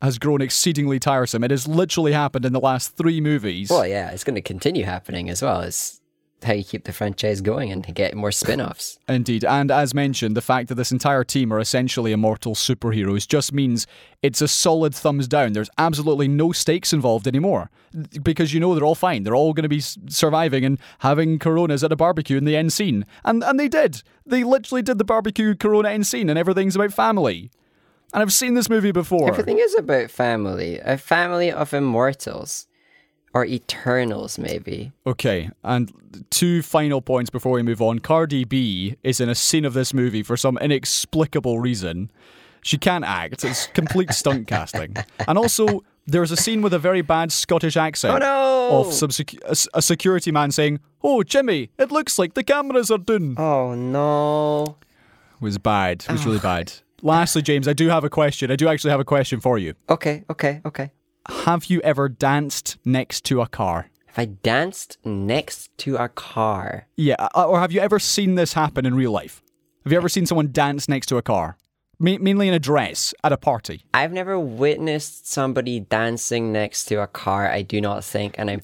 has 0.02 0.18
grown 0.18 0.41
exceedingly 0.41 0.99
tiresome. 0.99 1.43
It 1.43 1.52
has 1.52 1.68
literally 1.68 2.14
happened 2.14 2.45
in 2.45 2.54
the 2.54 2.60
last 2.60 2.95
three 2.97 3.22
movies. 3.22 3.70
Well, 3.70 3.86
yeah, 3.86 4.12
it's 4.12 4.24
going 4.24 4.36
to 4.36 4.41
continue 4.41 4.86
happening 4.86 5.30
as 5.30 5.41
well. 5.41 5.62
It's 5.62 6.02
how 6.43 6.54
you 6.54 6.64
keep 6.64 6.86
the 6.86 6.93
franchise 6.93 7.41
going 7.41 7.72
and 7.72 7.93
get 7.93 8.16
more 8.16 8.32
spin-offs. 8.32 8.97
Indeed, 9.08 9.45
and 9.45 9.70
as 9.70 9.93
mentioned, 9.93 10.36
the 10.36 10.41
fact 10.41 10.70
that 10.70 10.76
this 10.76 10.91
entire 10.91 11.24
team 11.24 11.54
are 11.54 11.60
essentially 11.60 12.12
immortal 12.12 12.56
superheroes 12.56 13.28
just 13.28 13.54
means 13.54 13.86
it's 14.22 14.41
a 14.41 14.47
solid 14.47 14.95
thumbs 14.95 15.28
down. 15.28 15.54
There's 15.54 15.70
absolutely 15.78 16.28
no 16.28 16.52
stakes 16.52 16.93
involved 16.93 17.28
anymore 17.28 17.70
because 18.24 18.54
you 18.54 18.60
know 18.60 18.74
they're 18.74 18.84
all 18.84 18.95
fine. 18.95 19.24
They're 19.24 19.36
all 19.36 19.54
going 19.54 19.64
to 19.64 19.70
be 19.70 19.82
surviving 19.82 20.66
and 20.66 20.80
having 20.99 21.38
coronas 21.39 21.84
at 21.84 21.91
a 21.91 21.95
barbecue 21.95 22.38
in 22.38 22.45
the 22.45 22.58
end 22.58 22.74
scene, 22.74 23.06
and 23.24 23.43
and 23.43 23.60
they 23.60 23.68
did. 23.68 24.02
They 24.26 24.43
literally 24.43 24.82
did 24.82 24.97
the 24.97 25.04
barbecue 25.04 25.56
corona 25.56 25.89
end 25.89 26.08
scene, 26.08 26.30
and 26.30 26.39
everything's 26.39 26.76
about 26.76 26.93
family. 26.93 27.52
And 28.14 28.22
I've 28.22 28.34
seen 28.34 28.53
this 28.55 28.70
movie 28.70 28.91
before. 28.91 29.28
Everything 29.30 29.59
is 29.59 29.76
about 29.76 30.12
family. 30.12 30.80
A 30.80 30.97
family 30.97 31.51
of 31.51 31.74
immortals. 31.74 32.68
Or 33.34 33.45
eternals, 33.45 34.38
maybe. 34.38 34.91
Okay, 35.07 35.49
and 35.64 36.26
two 36.32 36.62
final 36.62 37.01
points 37.01 37.30
before 37.30 37.53
we 37.53 37.64
move 37.64 37.82
on. 37.82 37.99
Cardi 37.99 38.43
B 38.43 38.97
is 39.03 39.22
in 39.22 39.30
a 39.30 39.36
scene 39.36 39.64
of 39.64 39.74
this 39.74 39.93
movie 39.93 40.22
for 40.22 40.36
some 40.36 40.57
inexplicable 40.57 41.57
reason. 41.57 42.12
She 42.62 42.78
can't 42.78 43.05
act, 43.05 43.45
it's 43.45 43.68
complete 43.68 44.12
stunt 44.12 44.47
casting. 44.49 44.97
And 45.30 45.38
also, 45.38 45.82
there's 46.05 46.32
a 46.32 46.36
scene 46.36 46.62
with 46.62 46.74
a 46.74 46.80
very 46.80 47.01
bad 47.01 47.32
Scottish 47.32 47.78
accent 47.78 48.16
Oh 48.16 48.18
no! 48.18 48.80
of 48.82 48.93
some 48.93 49.12
sec- 49.12 49.41
a, 49.45 49.55
a 49.76 49.82
security 49.82 50.32
man 50.34 50.51
saying, 50.51 50.82
Oh, 51.01 51.24
Jimmy, 51.24 51.70
it 51.78 51.89
looks 51.89 52.20
like 52.20 52.34
the 52.34 52.43
cameras 52.43 52.91
are 52.91 52.97
done." 52.97 53.36
Oh 53.38 53.74
no. 53.76 54.76
It 55.36 55.41
was 55.43 55.57
bad. 55.57 56.03
It 56.07 56.12
was 56.12 56.26
really 56.26 56.38
oh, 56.38 56.41
bad. 56.41 56.74
Lastly, 57.02 57.41
James, 57.41 57.68
I 57.68 57.74
do 57.74 57.89
have 57.89 58.04
a 58.04 58.10
question. 58.10 58.52
I 58.52 58.56
do 58.56 58.68
actually 58.68 58.91
have 58.91 58.99
a 58.99 59.06
question 59.06 59.39
for 59.39 59.58
you. 59.58 59.74
Okay, 59.89 60.24
okay, 60.30 60.62
okay. 60.66 60.91
have 61.28 61.66
you 61.66 61.82
ever 61.82 62.10
danced 62.10 62.78
next 62.86 63.26
to 63.26 63.41
a 63.41 63.47
car? 63.47 63.89
Have 64.08 64.20
I 64.20 64.26
danced 64.26 64.97
next 65.06 65.76
to 65.80 65.95
a 65.95 66.10
car? 66.10 66.88
Yeah, 66.97 67.16
uh, 67.34 67.47
or 67.47 67.60
have 67.60 67.72
you 67.72 67.80
ever 67.80 67.97
seen 67.97 68.36
this 68.36 68.54
happen 68.54 68.86
in 68.86 68.93
real 68.93 69.12
life? 69.12 69.41
Have 69.84 69.91
you 69.91 69.97
ever 69.97 70.10
seen 70.10 70.26
someone 70.26 70.52
dance 70.52 70.88
next 70.89 71.08
to 71.08 71.18
a 71.18 71.22
car? 71.22 71.58
Ma- 72.02 72.18
mainly 72.20 72.47
in 72.47 72.54
a 72.56 72.60
dress 72.60 73.14
at 73.24 73.32
a 73.32 73.38
party. 73.38 73.86
I've 73.93 74.12
never 74.12 74.39
witnessed 74.39 75.32
somebody 75.32 75.82
dancing 75.82 76.52
next 76.52 76.86
to 76.86 76.95
a 76.95 77.06
car, 77.06 77.47
I 77.47 77.62
do 77.62 77.80
not 77.80 78.04
think, 78.04 78.34
and 78.39 78.49
I'm 78.49 78.62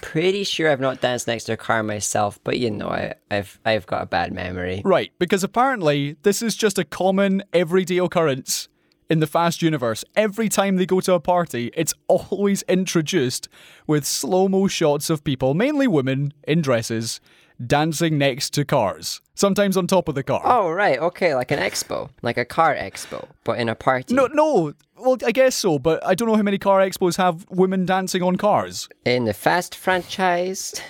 pretty 0.00 0.44
sure 0.44 0.70
I've 0.70 0.78
not 0.78 1.00
danced 1.00 1.26
next 1.26 1.44
to 1.44 1.54
a 1.54 1.56
car 1.56 1.82
myself, 1.82 2.38
but 2.44 2.56
you 2.58 2.70
know, 2.70 2.88
I, 2.88 3.14
I've 3.32 3.58
I've 3.64 3.86
got 3.86 4.02
a 4.02 4.06
bad 4.06 4.32
memory. 4.32 4.80
Right, 4.84 5.10
because 5.18 5.42
apparently 5.42 6.16
this 6.22 6.40
is 6.40 6.54
just 6.54 6.78
a 6.78 6.84
common 6.84 7.42
everyday 7.52 7.98
occurrence 7.98 8.68
in 9.10 9.18
the 9.18 9.26
Fast 9.26 9.60
universe. 9.60 10.04
Every 10.14 10.48
time 10.48 10.76
they 10.76 10.86
go 10.86 11.00
to 11.00 11.14
a 11.14 11.20
party, 11.20 11.72
it's 11.74 11.94
always 12.08 12.62
introduced 12.62 13.48
with 13.88 14.06
slow 14.06 14.48
mo 14.48 14.68
shots 14.68 15.10
of 15.10 15.24
people, 15.24 15.52
mainly 15.52 15.88
women 15.88 16.32
in 16.46 16.62
dresses, 16.62 17.20
dancing 17.64 18.18
next 18.18 18.50
to 18.54 18.64
cars, 18.64 19.20
sometimes 19.34 19.76
on 19.76 19.86
top 19.86 20.08
of 20.08 20.14
the 20.14 20.22
car. 20.22 20.40
Oh 20.44 20.70
right, 20.70 20.98
okay, 20.98 21.34
like 21.34 21.50
an 21.50 21.58
expo, 21.58 22.10
like 22.22 22.38
a 22.38 22.44
car 22.44 22.74
expo, 22.74 23.28
but 23.44 23.58
in 23.58 23.68
a 23.68 23.74
party. 23.74 24.14
No, 24.14 24.26
no. 24.26 24.74
Well, 24.96 25.16
I 25.24 25.32
guess 25.32 25.54
so, 25.54 25.78
but 25.78 26.04
I 26.04 26.14
don't 26.14 26.28
know 26.28 26.36
how 26.36 26.42
many 26.42 26.58
car 26.58 26.80
expos 26.80 27.16
have 27.16 27.46
women 27.50 27.86
dancing 27.86 28.22
on 28.22 28.36
cars. 28.36 28.88
In 29.04 29.24
the 29.24 29.34
Fast 29.34 29.74
franchise, 29.74 30.80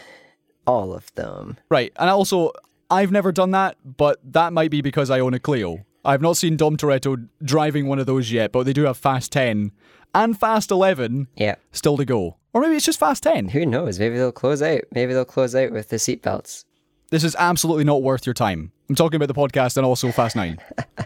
all 0.67 0.95
of 0.95 1.15
them. 1.15 1.59
Right, 1.69 1.93
and 1.97 2.09
also, 2.09 2.53
I've 2.91 3.13
never 3.13 3.33
done 3.33 3.51
that, 3.53 3.77
but 3.85 4.19
that 4.25 4.53
might 4.53 4.71
be 4.71 4.81
because 4.81 5.11
I 5.11 5.21
own 5.21 5.35
a 5.35 5.39
Clio. 5.39 5.85
I've 6.05 6.23
not 6.23 6.37
seen 6.39 6.57
Dom 6.57 6.77
Toretto 6.77 7.29
driving 7.43 7.87
one 7.87 7.99
of 7.99 8.07
those 8.07 8.33
yet, 8.33 8.53
but 8.53 8.65
they 8.65 8.73
do 8.73 8.85
have 8.85 8.97
Fast 8.97 9.33
10 9.33 9.73
and 10.15 10.39
Fast 10.39 10.71
11 10.71 11.29
Yeah. 11.37 11.57
still 11.73 11.97
to 11.97 12.05
go. 12.05 12.37
Or 12.53 12.61
maybe 12.63 12.77
it's 12.77 12.87
just 12.87 12.99
Fast 12.99 13.23
10. 13.25 13.49
Who 13.49 13.67
knows? 13.67 13.99
Maybe 13.99 14.17
they'll 14.17 14.33
close 14.33 14.63
out. 14.63 14.83
Maybe 14.93 15.13
they'll 15.13 15.25
close 15.25 15.55
out 15.55 15.71
with 15.71 15.89
the 15.91 15.97
seatbelts. 15.97 16.65
This 17.11 17.25
is 17.25 17.37
absolutely 17.39 17.85
not 17.85 18.03
worth 18.03 18.27
your 18.27 18.35
time. 18.35 18.73
I'm 18.89 18.95
talking 18.95 19.17
about 19.17 19.29
the 19.29 19.35
podcast 19.35 19.77
and 19.77 19.87
also 19.87 20.11
Fast 20.13 20.37
9. 20.37 20.59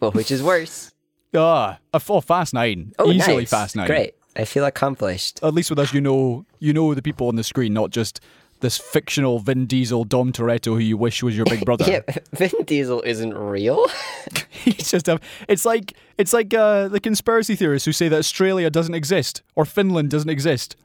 Well, 0.00 0.12
which 0.12 0.30
is 0.30 0.42
worse? 0.42 0.92
Ah, 1.34 1.78
a 1.92 2.00
oh, 2.08 2.20
Fast 2.20 2.54
9. 2.54 2.92
Oh, 2.98 3.10
Easily 3.10 3.38
nice. 3.38 3.50
Fast 3.50 3.76
9. 3.76 3.86
Great. 3.86 4.14
I 4.36 4.44
feel 4.44 4.64
accomplished. 4.66 5.40
At 5.42 5.54
least 5.54 5.70
with 5.70 5.78
us, 5.78 5.94
you 5.94 6.00
know, 6.00 6.44
you 6.58 6.72
know 6.74 6.92
the 6.94 7.02
people 7.02 7.28
on 7.28 7.36
the 7.36 7.44
screen, 7.44 7.72
not 7.72 7.90
just 7.90 8.20
this 8.60 8.78
fictional 8.78 9.38
Vin 9.38 9.66
Diesel 9.66 10.04
Dom 10.04 10.32
Toretto 10.32 10.66
who 10.72 10.78
you 10.78 10.96
wish 10.96 11.22
was 11.22 11.36
your 11.36 11.46
big 11.46 11.64
brother. 11.64 11.84
Yeah, 11.86 12.00
Vin 12.32 12.64
Diesel 12.64 13.02
isn't 13.02 13.34
real. 13.34 13.86
He's 14.50 14.90
just 14.90 15.08
a, 15.08 15.20
it's 15.48 15.64
like 15.64 15.92
it's 16.18 16.32
like 16.32 16.52
uh, 16.52 16.88
the 16.88 17.00
conspiracy 17.00 17.54
theorists 17.54 17.84
who 17.84 17.92
say 17.92 18.08
that 18.08 18.18
Australia 18.18 18.70
doesn't 18.70 18.94
exist 18.94 19.42
or 19.54 19.64
Finland 19.64 20.10
doesn't 20.10 20.30
exist. 20.30 20.76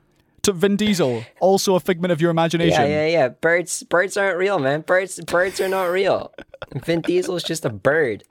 To 0.44 0.54
Vin 0.54 0.76
Diesel, 0.76 1.24
also 1.40 1.76
a 1.76 1.80
figment 1.80 2.12
of 2.12 2.20
your 2.20 2.32
imagination. 2.32 2.82
Yeah, 2.82 3.06
yeah, 3.06 3.08
yeah. 3.08 3.28
Birds, 3.30 3.84
birds 3.84 4.18
aren't 4.18 4.38
real, 4.38 4.58
man. 4.58 4.82
Birds, 4.82 5.20
birds 5.26 5.62
are 5.62 5.68
not 5.68 5.84
real. 5.84 6.34
Vin 6.84 7.02
Diesel's 7.02 7.44
just 7.44 7.64
a 7.64 7.70
bird. 7.70 8.24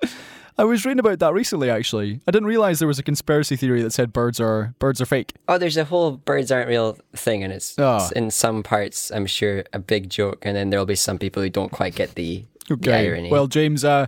I 0.60 0.64
was 0.64 0.84
reading 0.84 0.98
about 0.98 1.20
that 1.20 1.32
recently. 1.32 1.70
Actually, 1.70 2.20
I 2.28 2.30
didn't 2.30 2.46
realize 2.46 2.80
there 2.80 2.86
was 2.88 2.98
a 2.98 3.02
conspiracy 3.02 3.56
theory 3.56 3.80
that 3.80 3.92
said 3.94 4.12
birds 4.12 4.38
are 4.38 4.74
birds 4.78 5.00
are 5.00 5.06
fake. 5.06 5.32
Oh, 5.48 5.56
there's 5.56 5.78
a 5.78 5.84
whole 5.84 6.18
birds 6.18 6.52
aren't 6.52 6.68
real 6.68 6.98
thing, 7.16 7.42
and 7.42 7.50
it's, 7.50 7.78
Oh. 7.78 7.96
it's 7.96 8.12
in 8.12 8.30
some 8.30 8.62
parts, 8.62 9.10
I'm 9.10 9.24
sure, 9.24 9.64
a 9.72 9.78
big 9.78 10.10
joke, 10.10 10.40
and 10.42 10.54
then 10.54 10.68
there'll 10.68 10.84
be 10.84 10.96
some 10.96 11.18
people 11.18 11.42
who 11.42 11.48
don't 11.48 11.72
quite 11.72 11.94
get 11.94 12.14
the, 12.14 12.44
the 12.68 12.92
irony. 12.94 13.30
Well, 13.30 13.46
James, 13.46 13.84
uh, 13.86 14.06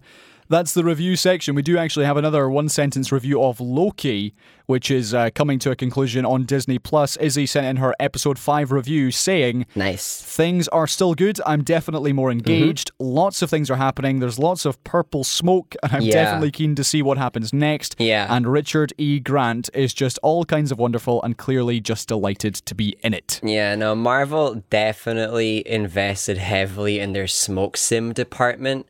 that's 0.48 0.74
the 0.74 0.84
review 0.84 1.16
section. 1.16 1.54
We 1.54 1.62
do 1.62 1.78
actually 1.78 2.04
have 2.06 2.16
another 2.16 2.48
one 2.50 2.68
sentence 2.68 3.10
review 3.12 3.42
of 3.42 3.60
Loki, 3.60 4.34
which 4.66 4.90
is 4.90 5.12
uh, 5.14 5.30
coming 5.34 5.58
to 5.60 5.70
a 5.70 5.76
conclusion 5.76 6.24
on 6.24 6.44
Disney 6.44 6.78
Plus. 6.78 7.16
Izzy 7.16 7.46
sent 7.46 7.66
in 7.66 7.76
her 7.76 7.94
episode 7.98 8.38
five 8.38 8.70
review 8.72 9.10
saying. 9.10 9.66
nice. 9.74 10.22
Things 10.22 10.68
are 10.68 10.86
still 10.86 11.14
good. 11.14 11.40
I'm 11.46 11.62
definitely 11.62 12.12
more 12.12 12.30
engaged. 12.30 12.90
Lots 12.98 13.42
of 13.42 13.50
things 13.50 13.70
are 13.70 13.76
happening. 13.76 14.20
There's 14.20 14.38
lots 14.38 14.64
of 14.64 14.82
purple 14.84 15.24
smoke, 15.24 15.74
and 15.82 15.92
I'm 15.92 16.02
Yeah. 16.02 16.12
definitely 16.12 16.50
keen 16.52 16.74
to 16.76 16.84
see 16.84 17.02
what 17.02 17.18
happens 17.18 17.52
next. 17.52 17.96
Yeah. 17.98 18.26
And 18.34 18.46
Richard 18.50 18.92
E. 18.98 19.18
Grant 19.20 19.68
is 19.74 19.92
just 19.94 20.18
all 20.22 20.44
kinds 20.44 20.70
of 20.72 20.78
wonderful 20.78 21.22
and 21.22 21.36
clearly 21.36 21.80
just 21.80 22.08
delighted 22.08 22.54
to 22.54 22.74
be 22.74 22.96
in 23.02 23.14
it. 23.14 23.40
Yeah, 23.42 23.74
no, 23.74 23.94
Marvel 23.94 24.62
definitely 24.70 25.66
invested 25.68 26.38
heavily 26.38 26.98
in 27.00 27.12
their 27.12 27.26
smoke 27.26 27.76
sim 27.76 28.12
department, 28.12 28.86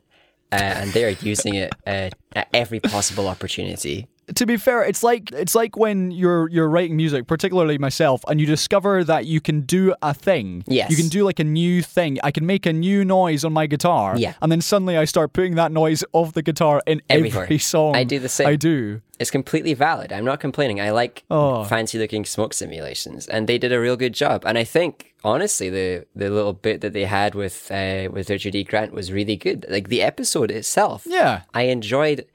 and 0.53 0.91
they 0.91 1.03
are 1.05 1.15
using 1.21 1.55
it 1.55 1.73
uh, 1.87 2.09
at 2.35 2.47
every 2.53 2.79
possible 2.79 3.27
opportunity. 3.27 4.07
To 4.35 4.45
be 4.45 4.57
fair, 4.57 4.83
it's 4.83 5.03
like 5.03 5.31
it's 5.31 5.55
like 5.55 5.77
when 5.77 6.11
you're 6.11 6.49
you're 6.49 6.69
writing 6.69 6.95
music, 6.97 7.27
particularly 7.27 7.77
myself, 7.77 8.21
and 8.27 8.39
you 8.39 8.45
discover 8.47 9.03
that 9.03 9.25
you 9.25 9.39
can 9.41 9.61
do 9.61 9.93
a 10.01 10.13
thing. 10.13 10.63
Yes. 10.67 10.89
You 10.91 10.97
can 10.97 11.07
do 11.09 11.23
like 11.23 11.39
a 11.39 11.43
new 11.43 11.81
thing. 11.81 12.19
I 12.23 12.31
can 12.31 12.45
make 12.45 12.65
a 12.65 12.73
new 12.73 13.03
noise 13.05 13.43
on 13.45 13.53
my 13.53 13.65
guitar. 13.67 14.17
Yeah. 14.17 14.33
And 14.41 14.51
then 14.51 14.61
suddenly 14.61 14.97
I 14.97 15.05
start 15.05 15.33
putting 15.33 15.55
that 15.55 15.71
noise 15.71 16.03
of 16.13 16.33
the 16.33 16.41
guitar 16.41 16.81
in 16.85 17.01
Everywhere. 17.09 17.43
every 17.43 17.57
song. 17.59 17.95
I 17.95 18.03
do 18.03 18.19
the 18.19 18.29
same. 18.29 18.47
I 18.47 18.55
do. 18.55 19.01
It's 19.19 19.31
completely 19.31 19.73
valid. 19.73 20.11
I'm 20.11 20.25
not 20.25 20.39
complaining. 20.39 20.81
I 20.81 20.89
like 20.91 21.23
Oh. 21.29 21.63
fancy 21.63 21.97
looking 21.99 22.25
smoke 22.25 22.53
simulations, 22.53 23.27
and 23.27 23.47
they 23.47 23.57
did 23.57 23.71
a 23.71 23.79
real 23.79 23.95
good 23.95 24.13
job. 24.13 24.43
And 24.45 24.57
I 24.57 24.63
think 24.63 25.13
honestly, 25.23 25.69
the 25.69 26.05
the 26.15 26.29
little 26.29 26.53
bit 26.53 26.81
that 26.81 26.93
they 26.93 27.05
had 27.05 27.33
with 27.35 27.71
uh, 27.71 28.09
with 28.11 28.29
Richard 28.29 28.55
E. 28.55 28.63
Grant 28.63 28.91
was 28.93 29.11
really 29.11 29.35
good. 29.37 29.65
Like 29.69 29.87
the 29.89 30.01
episode 30.01 30.51
itself, 30.51 31.03
Yeah. 31.05 31.41
I 31.53 31.63
enjoyed 31.63 32.25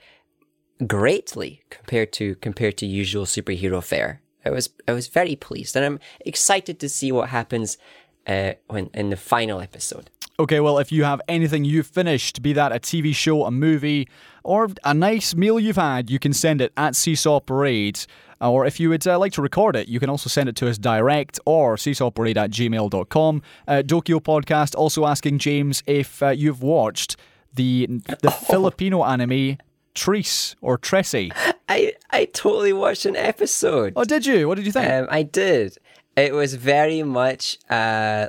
greatly 0.86 1.62
compared 1.70 2.12
to 2.14 2.34
compared 2.36 2.76
to 2.78 2.86
usual 2.86 3.24
superhero 3.24 3.82
fare. 3.82 4.20
I 4.44 4.50
was 4.50 4.70
I 4.86 4.92
was 4.92 5.08
very 5.08 5.36
pleased, 5.36 5.76
and 5.76 5.84
I'm 5.84 6.00
excited 6.20 6.78
to 6.80 6.88
see 6.88 7.12
what 7.12 7.28
happens 7.30 7.78
uh, 8.26 8.52
when 8.68 8.90
in 8.94 9.10
the 9.10 9.16
final 9.16 9.60
episode. 9.60 10.10
Okay, 10.40 10.60
well, 10.60 10.78
if 10.78 10.92
you 10.92 11.02
have 11.02 11.20
anything 11.26 11.64
you've 11.64 11.88
finished, 11.88 12.42
be 12.42 12.52
that 12.52 12.70
a 12.70 12.78
TV 12.78 13.12
show, 13.12 13.44
a 13.44 13.50
movie, 13.50 14.08
or 14.44 14.68
a 14.84 14.94
nice 14.94 15.34
meal 15.34 15.58
you've 15.58 15.74
had, 15.74 16.10
you 16.10 16.20
can 16.20 16.32
send 16.32 16.60
it 16.60 16.72
at 16.76 16.94
Seesaw 16.94 17.40
Parade. 17.40 17.98
Or 18.40 18.64
if 18.64 18.78
you 18.78 18.90
would 18.90 19.04
uh, 19.04 19.18
like 19.18 19.32
to 19.32 19.42
record 19.42 19.74
it, 19.74 19.88
you 19.88 19.98
can 19.98 20.08
also 20.08 20.28
send 20.28 20.48
it 20.48 20.54
to 20.56 20.68
us 20.68 20.78
direct 20.78 21.40
or 21.44 21.74
seesawparade 21.74 22.36
at 22.36 22.50
gmail.com. 22.50 23.42
Uh, 23.66 23.82
Dokyo 23.84 24.20
Podcast 24.20 24.76
also 24.76 25.06
asking 25.06 25.38
James 25.38 25.82
if 25.86 26.22
uh, 26.22 26.28
you've 26.28 26.62
watched 26.62 27.16
the 27.54 27.86
the 28.22 28.30
Filipino 28.48 29.02
anime 29.04 29.58
Treese 29.98 30.54
or 30.60 30.78
Tressy. 30.78 31.32
I 31.68 31.94
I 32.10 32.26
totally 32.26 32.72
watched 32.72 33.04
an 33.04 33.16
episode. 33.16 33.92
Oh, 33.96 34.04
did 34.04 34.24
you? 34.24 34.46
What 34.46 34.56
did 34.56 34.66
you 34.66 34.72
think? 34.72 34.90
Um, 34.90 35.08
I 35.10 35.24
did. 35.24 35.76
It 36.16 36.32
was 36.32 36.54
very 36.54 37.02
much. 37.02 37.58
Uh, 37.68 38.28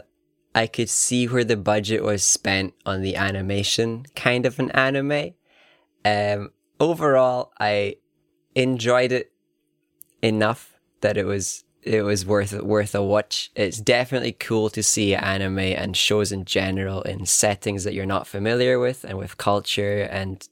I 0.55 0.65
could 0.65 0.89
see 0.89 1.27
where 1.27 1.43
the 1.43 1.55
budget 1.55 2.03
was 2.03 2.23
spent 2.23 2.73
on 2.85 3.01
the 3.01 3.15
animation, 3.15 4.05
kind 4.15 4.47
of 4.47 4.59
an 4.59 4.71
anime. 4.71 5.35
Um, 6.03 6.49
overall, 6.79 7.53
I 7.59 7.97
enjoyed 8.55 9.11
it 9.11 9.31
enough 10.23 10.73
that 11.01 11.17
it 11.17 11.25
was 11.25 11.63
it 11.83 12.01
was 12.01 12.25
worth 12.25 12.51
worth 12.61 12.95
a 12.95 13.03
watch. 13.03 13.51
It's 13.55 13.77
definitely 13.79 14.31
cool 14.33 14.69
to 14.71 14.81
see 14.81 15.13
anime 15.13 15.59
and 15.59 15.95
shows 15.95 16.31
in 16.31 16.45
general 16.45 17.03
in 17.03 17.27
settings 17.27 17.83
that 17.83 17.93
you're 17.93 18.05
not 18.07 18.27
familiar 18.27 18.79
with, 18.79 19.03
and 19.03 19.19
with 19.19 19.37
culture 19.37 20.01
and 20.01 20.47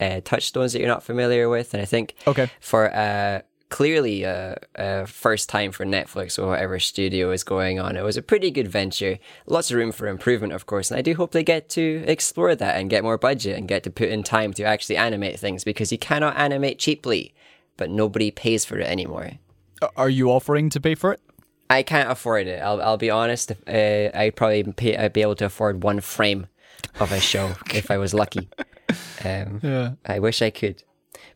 uh, 0.00 0.20
touchstones 0.24 0.72
that 0.72 0.78
you're 0.80 0.88
not 0.88 1.02
familiar 1.02 1.48
with. 1.48 1.74
And 1.74 1.80
I 1.82 1.86
think 1.86 2.14
Okay. 2.26 2.48
for 2.60 2.94
uh, 2.94 3.42
clearly 3.68 4.22
a, 4.22 4.56
a 4.76 5.06
first 5.06 5.48
time 5.48 5.72
for 5.72 5.84
Netflix 5.84 6.38
or 6.38 6.48
whatever 6.48 6.78
studio 6.78 7.30
is 7.32 7.44
going 7.44 7.78
on, 7.78 7.96
it 7.96 8.02
was 8.04 8.16
a 8.16 8.22
pretty 8.22 8.50
good 8.50 8.68
venture. 8.68 9.18
Lots 9.46 9.70
of 9.70 9.76
room 9.76 9.92
for 9.92 10.06
improvement, 10.06 10.52
of 10.52 10.66
course, 10.66 10.90
and 10.90 10.98
I 10.98 11.02
do 11.02 11.14
hope 11.14 11.32
they 11.32 11.42
get 11.44 11.68
to 11.70 12.02
explore 12.06 12.54
that 12.54 12.76
and 12.78 12.88
get 12.90 13.02
more 13.04 13.18
budget 13.18 13.58
and 13.58 13.68
get 13.68 13.82
to 13.84 13.90
put 13.90 14.08
in 14.08 14.22
time 14.22 14.52
to 14.54 14.62
actually 14.64 14.96
animate 14.96 15.38
things 15.38 15.64
because 15.64 15.92
you 15.92 15.98
cannot 15.98 16.36
animate 16.36 16.78
cheaply, 16.78 17.34
but 17.76 17.90
nobody 17.90 18.30
pays 18.30 18.64
for 18.64 18.78
it 18.78 18.86
anymore. 18.86 19.32
Are 19.96 20.08
you 20.10 20.30
offering 20.30 20.70
to 20.70 20.80
pay 20.80 20.94
for 20.94 21.12
it? 21.12 21.20
I 21.70 21.82
can't 21.82 22.10
afford 22.10 22.46
it. 22.46 22.62
I'll 22.62 22.80
I'll 22.80 22.96
be 22.96 23.10
honest. 23.10 23.52
Uh, 23.66 24.08
I 24.14 24.32
probably 24.34 24.64
pay, 24.64 24.96
I'd 24.96 25.12
be 25.12 25.20
able 25.22 25.34
to 25.36 25.44
afford 25.44 25.82
one 25.84 26.00
frame 26.00 26.46
of 26.98 27.12
a 27.12 27.20
show 27.20 27.56
if 27.74 27.90
I 27.90 27.98
was 27.98 28.14
lucky. 28.14 28.48
Um, 29.24 29.60
Yeah. 29.62 29.92
I 30.06 30.18
wish 30.18 30.42
I 30.42 30.50
could, 30.50 30.82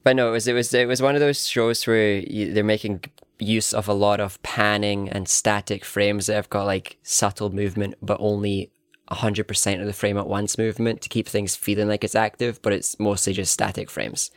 but 0.05 0.17
no. 0.17 0.29
It 0.29 0.33
was 0.33 0.49
it 0.49 0.55
was 0.55 0.73
it 0.75 0.89
was 0.89 1.03
one 1.03 1.15
of 1.15 1.21
those 1.21 1.47
shows 1.47 1.87
where 1.87 2.19
you, 2.19 2.53
they're 2.53 2.65
making 2.65 3.05
use 3.39 3.73
of 3.73 3.89
a 3.89 3.93
lot 3.93 4.21
of 4.21 4.43
panning 4.43 5.09
and 5.09 5.29
static 5.29 5.85
frames 5.85 6.27
that 6.27 6.35
have 6.35 6.51
got 6.51 6.65
like 6.65 6.99
subtle 7.03 7.51
movement, 7.51 7.95
but 8.03 8.17
only 8.21 8.71
hundred 9.11 9.47
percent 9.47 9.81
of 9.81 9.87
the 9.87 9.93
frame 9.93 10.17
at 10.17 10.27
once 10.27 10.57
movement 10.57 11.03
to 11.03 11.09
keep 11.09 11.29
things 11.29 11.55
feeling 11.55 11.89
like 11.89 12.05
it's 12.05 12.15
active, 12.15 12.61
but 12.63 12.73
it's 12.73 12.99
mostly 12.99 13.33
just 13.33 13.53
static 13.53 13.91
frames. 13.91 14.31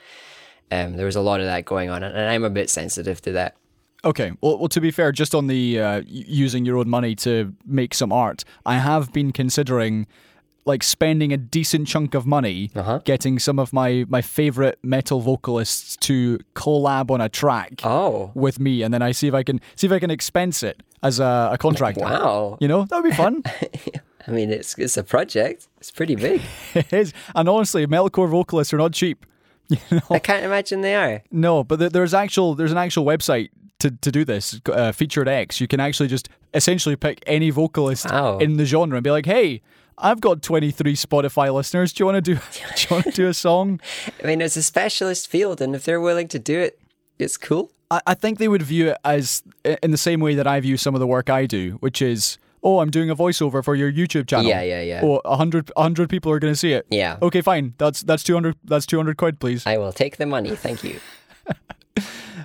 Um, 0.72 0.98
there 0.98 1.06
was 1.06 1.16
a 1.16 1.22
lot 1.22 1.40
of 1.40 1.46
that 1.46 1.66
going 1.66 1.90
on, 1.90 2.04
and 2.04 2.18
I'm 2.18 2.44
a 2.44 2.50
bit 2.50 2.70
sensitive 2.70 3.22
to 3.22 3.32
that. 3.34 3.56
Okay. 4.04 4.32
Well, 4.42 4.60
well, 4.60 4.68
to 4.70 4.82
be 4.82 4.92
fair, 4.92 5.12
just 5.12 5.34
on 5.34 5.48
the 5.48 5.80
uh, 5.80 6.02
using 6.06 6.66
your 6.66 6.78
own 6.78 6.90
money 6.90 7.16
to 7.16 7.54
make 7.66 7.94
some 7.94 8.12
art, 8.12 8.44
I 8.66 8.78
have 8.78 9.14
been 9.14 9.32
considering 9.32 10.08
like 10.66 10.84
spending 10.84 11.32
a 11.32 11.38
decent 11.38 11.88
chunk 11.88 12.16
of 12.16 12.26
money 12.26 12.72
Uh-huh. 12.76 13.00
getting 13.06 13.40
some 13.40 13.60
of 13.60 13.72
my 13.72 14.06
my 14.10 14.22
favorite 14.22 14.78
metal 14.84 15.20
vocalists 15.22 15.96
to 15.98 16.40
collab 16.56 17.12
on 17.12 17.22
a 17.22 17.30
track 17.30 17.82
Oh. 17.84 18.32
with 18.34 18.60
me, 18.60 18.82
and 18.84 18.94
then 18.94 19.02
I 19.02 19.12
see 19.14 19.28
if 19.28 19.34
I 19.34 19.44
can 19.44 19.60
see 19.76 19.88
if 19.88 19.94
I 19.94 20.00
can 20.00 20.10
expense 20.12 20.64
it 20.64 20.82
as 21.04 21.20
a, 21.20 21.50
a 21.54 21.58
contractor. 21.58 22.02
Wow. 22.04 22.58
You 22.60 22.68
know 22.68 22.86
that 22.86 22.96
would 23.04 23.10
be 23.10 23.16
fun. 23.16 23.44
I 24.28 24.32
mean, 24.32 24.50
it's 24.52 24.76
it's 24.78 24.98
a 24.98 25.04
project. 25.04 25.68
It's 25.78 25.92
pretty 25.92 26.16
big. 26.16 26.42
it 26.74 26.92
is, 26.92 27.14
and 27.36 27.48
honestly, 27.48 27.86
metalcore 27.88 28.28
vocalists 28.30 28.74
are 28.74 28.78
not 28.80 28.94
cheap. 28.94 29.26
You 29.70 29.78
know, 29.92 30.02
I 30.12 30.20
can't 30.20 30.46
imagine 30.46 30.82
they 30.82 30.96
are. 30.96 31.22
no, 31.32 31.64
but 31.64 31.80
there- 31.80 31.90
there's 31.90 32.14
actual 32.14 32.56
there's 32.56 32.72
an 32.72 32.78
actual 32.78 33.06
website. 33.06 33.50
To, 33.80 33.92
to 33.92 34.10
do 34.12 34.24
this, 34.24 34.60
uh, 34.72 34.94
featured 34.94 35.28
X, 35.28 35.60
you 35.60 35.68
can 35.68 35.80
actually 35.82 36.08
just 36.08 36.30
essentially 36.54 36.96
pick 36.96 37.22
any 37.28 37.50
vocalist 37.52 38.06
Wow. 38.10 38.38
in 38.40 38.56
the 38.58 38.66
genre 38.66 38.96
and 38.98 39.04
be 39.04 39.12
like, 39.12 39.26
"Hey, 39.26 39.62
I've 39.98 40.22
got 40.22 40.42
23 40.42 40.96
Spotify 40.96 41.54
listeners. 41.54 41.94
Do 41.94 42.02
you 42.02 42.06
want 42.06 42.24
to 42.24 42.34
do? 42.34 42.36
do 42.76 42.82
you 42.82 42.88
want 42.90 43.06
to 43.06 43.12
do 43.12 43.28
a 43.28 43.34
song?" 43.34 43.80
I 44.24 44.28
mean, 44.28 44.42
it's 44.42 44.58
a 44.58 44.64
specialist 44.64 45.28
field, 45.28 45.62
and 45.62 45.76
if 45.76 45.84
they're 45.86 46.02
willing 46.02 46.28
to 46.30 46.40
do 46.40 46.60
it, 46.60 46.80
it's 47.20 47.38
cool. 47.38 47.72
I, 47.90 48.02
I 48.08 48.14
think 48.14 48.40
they 48.40 48.48
would 48.48 48.62
view 48.62 48.90
it 48.90 48.98
as 49.04 49.44
in 49.84 49.92
the 49.92 49.98
same 49.98 50.20
way 50.20 50.36
that 50.36 50.48
I 50.48 50.60
view 50.60 50.78
some 50.78 50.96
of 50.96 51.00
the 51.00 51.08
work 51.08 51.30
I 51.30 51.46
do, 51.46 51.78
which 51.80 52.02
is, 52.02 52.38
oh, 52.64 52.80
I'm 52.80 52.90
doing 52.90 53.10
a 53.10 53.16
voiceover 53.16 53.64
for 53.64 53.76
your 53.76 53.92
YouTube 53.92 54.28
channel. 54.28 54.48
Yeah, 54.48 54.62
yeah, 54.62 54.82
yeah. 54.82 55.02
Oh, 55.04 55.22
a 55.24 55.38
hundred, 55.38 55.72
a 55.78 55.84
hundred 55.84 56.10
people 56.10 56.32
are 56.32 56.40
going 56.40 56.54
to 56.54 56.58
see 56.60 56.74
it. 56.74 56.86
Yeah. 56.90 57.18
Okay, 57.22 57.42
fine. 57.42 57.74
That's 57.78 58.02
that's 58.02 58.24
200. 58.24 58.56
That's 58.64 58.86
200 58.86 59.18
quid, 59.18 59.40
please. 59.40 59.66
I 59.66 59.78
will 59.78 59.94
take 59.94 60.18
the 60.18 60.26
money. 60.26 60.56
Thank 60.56 60.84
you. 60.84 61.00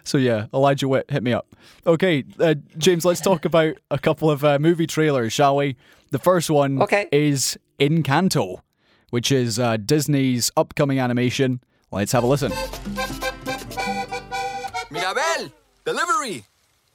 So 0.05 0.19
yeah, 0.19 0.47
Elijah 0.55 0.89
Witt, 0.89 1.11
hit 1.11 1.23
me 1.23 1.33
up. 1.33 1.47
Okay, 1.87 2.25
uh, 2.39 2.55
James, 2.79 3.05
let's 3.05 3.21
talk 3.21 3.45
about 3.45 3.77
a 3.91 3.99
couple 3.99 4.31
of 4.31 4.45
uh, 4.45 4.59
movie 4.59 4.87
trailers, 4.87 5.33
shall 5.33 5.57
we? 5.57 5.77
The 6.11 6.19
first 6.19 6.51
one 6.51 6.83
Okay. 6.83 7.09
is 7.13 7.59
Encanto, 7.79 8.61
which 9.11 9.31
is 9.33 9.59
uh, 9.59 9.77
Disney's 9.77 10.51
upcoming 10.57 10.99
animation. 10.99 11.61
Let's 11.93 12.13
have 12.13 12.25
a 12.25 12.27
listen. 12.27 12.53
Mirabel, 14.91 15.53
delivery. 15.85 16.45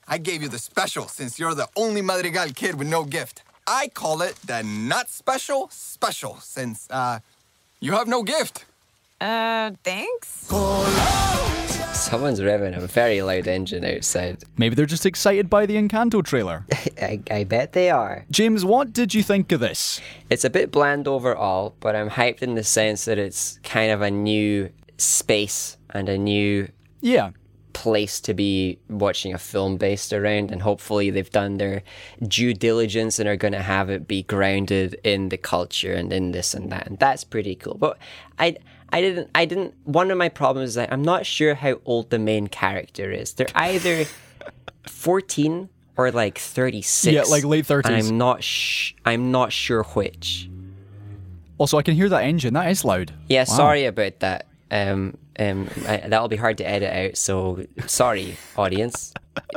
I 0.07 0.17
gave 0.17 0.41
you 0.43 0.49
the 0.49 0.59
special 0.59 1.07
since 1.07 1.39
you're 1.39 1.55
the 1.55 1.67
only 1.75 2.01
Madrigal 2.01 2.49
kid 2.53 2.75
with 2.75 2.87
no 2.89 3.03
gift. 3.05 3.41
I 3.67 3.87
call 3.87 4.21
it 4.21 4.35
the 4.45 4.61
not 4.63 5.09
special 5.09 5.69
special 5.71 6.37
since 6.41 6.87
uh 6.91 7.19
you 7.79 7.93
have 7.93 8.07
no 8.07 8.21
gift. 8.23 8.65
Uh, 9.19 9.71
thanks. 9.83 10.47
Someone's 11.95 12.39
revving 12.39 12.77
a 12.77 12.85
very 12.87 13.21
loud 13.21 13.47
engine 13.47 13.83
outside. 13.83 14.43
Maybe 14.57 14.75
they're 14.75 14.85
just 14.85 15.05
excited 15.05 15.49
by 15.49 15.65
the 15.65 15.75
Encanto 15.75 16.23
trailer. 16.23 16.65
I, 17.01 17.21
I 17.31 17.43
bet 17.45 17.73
they 17.73 17.89
are. 17.89 18.25
James, 18.29 18.63
what 18.63 18.93
did 18.93 19.13
you 19.13 19.23
think 19.23 19.51
of 19.51 19.59
this? 19.59 19.99
It's 20.29 20.43
a 20.45 20.49
bit 20.49 20.71
bland 20.71 21.07
overall, 21.07 21.75
but 21.79 21.95
I'm 21.95 22.09
hyped 22.11 22.41
in 22.41 22.55
the 22.55 22.63
sense 22.63 23.05
that 23.05 23.17
it's 23.17 23.59
kind 23.63 23.91
of 23.91 24.01
a 24.01 24.11
new 24.11 24.69
space 24.97 25.77
and 25.89 26.07
a 26.09 26.17
new 26.17 26.69
Yeah, 27.01 27.31
place 27.73 28.19
to 28.21 28.33
be 28.33 28.77
watching 28.89 29.33
a 29.33 29.37
film 29.37 29.77
based 29.77 30.13
around 30.13 30.51
and 30.51 30.61
hopefully 30.61 31.09
they've 31.09 31.31
done 31.31 31.57
their 31.57 31.81
due 32.27 32.53
diligence 32.53 33.19
and 33.19 33.27
are 33.27 33.35
going 33.35 33.51
to 33.53 33.61
have 33.61 33.89
it 33.89 34.07
be 34.07 34.23
grounded 34.23 34.97
in 35.03 35.29
the 35.29 35.37
culture 35.37 35.93
and 35.93 36.13
in 36.13 36.31
this 36.31 36.53
and 36.53 36.71
that 36.71 36.87
and 36.87 36.97
that's 36.99 37.25
pretty 37.25 37.53
cool 37.53 37.73
but 37.73 37.97
i 38.39 38.55
i 38.95 39.01
didn't 39.01 39.29
i 39.35 39.43
didn't 39.45 39.73
one 39.83 40.09
of 40.11 40.17
my 40.17 40.29
problems 40.29 40.69
is 40.69 40.75
that 40.75 40.91
i'm 40.93 41.01
not 41.03 41.25
sure 41.25 41.53
how 41.55 41.73
old 41.85 42.09
the 42.09 42.19
main 42.19 42.47
character 42.47 43.11
is 43.11 43.33
they're 43.33 43.47
either 43.55 44.05
14 44.87 45.69
or 45.97 46.11
like 46.11 46.37
36 46.37 47.13
Yeah, 47.13 47.23
like 47.23 47.43
late 47.43 47.65
30s. 47.65 47.85
and 47.85 47.95
i'm 47.95 48.17
not 48.17 48.43
sh- 48.43 48.93
i'm 49.05 49.31
not 49.31 49.51
sure 49.51 49.83
which 49.83 50.49
Also, 51.57 51.77
I 51.77 51.83
can 51.83 51.95
hear 51.95 52.09
that 52.09 52.23
engine. 52.23 52.53
That 52.53 52.69
is 52.69 52.83
loud. 52.83 53.13
yeah 53.29 53.45
Wow. 53.47 53.55
sorry 53.61 53.85
about 53.85 54.19
that 54.19 54.45
um 54.71 55.17
um 55.39 55.69
I, 55.87 55.97
that'll 56.09 56.27
be 56.27 56.35
hard 56.45 56.57
to 56.59 56.67
edit 56.67 56.91
out 56.91 57.17
so 57.17 57.65
sorry 57.87 58.35
audience 58.57 59.13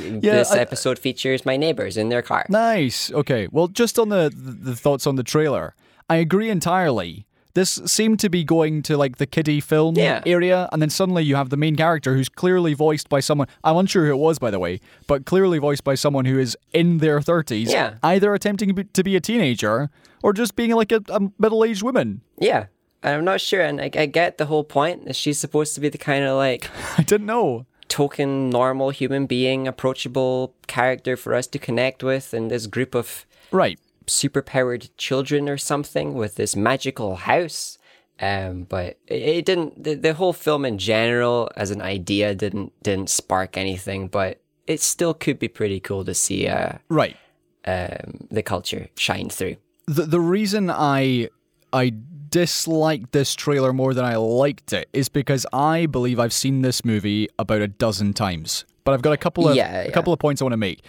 this 0.00 0.50
I- 0.52 0.58
episode 0.58 0.98
features 0.98 1.44
my 1.46 1.56
neighbors 1.56 1.96
in 1.96 2.08
their 2.08 2.22
car 2.22 2.46
Nice. 2.48 3.10
Okay. 3.12 3.48
Well, 3.50 3.68
just 3.68 3.98
on 3.98 4.08
the 4.10 4.30
the 4.34 4.74
thoughts 4.76 5.06
on 5.06 5.14
the 5.16 5.22
trailer, 5.22 5.74
I 6.08 6.16
agree 6.16 6.50
entirely. 6.50 7.26
This 7.54 7.80
seemed 7.86 8.20
to 8.20 8.28
be 8.30 8.44
going 8.44 8.82
to 8.82 8.96
like 8.96 9.16
the 9.18 9.26
kiddie 9.26 9.60
film 9.60 9.96
Yeah. 9.96 10.22
area, 10.26 10.68
and 10.72 10.80
then 10.80 10.90
suddenly 10.90 11.24
you 11.24 11.34
have 11.36 11.50
the 11.50 11.56
main 11.56 11.74
character 11.76 12.14
who's 12.14 12.28
clearly 12.28 12.74
voiced 12.74 13.08
by 13.08 13.20
someone. 13.20 13.48
I'm 13.64 13.76
unsure 13.76 14.06
who 14.06 14.12
it 14.12 14.16
was, 14.18 14.38
by 14.38 14.50
the 14.50 14.58
way, 14.58 14.80
but 15.06 15.24
clearly 15.26 15.58
voiced 15.58 15.82
by 15.84 15.94
someone 15.96 16.24
who 16.26 16.38
is 16.38 16.56
in 16.72 16.98
their 16.98 17.20
30s, 17.20 17.70
Yeah. 17.72 17.94
either 18.02 18.34
attempting 18.34 18.74
to 18.92 19.02
be- 19.02 19.16
a 19.16 19.20
teenager 19.20 19.90
or 20.22 20.32
just 20.32 20.54
being 20.54 20.72
like 20.74 20.92
a, 20.92 21.00
a 21.08 21.20
middle-aged 21.38 21.82
woman. 21.82 22.20
yeah 22.38 22.66
and 23.02 23.14
i'm 23.16 23.24
not 23.24 23.40
sure 23.40 23.62
and 23.62 23.80
I, 23.80 23.90
I 23.96 24.04
get 24.04 24.36
the 24.36 24.44
whole 24.44 24.62
point 24.62 25.06
that 25.06 25.16
she's 25.16 25.38
supposed 25.38 25.74
to 25.74 25.80
be 25.80 25.88
the 25.88 25.96
kind 25.96 26.22
of 26.22 26.36
like 26.36 26.68
I 26.98 27.02
didn't 27.02 27.26
know. 27.26 27.64
token 27.88 28.50
normal 28.50 28.90
human 28.90 29.24
being 29.26 29.66
approachable 29.66 30.54
character 30.66 31.16
for 31.16 31.34
us 31.34 31.46
to 31.48 31.58
connect 31.58 32.02
with 32.04 32.34
in 32.34 32.48
this 32.48 32.66
group 32.66 32.94
of 32.94 33.24
Right. 33.50 33.80
Superpowered 34.10 34.90
children 34.96 35.48
or 35.48 35.56
something 35.58 36.14
with 36.14 36.34
this 36.34 36.54
magical 36.56 37.16
house. 37.16 37.78
Um, 38.20 38.64
but 38.64 38.98
it, 39.06 39.22
it 39.22 39.44
didn't. 39.46 39.82
The, 39.82 39.94
the 39.94 40.12
whole 40.14 40.32
film 40.34 40.64
in 40.66 40.76
general, 40.76 41.50
as 41.56 41.70
an 41.70 41.80
idea, 41.80 42.34
didn't 42.34 42.72
didn't 42.82 43.08
spark 43.08 43.56
anything. 43.56 44.08
But 44.08 44.40
it 44.66 44.80
still 44.80 45.14
could 45.14 45.38
be 45.38 45.48
pretty 45.48 45.80
cool 45.80 46.04
to 46.04 46.12
see 46.14 46.46
uh, 46.46 46.72
Right. 46.90 47.16
um, 47.64 48.26
the 48.30 48.42
culture 48.42 48.88
shine 48.96 49.30
through. 49.30 49.56
the 49.86 50.04
the 50.04 50.20
reason 50.20 50.68
I 50.70 51.30
I 51.72 51.92
disliked 52.28 53.12
this 53.12 53.34
trailer 53.34 53.72
more 53.72 53.94
than 53.94 54.04
I 54.04 54.16
liked 54.16 54.72
it 54.72 54.88
is 54.92 55.08
because 55.08 55.46
I 55.52 55.86
believe 55.86 56.20
I've 56.20 56.32
seen 56.32 56.62
this 56.62 56.84
movie 56.84 57.28
about 57.38 57.60
a 57.62 57.68
dozen 57.68 58.12
times. 58.12 58.64
But 58.84 58.92
I've 58.94 59.02
got 59.02 59.12
a 59.12 59.16
couple 59.16 59.48
of 59.48 59.56
Yeah, 59.56 59.80
a 59.82 59.90
couple 59.92 60.12
of 60.12 60.18
points 60.18 60.40
I 60.40 60.44
want 60.44 60.52
to 60.52 60.56
make. 60.58 60.82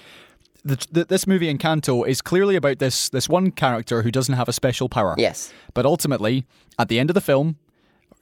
The, 0.64 0.88
the, 0.91 1.05
this 1.05 1.26
movie 1.26 1.51
Encanto 1.51 2.07
is 2.07 2.22
clearly 2.22 2.55
about 2.55 2.78
this 2.80 3.09
this 3.09 3.28
one 3.28 3.51
character 3.51 4.03
who 4.03 4.12
doesn't 4.12 4.36
have 4.36 4.47
a 4.47 4.53
special 4.53 4.89
power. 4.89 5.16
Yes. 5.18 5.51
But 5.74 5.86
ultimately, 5.86 6.45
at 6.78 6.88
the 6.88 6.99
end 6.99 7.09
of 7.09 7.16
the 7.16 7.22
film, 7.22 7.55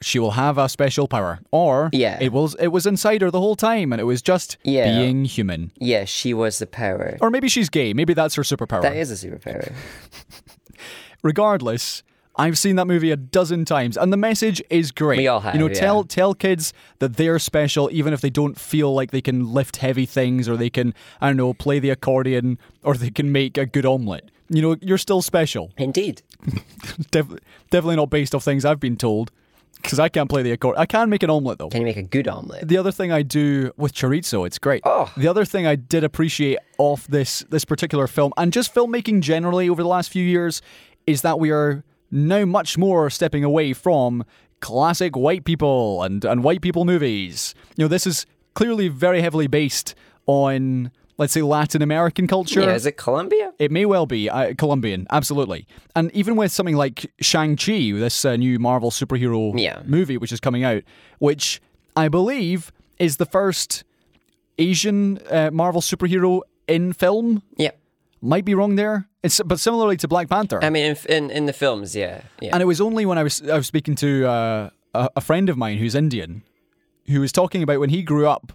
she 0.00 0.18
will 0.18 0.30
have 0.30 0.56
a 0.56 0.66
special 0.68 1.06
power, 1.06 1.40
or 1.50 1.90
Yeah. 1.92 2.16
it 2.20 2.32
was 2.32 2.54
it 2.58 2.68
was 2.68 2.86
inside 2.86 3.20
her 3.20 3.30
the 3.30 3.40
whole 3.40 3.56
time, 3.56 3.92
and 3.92 4.00
it 4.00 4.04
was 4.04 4.22
just 4.22 4.56
Yeah. 4.64 4.86
being 4.90 5.26
human. 5.26 5.70
Yeah, 5.78 6.06
she 6.06 6.32
was 6.32 6.58
the 6.58 6.66
power. 6.66 7.18
Or 7.20 7.28
maybe 7.30 7.48
she's 7.50 7.68
gay. 7.68 7.92
Maybe 7.92 8.14
that's 8.14 8.34
her 8.36 8.42
superpower. 8.42 8.80
That 8.80 8.96
is 8.96 9.10
a 9.10 9.26
superpower. 9.28 9.74
regardless 11.22 12.02
i've 12.40 12.58
seen 12.58 12.76
that 12.76 12.86
movie 12.86 13.10
a 13.10 13.16
dozen 13.16 13.64
times 13.64 13.96
and 13.96 14.12
the 14.12 14.16
message 14.16 14.62
is 14.70 14.90
great 14.92 15.18
We 15.18 15.28
all 15.28 15.40
have, 15.40 15.54
you 15.54 15.60
know 15.60 15.68
yeah. 15.68 15.74
tell 15.84 16.04
tell 16.04 16.34
kids 16.34 16.72
that 16.98 17.16
they're 17.16 17.38
special 17.38 17.88
even 17.92 18.12
if 18.12 18.20
they 18.20 18.30
don't 18.30 18.58
feel 18.58 18.92
like 18.94 19.10
they 19.10 19.20
can 19.20 19.52
lift 19.52 19.76
heavy 19.76 20.06
things 20.06 20.48
or 20.48 20.56
they 20.56 20.70
can 20.70 20.94
i 21.20 21.28
don't 21.28 21.36
know 21.36 21.52
play 21.54 21.78
the 21.78 21.90
accordion 21.90 22.58
or 22.82 22.94
they 22.94 23.10
can 23.10 23.30
make 23.30 23.56
a 23.58 23.66
good 23.66 23.86
omelet 23.86 24.30
you 24.48 24.62
know 24.62 24.76
you're 24.80 24.98
still 24.98 25.22
special 25.22 25.70
Indeed. 25.76 26.22
Def- 27.10 27.38
definitely 27.70 27.96
not 27.96 28.10
based 28.10 28.34
off 28.34 28.42
things 28.44 28.64
i've 28.64 28.80
been 28.80 28.96
told 28.96 29.30
because 29.76 29.98
i 29.98 30.08
can't 30.08 30.28
play 30.28 30.42
the 30.42 30.52
accordion 30.52 30.80
i 30.80 30.86
can 30.86 31.08
make 31.10 31.22
an 31.22 31.30
omelet 31.30 31.58
though 31.58 31.68
Can 31.68 31.80
you 31.82 31.86
make 31.86 31.96
a 31.96 32.02
good 32.02 32.26
omelet? 32.28 32.66
the 32.66 32.76
other 32.78 32.92
thing 32.92 33.12
I 33.12 33.22
do 33.22 33.72
with 33.76 33.92
chorizo, 33.94 34.46
it's 34.46 34.58
great. 34.58 34.82
Oh. 34.84 35.10
The 35.16 35.28
other 35.28 35.44
thing 35.44 35.66
I 35.66 35.74
did 35.76 36.04
appreciate 36.04 36.58
off 36.78 37.06
this 37.06 37.44
this 37.50 37.64
particular 37.64 38.06
film 38.06 38.32
and 38.36 38.52
just 38.52 38.74
filmmaking 38.74 39.20
generally 39.20 39.68
over 39.68 39.82
the 39.82 39.88
last 39.88 40.10
few 40.10 40.24
years 40.24 40.60
is 41.06 41.22
that 41.22 41.38
we 41.38 41.50
are 41.50 41.82
now 42.10 42.44
much 42.44 42.76
more 42.78 43.10
stepping 43.10 43.44
away 43.44 43.72
from 43.72 44.24
classic 44.60 45.16
white 45.16 45.44
people 45.44 46.02
and, 46.02 46.24
and 46.24 46.42
white 46.44 46.60
people 46.60 46.84
movies. 46.84 47.54
You 47.76 47.84
know, 47.84 47.88
this 47.88 48.06
is 48.06 48.26
clearly 48.54 48.88
very 48.88 49.22
heavily 49.22 49.46
based 49.46 49.94
on 50.26 50.90
let's 51.16 51.34
say 51.34 51.42
Latin 51.42 51.82
American 51.82 52.26
culture. 52.26 52.60
Yeah, 52.62 52.74
is 52.74 52.86
it 52.86 52.96
Colombia? 52.96 53.52
It 53.58 53.70
may 53.70 53.84
well 53.84 54.06
be 54.06 54.30
uh, 54.30 54.54
Colombian, 54.56 55.06
absolutely. 55.10 55.66
And 55.94 56.10
even 56.12 56.34
with 56.34 56.50
something 56.50 56.76
like 56.76 57.12
Shang-Chi, 57.20 57.92
this 57.92 58.24
uh, 58.24 58.36
new 58.36 58.58
Marvel 58.58 58.90
superhero 58.90 59.52
Yeah. 59.54 59.82
movie 59.84 60.16
which 60.16 60.32
is 60.32 60.40
coming 60.40 60.64
out, 60.64 60.82
which 61.18 61.60
I 61.94 62.08
believe 62.08 62.72
is 62.98 63.18
the 63.18 63.26
first 63.26 63.84
Asian 64.58 65.18
uh, 65.30 65.50
Marvel 65.52 65.80
superhero 65.82 66.40
in 66.66 66.94
film. 66.94 67.42
Yeah. 67.56 67.72
Might 68.22 68.46
be 68.46 68.54
wrong 68.54 68.76
there. 68.76 69.06
It's 69.22 69.40
but 69.44 69.60
similarly 69.60 69.96
to 69.98 70.08
Black 70.08 70.28
Panther. 70.28 70.62
I 70.62 70.70
mean, 70.70 70.84
in, 70.84 70.96
in 71.08 71.30
in 71.30 71.46
the 71.46 71.52
films, 71.52 71.94
yeah, 71.94 72.22
yeah. 72.40 72.50
And 72.52 72.62
it 72.62 72.66
was 72.66 72.80
only 72.80 73.04
when 73.04 73.18
I 73.18 73.22
was 73.22 73.42
I 73.42 73.56
was 73.56 73.66
speaking 73.66 73.94
to 73.96 74.26
uh, 74.26 74.70
a, 74.94 75.10
a 75.16 75.20
friend 75.20 75.48
of 75.48 75.56
mine 75.56 75.78
who's 75.78 75.94
Indian, 75.94 76.42
who 77.06 77.20
was 77.20 77.32
talking 77.32 77.62
about 77.62 77.80
when 77.80 77.90
he 77.90 78.02
grew 78.02 78.26
up, 78.26 78.52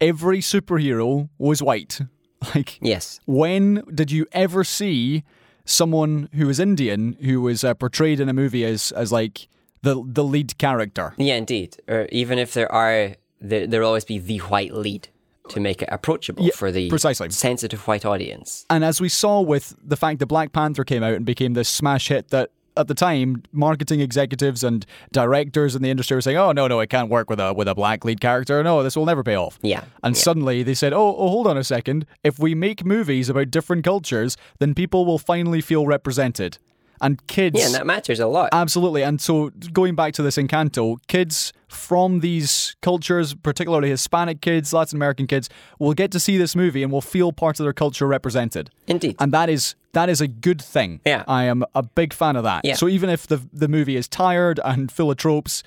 every 0.00 0.38
superhero 0.38 1.28
was 1.38 1.62
white. 1.62 2.00
Like 2.54 2.78
yes. 2.82 3.20
when 3.24 3.82
did 3.94 4.10
you 4.10 4.26
ever 4.32 4.64
see 4.64 5.24
someone 5.64 6.28
who 6.34 6.46
was 6.46 6.60
Indian 6.60 7.16
who 7.22 7.40
was 7.40 7.64
uh, 7.64 7.72
portrayed 7.72 8.20
in 8.20 8.28
a 8.28 8.34
movie 8.34 8.66
as 8.66 8.92
as 8.92 9.10
like 9.10 9.48
the 9.80 10.04
the 10.04 10.22
lead 10.22 10.58
character? 10.58 11.14
Yeah, 11.16 11.36
indeed. 11.36 11.78
Or 11.88 12.06
even 12.12 12.38
if 12.38 12.52
there 12.52 12.70
are, 12.70 13.16
there 13.40 13.66
there'll 13.66 13.88
always 13.88 14.04
be 14.04 14.18
the 14.18 14.38
white 14.38 14.74
lead 14.74 15.08
to 15.48 15.60
make 15.60 15.82
it 15.82 15.88
approachable 15.92 16.48
for 16.50 16.70
the 16.72 16.88
precisely. 16.88 17.28
sensitive 17.30 17.86
white 17.86 18.04
audience. 18.04 18.64
And 18.70 18.84
as 18.84 19.00
we 19.00 19.08
saw 19.08 19.40
with 19.40 19.74
the 19.82 19.96
fact 19.96 20.18
that 20.20 20.26
Black 20.26 20.52
Panther 20.52 20.84
came 20.84 21.02
out 21.02 21.14
and 21.14 21.24
became 21.24 21.54
this 21.54 21.68
smash 21.68 22.08
hit 22.08 22.28
that 22.28 22.50
at 22.76 22.88
the 22.88 22.94
time, 22.94 23.42
marketing 23.52 24.00
executives 24.00 24.64
and 24.64 24.84
directors 25.12 25.76
in 25.76 25.82
the 25.82 25.90
industry 25.90 26.16
were 26.16 26.20
saying, 26.20 26.38
"Oh 26.38 26.50
no, 26.50 26.66
no, 26.66 26.80
it 26.80 26.90
can't 26.90 27.08
work 27.08 27.30
with 27.30 27.38
a 27.38 27.52
with 27.54 27.68
a 27.68 27.74
black 27.74 28.04
lead 28.04 28.20
character. 28.20 28.62
No, 28.64 28.82
this 28.82 28.96
will 28.96 29.06
never 29.06 29.22
pay 29.22 29.36
off." 29.36 29.60
Yeah, 29.62 29.84
And 30.02 30.16
yeah. 30.16 30.22
suddenly 30.22 30.62
they 30.64 30.74
said, 30.74 30.92
"Oh, 30.92 31.14
oh, 31.16 31.28
hold 31.28 31.46
on 31.46 31.56
a 31.56 31.62
second. 31.62 32.04
If 32.24 32.40
we 32.40 32.54
make 32.56 32.84
movies 32.84 33.28
about 33.28 33.52
different 33.52 33.84
cultures, 33.84 34.36
then 34.58 34.74
people 34.74 35.06
will 35.06 35.18
finally 35.18 35.60
feel 35.60 35.86
represented." 35.86 36.58
And 37.00 37.24
kids 37.26 37.58
Yeah, 37.58 37.66
and 37.66 37.74
that 37.74 37.86
matters 37.86 38.20
a 38.20 38.26
lot. 38.26 38.50
Absolutely. 38.52 39.02
And 39.02 39.20
so 39.20 39.50
going 39.72 39.94
back 39.94 40.12
to 40.14 40.22
this 40.22 40.36
Encanto, 40.36 40.96
kids 41.08 41.52
from 41.68 42.20
these 42.20 42.76
cultures, 42.82 43.34
particularly 43.34 43.90
Hispanic 43.90 44.40
kids, 44.40 44.72
Latin 44.72 44.96
American 44.96 45.26
kids, 45.26 45.50
will 45.78 45.94
get 45.94 46.10
to 46.12 46.20
see 46.20 46.38
this 46.38 46.54
movie 46.54 46.82
and 46.82 46.92
will 46.92 47.00
feel 47.00 47.32
part 47.32 47.58
of 47.60 47.64
their 47.64 47.72
culture 47.72 48.06
represented. 48.06 48.70
Indeed. 48.86 49.16
And 49.18 49.32
that 49.32 49.48
is 49.48 49.74
that 49.92 50.08
is 50.08 50.20
a 50.20 50.28
good 50.28 50.60
thing. 50.60 51.00
Yeah. 51.04 51.24
I 51.28 51.44
am 51.44 51.64
a 51.74 51.82
big 51.82 52.12
fan 52.12 52.36
of 52.36 52.44
that. 52.44 52.64
Yeah. 52.64 52.74
So 52.74 52.88
even 52.88 53.10
if 53.10 53.26
the 53.26 53.42
the 53.52 53.68
movie 53.68 53.96
is 53.96 54.08
tired 54.08 54.60
and 54.64 54.90
full 54.90 55.10
of 55.10 55.16
tropes, 55.16 55.62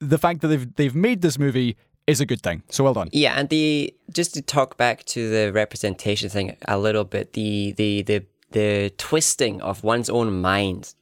the 0.00 0.18
fact 0.18 0.40
that 0.40 0.48
they've 0.48 0.74
they've 0.74 0.94
made 0.94 1.22
this 1.22 1.38
movie 1.38 1.76
is 2.06 2.20
a 2.20 2.26
good 2.26 2.42
thing. 2.42 2.62
So 2.68 2.84
well 2.84 2.94
done. 2.94 3.08
Yeah, 3.12 3.34
and 3.38 3.48
the 3.48 3.94
just 4.12 4.34
to 4.34 4.42
talk 4.42 4.76
back 4.76 5.04
to 5.06 5.30
the 5.30 5.52
representation 5.52 6.28
thing 6.28 6.56
a 6.68 6.78
little 6.78 7.04
bit, 7.04 7.32
the 7.32 7.72
the 7.72 8.02
the 8.02 8.24
the 8.54 8.92
twisting 8.96 9.60
of 9.60 9.82
one's 9.82 10.08
own 10.08 10.40
mind 10.40 10.94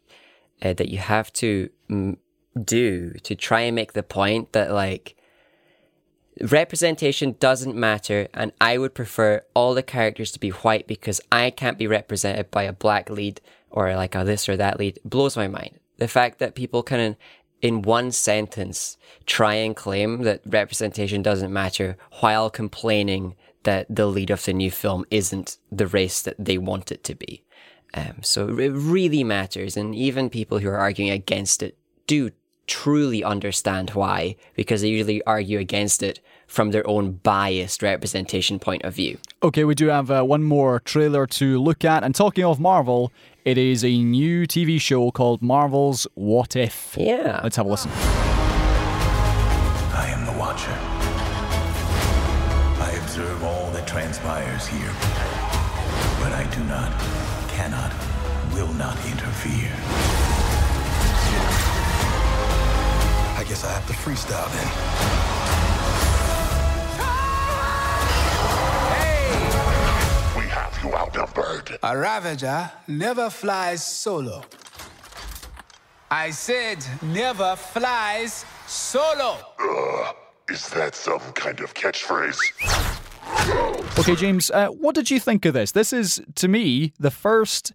uh, 0.63 0.73
that 0.73 0.89
you 0.89 0.97
have 0.97 1.31
to 1.35 1.69
mm, 1.89 2.17
do 2.65 3.13
to 3.23 3.35
try 3.35 3.61
and 3.61 3.77
make 3.77 3.93
the 3.93 4.03
point 4.03 4.53
that 4.53 4.73
like 4.73 5.17
representation 6.41 7.37
doesn't 7.39 7.77
matter 7.77 8.27
and 8.33 8.53
I 8.59 8.79
would 8.79 8.95
prefer 8.95 9.43
all 9.55 9.75
the 9.75 9.83
characters 9.83 10.33
to 10.33 10.41
be 10.41 10.49
white 10.49 10.87
because 10.87 11.21
I 11.31 11.51
can't 11.51 11.77
be 11.77 11.87
represented 11.87 12.51
by 12.51 12.63
a 12.63 12.73
black 12.73 13.11
lead 13.11 13.43
or 13.71 13.95
like 13.97 14.15
a 14.15 14.25
this 14.25 14.49
or 14.49 14.57
that 14.57 14.79
lead 14.79 14.99
blows 15.05 15.37
my 15.37 15.47
mind. 15.47 15.79
The 15.99 16.09
fact 16.09 16.39
that 16.39 16.55
people 16.55 16.83
can 16.83 17.17
in 17.61 17.83
one 17.83 18.13
sentence 18.13 18.97
try 19.27 19.55
and 19.57 19.77
claim 19.77 20.23
that 20.23 20.41
representation 20.47 21.23
doesn't 21.23 21.53
matter 21.53 21.99
while 22.21 22.49
complaining 22.49 23.37
that 23.65 23.87
the 23.89 24.07
lead 24.07 24.31
of 24.31 24.45
the 24.45 24.53
new 24.53 24.71
film 24.71 25.05
isn't 25.11 25.59
the 25.71 25.87
race 25.87 26.23
that 26.23 26.37
they 26.39 26.59
want 26.59 26.93
it 26.93 27.05
to 27.05 27.15
be. 27.15 27.45
Um, 27.95 28.23
so 28.23 28.49
it 28.59 28.71
really 28.71 29.23
matters, 29.23 29.77
and 29.77 29.95
even 29.95 30.31
people 30.31 30.59
who 30.59 30.69
are 30.69 30.79
arguing 30.79 31.11
against 31.11 31.63
it 31.63 31.77
do 32.07 32.31
truly 32.67 33.23
understand 33.23 33.91
why, 33.91 34.37
because 34.55 34.81
they 34.81 34.89
usually 34.89 35.23
argue 35.25 35.59
against 35.59 36.03
it 36.03 36.21
from 36.47 36.71
their 36.71 36.87
own 36.87 37.13
biased 37.13 37.83
representation 37.83 38.59
point 38.59 38.83
of 38.83 38.95
view. 38.95 39.19
Okay, 39.43 39.65
we 39.65 39.75
do 39.75 39.89
have 39.89 40.11
uh, 40.11 40.23
one 40.23 40.43
more 40.43 40.81
trailer 40.81 41.27
to 41.27 41.59
look 41.61 41.85
at. 41.85 42.05
And 42.05 42.15
talking 42.15 42.45
of 42.45 42.61
Marvel, 42.61 43.11
it 43.45 43.59
is 43.59 43.85
a 43.85 43.99
new 44.03 44.47
TV 44.47 44.81
show 44.81 45.11
called 45.11 45.43
Marvel's 45.43 46.07
What 46.15 46.55
If. 46.57 46.95
Yeah. 46.99 47.41
Let's 47.43 47.57
have 47.57 47.67
a 47.67 47.71
listen. 47.71 47.91
I 49.95 50.09
am 50.15 50.27
the 50.27 50.33
Watcher. 50.39 50.79
Transpires 53.93 54.67
here. 54.69 54.91
But 56.19 56.33
I 56.33 56.49
do 56.57 56.65
not, 56.65 56.91
cannot, 57.51 57.93
will 58.55 58.73
not 58.73 58.97
interfere. 59.05 59.71
I 63.37 63.45
guess 63.47 63.63
I 63.67 63.73
have 63.77 63.87
to 63.89 63.93
freestyle 63.93 64.49
then. 64.57 64.69
We 70.41 70.49
have 70.49 70.75
you 70.83 70.95
outnumbered. 70.95 71.79
A 71.83 71.95
Ravager 71.95 72.73
never 72.89 73.29
flies 73.29 73.85
solo. 73.85 74.43
I 76.11 76.31
said 76.31 76.79
never 77.03 77.57
flies 77.57 78.47
solo. 78.67 79.37
Uh, 79.61 80.13
is 80.49 80.71
that 80.71 80.95
some 80.95 81.21
kind 81.35 81.61
of 81.61 81.75
catchphrase? 81.75 83.02
Okay, 83.99 84.15
James, 84.17 84.51
uh, 84.51 84.69
what 84.69 84.95
did 84.95 85.11
you 85.11 85.21
think 85.21 85.45
of 85.45 85.55
this? 85.55 85.73
This 85.73 85.93
is, 85.93 86.23
to 86.37 86.49
me, 86.49 86.93
the 86.99 87.11
first 87.11 87.73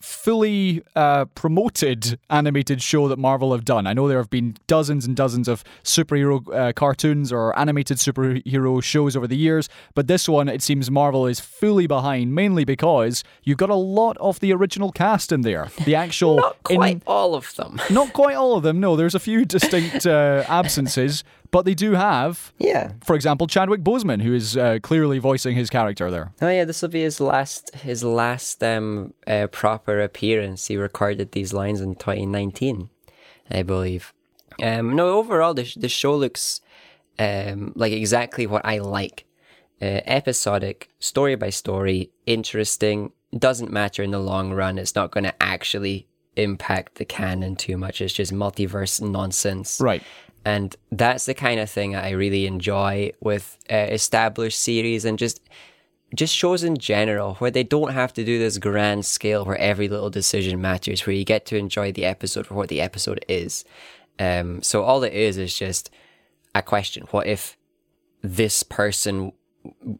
fully 0.00 0.82
uh, 0.94 1.24
promoted 1.34 2.18
animated 2.30 2.82
show 2.82 3.08
that 3.08 3.18
Marvel 3.18 3.52
have 3.52 3.64
done. 3.64 3.86
I 3.86 3.94
know 3.94 4.06
there 4.08 4.18
have 4.18 4.30
been 4.30 4.56
dozens 4.66 5.06
and 5.06 5.16
dozens 5.16 5.48
of 5.48 5.64
superhero 5.82 6.42
uh, 6.54 6.72
cartoons 6.74 7.32
or 7.32 7.58
animated 7.58 7.96
superhero 7.96 8.82
shows 8.82 9.16
over 9.16 9.26
the 9.26 9.36
years, 9.36 9.68
but 9.94 10.06
this 10.06 10.28
one, 10.28 10.48
it 10.48 10.62
seems 10.62 10.90
Marvel 10.90 11.26
is 11.26 11.40
fully 11.40 11.86
behind, 11.86 12.34
mainly 12.34 12.64
because 12.64 13.24
you've 13.42 13.58
got 13.58 13.70
a 13.70 13.74
lot 13.74 14.16
of 14.18 14.38
the 14.40 14.52
original 14.52 14.92
cast 14.92 15.32
in 15.32 15.40
there. 15.40 15.68
The 15.84 15.94
actual. 16.04 16.36
Not 16.36 16.62
quite 16.62 16.92
in- 16.92 17.02
all 17.06 17.34
of 17.34 17.54
them. 17.56 17.80
not 17.90 18.12
quite 18.12 18.36
all 18.36 18.56
of 18.56 18.62
them, 18.62 18.78
no. 18.78 18.96
There's 18.96 19.14
a 19.14 19.20
few 19.20 19.44
distinct 19.44 20.06
uh, 20.06 20.44
absences, 20.46 21.24
but 21.56 21.64
they 21.64 21.74
do 21.86 21.90
have, 21.92 22.52
Yeah. 22.58 22.92
for 23.08 23.14
example, 23.16 23.46
Chadwick 23.46 23.82
Boseman, 23.82 24.20
who 24.26 24.34
is 24.34 24.56
uh, 24.56 24.78
clearly 24.88 25.18
voicing 25.18 25.54
his 25.56 25.70
character 25.70 26.10
there. 26.10 26.26
Oh 26.42 26.48
yeah, 26.56 26.64
this 26.68 26.82
will 26.82 26.90
be 26.90 27.04
his 27.10 27.18
last 27.20 27.62
his 27.88 28.00
last 28.04 28.62
um 28.62 28.86
uh, 29.26 29.46
proper 29.62 29.94
appearance. 30.08 30.60
He 30.70 30.76
recorded 30.76 31.28
these 31.32 31.52
lines 31.60 31.80
in 31.80 31.94
2019, 31.94 32.90
I 33.58 33.62
believe. 33.62 34.12
Um, 34.68 34.94
no, 34.98 35.04
overall 35.20 35.54
the 35.54 35.66
the 35.84 35.88
show 36.00 36.14
looks 36.24 36.60
um 37.18 37.72
like 37.82 37.92
exactly 37.92 38.46
what 38.46 38.64
I 38.74 38.76
like. 39.00 39.24
Uh, 39.80 40.00
episodic, 40.20 40.78
story 40.98 41.36
by 41.36 41.50
story, 41.50 42.10
interesting. 42.26 43.12
Doesn't 43.48 43.70
matter 43.70 44.02
in 44.02 44.10
the 44.10 44.18
long 44.32 44.52
run. 44.54 44.78
It's 44.78 44.94
not 44.94 45.10
going 45.10 45.24
to 45.24 45.34
actually 45.54 46.06
impact 46.36 46.94
the 46.96 47.04
canon 47.04 47.56
too 47.56 47.76
much. 47.76 48.00
It's 48.00 48.14
just 48.14 48.32
multiverse 48.32 49.00
nonsense. 49.00 49.78
Right. 49.80 50.02
And 50.46 50.76
that's 50.92 51.26
the 51.26 51.34
kind 51.34 51.58
of 51.58 51.68
thing 51.68 51.96
I 51.96 52.10
really 52.10 52.46
enjoy 52.46 53.10
with 53.20 53.58
uh, 53.68 53.74
established 53.74 54.60
series 54.60 55.04
and 55.04 55.18
just 55.18 55.40
just 56.14 56.32
shows 56.32 56.62
in 56.62 56.78
general 56.78 57.34
where 57.34 57.50
they 57.50 57.64
don't 57.64 57.92
have 57.92 58.12
to 58.12 58.24
do 58.24 58.38
this 58.38 58.56
grand 58.58 59.04
scale 59.04 59.44
where 59.44 59.58
every 59.58 59.88
little 59.88 60.08
decision 60.08 60.60
matters, 60.60 61.04
where 61.04 61.16
you 61.16 61.24
get 61.24 61.46
to 61.46 61.56
enjoy 61.56 61.90
the 61.90 62.04
episode 62.04 62.46
for 62.46 62.54
what 62.54 62.68
the 62.68 62.80
episode 62.80 63.24
is. 63.28 63.64
Um, 64.20 64.62
so 64.62 64.84
all 64.84 65.02
it 65.02 65.12
is 65.12 65.36
is 65.36 65.52
just 65.52 65.90
a 66.54 66.62
question: 66.62 67.08
What 67.10 67.26
if 67.26 67.56
this 68.22 68.62
person 68.62 69.32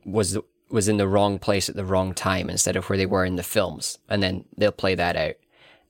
was 0.05 0.39
was 0.71 0.87
in 0.87 0.97
the 0.97 1.09
wrong 1.09 1.41
place 1.41 1.69
at 1.69 1.75
the 1.75 1.85
wrong 1.85 2.15
time 2.15 2.49
instead 2.49 2.77
of 2.77 2.89
where 2.89 2.97
they 2.97 3.07
were 3.07 3.25
in 3.25 3.35
the 3.35 3.43
films, 3.43 3.99
and 4.09 4.23
then 4.23 4.45
they'll 4.57 4.71
play 4.71 4.95
that 4.95 5.17
out. 5.17 5.35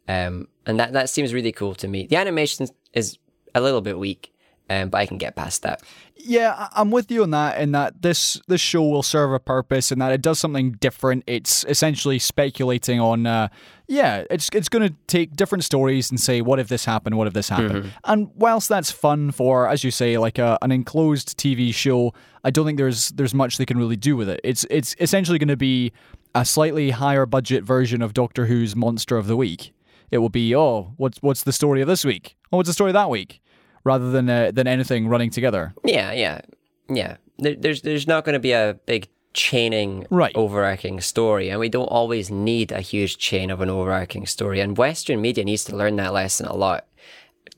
Um, 0.08 0.48
and 0.64 0.80
that 0.80 0.94
that 0.94 1.10
seems 1.10 1.34
really 1.34 1.52
cool 1.52 1.74
to 1.74 1.88
me. 1.88 2.06
The 2.06 2.16
animation 2.16 2.68
is 2.94 3.18
a 3.54 3.60
little 3.60 3.82
bit 3.82 3.98
weak, 3.98 4.32
um, 4.68 4.88
but 4.88 4.98
I 4.98 5.06
can 5.06 5.18
get 5.18 5.36
past 5.36 5.62
that. 5.62 5.82
Yeah, 6.16 6.68
I'm 6.72 6.90
with 6.90 7.10
you 7.10 7.22
on 7.22 7.30
that. 7.30 7.60
In 7.60 7.72
that 7.72 8.02
this 8.02 8.40
this 8.48 8.60
show 8.60 8.82
will 8.82 9.02
serve 9.02 9.32
a 9.32 9.38
purpose, 9.38 9.92
and 9.92 10.00
that 10.00 10.12
it 10.12 10.22
does 10.22 10.38
something 10.38 10.72
different. 10.72 11.24
It's 11.26 11.64
essentially 11.68 12.18
speculating 12.18 12.98
on. 12.98 13.26
Uh, 13.26 13.48
yeah, 13.86 14.24
it's 14.30 14.48
it's 14.52 14.68
going 14.68 14.88
to 14.88 14.94
take 15.06 15.36
different 15.36 15.62
stories 15.62 16.10
and 16.10 16.18
say, 16.18 16.40
what 16.40 16.58
if 16.58 16.68
this 16.68 16.84
happened? 16.84 17.16
What 17.16 17.26
if 17.28 17.32
this 17.32 17.48
happened? 17.48 17.92
And 18.04 18.30
whilst 18.34 18.68
that's 18.68 18.90
fun 18.90 19.30
for, 19.30 19.68
as 19.68 19.84
you 19.84 19.90
say, 19.92 20.18
like 20.18 20.38
a, 20.38 20.58
an 20.62 20.72
enclosed 20.72 21.38
TV 21.38 21.72
show, 21.72 22.12
I 22.42 22.50
don't 22.50 22.66
think 22.66 22.78
there's 22.78 23.10
there's 23.10 23.34
much 23.34 23.58
they 23.58 23.66
can 23.66 23.78
really 23.78 23.96
do 23.96 24.16
with 24.16 24.28
it. 24.28 24.40
It's 24.42 24.64
it's 24.70 24.96
essentially 24.98 25.38
going 25.38 25.48
to 25.48 25.56
be 25.56 25.92
a 26.34 26.44
slightly 26.44 26.90
higher 26.90 27.26
budget 27.26 27.62
version 27.62 28.02
of 28.02 28.14
Doctor 28.14 28.46
Who's 28.46 28.74
Monster 28.74 29.16
of 29.16 29.26
the 29.26 29.36
Week. 29.36 29.72
It 30.10 30.18
will 30.18 30.28
be, 30.28 30.56
oh, 30.56 30.94
what's 30.96 31.18
what's 31.18 31.44
the 31.44 31.52
story 31.52 31.80
of 31.82 31.88
this 31.88 32.04
week? 32.04 32.36
Oh, 32.50 32.56
what's 32.56 32.68
the 32.68 32.74
story 32.74 32.90
of 32.90 32.94
that 32.94 33.10
week? 33.10 33.40
Rather 33.86 34.10
than 34.10 34.28
uh, 34.28 34.50
than 34.50 34.66
anything 34.66 35.06
running 35.08 35.30
together. 35.30 35.72
Yeah, 35.84 36.10
yeah, 36.12 36.40
yeah. 36.88 37.16
There, 37.38 37.54
there's 37.54 37.82
there's 37.82 38.06
not 38.06 38.24
going 38.24 38.32
to 38.34 38.40
be 38.40 38.52
a 38.52 38.78
big 38.86 39.08
chaining 39.32 40.06
Right. 40.10 40.34
overarching 40.34 41.00
story, 41.00 41.50
and 41.50 41.60
we 41.60 41.68
don't 41.68 41.86
always 41.98 42.30
need 42.30 42.72
a 42.72 42.80
huge 42.80 43.16
chain 43.18 43.50
of 43.50 43.60
an 43.60 43.70
overarching 43.70 44.26
story. 44.26 44.60
And 44.60 44.76
Western 44.76 45.20
media 45.20 45.44
needs 45.44 45.64
to 45.64 45.76
learn 45.76 45.96
that 45.96 46.12
lesson 46.12 46.46
a 46.46 46.56
lot. 46.56 46.86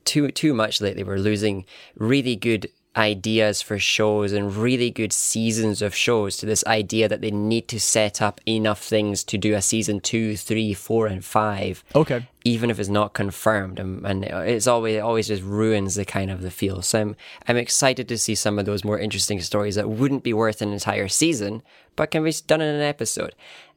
Too 0.05 0.29
too 0.31 0.53
much 0.53 0.81
lately. 0.81 1.03
We're 1.03 1.17
losing 1.31 1.65
really 1.95 2.35
good 2.35 2.69
ideas 2.97 3.61
for 3.61 3.79
shows 3.79 4.33
and 4.33 4.55
really 4.55 4.89
good 4.91 5.13
seasons 5.13 5.81
of 5.81 5.95
shows 5.95 6.37
to 6.37 6.45
this 6.45 6.65
idea 6.65 7.07
that 7.07 7.21
they 7.21 7.31
need 7.31 7.67
to 7.69 7.79
set 7.79 8.21
up 8.21 8.41
enough 8.45 8.83
things 8.83 9.23
to 9.23 9.37
do 9.37 9.53
a 9.55 9.61
season 9.61 9.99
two, 9.99 10.35
three, 10.35 10.73
four, 10.73 11.07
and 11.07 11.23
five 11.23 11.83
Okay. 11.95 12.27
Even 12.49 12.69
if 12.69 12.79
it's 12.79 12.89
not 12.89 13.13
confirmed 13.13 13.79
and, 13.79 14.05
and 14.05 14.23
it's 14.25 14.67
always 14.67 14.95
it 14.95 14.99
always 14.99 15.27
just 15.27 15.43
ruins 15.43 15.95
the 15.95 16.05
kind 16.05 16.31
of 16.31 16.41
the 16.41 16.51
feel 16.51 16.81
so 16.81 16.99
I'm, 16.99 17.15
I'm 17.47 17.57
excited 17.57 18.07
to 18.07 18.17
see 18.17 18.35
some 18.35 18.57
of 18.57 18.65
those 18.65 18.83
more 18.83 18.99
interesting 18.99 19.39
stories 19.41 19.75
that 19.75 19.89
wouldn't 19.89 20.23
be 20.23 20.33
worth 20.33 20.61
an 20.61 20.73
entire 20.73 21.07
season 21.07 21.61
but 21.95 22.11
can 22.11 22.23
be 22.23 22.33
done 22.47 22.61
in 22.61 22.75
an 22.75 22.81
episode 22.81 23.35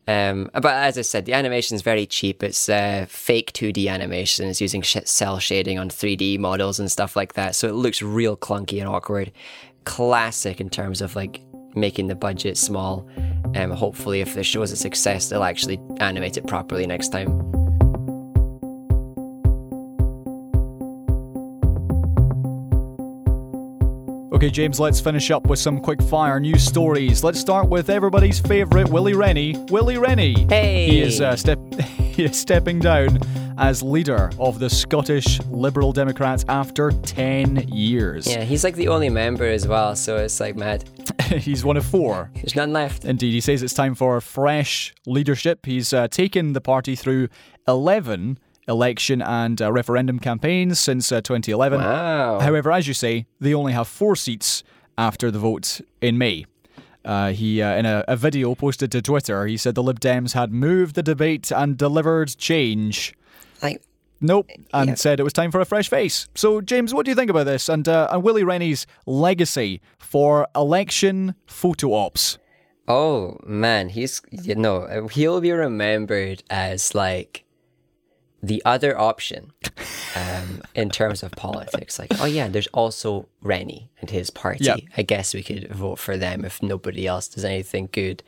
um, 0.09 0.51
but 0.53 0.75
as 0.75 0.99
I 0.99 1.03
said, 1.03 1.27
the 1.27 1.33
animation 1.33 1.77
is 1.77 1.83
very 1.83 2.07
cheap. 2.07 2.43
It's 2.43 2.68
uh, 2.68 3.07
fake 3.09 3.53
2D 3.53 3.89
animation. 3.89 4.49
It's 4.49 4.61
using 4.61 4.83
sh- 4.83 4.97
cell 5.05 5.39
shading 5.39 5.79
on 5.79 5.91
3D 5.91 6.41
models 6.41 6.81
and 6.81 6.91
stuff 6.91 7.14
like 7.14 7.35
that. 7.35 7.55
So 7.55 7.68
it 7.68 7.75
looks 7.75 8.03
real 8.03 8.37
clunky 8.37 8.81
and 8.81 8.89
awkward. 8.89 9.31
Classic 9.85 10.61
in 10.61 10.70
terms 10.70 11.03
of 11.03 11.14
like 11.14 11.41
making 11.77 12.09
the 12.09 12.16
budget 12.16 12.57
small. 12.57 13.09
Um, 13.55 13.70
hopefully, 13.70 14.20
if 14.20 14.35
the 14.35 14.43
show 14.43 14.62
is 14.62 14.73
a 14.73 14.77
success, 14.77 15.29
they'll 15.29 15.45
actually 15.45 15.81
animate 16.01 16.37
it 16.37 16.49
properly 16.49 16.85
next 16.85 17.11
time. 17.11 17.61
Okay, 24.43 24.51
James, 24.51 24.80
let's 24.80 25.01
finish 25.01 25.30
up 25.30 25.47
with 25.47 25.61
some 25.61 25.80
quick 25.80 26.03
fire 26.03 26.40
news 26.40 26.64
stories. 26.64 27.22
Let's 27.22 27.38
start 27.38 27.68
with 27.68 27.88
everybody's 27.88 28.40
favourite, 28.40 28.88
Willie 28.88 29.14
Rennie. 29.14 29.57
Willie 29.68 29.99
Rennie. 29.99 30.49
Hey. 30.49 30.88
He 30.88 31.01
is 31.01 31.20
uh, 31.20 31.36
step 31.36 31.61
he 31.80 32.24
is 32.24 32.40
stepping 32.40 32.80
down 32.80 33.20
as 33.57 33.84
leader 33.84 34.32
of 34.40 34.59
the 34.59 34.68
Scottish 34.68 35.38
Liberal 35.45 35.93
Democrats 35.93 36.45
after 36.49 36.90
10 36.90 37.68
years. 37.68 38.26
Yeah, 38.26 38.43
he's 38.43 38.64
like 38.64 38.74
the 38.74 38.88
only 38.88 39.11
member 39.11 39.47
as 39.47 39.68
well, 39.68 39.95
so 39.95 40.16
it's 40.16 40.40
like 40.40 40.57
mad. 40.57 40.90
He's 41.38 41.64
one 41.64 41.76
of 41.76 41.86
four. 41.86 42.32
There's 42.34 42.57
none 42.57 42.72
left. 42.72 43.05
Indeed, 43.05 43.32
he 43.32 43.40
says 43.40 43.62
it's 43.62 43.74
time 43.74 43.95
for 43.95 44.20
fresh 44.20 44.93
leadership. 45.07 45.66
He's 45.66 45.93
uh, 45.93 46.09
taken 46.09 46.53
the 46.53 46.61
party 46.61 46.97
through 46.97 47.28
11 47.68 48.38
election 48.68 49.20
and 49.22 49.60
uh, 49.60 49.72
referendum 49.72 50.18
campaigns 50.18 50.78
since 50.78 51.10
uh, 51.12 51.20
2011. 51.20 51.80
Wow. 51.80 52.40
However, 52.40 52.70
as 52.72 52.86
you 52.88 52.94
say, 52.94 53.26
they 53.40 53.54
only 53.54 53.72
have 53.72 53.88
four 53.88 54.16
seats 54.16 54.62
after 54.96 55.30
the 55.30 55.38
vote 55.38 55.80
in 56.00 56.18
May. 56.18 56.46
Uh, 57.04 57.32
he, 57.32 57.60
uh, 57.60 57.74
in 57.76 57.84
a, 57.86 58.04
a 58.06 58.16
video 58.16 58.54
posted 58.54 58.92
to 58.92 59.02
Twitter, 59.02 59.46
he 59.46 59.56
said 59.56 59.74
the 59.74 59.82
Lib 59.82 59.98
Dems 59.98 60.34
had 60.34 60.52
moved 60.52 60.94
the 60.94 61.02
debate 61.02 61.50
and 61.50 61.76
delivered 61.76 62.36
change. 62.38 63.12
Like, 63.62 63.82
Nope, 64.24 64.48
and 64.72 64.90
Yeah. 64.90 64.94
said 64.94 65.18
it 65.18 65.24
was 65.24 65.32
time 65.32 65.50
for 65.50 65.60
a 65.60 65.64
fresh 65.64 65.88
face. 65.88 66.28
So, 66.36 66.60
James, 66.60 66.94
what 66.94 67.04
do 67.04 67.10
you 67.10 67.16
think 67.16 67.28
about 67.28 67.42
this 67.46 67.68
and 67.68 67.88
uh, 67.88 68.06
and 68.12 68.22
Willie 68.22 68.44
Rennie's 68.44 68.86
legacy 69.04 69.80
for 69.98 70.46
election 70.54 71.34
photo 71.46 71.92
ops? 71.92 72.38
oh 72.86 73.36
man, 73.44 73.88
he's 73.88 74.22
you 74.30 74.54
know 74.54 75.08
he'll 75.12 75.40
be 75.40 75.50
remembered 75.50 76.44
as 76.50 76.94
like 76.94 77.44
the 78.43 78.62
other 78.64 78.99
option 78.99 79.53
um, 80.16 80.62
in 80.74 80.90
terms 80.90 81.22
of 81.22 81.30
politics. 81.32 81.99
Like, 81.99 82.11
oh 82.20 82.26
yeah, 82.26 82.49
there's 82.49 82.66
also 82.68 83.28
Rennie 83.40 83.90
and 84.01 84.11
his 84.11 84.30
party. 84.30 84.64
Yeah. 84.64 84.76
I 84.97 85.03
guess 85.03 85.32
we 85.32 85.43
could 85.43 85.70
vote 85.70 85.99
for 85.99 86.16
them 86.16 86.45
if 86.45 86.62
nobody 86.62 87.07
else 87.07 87.28
does 87.28 87.45
anything 87.45 87.88
good. 87.93 88.22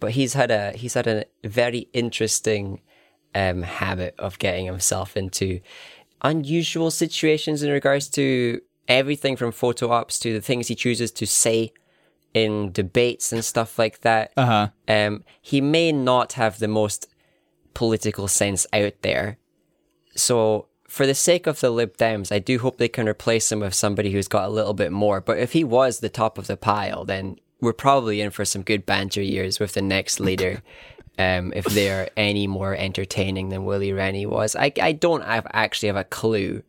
But 0.00 0.12
he's 0.12 0.34
had 0.34 0.50
a 0.50 0.72
he's 0.72 0.94
had 0.94 1.06
a 1.06 1.26
very 1.44 1.88
interesting 1.92 2.80
um, 3.34 3.62
habit 3.62 4.14
of 4.18 4.38
getting 4.38 4.66
himself 4.66 5.16
into 5.16 5.60
unusual 6.22 6.90
situations 6.90 7.62
in 7.62 7.70
regards 7.70 8.08
to 8.08 8.60
everything 8.88 9.36
from 9.36 9.52
photo 9.52 9.90
ops 9.90 10.18
to 10.18 10.32
the 10.32 10.40
things 10.40 10.68
he 10.68 10.74
chooses 10.74 11.10
to 11.12 11.26
say 11.26 11.72
in 12.34 12.72
debates 12.72 13.32
and 13.32 13.44
stuff 13.44 13.78
like 13.78 14.00
that. 14.00 14.32
Uh 14.36 14.46
huh. 14.46 14.68
Um, 14.88 15.24
he 15.40 15.60
may 15.60 15.92
not 15.92 16.32
have 16.32 16.58
the 16.58 16.68
most 16.68 17.06
political 17.74 18.28
sense 18.28 18.66
out 18.72 18.94
there. 19.02 19.38
So, 20.14 20.66
for 20.86 21.06
the 21.06 21.14
sake 21.14 21.46
of 21.46 21.60
the 21.60 21.70
Lib 21.70 21.96
Dems, 21.96 22.30
I 22.30 22.38
do 22.38 22.58
hope 22.58 22.76
they 22.76 22.88
can 22.88 23.08
replace 23.08 23.50
him 23.50 23.60
with 23.60 23.74
somebody 23.74 24.12
who's 24.12 24.28
got 24.28 24.46
a 24.46 24.52
little 24.52 24.74
bit 24.74 24.92
more. 24.92 25.20
But 25.20 25.38
if 25.38 25.52
he 25.52 25.64
was 25.64 26.00
the 26.00 26.10
top 26.10 26.36
of 26.36 26.46
the 26.46 26.56
pile, 26.56 27.04
then 27.04 27.38
we're 27.60 27.72
probably 27.72 28.20
in 28.20 28.30
for 28.30 28.44
some 28.44 28.62
good 28.62 28.84
banter 28.84 29.22
years 29.22 29.58
with 29.58 29.72
the 29.72 29.82
next 29.82 30.20
leader. 30.20 30.62
Um, 31.18 31.52
if 31.54 31.66
they're 31.66 32.08
any 32.16 32.46
more 32.46 32.74
entertaining 32.74 33.50
than 33.50 33.66
Willie 33.66 33.92
Rennie 33.92 34.24
was, 34.24 34.56
I, 34.56 34.72
I 34.80 34.92
don't 34.92 35.22
have 35.22 35.46
actually 35.52 35.88
have 35.88 35.96
a 35.96 36.04
clue 36.04 36.62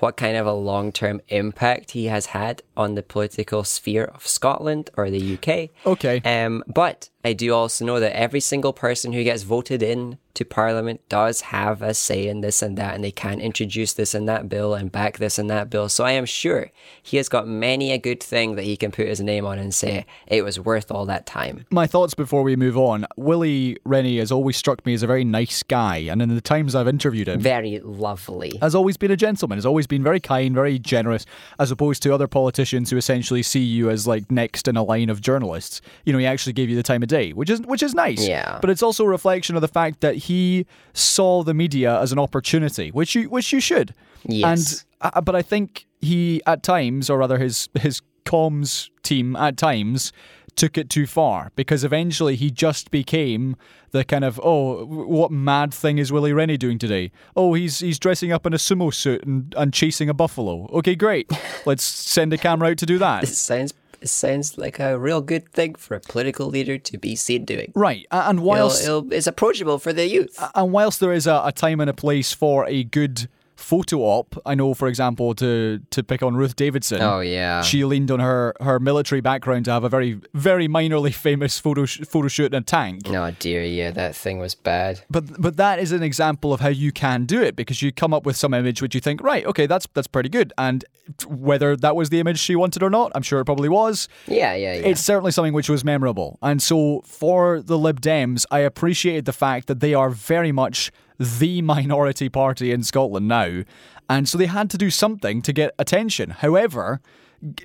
what 0.00 0.16
kind 0.16 0.36
of 0.36 0.46
a 0.46 0.52
long 0.52 0.92
term 0.92 1.20
impact 1.28 1.92
he 1.92 2.06
has 2.06 2.26
had 2.26 2.62
on 2.76 2.94
the 2.94 3.02
political 3.02 3.64
sphere 3.64 4.04
of 4.04 4.26
Scotland 4.26 4.90
or 4.96 5.10
the 5.10 5.34
UK. 5.34 5.70
Okay. 5.86 6.20
Um, 6.24 6.62
but 6.66 7.10
I 7.24 7.32
do 7.32 7.52
also 7.52 7.84
know 7.84 7.98
that 8.00 8.16
every 8.16 8.40
single 8.40 8.72
person 8.72 9.12
who 9.12 9.24
gets 9.24 9.42
voted 9.42 9.82
in 9.82 10.18
to 10.34 10.44
Parliament 10.44 11.00
does 11.08 11.40
have 11.40 11.82
a 11.82 11.92
say 11.92 12.28
in 12.28 12.42
this 12.42 12.62
and 12.62 12.78
that, 12.78 12.94
and 12.94 13.02
they 13.02 13.10
can 13.10 13.40
introduce 13.40 13.92
this 13.92 14.14
and 14.14 14.28
that 14.28 14.48
bill 14.48 14.72
and 14.72 14.92
back 14.92 15.18
this 15.18 15.36
and 15.36 15.50
that 15.50 15.68
bill. 15.68 15.88
So 15.88 16.04
I 16.04 16.12
am 16.12 16.24
sure 16.26 16.70
he 17.02 17.16
has 17.16 17.28
got 17.28 17.48
many 17.48 17.90
a 17.90 17.98
good 17.98 18.22
thing 18.22 18.54
that 18.54 18.62
he 18.62 18.76
can 18.76 18.92
put 18.92 19.08
his 19.08 19.20
name 19.20 19.44
on 19.44 19.58
and 19.58 19.74
say 19.74 20.06
it 20.28 20.44
was 20.44 20.60
worth 20.60 20.92
all 20.92 21.06
that 21.06 21.26
time. 21.26 21.66
My 21.72 21.88
thoughts 21.88 22.14
before 22.14 22.44
we 22.44 22.54
move 22.54 22.78
on. 22.78 23.04
Willie 23.16 23.78
Rennie 23.84 24.18
has 24.18 24.30
always 24.30 24.56
struck 24.56 24.86
me 24.86 24.94
as 24.94 25.02
a 25.02 25.08
very 25.08 25.24
nice 25.24 25.64
guy, 25.64 25.96
and 25.96 26.22
in 26.22 26.32
the 26.32 26.40
times 26.40 26.76
I've 26.76 26.86
interviewed 26.86 27.26
him, 27.26 27.40
Very 27.40 27.80
lovely. 27.80 28.58
has 28.60 28.76
always 28.76 28.96
been 28.96 29.10
a 29.10 29.16
gentleman, 29.16 29.58
has 29.58 29.66
always 29.66 29.88
been 29.88 30.04
very 30.04 30.20
kind, 30.20 30.54
very 30.54 30.78
generous, 30.78 31.26
as 31.58 31.72
opposed 31.72 32.00
to 32.04 32.14
other 32.14 32.28
politicians 32.28 32.90
who 32.90 32.96
essentially 32.96 33.42
see 33.42 33.64
you 33.64 33.90
as 33.90 34.06
like 34.06 34.30
next 34.30 34.68
in 34.68 34.76
a 34.76 34.84
line 34.84 35.10
of 35.10 35.20
journalists. 35.20 35.80
You 36.04 36.12
know, 36.12 36.20
he 36.20 36.26
actually 36.26 36.52
gave 36.52 36.70
you 36.70 36.76
the 36.76 36.84
time 36.84 37.02
of 37.02 37.07
day, 37.08 37.32
which 37.32 37.50
is 37.50 37.60
which 37.62 37.82
is 37.82 37.94
nice. 37.94 38.26
Yeah. 38.26 38.58
But 38.60 38.70
it's 38.70 38.82
also 38.82 39.04
a 39.04 39.08
reflection 39.08 39.56
of 39.56 39.62
the 39.62 39.68
fact 39.68 40.00
that 40.00 40.14
he 40.14 40.66
saw 40.92 41.42
the 41.42 41.54
media 41.54 42.00
as 42.00 42.12
an 42.12 42.18
opportunity, 42.18 42.90
which 42.90 43.14
you 43.14 43.28
which 43.28 43.52
you 43.52 43.60
should. 43.60 43.94
Yes. 44.24 44.84
And 45.02 45.12
uh, 45.14 45.20
but 45.20 45.34
I 45.34 45.42
think 45.42 45.86
he 46.00 46.40
at 46.46 46.62
times, 46.62 47.10
or 47.10 47.18
rather 47.18 47.38
his 47.38 47.68
his 47.74 48.00
comms 48.24 48.90
team 49.02 49.34
at 49.36 49.56
times 49.56 50.12
took 50.58 50.76
it 50.76 50.90
too 50.90 51.06
far 51.06 51.52
because 51.54 51.84
eventually 51.84 52.34
he 52.34 52.50
just 52.50 52.90
became 52.90 53.56
the 53.92 54.04
kind 54.04 54.24
of 54.24 54.40
oh 54.42 54.84
what 54.84 55.30
mad 55.30 55.72
thing 55.72 55.98
is 55.98 56.12
Willie 56.12 56.32
Rennie 56.32 56.56
doing 56.56 56.78
today 56.78 57.12
oh 57.36 57.54
he's 57.54 57.78
he's 57.78 57.98
dressing 57.98 58.32
up 58.32 58.44
in 58.44 58.52
a 58.52 58.56
sumo 58.56 58.92
suit 58.92 59.24
and, 59.24 59.54
and 59.56 59.72
chasing 59.72 60.08
a 60.08 60.14
buffalo 60.14 60.68
okay 60.72 60.96
great 60.96 61.30
let's 61.64 61.84
send 61.84 62.32
a 62.32 62.36
camera 62.36 62.70
out 62.70 62.78
to 62.78 62.86
do 62.86 62.98
that 62.98 63.28
sounds 63.28 63.70
it 63.70 63.76
sounds 64.02 64.58
like 64.58 64.78
a 64.78 64.98
real 64.98 65.20
good 65.20 65.48
thing 65.52 65.74
for 65.74 65.94
a 65.94 66.00
political 66.00 66.46
leader 66.48 66.78
to 66.78 66.98
be 66.98 67.16
seen 67.16 67.44
doing. 67.44 67.72
right 67.74 68.06
and 68.10 68.38
It'll- 68.38 68.46
whilst 68.48 68.82
it'll- 68.84 69.12
it's 69.12 69.26
approachable 69.26 69.78
for 69.78 69.92
the 69.92 70.06
youth. 70.08 70.38
and 70.54 70.72
whilst 70.72 71.00
there 71.00 71.12
is 71.12 71.26
a, 71.26 71.42
a 71.44 71.52
time 71.52 71.80
and 71.80 71.90
a 71.90 71.94
place 71.94 72.32
for 72.32 72.66
a 72.66 72.84
good 72.84 73.28
photo 73.58 73.98
op 73.98 74.36
I 74.46 74.54
know 74.54 74.72
for 74.72 74.86
example 74.86 75.34
to 75.34 75.80
to 75.90 76.02
pick 76.04 76.22
on 76.22 76.36
Ruth 76.36 76.54
Davidson 76.54 77.02
Oh, 77.02 77.18
yeah. 77.20 77.60
she 77.62 77.84
leaned 77.84 78.10
on 78.12 78.20
her 78.20 78.54
her 78.60 78.78
military 78.78 79.20
background 79.20 79.64
to 79.64 79.72
have 79.72 79.82
a 79.82 79.88
very 79.88 80.20
very 80.32 80.68
minorly 80.68 81.12
famous 81.28 81.58
photo 81.58 81.84
sh- 81.84 82.02
photo 82.08 82.28
shoot 82.28 82.54
in 82.54 82.58
a 82.62 82.64
tank 82.64 83.02
Oh 83.08 83.30
dear, 83.40 83.62
yeah, 83.64 83.90
that 83.90 84.14
thing 84.14 84.38
was 84.38 84.54
bad. 84.54 85.00
but 85.10 85.24
but 85.42 85.56
that 85.56 85.80
is 85.80 85.90
an 85.90 86.04
example 86.04 86.52
of 86.52 86.60
how 86.60 86.68
you 86.68 86.92
can 86.92 87.24
do 87.26 87.42
it 87.42 87.56
because 87.56 87.82
you 87.82 87.90
come 87.92 88.14
up 88.14 88.24
with 88.24 88.36
some 88.36 88.54
image 88.54 88.80
which 88.80 88.94
you 88.94 89.00
think 89.00 89.20
right 89.22 89.44
okay 89.44 89.66
that's 89.66 89.88
that's 89.92 90.06
pretty 90.06 90.28
good 90.28 90.52
and 90.56 90.84
whether 91.26 91.74
that 91.76 91.96
was 91.96 92.10
the 92.10 92.20
image 92.20 92.38
she 92.38 92.54
wanted 92.54 92.82
or 92.82 92.90
not 92.90 93.10
I'm 93.16 93.22
sure 93.22 93.40
it 93.40 93.44
probably 93.46 93.68
was 93.68 94.08
Yeah, 94.28 94.54
yeah, 94.54 94.74
yeah. 94.74 94.86
it's 94.90 95.00
certainly 95.00 95.32
something 95.32 95.52
which 95.52 95.68
was 95.68 95.84
memorable 95.84 96.38
and 96.42 96.62
so 96.62 97.02
for 97.04 97.60
the 97.60 97.76
Lib 97.78 98.00
Dems 98.00 98.46
I 98.52 98.60
appreciated 98.60 99.24
the 99.24 99.32
fact 99.32 99.66
that 99.66 99.80
they 99.80 99.94
are 99.94 100.10
very 100.10 100.52
much 100.52 100.92
the 101.18 101.62
minority 101.62 102.28
party 102.28 102.72
in 102.72 102.82
Scotland 102.82 103.28
now 103.28 103.62
and 104.08 104.28
so 104.28 104.38
they 104.38 104.46
had 104.46 104.70
to 104.70 104.78
do 104.78 104.90
something 104.90 105.42
to 105.42 105.52
get 105.52 105.74
attention 105.78 106.30
however 106.30 107.00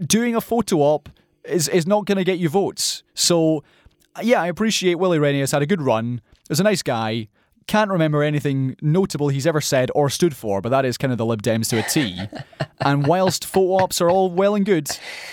doing 0.06 0.36
a 0.36 0.42
photo 0.42 0.78
op 0.78 1.10
is 1.44 1.68
is 1.68 1.86
not 1.86 2.06
going 2.06 2.18
to 2.18 2.24
get 2.24 2.40
you 2.40 2.50
votes 2.50 3.04
so 3.14 3.64
yeah, 4.22 4.42
I 4.42 4.48
appreciate 4.48 4.96
Willie 4.96 5.20
Rennie 5.20 5.40
has 5.40 5.52
had 5.52 5.62
a 5.62 5.66
good 5.66 5.82
run. 5.82 6.22
Is 6.50 6.60
a 6.60 6.64
nice 6.64 6.84
guy. 6.84 7.30
Can't 7.66 7.90
remember 7.90 8.22
anything 8.22 8.76
notable 8.82 9.30
he's 9.30 9.48
ever 9.48 9.62
said 9.62 9.90
or 9.96 10.10
stood 10.10 10.36
for, 10.36 10.60
but 10.60 10.70
that 10.70 10.84
is 10.84 10.98
kind 10.98 11.14
of 11.14 11.18
the 11.18 11.26
Lib 11.26 11.42
Dems 11.42 11.70
to 11.70 11.80
a 11.80 11.84
T. 11.84 12.22
and 12.82 13.08
whilst 13.08 13.46
photo 13.46 13.82
ops 13.82 14.02
are 14.02 14.10
all 14.10 14.30
well 14.30 14.54
and 14.54 14.66
good, 14.66 14.90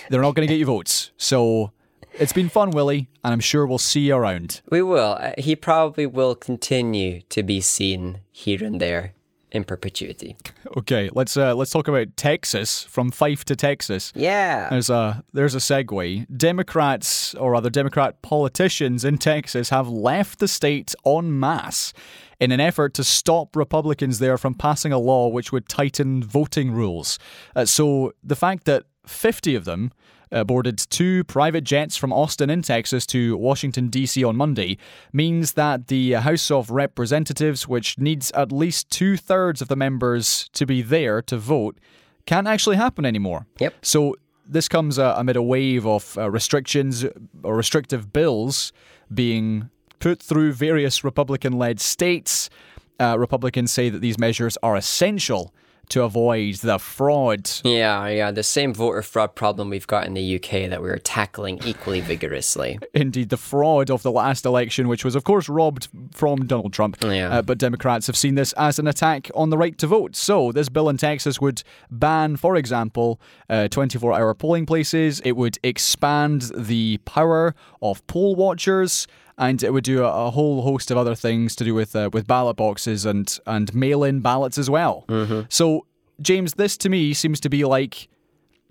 they're 0.09 0.23
not 0.23 0.37
going 0.37 0.47
to 0.47 0.53
get 0.53 0.59
you 0.59 0.67
votes. 0.67 1.11
So 1.17 1.73
it's 2.15 2.33
been 2.33 2.49
fun, 2.49 2.71
Willie, 2.71 3.09
and 3.25 3.33
I'm 3.33 3.41
sure 3.41 3.67
we'll 3.67 3.79
see 3.79 4.01
you 4.01 4.17
around. 4.17 4.61
We 4.71 4.83
will. 4.83 5.17
Uh, 5.21 5.33
He 5.39 5.57
probably 5.57 6.07
will 6.07 6.35
continue 6.35 7.23
to 7.31 7.43
be 7.43 7.61
seen 7.61 8.21
here 8.33 8.63
and 8.65 8.81
there 8.81 9.15
in 9.53 9.65
perpetuity. 9.65 10.37
Okay, 10.77 11.11
let's 11.13 11.37
uh, 11.37 11.55
let's 11.55 11.71
talk 11.73 11.89
about 11.89 12.17
Texas 12.17 12.85
from 12.85 13.11
Fife 13.11 13.45
to 13.47 13.57
Texas. 13.57 14.13
Yeah. 14.15 14.69
There's 14.71 14.91
a 14.91 15.25
there's 15.33 15.55
a 15.55 15.59
segue. 15.59 16.27
Democrats 16.37 17.35
or 17.35 17.55
other 17.55 17.71
Democrat 17.71 18.23
politicians 18.23 19.05
in 19.05 19.19
Texas 19.19 19.71
have 19.71 19.89
left 19.89 20.39
the 20.39 20.49
state 20.49 20.95
en 21.07 21.39
masse 21.39 21.93
in 22.39 22.53
an 22.53 22.61
effort 22.61 22.95
to 22.95 23.05
stop 23.05 23.55
Republicans 23.57 24.19
there 24.19 24.39
from 24.39 24.55
passing 24.55 24.93
a 24.93 24.99
law 24.99 25.29
which 25.29 25.53
would 25.53 25.69
tighten 25.69 26.23
voting 26.23 26.71
rules. 26.73 27.19
Uh, 27.57 27.65
so 27.65 28.13
the 28.23 28.37
fact 28.37 28.65
that 28.65 28.85
50 29.07 29.55
of 29.57 29.65
them 29.65 29.91
uh, 30.33 30.45
boarded 30.45 30.79
two 30.79 31.25
private 31.25 31.65
jets 31.65 31.97
from 31.97 32.13
Austin 32.13 32.51
in 32.51 32.63
Texas 32.63 33.07
to 33.07 33.37
Washington, 33.37 33.89
D.C. 33.89 34.23
on 34.25 34.37
Monday 34.37 34.79
means 35.13 35.53
that 35.55 35.89
the 35.89 36.13
House 36.13 36.51
of 36.51 36.71
Representatives, 36.71 37.67
which 37.67 37.99
needs 37.99 38.31
at 38.33 38.53
least 38.53 38.91
two 38.91 39.17
thirds 39.17 39.61
of 39.61 39.69
the 39.69 39.77
members 39.77 40.49
to 40.53 40.67
be 40.67 40.83
there 40.83 41.21
to 41.23 41.37
vote, 41.37 41.79
can't 42.27 42.47
actually 42.47 42.77
happen 42.77 43.05
anymore. 43.05 43.47
Yep. 43.59 43.75
So 43.83 44.17
this 44.47 44.69
comes 44.69 44.99
uh, 44.99 45.15
amid 45.17 45.37
a 45.37 45.43
wave 45.43 45.87
of 45.87 46.17
uh, 46.19 46.31
restrictions 46.31 47.05
or 47.43 47.57
restrictive 47.57 48.13
bills 48.13 48.73
being 49.13 49.71
put 49.99 50.21
through 50.21 50.53
various 50.53 51.05
Republican 51.05 51.53
led 51.53 51.81
states. 51.81 52.51
Uh, 52.99 53.17
Republicans 53.19 53.71
say 53.71 53.89
that 53.89 54.01
these 54.01 54.19
measures 54.19 54.59
are 54.63 54.77
essential 54.77 55.55
to 55.91 56.03
avoid 56.03 56.57
the 56.57 56.79
fraud. 56.79 57.51
Yeah, 57.65 58.07
yeah, 58.09 58.31
the 58.31 58.43
same 58.43 58.75
voter 58.75 59.03
fraud 59.03 59.35
problem 59.35 59.71
we've 59.71 59.87
got 59.87 60.07
in 60.07 60.15
the 60.15 60.37
UK 60.37 60.71
that 60.71 60.83
we're 60.83 60.99
tackling 60.99 61.61
equally 61.65 62.01
vigorously. 62.11 62.79
Indeed, 62.95 63.29
the 63.29 63.37
fraud 63.37 63.91
of 63.91 64.03
the 64.03 64.11
last 64.11 64.45
election, 64.45 64.89
which 64.89 65.05
was, 65.05 65.15
of 65.15 65.25
course, 65.25 65.49
robbed 65.49 65.89
from 66.13 66.47
Donald 66.47 66.73
Trump. 66.73 66.97
Yeah. 67.03 67.39
Uh, 67.39 67.43
but 67.43 67.59
Democrats 67.59 68.07
have 68.07 68.17
seen 68.17 68.35
this 68.35 68.53
as 68.55 68.79
an 68.79 68.87
attack 68.87 69.31
on 69.35 69.51
the 69.51 69.59
right 69.59 69.77
to 69.79 69.87
vote. 69.87 70.17
So, 70.17 70.53
this 70.53 70.69
bill 70.69 70.89
in 70.89 70.97
Texas 70.97 71.41
would 71.41 71.63
ban, 71.91 72.37
for 72.37 72.57
example, 72.57 73.21
24 73.49 74.13
hour 74.15 74.35
polling 74.35 74.67
places. 74.67 75.21
It 75.21 75.33
would 75.33 75.59
expand 75.63 76.51
the 76.57 76.99
power 77.05 77.55
of 77.83 78.07
poll 78.07 78.35
watchers. 78.37 79.07
And 79.41 79.63
it 79.63 79.73
would 79.73 79.85
do 79.85 80.05
a, 80.05 80.27
a 80.27 80.31
whole 80.31 80.63
host 80.63 80.91
of 80.93 80.99
other 80.99 81.15
things 81.17 81.57
to 81.57 81.65
do 81.65 81.75
with 81.75 81.97
uh, 81.97 82.11
with 82.13 82.27
ballot 82.27 82.57
boxes 82.57 83.05
and 83.07 83.37
and 83.47 83.75
mail 83.75 84.05
in 84.05 84.21
ballots 84.21 84.59
as 84.59 84.69
well. 84.71 85.05
So, 85.49 85.87
James, 86.21 86.55
this 86.55 86.77
to 86.77 86.89
me 86.89 87.15
seems 87.15 87.41
to 87.41 87.49
be 87.49 87.65
like 87.65 88.09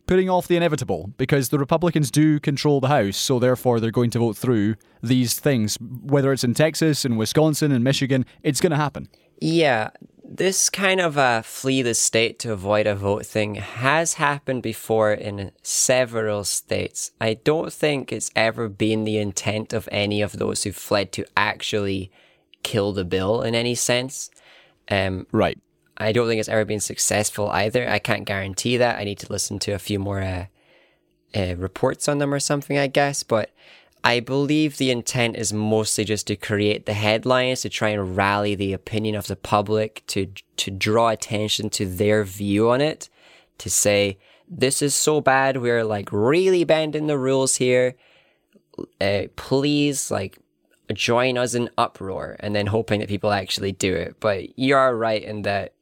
putting 0.05 0.30
off 0.30 0.47
the 0.47 0.55
inevitable 0.55 1.11
because 1.17 1.49
the 1.49 1.59
Republicans 1.59 2.09
do 2.11 2.39
control 2.39 2.80
the 2.80 2.88
House, 2.88 3.17
so 3.17 3.38
therefore 3.39 3.80
they're 3.80 3.91
going 3.91 4.09
to 4.11 4.20
vote 4.20 4.38
through 4.38 4.76
these 5.03 5.39
things. 5.39 5.78
Whether 5.82 6.32
it's 6.34 6.43
in 6.43 6.53
Texas, 6.53 7.03
in 7.05 7.17
Wisconsin, 7.17 7.72
in 7.72 7.84
Michigan, 7.84 8.26
it's 8.43 8.61
going 8.61 8.72
to 8.72 8.78
happen. 8.78 9.09
Yeah, 9.41 9.89
this 10.32 10.69
kind 10.69 11.01
of 11.01 11.17
uh, 11.17 11.41
flee 11.41 11.82
the 11.82 11.95
state 11.95 12.38
to 12.39 12.53
avoid 12.53 12.86
a 12.86 12.93
vote 12.93 13.25
thing 13.25 13.55
has 13.55 14.13
happened 14.13 14.61
before 14.61 15.11
in 15.11 15.51
several 15.63 16.43
states. 16.43 17.11
I 17.19 17.34
don't 17.34 17.73
think 17.73 18.13
it's 18.13 18.30
ever 18.36 18.69
been 18.69 19.05
the 19.05 19.17
intent 19.17 19.73
of 19.73 19.89
any 19.91 20.21
of 20.21 20.34
those 20.34 20.63
who 20.63 20.71
fled 20.71 21.11
to 21.13 21.25
actually 21.36 22.11
kill 22.61 22.93
the 22.93 23.05
bill 23.05 23.41
in 23.41 23.55
any 23.55 23.73
sense. 23.73 24.30
Um, 24.89 25.25
Right. 25.32 25.57
I 25.97 26.11
don't 26.11 26.27
think 26.27 26.39
it's 26.39 26.47
ever 26.47 26.63
been 26.63 26.80
successful 26.80 27.49
either. 27.49 27.89
I 27.89 27.99
can't 27.99 28.25
guarantee 28.25 28.77
that. 28.77 28.99
I 28.99 29.03
need 29.03 29.19
to 29.19 29.32
listen 29.34 29.57
to 29.59 29.71
a 29.71 29.80
few 29.80 29.99
more 29.99 30.21
uh, 30.21 30.45
uh, 31.36 31.55
reports 31.57 32.07
on 32.07 32.19
them 32.19 32.34
or 32.34 32.39
something, 32.39 32.77
I 32.77 32.88
guess. 32.88 33.23
But 33.23 33.51
I 34.03 34.21
believe 34.21 34.77
the 34.77 34.91
intent 34.91 35.35
is 35.35 35.51
mostly 35.51 36.05
just 36.05 36.27
to 36.27 36.35
create 36.35 36.85
the 36.85 36.93
headlines, 36.93 37.61
to 37.61 37.69
try 37.69 37.89
and 37.89 38.15
rally 38.15 38.55
the 38.55 38.73
opinion 38.73 39.15
of 39.15 39.27
the 39.27 39.35
public, 39.35 40.03
to 40.07 40.27
to 40.57 40.71
draw 40.71 41.09
attention 41.09 41.69
to 41.71 41.85
their 41.85 42.23
view 42.23 42.69
on 42.69 42.81
it, 42.81 43.09
to 43.57 43.69
say 43.69 44.17
this 44.49 44.81
is 44.81 44.95
so 44.95 45.21
bad. 45.21 45.57
We're 45.57 45.83
like 45.83 46.09
really 46.11 46.63
bending 46.63 47.07
the 47.07 47.17
rules 47.17 47.57
here. 47.57 47.95
Uh, 49.01 49.23
please, 49.35 50.09
like 50.09 50.39
join 50.93 51.37
us 51.37 51.53
in 51.53 51.69
uproar 51.77 52.35
and 52.39 52.55
then 52.55 52.67
hoping 52.67 52.99
that 53.01 53.09
people 53.09 53.31
actually 53.31 53.71
do 53.73 53.93
it. 53.93 54.15
But 54.19 54.57
you 54.57 54.75
are 54.75 54.95
right 54.95 55.21
in 55.21 55.43
that 55.43 55.73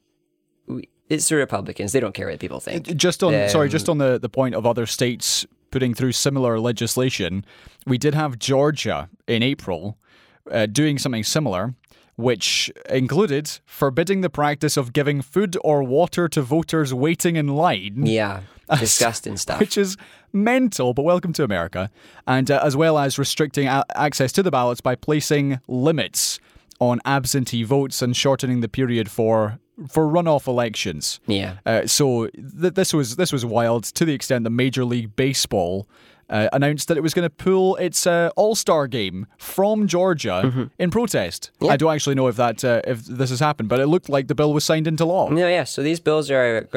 we- 0.67 0.89
it's 1.07 1.29
the 1.29 1.35
Republicans. 1.37 1.93
They 1.93 1.99
don't 2.01 2.13
care 2.13 2.27
what 2.27 2.39
people 2.39 2.59
think. 2.59 2.93
Just 2.97 3.23
on 3.23 3.31
sorry, 3.47 3.67
Um, 3.67 3.71
just 3.71 3.87
on 3.87 3.99
the, 3.99 4.19
the 4.19 4.27
point 4.27 4.53
of 4.55 4.65
other 4.65 4.85
states 4.85 5.45
putting 5.77 5.93
through 5.93 6.11
similar 6.11 6.59
legislation, 6.59 7.45
we 7.85 7.99
did 7.99 8.15
have 8.15 8.39
Georgia 8.39 9.07
in 9.27 9.43
April 9.43 9.95
uh, 10.51 10.65
doing 10.65 10.97
something 10.97 11.23
similar, 11.23 11.75
which 12.15 12.71
included 12.89 13.59
forbidding 13.63 14.21
the 14.21 14.29
practice 14.29 14.75
of 14.75 14.91
giving 14.91 15.21
food 15.21 15.55
or 15.63 15.83
water 15.83 16.27
to 16.27 16.41
voters 16.41 16.95
waiting 16.95 17.35
in 17.35 17.49
line. 17.49 18.07
Yeah, 18.07 18.39
disgusting 18.79 19.37
stuff. 19.37 19.59
which 19.59 19.77
is 19.77 19.97
mental, 20.33 20.95
but 20.95 21.03
welcome 21.03 21.31
to 21.33 21.43
America. 21.43 21.91
And 22.25 22.49
uh, 22.49 22.59
as 22.63 22.75
well 22.75 22.97
as 22.97 23.19
restricting 23.19 23.67
a- 23.67 23.85
access 23.93 24.31
to 24.31 24.41
the 24.41 24.49
ballots 24.49 24.81
by 24.81 24.95
placing 24.95 25.59
limits 25.67 26.39
on 26.79 26.99
absentee 27.05 27.61
votes 27.61 28.01
and 28.01 28.17
shortening 28.17 28.61
the 28.61 28.67
period 28.67 29.11
for 29.11 29.59
for 29.89 30.07
runoff 30.07 30.47
elections. 30.47 31.19
Yeah. 31.27 31.57
Uh, 31.65 31.85
so 31.87 32.27
th- 32.27 32.73
this 32.73 32.93
was 32.93 33.15
this 33.15 33.31
was 33.31 33.45
wild 33.45 33.83
to 33.85 34.05
the 34.05 34.13
extent 34.13 34.43
that 34.45 34.49
Major 34.51 34.85
League 34.85 35.15
Baseball. 35.15 35.87
Uh, 36.29 36.49
announced 36.51 36.89
that 36.89 36.97
it 36.97 36.99
was 37.01 37.13
going 37.13 37.23
to 37.23 37.29
pull 37.29 37.77
its 37.77 38.05
uh, 38.05 38.29
All 38.35 38.53
Star 38.53 38.85
game 38.85 39.27
from 39.37 39.87
Georgia 39.87 40.41
Mm-hmm. 40.43 40.63
in 40.77 40.91
protest. 40.91 41.51
I 41.69 41.77
don't 41.77 41.93
actually 41.93 42.15
know 42.15 42.27
if 42.27 42.35
that 42.35 42.65
uh, 42.65 42.81
if 42.85 43.05
this 43.05 43.29
has 43.29 43.39
happened, 43.39 43.69
but 43.69 43.79
it 43.79 43.87
looked 43.87 44.09
like 44.09 44.27
the 44.27 44.35
bill 44.35 44.51
was 44.53 44.65
signed 44.65 44.87
into 44.87 45.05
law. 45.05 45.29
No, 45.29 45.47
yeah. 45.47 45.63
So 45.63 45.81
these 45.81 46.01
bills 46.01 46.29
are 46.29 46.67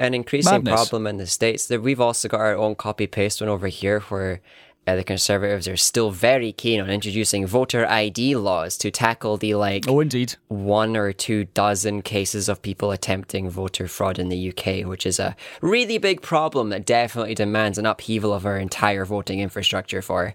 an 0.00 0.14
increasing 0.14 0.50
Madness. 0.50 0.72
problem 0.88 1.06
in 1.06 1.18
the 1.18 1.26
states. 1.26 1.66
That 1.66 1.82
we've 1.82 2.00
also 2.00 2.28
got 2.28 2.40
our 2.40 2.56
own 2.56 2.76
copy 2.76 3.06
paste 3.06 3.42
one 3.42 3.50
over 3.50 3.66
here, 3.68 4.00
where 4.08 4.40
uh, 4.86 4.96
the 4.96 5.04
conservatives 5.04 5.66
are 5.66 5.76
still 5.76 6.10
very 6.10 6.52
keen 6.52 6.80
on 6.80 6.90
introducing 6.90 7.46
voter 7.46 7.86
ID 7.86 8.36
laws 8.36 8.76
to 8.78 8.90
tackle 8.90 9.36
the 9.36 9.54
like 9.54 9.88
Oh, 9.88 10.00
indeed. 10.00 10.34
one 10.48 10.96
or 10.96 11.12
two 11.12 11.44
dozen 11.46 12.02
cases 12.02 12.48
of 12.48 12.60
people 12.60 12.90
attempting 12.90 13.48
voter 13.48 13.88
fraud 13.88 14.18
in 14.18 14.28
the 14.28 14.50
UK, 14.50 14.86
which 14.86 15.06
is 15.06 15.18
a 15.18 15.36
really 15.62 15.98
big 15.98 16.20
problem 16.20 16.68
that 16.68 16.84
definitely 16.84 17.34
demands 17.34 17.78
an 17.78 17.86
upheaval 17.86 18.32
of 18.32 18.44
our 18.44 18.58
entire 18.58 19.04
voting 19.04 19.40
infrastructure 19.40 20.02
for. 20.02 20.34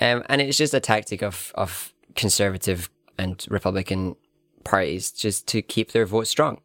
Um, 0.00 0.24
and 0.28 0.40
it's 0.40 0.58
just 0.58 0.74
a 0.74 0.80
tactic 0.80 1.22
of, 1.22 1.52
of 1.54 1.92
conservative 2.14 2.88
and 3.18 3.44
Republican 3.50 4.16
parties 4.64 5.10
just 5.12 5.46
to 5.48 5.60
keep 5.60 5.92
their 5.92 6.06
vote 6.06 6.26
strong. 6.26 6.60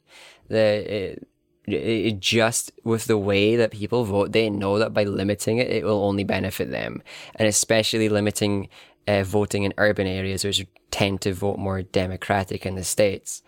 The 0.48 0.58
it, 0.58 1.28
it 1.68 2.20
just 2.20 2.72
with 2.84 3.06
the 3.06 3.18
way 3.18 3.56
that 3.56 3.72
people 3.72 4.06
vote, 4.06 4.32
they 4.32 4.50
know 4.50 4.80
that 4.80 4.94
by 4.94 5.04
limiting 5.04 5.58
it, 5.58 5.70
it 5.70 5.84
will 5.84 6.04
only 6.04 6.24
benefit 6.24 6.72
them, 6.72 7.02
and 7.36 7.48
especially 7.48 8.10
limiting 8.10 8.70
uh, 9.08 9.24
voting 9.24 9.64
in 9.64 9.74
urban 9.78 10.08
areas, 10.08 10.44
which 10.44 10.66
tend 10.92 11.22
to 11.22 11.34
vote 11.34 11.58
more 11.58 11.82
democratic 11.82 12.66
in 12.66 12.76
the 12.76 12.84
states. 12.84 13.44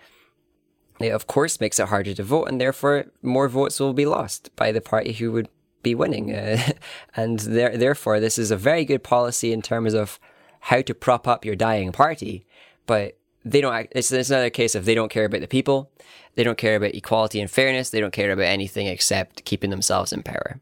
It 0.99 1.09
of 1.09 1.27
course 1.27 1.61
makes 1.61 1.79
it 1.79 1.87
harder 1.87 2.13
to 2.13 2.23
vote, 2.23 2.45
and 2.45 2.59
therefore 2.59 3.05
more 3.21 3.47
votes 3.47 3.79
will 3.79 3.93
be 3.93 4.05
lost 4.05 4.53
by 4.55 4.71
the 4.71 4.81
party 4.81 5.13
who 5.13 5.31
would 5.31 5.47
be 5.83 5.95
winning. 5.95 6.33
Uh, 6.35 6.73
and 7.15 7.39
there, 7.39 7.77
therefore, 7.77 8.19
this 8.19 8.37
is 8.37 8.51
a 8.51 8.57
very 8.57 8.85
good 8.85 9.03
policy 9.03 9.53
in 9.53 9.61
terms 9.61 9.93
of 9.93 10.19
how 10.61 10.81
to 10.81 10.93
prop 10.93 11.27
up 11.27 11.45
your 11.45 11.55
dying 11.55 11.91
party. 11.91 12.45
But 12.85 13.18
they 13.51 13.61
don't. 13.61 13.87
It's, 13.91 14.11
it's 14.11 14.29
another 14.29 14.49
case 14.49 14.75
of 14.75 14.85
they 14.85 14.95
don't 14.95 15.11
care 15.11 15.25
about 15.25 15.41
the 15.41 15.47
people. 15.47 15.91
They 16.35 16.43
don't 16.43 16.57
care 16.57 16.75
about 16.75 16.95
equality 16.95 17.41
and 17.41 17.49
fairness. 17.49 17.89
They 17.89 17.99
don't 17.99 18.13
care 18.13 18.31
about 18.31 18.45
anything 18.45 18.87
except 18.87 19.45
keeping 19.45 19.69
themselves 19.69 20.13
in 20.13 20.23
power. 20.23 20.59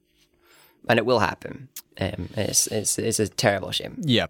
And 0.90 0.98
it 0.98 1.06
will 1.06 1.20
happen. 1.20 1.68
Um, 2.00 2.30
it's, 2.36 2.68
it's, 2.68 2.98
it's 2.98 3.20
a 3.20 3.28
terrible 3.28 3.72
shame. 3.72 3.98
Yeah. 4.02 4.28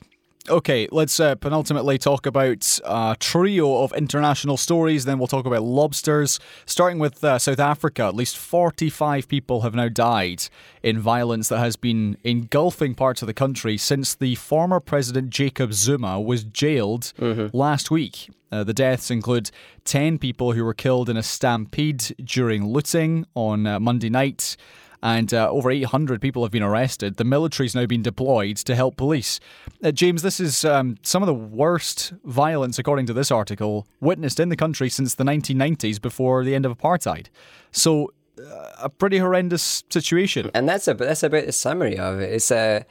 Okay, 0.49 0.87
let's 0.93 1.19
uh, 1.19 1.35
penultimately 1.35 1.97
talk 1.97 2.25
about 2.25 2.79
a 2.85 3.17
trio 3.19 3.83
of 3.83 3.91
international 3.91 4.55
stories. 4.55 5.03
Then 5.03 5.19
we'll 5.19 5.27
talk 5.27 5.45
about 5.45 5.63
lobsters. 5.63 6.39
Starting 6.65 6.99
with 6.99 7.21
uh, 7.21 7.37
South 7.37 7.59
Africa, 7.59 8.03
at 8.03 8.15
least 8.15 8.37
45 8.37 9.27
people 9.27 9.61
have 9.61 9.75
now 9.75 9.89
died 9.89 10.43
in 10.81 10.99
violence 10.99 11.49
that 11.49 11.59
has 11.59 11.75
been 11.75 12.17
engulfing 12.23 12.95
parts 12.95 13.21
of 13.21 13.25
the 13.27 13.33
country 13.33 13.77
since 13.77 14.15
the 14.15 14.35
former 14.35 14.79
president 14.79 15.31
Jacob 15.31 15.73
Zuma 15.73 16.21
was 16.21 16.45
jailed 16.45 17.11
last 17.53 17.91
week. 17.91 18.29
Uh, 18.49 18.63
the 18.63 18.73
deaths 18.73 19.11
include 19.11 19.51
10 19.83 20.17
people 20.17 20.53
who 20.53 20.63
were 20.63 20.73
killed 20.73 21.09
in 21.09 21.17
a 21.17 21.23
stampede 21.23 22.15
during 22.23 22.65
looting 22.65 23.25
on 23.35 23.67
uh, 23.67 23.79
Monday 23.81 24.09
night 24.09 24.55
and 25.01 25.33
uh, 25.33 25.49
over 25.49 25.69
800 25.69 26.21
people 26.21 26.43
have 26.43 26.51
been 26.51 26.63
arrested. 26.63 27.17
The 27.17 27.23
military's 27.23 27.75
now 27.75 27.85
been 27.85 28.01
deployed 28.01 28.57
to 28.57 28.75
help 28.75 28.97
police. 28.97 29.39
Uh, 29.83 29.91
James, 29.91 30.21
this 30.21 30.39
is 30.39 30.65
um, 30.65 30.97
some 31.03 31.21
of 31.21 31.27
the 31.27 31.33
worst 31.33 32.13
violence, 32.23 32.79
according 32.79 33.05
to 33.07 33.13
this 33.13 33.31
article, 33.31 33.87
witnessed 33.99 34.39
in 34.39 34.49
the 34.49 34.55
country 34.55 34.89
since 34.89 35.15
the 35.15 35.23
1990s 35.23 36.01
before 36.01 36.43
the 36.43 36.55
end 36.55 36.65
of 36.65 36.77
apartheid. 36.77 37.27
So, 37.71 38.11
uh, 38.39 38.71
a 38.79 38.89
pretty 38.89 39.17
horrendous 39.17 39.83
situation. 39.89 40.51
and 40.53 40.69
that's 40.69 40.87
a 40.87 40.93
that's 40.93 41.23
about 41.23 41.45
the 41.45 41.51
summary 41.51 41.97
of 41.97 42.19
it. 42.19 42.31
It's 42.33 42.51
a 42.51 42.85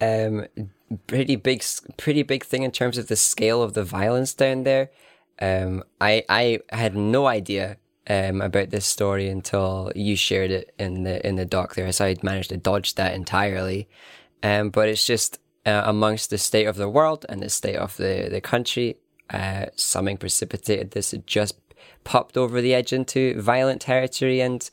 um, 0.00 0.46
pretty 1.06 1.36
big 1.36 1.64
pretty 1.96 2.22
big 2.22 2.44
thing 2.44 2.62
in 2.62 2.70
terms 2.70 2.98
of 2.98 3.08
the 3.08 3.16
scale 3.16 3.62
of 3.62 3.74
the 3.74 3.84
violence 3.84 4.34
down 4.34 4.64
there. 4.64 4.90
Um, 5.40 5.82
I 6.00 6.24
I 6.28 6.60
had 6.70 6.94
no 6.94 7.26
idea 7.26 7.78
um, 8.08 8.40
about 8.40 8.70
this 8.70 8.86
story 8.86 9.28
until 9.28 9.92
you 9.94 10.16
shared 10.16 10.50
it 10.50 10.74
in 10.78 11.04
the 11.04 11.24
in 11.26 11.36
the 11.36 11.44
doc 11.44 11.74
there, 11.74 11.90
so 11.92 12.06
I 12.06 12.16
managed 12.22 12.50
to 12.50 12.56
dodge 12.56 12.94
that 12.96 13.14
entirely. 13.14 13.88
Um, 14.42 14.70
but 14.70 14.88
it's 14.88 15.06
just 15.06 15.38
uh, 15.64 15.82
amongst 15.84 16.30
the 16.30 16.38
state 16.38 16.66
of 16.66 16.76
the 16.76 16.88
world 16.88 17.24
and 17.28 17.40
the 17.40 17.50
state 17.50 17.76
of 17.76 17.96
the 17.96 18.28
the 18.30 18.40
country, 18.40 18.96
uh, 19.30 19.66
something 19.76 20.16
precipitated 20.16 20.90
this. 20.92 21.12
It 21.12 21.26
just 21.26 21.54
popped 22.04 22.36
over 22.36 22.60
the 22.60 22.74
edge 22.74 22.92
into 22.92 23.40
violent 23.40 23.82
territory, 23.82 24.40
and 24.40 24.68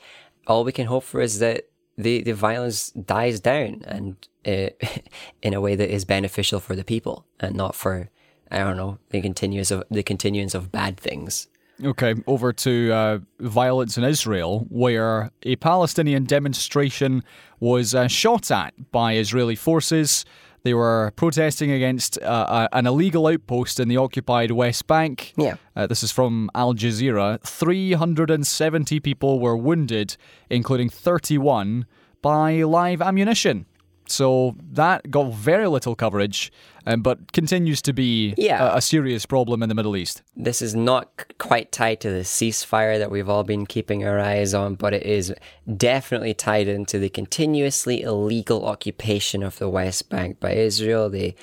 all 0.47 0.63
we 0.63 0.71
can 0.71 0.87
hope 0.87 1.03
for 1.03 1.21
is 1.21 1.39
that 1.39 1.65
the, 1.99 2.23
the 2.23 2.31
violence 2.31 2.91
dies 2.91 3.41
down 3.41 3.83
and 3.85 4.15
uh, 4.47 4.69
in 5.41 5.53
a 5.53 5.61
way 5.61 5.75
that 5.75 5.93
is 5.93 6.05
beneficial 6.05 6.61
for 6.61 6.75
the 6.75 6.83
people 6.83 7.25
and 7.41 7.55
not 7.55 7.75
for 7.75 8.09
I 8.49 8.59
don't 8.59 8.77
know 8.77 8.97
the 9.09 9.21
continuous 9.21 9.69
of 9.69 9.83
the 9.91 10.01
continuance 10.01 10.55
of 10.55 10.71
bad 10.71 10.97
things. 10.97 11.48
Okay, 11.83 12.13
over 12.27 12.51
to 12.51 12.91
uh, 12.91 13.19
violence 13.39 13.97
in 13.97 14.03
Israel, 14.03 14.65
where 14.69 15.31
a 15.43 15.55
Palestinian 15.57 16.25
demonstration 16.25 17.23
was 17.61 17.95
uh, 17.95 18.07
shot 18.07 18.51
at 18.51 18.73
by 18.91 19.15
Israeli 19.15 19.55
forces. 19.55 20.25
They 20.63 20.73
were 20.73 21.13
protesting 21.15 21.71
against 21.71 22.21
uh, 22.21 22.67
a- 22.73 22.75
an 22.77 22.85
illegal 22.85 23.27
outpost 23.27 23.79
in 23.79 23.87
the 23.87 23.95
occupied 23.95 24.51
West 24.51 24.87
Bank. 24.87 25.33
Yeah. 25.37 25.55
Uh, 25.73 25.87
this 25.87 26.03
is 26.03 26.11
from 26.11 26.49
Al 26.53 26.73
Jazeera. 26.73 27.39
370 27.43 28.99
people 28.99 29.39
were 29.39 29.55
wounded, 29.55 30.17
including 30.49 30.89
31 30.89 31.85
by 32.21 32.63
live 32.63 33.01
ammunition. 33.01 33.65
So 34.11 34.55
that 34.71 35.09
got 35.11 35.33
very 35.33 35.67
little 35.67 35.95
coverage, 35.95 36.51
um, 36.85 37.01
but 37.01 37.31
continues 37.31 37.81
to 37.83 37.93
be 37.93 38.33
Yeah. 38.37 38.73
a, 38.73 38.77
a 38.77 38.81
serious 38.81 39.25
problem 39.25 39.61
in 39.63 39.69
the 39.69 39.75
Middle 39.75 39.95
East. 39.95 40.21
This 40.35 40.61
is 40.61 40.73
not 40.75 41.09
c- 41.19 41.25
quite 41.37 41.71
tied 41.71 41.99
to 42.01 42.09
the 42.09 42.21
ceasefire 42.21 42.97
that 42.99 43.11
we've 43.11 43.29
all 43.29 43.43
been 43.43 43.65
keeping 43.65 44.05
our 44.05 44.19
eyes 44.19 44.53
on, 44.53 44.75
but 44.75 44.93
it 44.93 45.03
is 45.03 45.33
definitely 45.77 46.33
tied 46.33 46.67
into 46.67 46.99
the 46.99 47.09
continuously 47.09 48.01
illegal 48.01 48.65
occupation 48.65 49.43
of 49.43 49.57
the 49.59 49.69
West 49.69 50.09
Bank 50.09 50.39
by 50.39 50.53
Israel. 50.53 51.09
They 51.09 51.35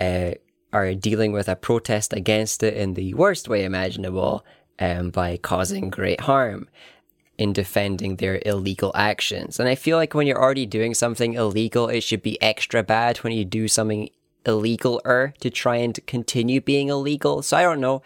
uh, 0.00 0.32
are 0.72 0.94
dealing 0.94 1.32
with 1.32 1.48
a 1.48 1.56
protest 1.56 2.12
against 2.12 2.62
it 2.62 2.74
in 2.74 2.94
the 2.94 3.14
worst 3.14 3.48
way 3.48 3.64
imaginable 3.64 4.44
um, 4.78 5.10
by 5.10 5.36
causing 5.36 5.90
great 5.90 6.22
harm 6.22 6.68
in 7.42 7.52
defending 7.52 8.16
their 8.16 8.40
illegal 8.46 8.92
actions. 8.94 9.58
And 9.58 9.68
I 9.68 9.74
feel 9.74 9.96
like 9.96 10.14
when 10.14 10.28
you're 10.28 10.40
already 10.40 10.64
doing 10.64 10.94
something 10.94 11.34
illegal, 11.34 11.88
it 11.88 12.02
should 12.02 12.22
be 12.22 12.40
extra 12.40 12.84
bad 12.84 13.18
when 13.18 13.32
you 13.32 13.44
do 13.44 13.66
something 13.66 14.10
illegal 14.46 15.00
er 15.04 15.34
to 15.40 15.50
try 15.50 15.76
and 15.76 15.98
continue 16.06 16.60
being 16.60 16.88
illegal. 16.88 17.42
So 17.42 17.56
I 17.56 17.62
don't 17.62 17.80
know. 17.80 18.00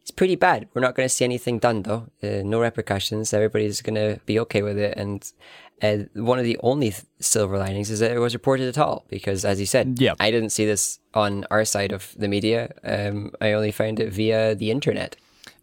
It's 0.00 0.10
pretty 0.10 0.36
bad. 0.36 0.68
We're 0.72 0.80
not 0.80 0.94
going 0.94 1.06
to 1.06 1.14
see 1.14 1.26
anything 1.26 1.58
done 1.58 1.82
though. 1.82 2.06
Uh, 2.22 2.40
no 2.42 2.58
repercussions. 2.60 3.34
Everybody's 3.34 3.82
going 3.82 3.96
to 3.96 4.18
be 4.24 4.40
okay 4.40 4.62
with 4.62 4.78
it. 4.78 4.96
And 4.96 5.30
uh, 5.82 5.98
one 6.14 6.38
of 6.38 6.46
the 6.46 6.58
only 6.62 6.90
th- 6.90 7.04
silver 7.20 7.58
linings 7.58 7.90
is 7.90 8.00
that 8.00 8.10
it 8.10 8.18
was 8.18 8.32
reported 8.32 8.68
at 8.68 8.78
all 8.78 9.04
because, 9.10 9.44
as 9.44 9.60
you 9.60 9.66
said, 9.66 9.98
Yeah. 10.00 10.14
I 10.18 10.30
didn't 10.30 10.50
see 10.50 10.64
this 10.64 10.98
on 11.12 11.44
our 11.50 11.66
side 11.66 11.92
of 11.92 12.14
the 12.16 12.28
media. 12.28 12.72
Um, 12.82 13.32
I 13.40 13.52
only 13.52 13.72
found 13.72 14.00
it 14.00 14.10
via 14.14 14.54
the 14.54 14.70
internet. 14.70 15.16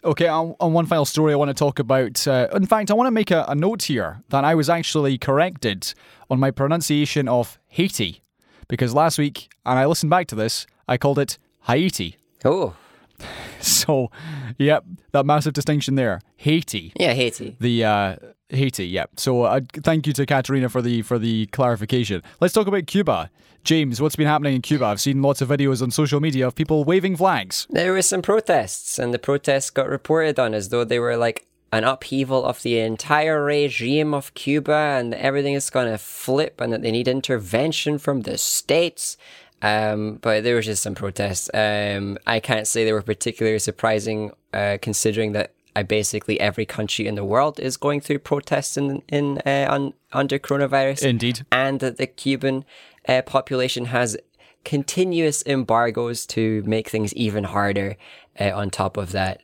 Okay, 0.07 0.29
on, 0.29 0.55
on 0.61 0.71
one 0.71 0.85
final 0.85 1.03
story 1.03 1.34
I 1.34 1.35
want 1.35 1.49
to 1.49 1.53
talk 1.53 1.79
about. 1.79 2.25
Uh, 2.25 2.47
in 2.53 2.65
fact, 2.65 2.89
I 2.89 2.93
want 2.93 3.07
to 3.07 3.11
make 3.11 3.29
a, 3.29 3.43
a 3.49 3.55
note 3.55 3.84
here 3.84 4.23
that 4.29 4.45
I 4.45 4.55
was 4.55 4.69
actually 4.69 5.17
corrected 5.17 5.93
on 6.29 6.39
my 6.39 6.49
pronunciation 6.49 7.27
of 7.27 7.59
Haiti. 7.67 8.21
Because 8.69 8.93
last 8.93 9.17
week, 9.17 9.49
and 9.65 9.77
I 9.77 9.85
listened 9.85 10.09
back 10.09 10.27
to 10.27 10.35
this, 10.35 10.65
I 10.88 10.97
called 10.97 11.19
it 11.19 11.38
Haiti. 11.63 12.15
Oh, 12.45 12.73
So, 13.59 14.09
yep, 14.57 14.85
that 15.11 15.25
massive 15.25 15.51
distinction 15.51 15.95
there. 15.95 16.21
Haiti. 16.38 16.93
yeah, 16.95 17.13
Haiti. 17.13 17.57
The 17.59 17.84
uh, 17.84 18.15
Haiti, 18.49 18.87
yeah. 18.87 19.05
So, 19.17 19.43
uh, 19.43 19.61
thank 19.73 20.07
you 20.07 20.13
to 20.13 20.25
Katerina 20.25 20.69
for 20.69 20.81
the 20.81 21.01
for 21.01 21.19
the 21.19 21.47
clarification. 21.47 22.23
Let's 22.39 22.53
talk 22.53 22.67
about 22.67 22.87
Cuba. 22.87 23.29
James, 23.63 24.01
what's 24.01 24.15
been 24.15 24.27
happening 24.27 24.55
in 24.55 24.61
Cuba? 24.61 24.85
I've 24.85 25.01
seen 25.01 25.21
lots 25.21 25.41
of 25.41 25.49
videos 25.49 25.81
on 25.81 25.91
social 25.91 26.21
media 26.21 26.47
of 26.47 26.55
people 26.55 26.85
waving 26.85 27.17
flags. 27.17 27.67
There 27.69 27.91
were 27.91 28.01
some 28.01 28.21
protests, 28.21 28.97
and 28.97 29.13
the 29.13 29.19
protests 29.19 29.69
got 29.69 29.89
reported 29.89 30.39
on 30.39 30.53
as 30.53 30.69
though 30.69 30.85
they 30.85 30.99
were 30.99 31.17
like 31.17 31.45
an 31.73 31.83
upheaval 31.83 32.45
of 32.45 32.61
the 32.61 32.79
entire 32.79 33.43
regime 33.43 34.13
of 34.13 34.33
Cuba, 34.35 34.71
and 34.71 35.13
everything 35.13 35.53
is 35.53 35.69
going 35.69 35.91
to 35.91 35.97
flip, 35.97 36.61
and 36.61 36.71
that 36.71 36.81
they 36.81 36.91
need 36.91 37.09
intervention 37.09 37.97
from 37.97 38.21
the 38.21 38.37
states. 38.37 39.17
Um, 39.61 40.19
but 40.21 40.43
there 40.43 40.55
was 40.55 40.65
just 40.65 40.83
some 40.83 40.95
protests. 40.95 41.49
Um, 41.53 42.17
I 42.25 42.39
can't 42.39 42.67
say 42.67 42.85
they 42.85 42.93
were 42.93 43.01
particularly 43.01 43.59
surprising, 43.59 44.31
uh, 44.53 44.77
considering 44.81 45.33
that 45.33 45.53
I 45.77 45.83
basically 45.83 46.39
every 46.39 46.65
country 46.65 47.05
in 47.05 47.13
the 47.13 47.23
world 47.33 47.59
is 47.59 47.77
going 47.77 48.01
through 48.01 48.19
protests 48.19 48.77
in 48.77 49.03
in 49.17 49.25
uh, 49.45 49.67
on, 49.69 49.93
under 50.11 50.39
coronavirus 50.39 51.03
Indeed. 51.03 51.45
and 51.51 51.79
that 51.81 51.97
the 51.97 52.07
Cuban 52.07 52.65
uh, 53.07 53.21
population 53.21 53.85
has 53.85 54.17
continuous 54.65 55.43
embargoes 55.45 56.25
to 56.35 56.63
make 56.65 56.89
things 56.89 57.13
even 57.13 57.43
harder 57.43 57.95
uh, 58.39 58.51
on 58.59 58.71
top 58.71 58.97
of 58.97 59.11
that. 59.11 59.43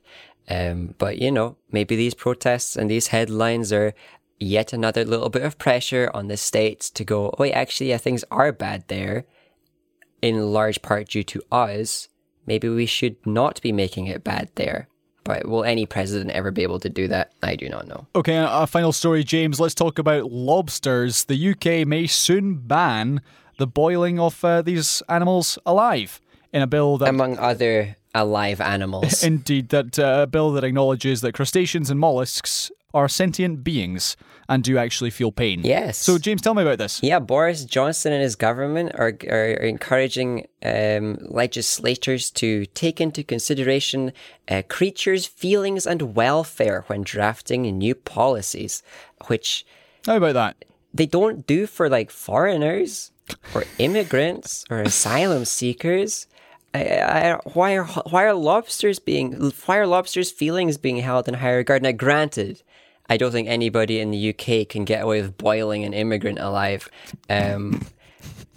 Um, 0.50 0.96
but 0.98 1.20
you 1.20 1.32
know, 1.32 1.56
maybe 1.72 1.96
these 1.96 2.16
protests 2.16 2.76
and 2.76 2.90
these 2.90 3.08
headlines 3.08 3.72
are 3.72 3.94
yet 4.40 4.74
another 4.74 5.06
little 5.06 5.30
bit 5.30 5.44
of 5.44 5.60
pressure 5.60 6.10
on 6.16 6.30
the 6.30 6.38
states 6.38 6.90
to 6.90 7.04
go, 7.04 7.28
oh, 7.28 7.36
wait, 7.38 7.54
actually, 7.54 7.92
yeah, 7.92 7.98
things 7.98 8.26
are 8.32 8.52
bad 8.52 8.86
there 8.88 9.26
in 10.24 10.52
large 10.52 10.82
part 10.82 11.10
due 11.10 11.24
to 11.24 11.44
us. 11.52 12.08
Maybe 12.48 12.68
we 12.70 12.88
should 12.88 13.18
not 13.24 13.62
be 13.62 13.72
making 13.72 14.08
it 14.08 14.24
bad 14.24 14.50
there. 14.56 14.90
But 15.24 15.48
will 15.48 15.64
any 15.64 15.86
president 15.86 16.32
ever 16.32 16.52
be 16.52 16.64
able 16.64 16.80
to 16.80 16.90
do 16.90 17.08
that? 17.08 17.32
I 17.42 17.56
do 17.56 17.70
not 17.70 17.88
know. 17.88 18.08
Okay, 18.16 18.36
a 18.36 18.50
a 18.50 18.68
final 18.68 18.92
story, 18.92 19.24
James. 19.24 19.60
Let's 19.60 19.76
talk 19.76 19.98
about 20.00 20.32
lobsters. 20.32 21.26
The 21.26 21.52
UK 21.52 21.88
may 21.88 22.08
soon 22.08 22.56
ban 22.56 23.22
the 23.58 23.68
boiling 23.68 24.20
of 24.20 24.44
uh, 24.44 24.62
these 24.62 25.02
animals 25.08 25.58
alive 25.66 26.20
in 26.52 26.62
a 26.62 26.68
bill 26.68 26.98
that. 26.98 27.10
Among 27.10 27.38
other 27.38 27.96
alive 28.14 28.60
animals. 28.76 29.24
Indeed, 29.24 29.70
that 29.70 29.98
uh, 29.98 30.20
a 30.24 30.28
bill 30.28 30.52
that 30.52 30.64
acknowledges 30.64 31.22
that 31.22 31.34
crustaceans 31.34 31.90
and 31.90 32.00
mollusks 32.00 32.72
are 32.94 33.08
sentient 33.08 33.64
beings 33.64 34.16
and 34.50 34.64
do 34.64 34.78
actually 34.78 35.10
feel 35.10 35.32
pain. 35.32 35.62
Yes. 35.64 35.98
So, 35.98 36.18
James, 36.18 36.42
tell 36.42 36.54
me 36.54 36.62
about 36.62 36.78
this. 36.78 37.02
Yeah, 37.02 37.20
Boris 37.20 37.66
Johnson 37.66 38.14
and 38.14 38.22
his 38.22 38.36
government 38.36 38.92
are, 38.96 39.14
are 39.30 39.54
encouraging 39.54 40.48
um, 40.64 41.18
legislators 41.22 42.30
to 42.32 42.66
take 42.68 43.00
into 43.00 43.24
consideration 43.24 44.12
uh, 44.48 44.62
creatures' 44.70 45.26
feelings 45.26 45.88
and 45.88 46.16
welfare 46.16 46.84
when 46.88 47.04
drafting 47.04 47.62
new 47.64 47.96
policies, 47.96 48.84
which 49.28 49.66
How 50.06 50.18
about 50.18 50.34
that? 50.34 50.66
they 50.94 51.06
don't 51.06 51.48
do 51.48 51.66
for 51.66 51.90
like 51.90 52.12
foreigners 52.12 53.12
or 53.56 53.64
immigrants 53.80 54.64
or 54.70 54.80
asylum 54.80 55.46
seekers. 55.46 56.28
I, 56.74 57.00
I, 57.00 57.40
why 57.54 57.76
are 57.78 57.86
why 57.86 58.24
are 58.26 58.34
lobsters 58.34 59.00
being 59.00 59.52
why 59.66 59.78
are 59.78 59.88
lobsters' 59.88 60.32
feelings 60.32 60.78
being 60.78 60.98
held 60.98 61.28
in 61.28 61.36
higher 61.36 61.58
regard? 61.58 61.84
Now, 61.84 61.92
granted, 61.92 62.62
I 63.10 63.18
don't 63.18 63.32
think 63.32 63.48
anybody 63.48 64.00
in 64.00 64.12
the 64.12 64.30
UK 64.30 64.68
can 64.68 64.86
get 64.86 65.04
away 65.04 65.22
with 65.22 65.38
boiling 65.38 65.84
an 65.84 65.94
immigrant 65.94 66.40
alive, 66.40 66.90
um, 67.30 67.86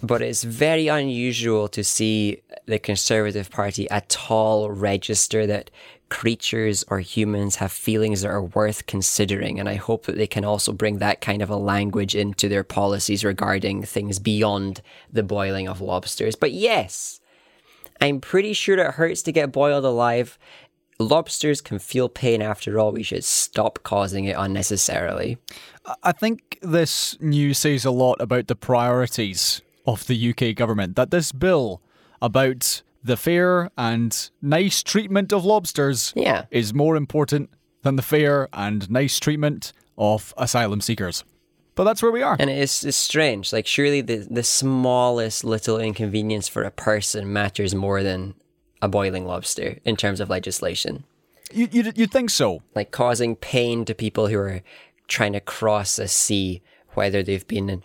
but 0.01 0.21
it's 0.21 0.43
very 0.43 0.87
unusual 0.87 1.67
to 1.69 1.83
see 1.83 2.41
the 2.65 2.79
Conservative 2.79 3.49
Party 3.49 3.89
at 3.89 4.17
all 4.29 4.69
register 4.71 5.45
that 5.47 5.71
creatures 6.09 6.85
or 6.89 6.99
humans 6.99 7.57
have 7.57 7.71
feelings 7.71 8.21
that 8.21 8.29
are 8.29 8.43
worth 8.43 8.85
considering. 8.85 9.59
And 9.59 9.67
I 9.67 9.75
hope 9.75 10.05
that 10.05 10.15
they 10.15 10.27
can 10.27 10.45
also 10.45 10.71
bring 10.71 10.99
that 10.99 11.21
kind 11.21 11.41
of 11.41 11.49
a 11.49 11.57
language 11.57 12.15
into 12.15 12.47
their 12.47 12.63
policies 12.63 13.25
regarding 13.25 13.83
things 13.83 14.19
beyond 14.19 14.81
the 15.11 15.23
boiling 15.23 15.67
of 15.67 15.81
lobsters. 15.81 16.35
But 16.35 16.51
yes, 16.51 17.19
I'm 17.99 18.21
pretty 18.21 18.53
sure 18.53 18.77
it 18.77 18.93
hurts 18.93 19.21
to 19.23 19.31
get 19.31 19.51
boiled 19.51 19.85
alive. 19.85 20.37
Lobsters 20.99 21.61
can 21.61 21.77
feel 21.79 22.09
pain 22.09 22.41
after 22.41 22.79
all. 22.79 22.91
We 22.91 23.03
should 23.03 23.23
stop 23.23 23.79
causing 23.83 24.25
it 24.25 24.35
unnecessarily. 24.37 25.37
I 26.03 26.11
think 26.11 26.57
this 26.61 27.15
news 27.21 27.59
says 27.59 27.85
a 27.85 27.91
lot 27.91 28.19
about 28.19 28.47
the 28.47 28.55
priorities 28.55 29.61
of 29.85 30.07
the 30.07 30.29
UK 30.31 30.55
government. 30.55 30.95
That 30.95 31.11
this 31.11 31.31
bill 31.31 31.81
about 32.21 32.81
the 33.03 33.15
fair 33.15 33.69
and 33.77 34.29
nice 34.41 34.81
treatment 34.83 35.31
of 35.31 35.45
lobsters 35.45 36.13
Yeah. 36.15 36.45
is 36.51 36.73
more 36.73 36.95
important 36.95 37.51
than 37.83 37.95
the 37.95 38.01
fair 38.01 38.49
and 38.51 38.89
nice 38.89 39.19
treatment 39.19 39.71
of 39.97 40.33
asylum 40.37 40.81
seekers. 40.81 41.23
But 41.75 41.83
that's 41.83 42.01
where 42.01 42.11
we 42.11 42.23
are. 42.23 42.35
And 42.39 42.49
it's, 42.49 42.83
it's 42.83 42.97
strange. 42.97 43.53
Like, 43.53 43.67
surely 43.67 44.01
the, 44.01 44.27
the 44.29 44.41
smallest 44.41 45.43
little 45.43 45.79
inconvenience 45.79 46.47
for 46.47 46.63
a 46.63 46.71
person 46.71 47.31
matters 47.31 47.75
more 47.75 48.01
than 48.01 48.33
a 48.81 48.87
boiling 48.87 49.25
lobster 49.25 49.79
in 49.85 49.95
terms 49.95 50.19
of 50.19 50.29
legislation. 50.29 51.03
You, 51.51 51.67
you, 51.71 51.91
you'd 51.95 52.11
think 52.11 52.29
so. 52.29 52.61
Like, 52.75 52.91
causing 52.91 53.35
pain 53.35 53.85
to 53.85 53.95
people 53.95 54.27
who 54.27 54.37
are 54.37 54.61
trying 55.07 55.33
to 55.33 55.39
cross 55.39 55.97
a 55.97 56.07
sea, 56.07 56.61
whether 56.93 57.23
they've 57.23 57.47
been 57.47 57.83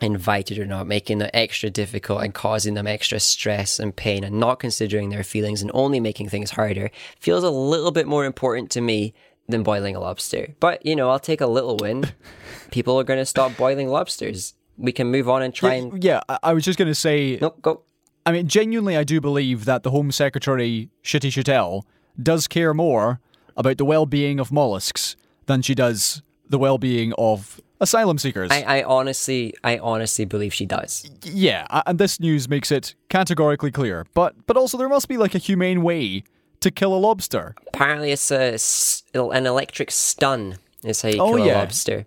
invited 0.00 0.58
or 0.58 0.66
not, 0.66 0.86
making 0.86 1.20
it 1.20 1.30
extra 1.34 1.70
difficult 1.70 2.22
and 2.22 2.32
causing 2.34 2.74
them 2.74 2.86
extra 2.86 3.20
stress 3.20 3.78
and 3.78 3.94
pain 3.94 4.24
and 4.24 4.38
not 4.38 4.58
considering 4.58 5.08
their 5.10 5.24
feelings 5.24 5.60
and 5.60 5.70
only 5.74 6.00
making 6.00 6.28
things 6.28 6.52
harder 6.52 6.90
feels 7.18 7.44
a 7.44 7.50
little 7.50 7.90
bit 7.90 8.06
more 8.06 8.24
important 8.24 8.70
to 8.70 8.80
me 8.80 9.12
than 9.48 9.62
boiling 9.62 9.96
a 9.96 10.00
lobster. 10.00 10.54
But, 10.60 10.84
you 10.84 10.94
know, 10.94 11.10
I'll 11.10 11.18
take 11.18 11.40
a 11.40 11.46
little 11.46 11.76
win. 11.76 12.12
People 12.70 12.98
are 12.98 13.04
going 13.04 13.18
to 13.18 13.26
stop 13.26 13.56
boiling 13.56 13.88
lobsters. 13.88 14.54
We 14.76 14.92
can 14.92 15.08
move 15.08 15.28
on 15.28 15.42
and 15.42 15.52
try 15.52 15.74
and. 15.74 16.02
Yeah, 16.04 16.20
I, 16.28 16.38
I 16.44 16.52
was 16.52 16.64
just 16.64 16.78
going 16.78 16.88
to 16.88 16.94
say. 16.94 17.38
Nope, 17.40 17.60
go. 17.60 17.82
I 18.28 18.32
mean, 18.32 18.46
genuinely, 18.46 18.94
I 18.94 19.04
do 19.04 19.22
believe 19.22 19.64
that 19.64 19.84
the 19.84 19.90
Home 19.90 20.12
Secretary, 20.12 20.90
Shitty 21.02 21.32
Chattel, 21.32 21.86
does 22.22 22.46
care 22.46 22.74
more 22.74 23.20
about 23.56 23.78
the 23.78 23.86
well 23.86 24.04
being 24.04 24.38
of 24.38 24.52
mollusks 24.52 25.16
than 25.46 25.62
she 25.62 25.74
does 25.74 26.20
the 26.46 26.58
well 26.58 26.76
being 26.76 27.14
of 27.16 27.58
asylum 27.80 28.18
seekers. 28.18 28.50
I, 28.50 28.80
I 28.80 28.82
honestly, 28.82 29.54
I 29.64 29.78
honestly 29.78 30.26
believe 30.26 30.52
she 30.52 30.66
does. 30.66 31.10
yeah, 31.22 31.66
and 31.86 31.98
this 31.98 32.20
news 32.20 32.50
makes 32.50 32.70
it 32.70 32.94
categorically 33.08 33.70
clear. 33.70 34.04
But 34.12 34.34
but 34.46 34.58
also, 34.58 34.76
there 34.76 34.90
must 34.90 35.08
be 35.08 35.16
like 35.16 35.34
a 35.34 35.38
humane 35.38 35.82
way 35.82 36.22
to 36.60 36.70
kill 36.70 36.94
a 36.94 36.98
lobster. 36.98 37.54
Apparently, 37.68 38.10
it's 38.12 38.30
a, 38.30 38.58
an 39.14 39.46
electric 39.46 39.90
stun. 39.90 40.58
Is 40.84 41.00
how 41.00 41.08
you 41.08 41.18
Oh, 41.20 41.34
kill 41.36 41.46
yeah. 41.46 41.54
a 41.54 41.60
lobster. 41.60 42.04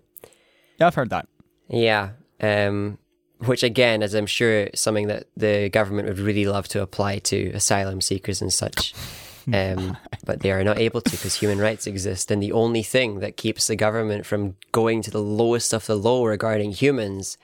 Yeah, 0.78 0.86
I've 0.86 0.94
heard 0.94 1.10
that. 1.10 1.26
Yeah. 1.68 2.10
Um, 2.40 2.98
which 3.46 3.62
again, 3.62 4.02
as 4.02 4.14
I'm 4.14 4.26
sure, 4.26 4.68
something 4.74 5.08
that 5.08 5.26
the 5.36 5.68
government 5.68 6.08
would 6.08 6.18
really 6.18 6.46
love 6.46 6.68
to 6.68 6.82
apply 6.82 7.18
to 7.20 7.50
asylum 7.50 8.00
seekers 8.00 8.40
and 8.40 8.52
such. 8.52 8.94
Um, 9.52 9.96
but 10.24 10.38
they 10.38 10.52
are 10.52 10.62
not 10.62 10.78
able 10.78 11.00
to 11.00 11.10
because 11.10 11.34
human 11.34 11.58
rights 11.58 11.88
exist. 11.88 12.30
And 12.30 12.40
the 12.40 12.52
only 12.52 12.84
thing 12.84 13.18
that 13.18 13.36
keeps 13.36 13.66
the 13.66 13.74
government 13.74 14.24
from 14.24 14.54
going 14.70 15.02
to 15.02 15.10
the 15.10 15.20
lowest 15.20 15.72
of 15.72 15.86
the 15.86 15.96
low 15.96 16.24
regarding 16.24 16.70
humans 16.70 17.38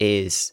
is 0.00 0.52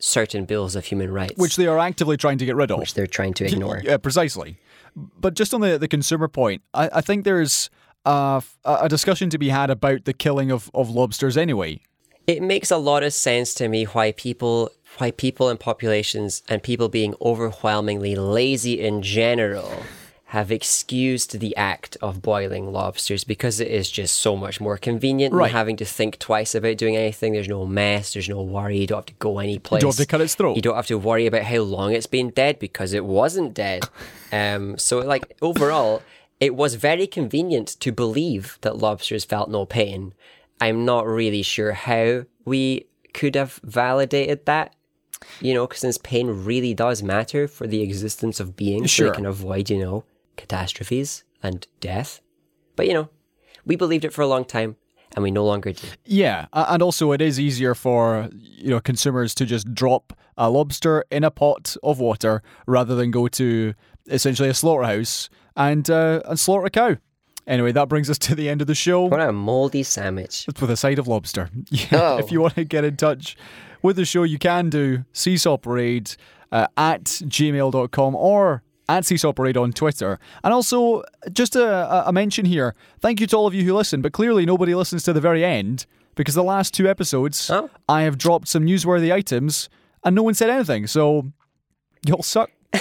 certain 0.00 0.44
bills 0.44 0.74
of 0.74 0.86
human 0.86 1.12
rights, 1.12 1.36
which 1.36 1.54
they 1.54 1.68
are 1.68 1.78
actively 1.78 2.16
trying 2.16 2.38
to 2.38 2.44
get 2.44 2.56
rid 2.56 2.70
of. 2.70 2.78
which 2.78 2.94
they're 2.94 3.06
trying 3.06 3.34
to 3.34 3.44
ignore. 3.44 3.80
Yeah, 3.84 3.96
precisely. 3.96 4.58
But 4.96 5.34
just 5.34 5.54
on 5.54 5.60
the, 5.60 5.78
the 5.78 5.88
consumer 5.88 6.28
point, 6.28 6.62
I, 6.72 6.90
I 6.94 7.00
think 7.00 7.24
there's 7.24 7.70
uh, 8.04 8.40
a 8.64 8.88
discussion 8.88 9.30
to 9.30 9.38
be 9.38 9.48
had 9.48 9.70
about 9.70 10.04
the 10.04 10.12
killing 10.12 10.50
of, 10.50 10.70
of 10.74 10.90
lobsters 10.90 11.36
anyway. 11.36 11.80
It 12.26 12.42
makes 12.42 12.70
a 12.70 12.76
lot 12.76 13.02
of 13.02 13.12
sense 13.12 13.54
to 13.54 13.68
me 13.68 13.84
why 13.84 14.12
people 14.12 14.72
why 14.98 15.10
people 15.10 15.48
and 15.48 15.58
populations 15.58 16.42
and 16.48 16.62
people 16.62 16.88
being 16.88 17.14
overwhelmingly 17.20 18.14
lazy 18.14 18.80
in 18.80 19.02
general 19.02 19.82
have 20.26 20.52
excused 20.52 21.38
the 21.40 21.54
act 21.56 21.96
of 22.00 22.22
boiling 22.22 22.72
lobsters 22.72 23.24
because 23.24 23.58
it 23.60 23.68
is 23.68 23.90
just 23.90 24.16
so 24.16 24.36
much 24.36 24.60
more 24.60 24.76
convenient 24.76 25.34
Right. 25.34 25.46
than 25.48 25.56
having 25.56 25.76
to 25.76 25.84
think 25.84 26.18
twice 26.18 26.54
about 26.54 26.76
doing 26.76 26.96
anything. 26.96 27.32
There's 27.32 27.48
no 27.48 27.66
mess, 27.66 28.12
there's 28.12 28.28
no 28.28 28.42
worry, 28.42 28.78
you 28.78 28.86
don't 28.86 28.98
have 28.98 29.06
to 29.06 29.14
go 29.14 29.38
any 29.40 29.58
place. 29.58 29.82
don't 29.82 29.90
have 29.90 29.96
to 29.96 30.06
cut 30.06 30.20
its 30.20 30.34
throat. 30.34 30.56
You 30.56 30.62
don't 30.62 30.74
have 30.76 30.86
to 30.88 30.98
worry 30.98 31.26
about 31.26 31.42
how 31.42 31.58
long 31.58 31.92
it's 31.92 32.06
been 32.06 32.30
dead 32.30 32.58
because 32.58 32.92
it 32.92 33.04
wasn't 33.04 33.54
dead. 33.54 33.84
um, 34.32 34.76
so, 34.78 34.98
like, 35.00 35.36
overall, 35.42 36.02
it 36.40 36.54
was 36.54 36.74
very 36.76 37.06
convenient 37.06 37.68
to 37.80 37.92
believe 37.92 38.58
that 38.62 38.78
lobsters 38.78 39.24
felt 39.24 39.50
no 39.50 39.66
pain. 39.66 40.14
I'm 40.60 40.84
not 40.84 41.06
really 41.06 41.42
sure 41.42 41.72
how 41.72 42.24
we 42.44 42.86
could 43.12 43.34
have 43.34 43.60
validated 43.62 44.46
that. 44.46 44.74
You 45.40 45.54
know, 45.54 45.68
since 45.72 45.96
pain 45.98 46.28
really 46.44 46.74
does 46.74 47.02
matter 47.02 47.48
for 47.48 47.66
the 47.66 47.80
existence 47.82 48.40
of 48.40 48.56
beings, 48.56 48.90
so 48.92 49.04
Sure. 49.04 49.10
we 49.10 49.16
can 49.16 49.26
avoid, 49.26 49.70
you 49.70 49.78
know, 49.78 50.04
catastrophes 50.36 51.24
and 51.42 51.66
death. 51.80 52.20
But, 52.76 52.86
you 52.86 52.92
know, 52.94 53.08
we 53.64 53.76
believed 53.76 54.04
it 54.04 54.12
for 54.12 54.22
a 54.22 54.26
long 54.26 54.44
time 54.44 54.76
and 55.14 55.22
we 55.22 55.30
no 55.30 55.44
longer 55.44 55.72
do. 55.72 55.86
Yeah, 56.04 56.46
and 56.52 56.82
also 56.82 57.12
it 57.12 57.20
is 57.22 57.38
easier 57.40 57.74
for 57.74 58.28
you 58.34 58.70
know 58.70 58.80
consumers 58.80 59.34
to 59.36 59.46
just 59.46 59.72
drop 59.74 60.12
a 60.36 60.50
lobster 60.50 61.04
in 61.10 61.22
a 61.24 61.30
pot 61.30 61.76
of 61.82 62.00
water 62.00 62.42
rather 62.66 62.94
than 62.96 63.10
go 63.10 63.28
to 63.28 63.74
essentially 64.08 64.48
a 64.48 64.54
slaughterhouse 64.54 65.30
and 65.56 65.88
uh, 65.88 66.20
and 66.26 66.38
slaughter 66.38 66.66
a 66.66 66.70
cow. 66.70 66.96
Anyway, 67.46 67.72
that 67.72 67.88
brings 67.88 68.08
us 68.08 68.16
to 68.18 68.34
the 68.34 68.48
end 68.48 68.60
of 68.62 68.66
the 68.66 68.74
show. 68.74 69.04
What 69.04 69.20
a 69.20 69.30
moldy 69.32 69.82
sandwich. 69.82 70.46
with 70.60 70.70
a 70.70 70.76
side 70.76 70.98
of 70.98 71.06
lobster. 71.08 71.50
Yeah, 71.70 71.86
Oh. 71.92 72.18
If 72.18 72.32
you 72.32 72.40
want 72.40 72.54
to 72.54 72.64
get 72.64 72.84
in 72.84 72.96
touch 72.96 73.36
with 73.82 73.96
the 73.96 74.04
show, 74.04 74.22
you 74.22 74.38
can 74.38 74.70
do 74.70 75.04
Seesaw 75.12 75.58
Parade 75.58 76.16
uh, 76.52 76.66
at 76.76 77.04
gmail.com 77.04 78.14
or 78.14 78.62
at 78.88 79.04
Seesaw 79.04 79.32
Parade 79.32 79.56
on 79.58 79.72
Twitter. 79.72 80.18
And 80.42 80.54
also, 80.54 81.02
just 81.32 81.54
a, 81.56 81.64
a- 81.66 82.04
a 82.08 82.12
mention 82.12 82.44
here 82.46 82.74
thank 83.00 83.20
you 83.20 83.26
to 83.26 83.36
all 83.36 83.46
of 83.46 83.54
you 83.54 83.62
who 83.64 83.74
listen, 83.74 84.00
but 84.02 84.12
clearly 84.12 84.46
nobody 84.46 84.74
listens 84.74 85.02
to 85.04 85.12
the 85.12 85.20
very 85.20 85.44
end 85.44 85.84
because 86.14 86.34
the 86.34 86.44
last 86.44 86.72
two 86.72 86.88
episodes, 86.88 87.50
Oh. 87.50 87.68
I 87.88 88.02
have 88.02 88.16
dropped 88.16 88.48
some 88.48 88.64
newsworthy 88.64 89.12
items 89.12 89.68
and 90.02 90.14
no 90.16 90.22
one 90.22 90.32
said 90.34 90.48
anything. 90.48 90.86
So, 90.86 91.32
y'all 92.06 92.22
suck. 92.22 92.50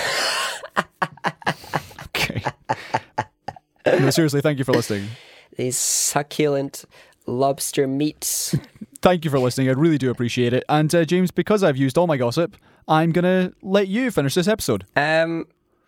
okay. 2.07 2.43
No, 3.85 4.09
seriously, 4.09 4.41
thank 4.41 4.59
you 4.59 4.65
for 4.65 4.71
listening. 4.71 5.07
These 5.57 5.77
succulent 5.77 6.85
lobster 7.27 7.87
meats. 7.87 8.55
thank 9.01 9.25
you 9.25 9.31
for 9.31 9.39
listening. 9.39 9.69
I 9.69 9.73
really 9.73 9.97
do 9.97 10.09
appreciate 10.09 10.53
it. 10.53 10.63
And 10.67 10.93
uh, 10.93 11.05
James, 11.05 11.31
because 11.31 11.63
I've 11.63 11.77
used 11.77 11.97
all 11.97 12.07
my 12.07 12.17
gossip, 12.17 12.57
I'm 12.87 13.11
gonna 13.11 13.53
let 13.61 13.87
you 13.87 14.09
finish 14.11 14.35
this 14.35 14.47
episode. 14.47 14.85
Um, 14.95 15.45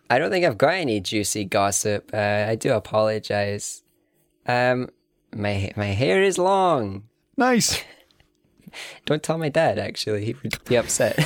I 0.08 0.18
don't 0.18 0.30
think 0.30 0.44
I've 0.44 0.58
got 0.58 0.74
any 0.74 1.00
juicy 1.00 1.44
gossip. 1.44 2.10
Uh, 2.14 2.46
I 2.48 2.54
do 2.54 2.72
apologize. 2.72 3.82
Um, 4.46 4.88
my 5.34 5.72
my 5.76 5.86
hair 5.86 6.22
is 6.22 6.38
long. 6.38 7.04
Nice. 7.36 7.82
Don't 9.06 9.22
tell 9.22 9.38
my 9.38 9.48
dad. 9.48 9.78
Actually, 9.78 10.26
he 10.26 10.36
would 10.42 10.62
be 10.64 10.76
upset. 10.76 11.18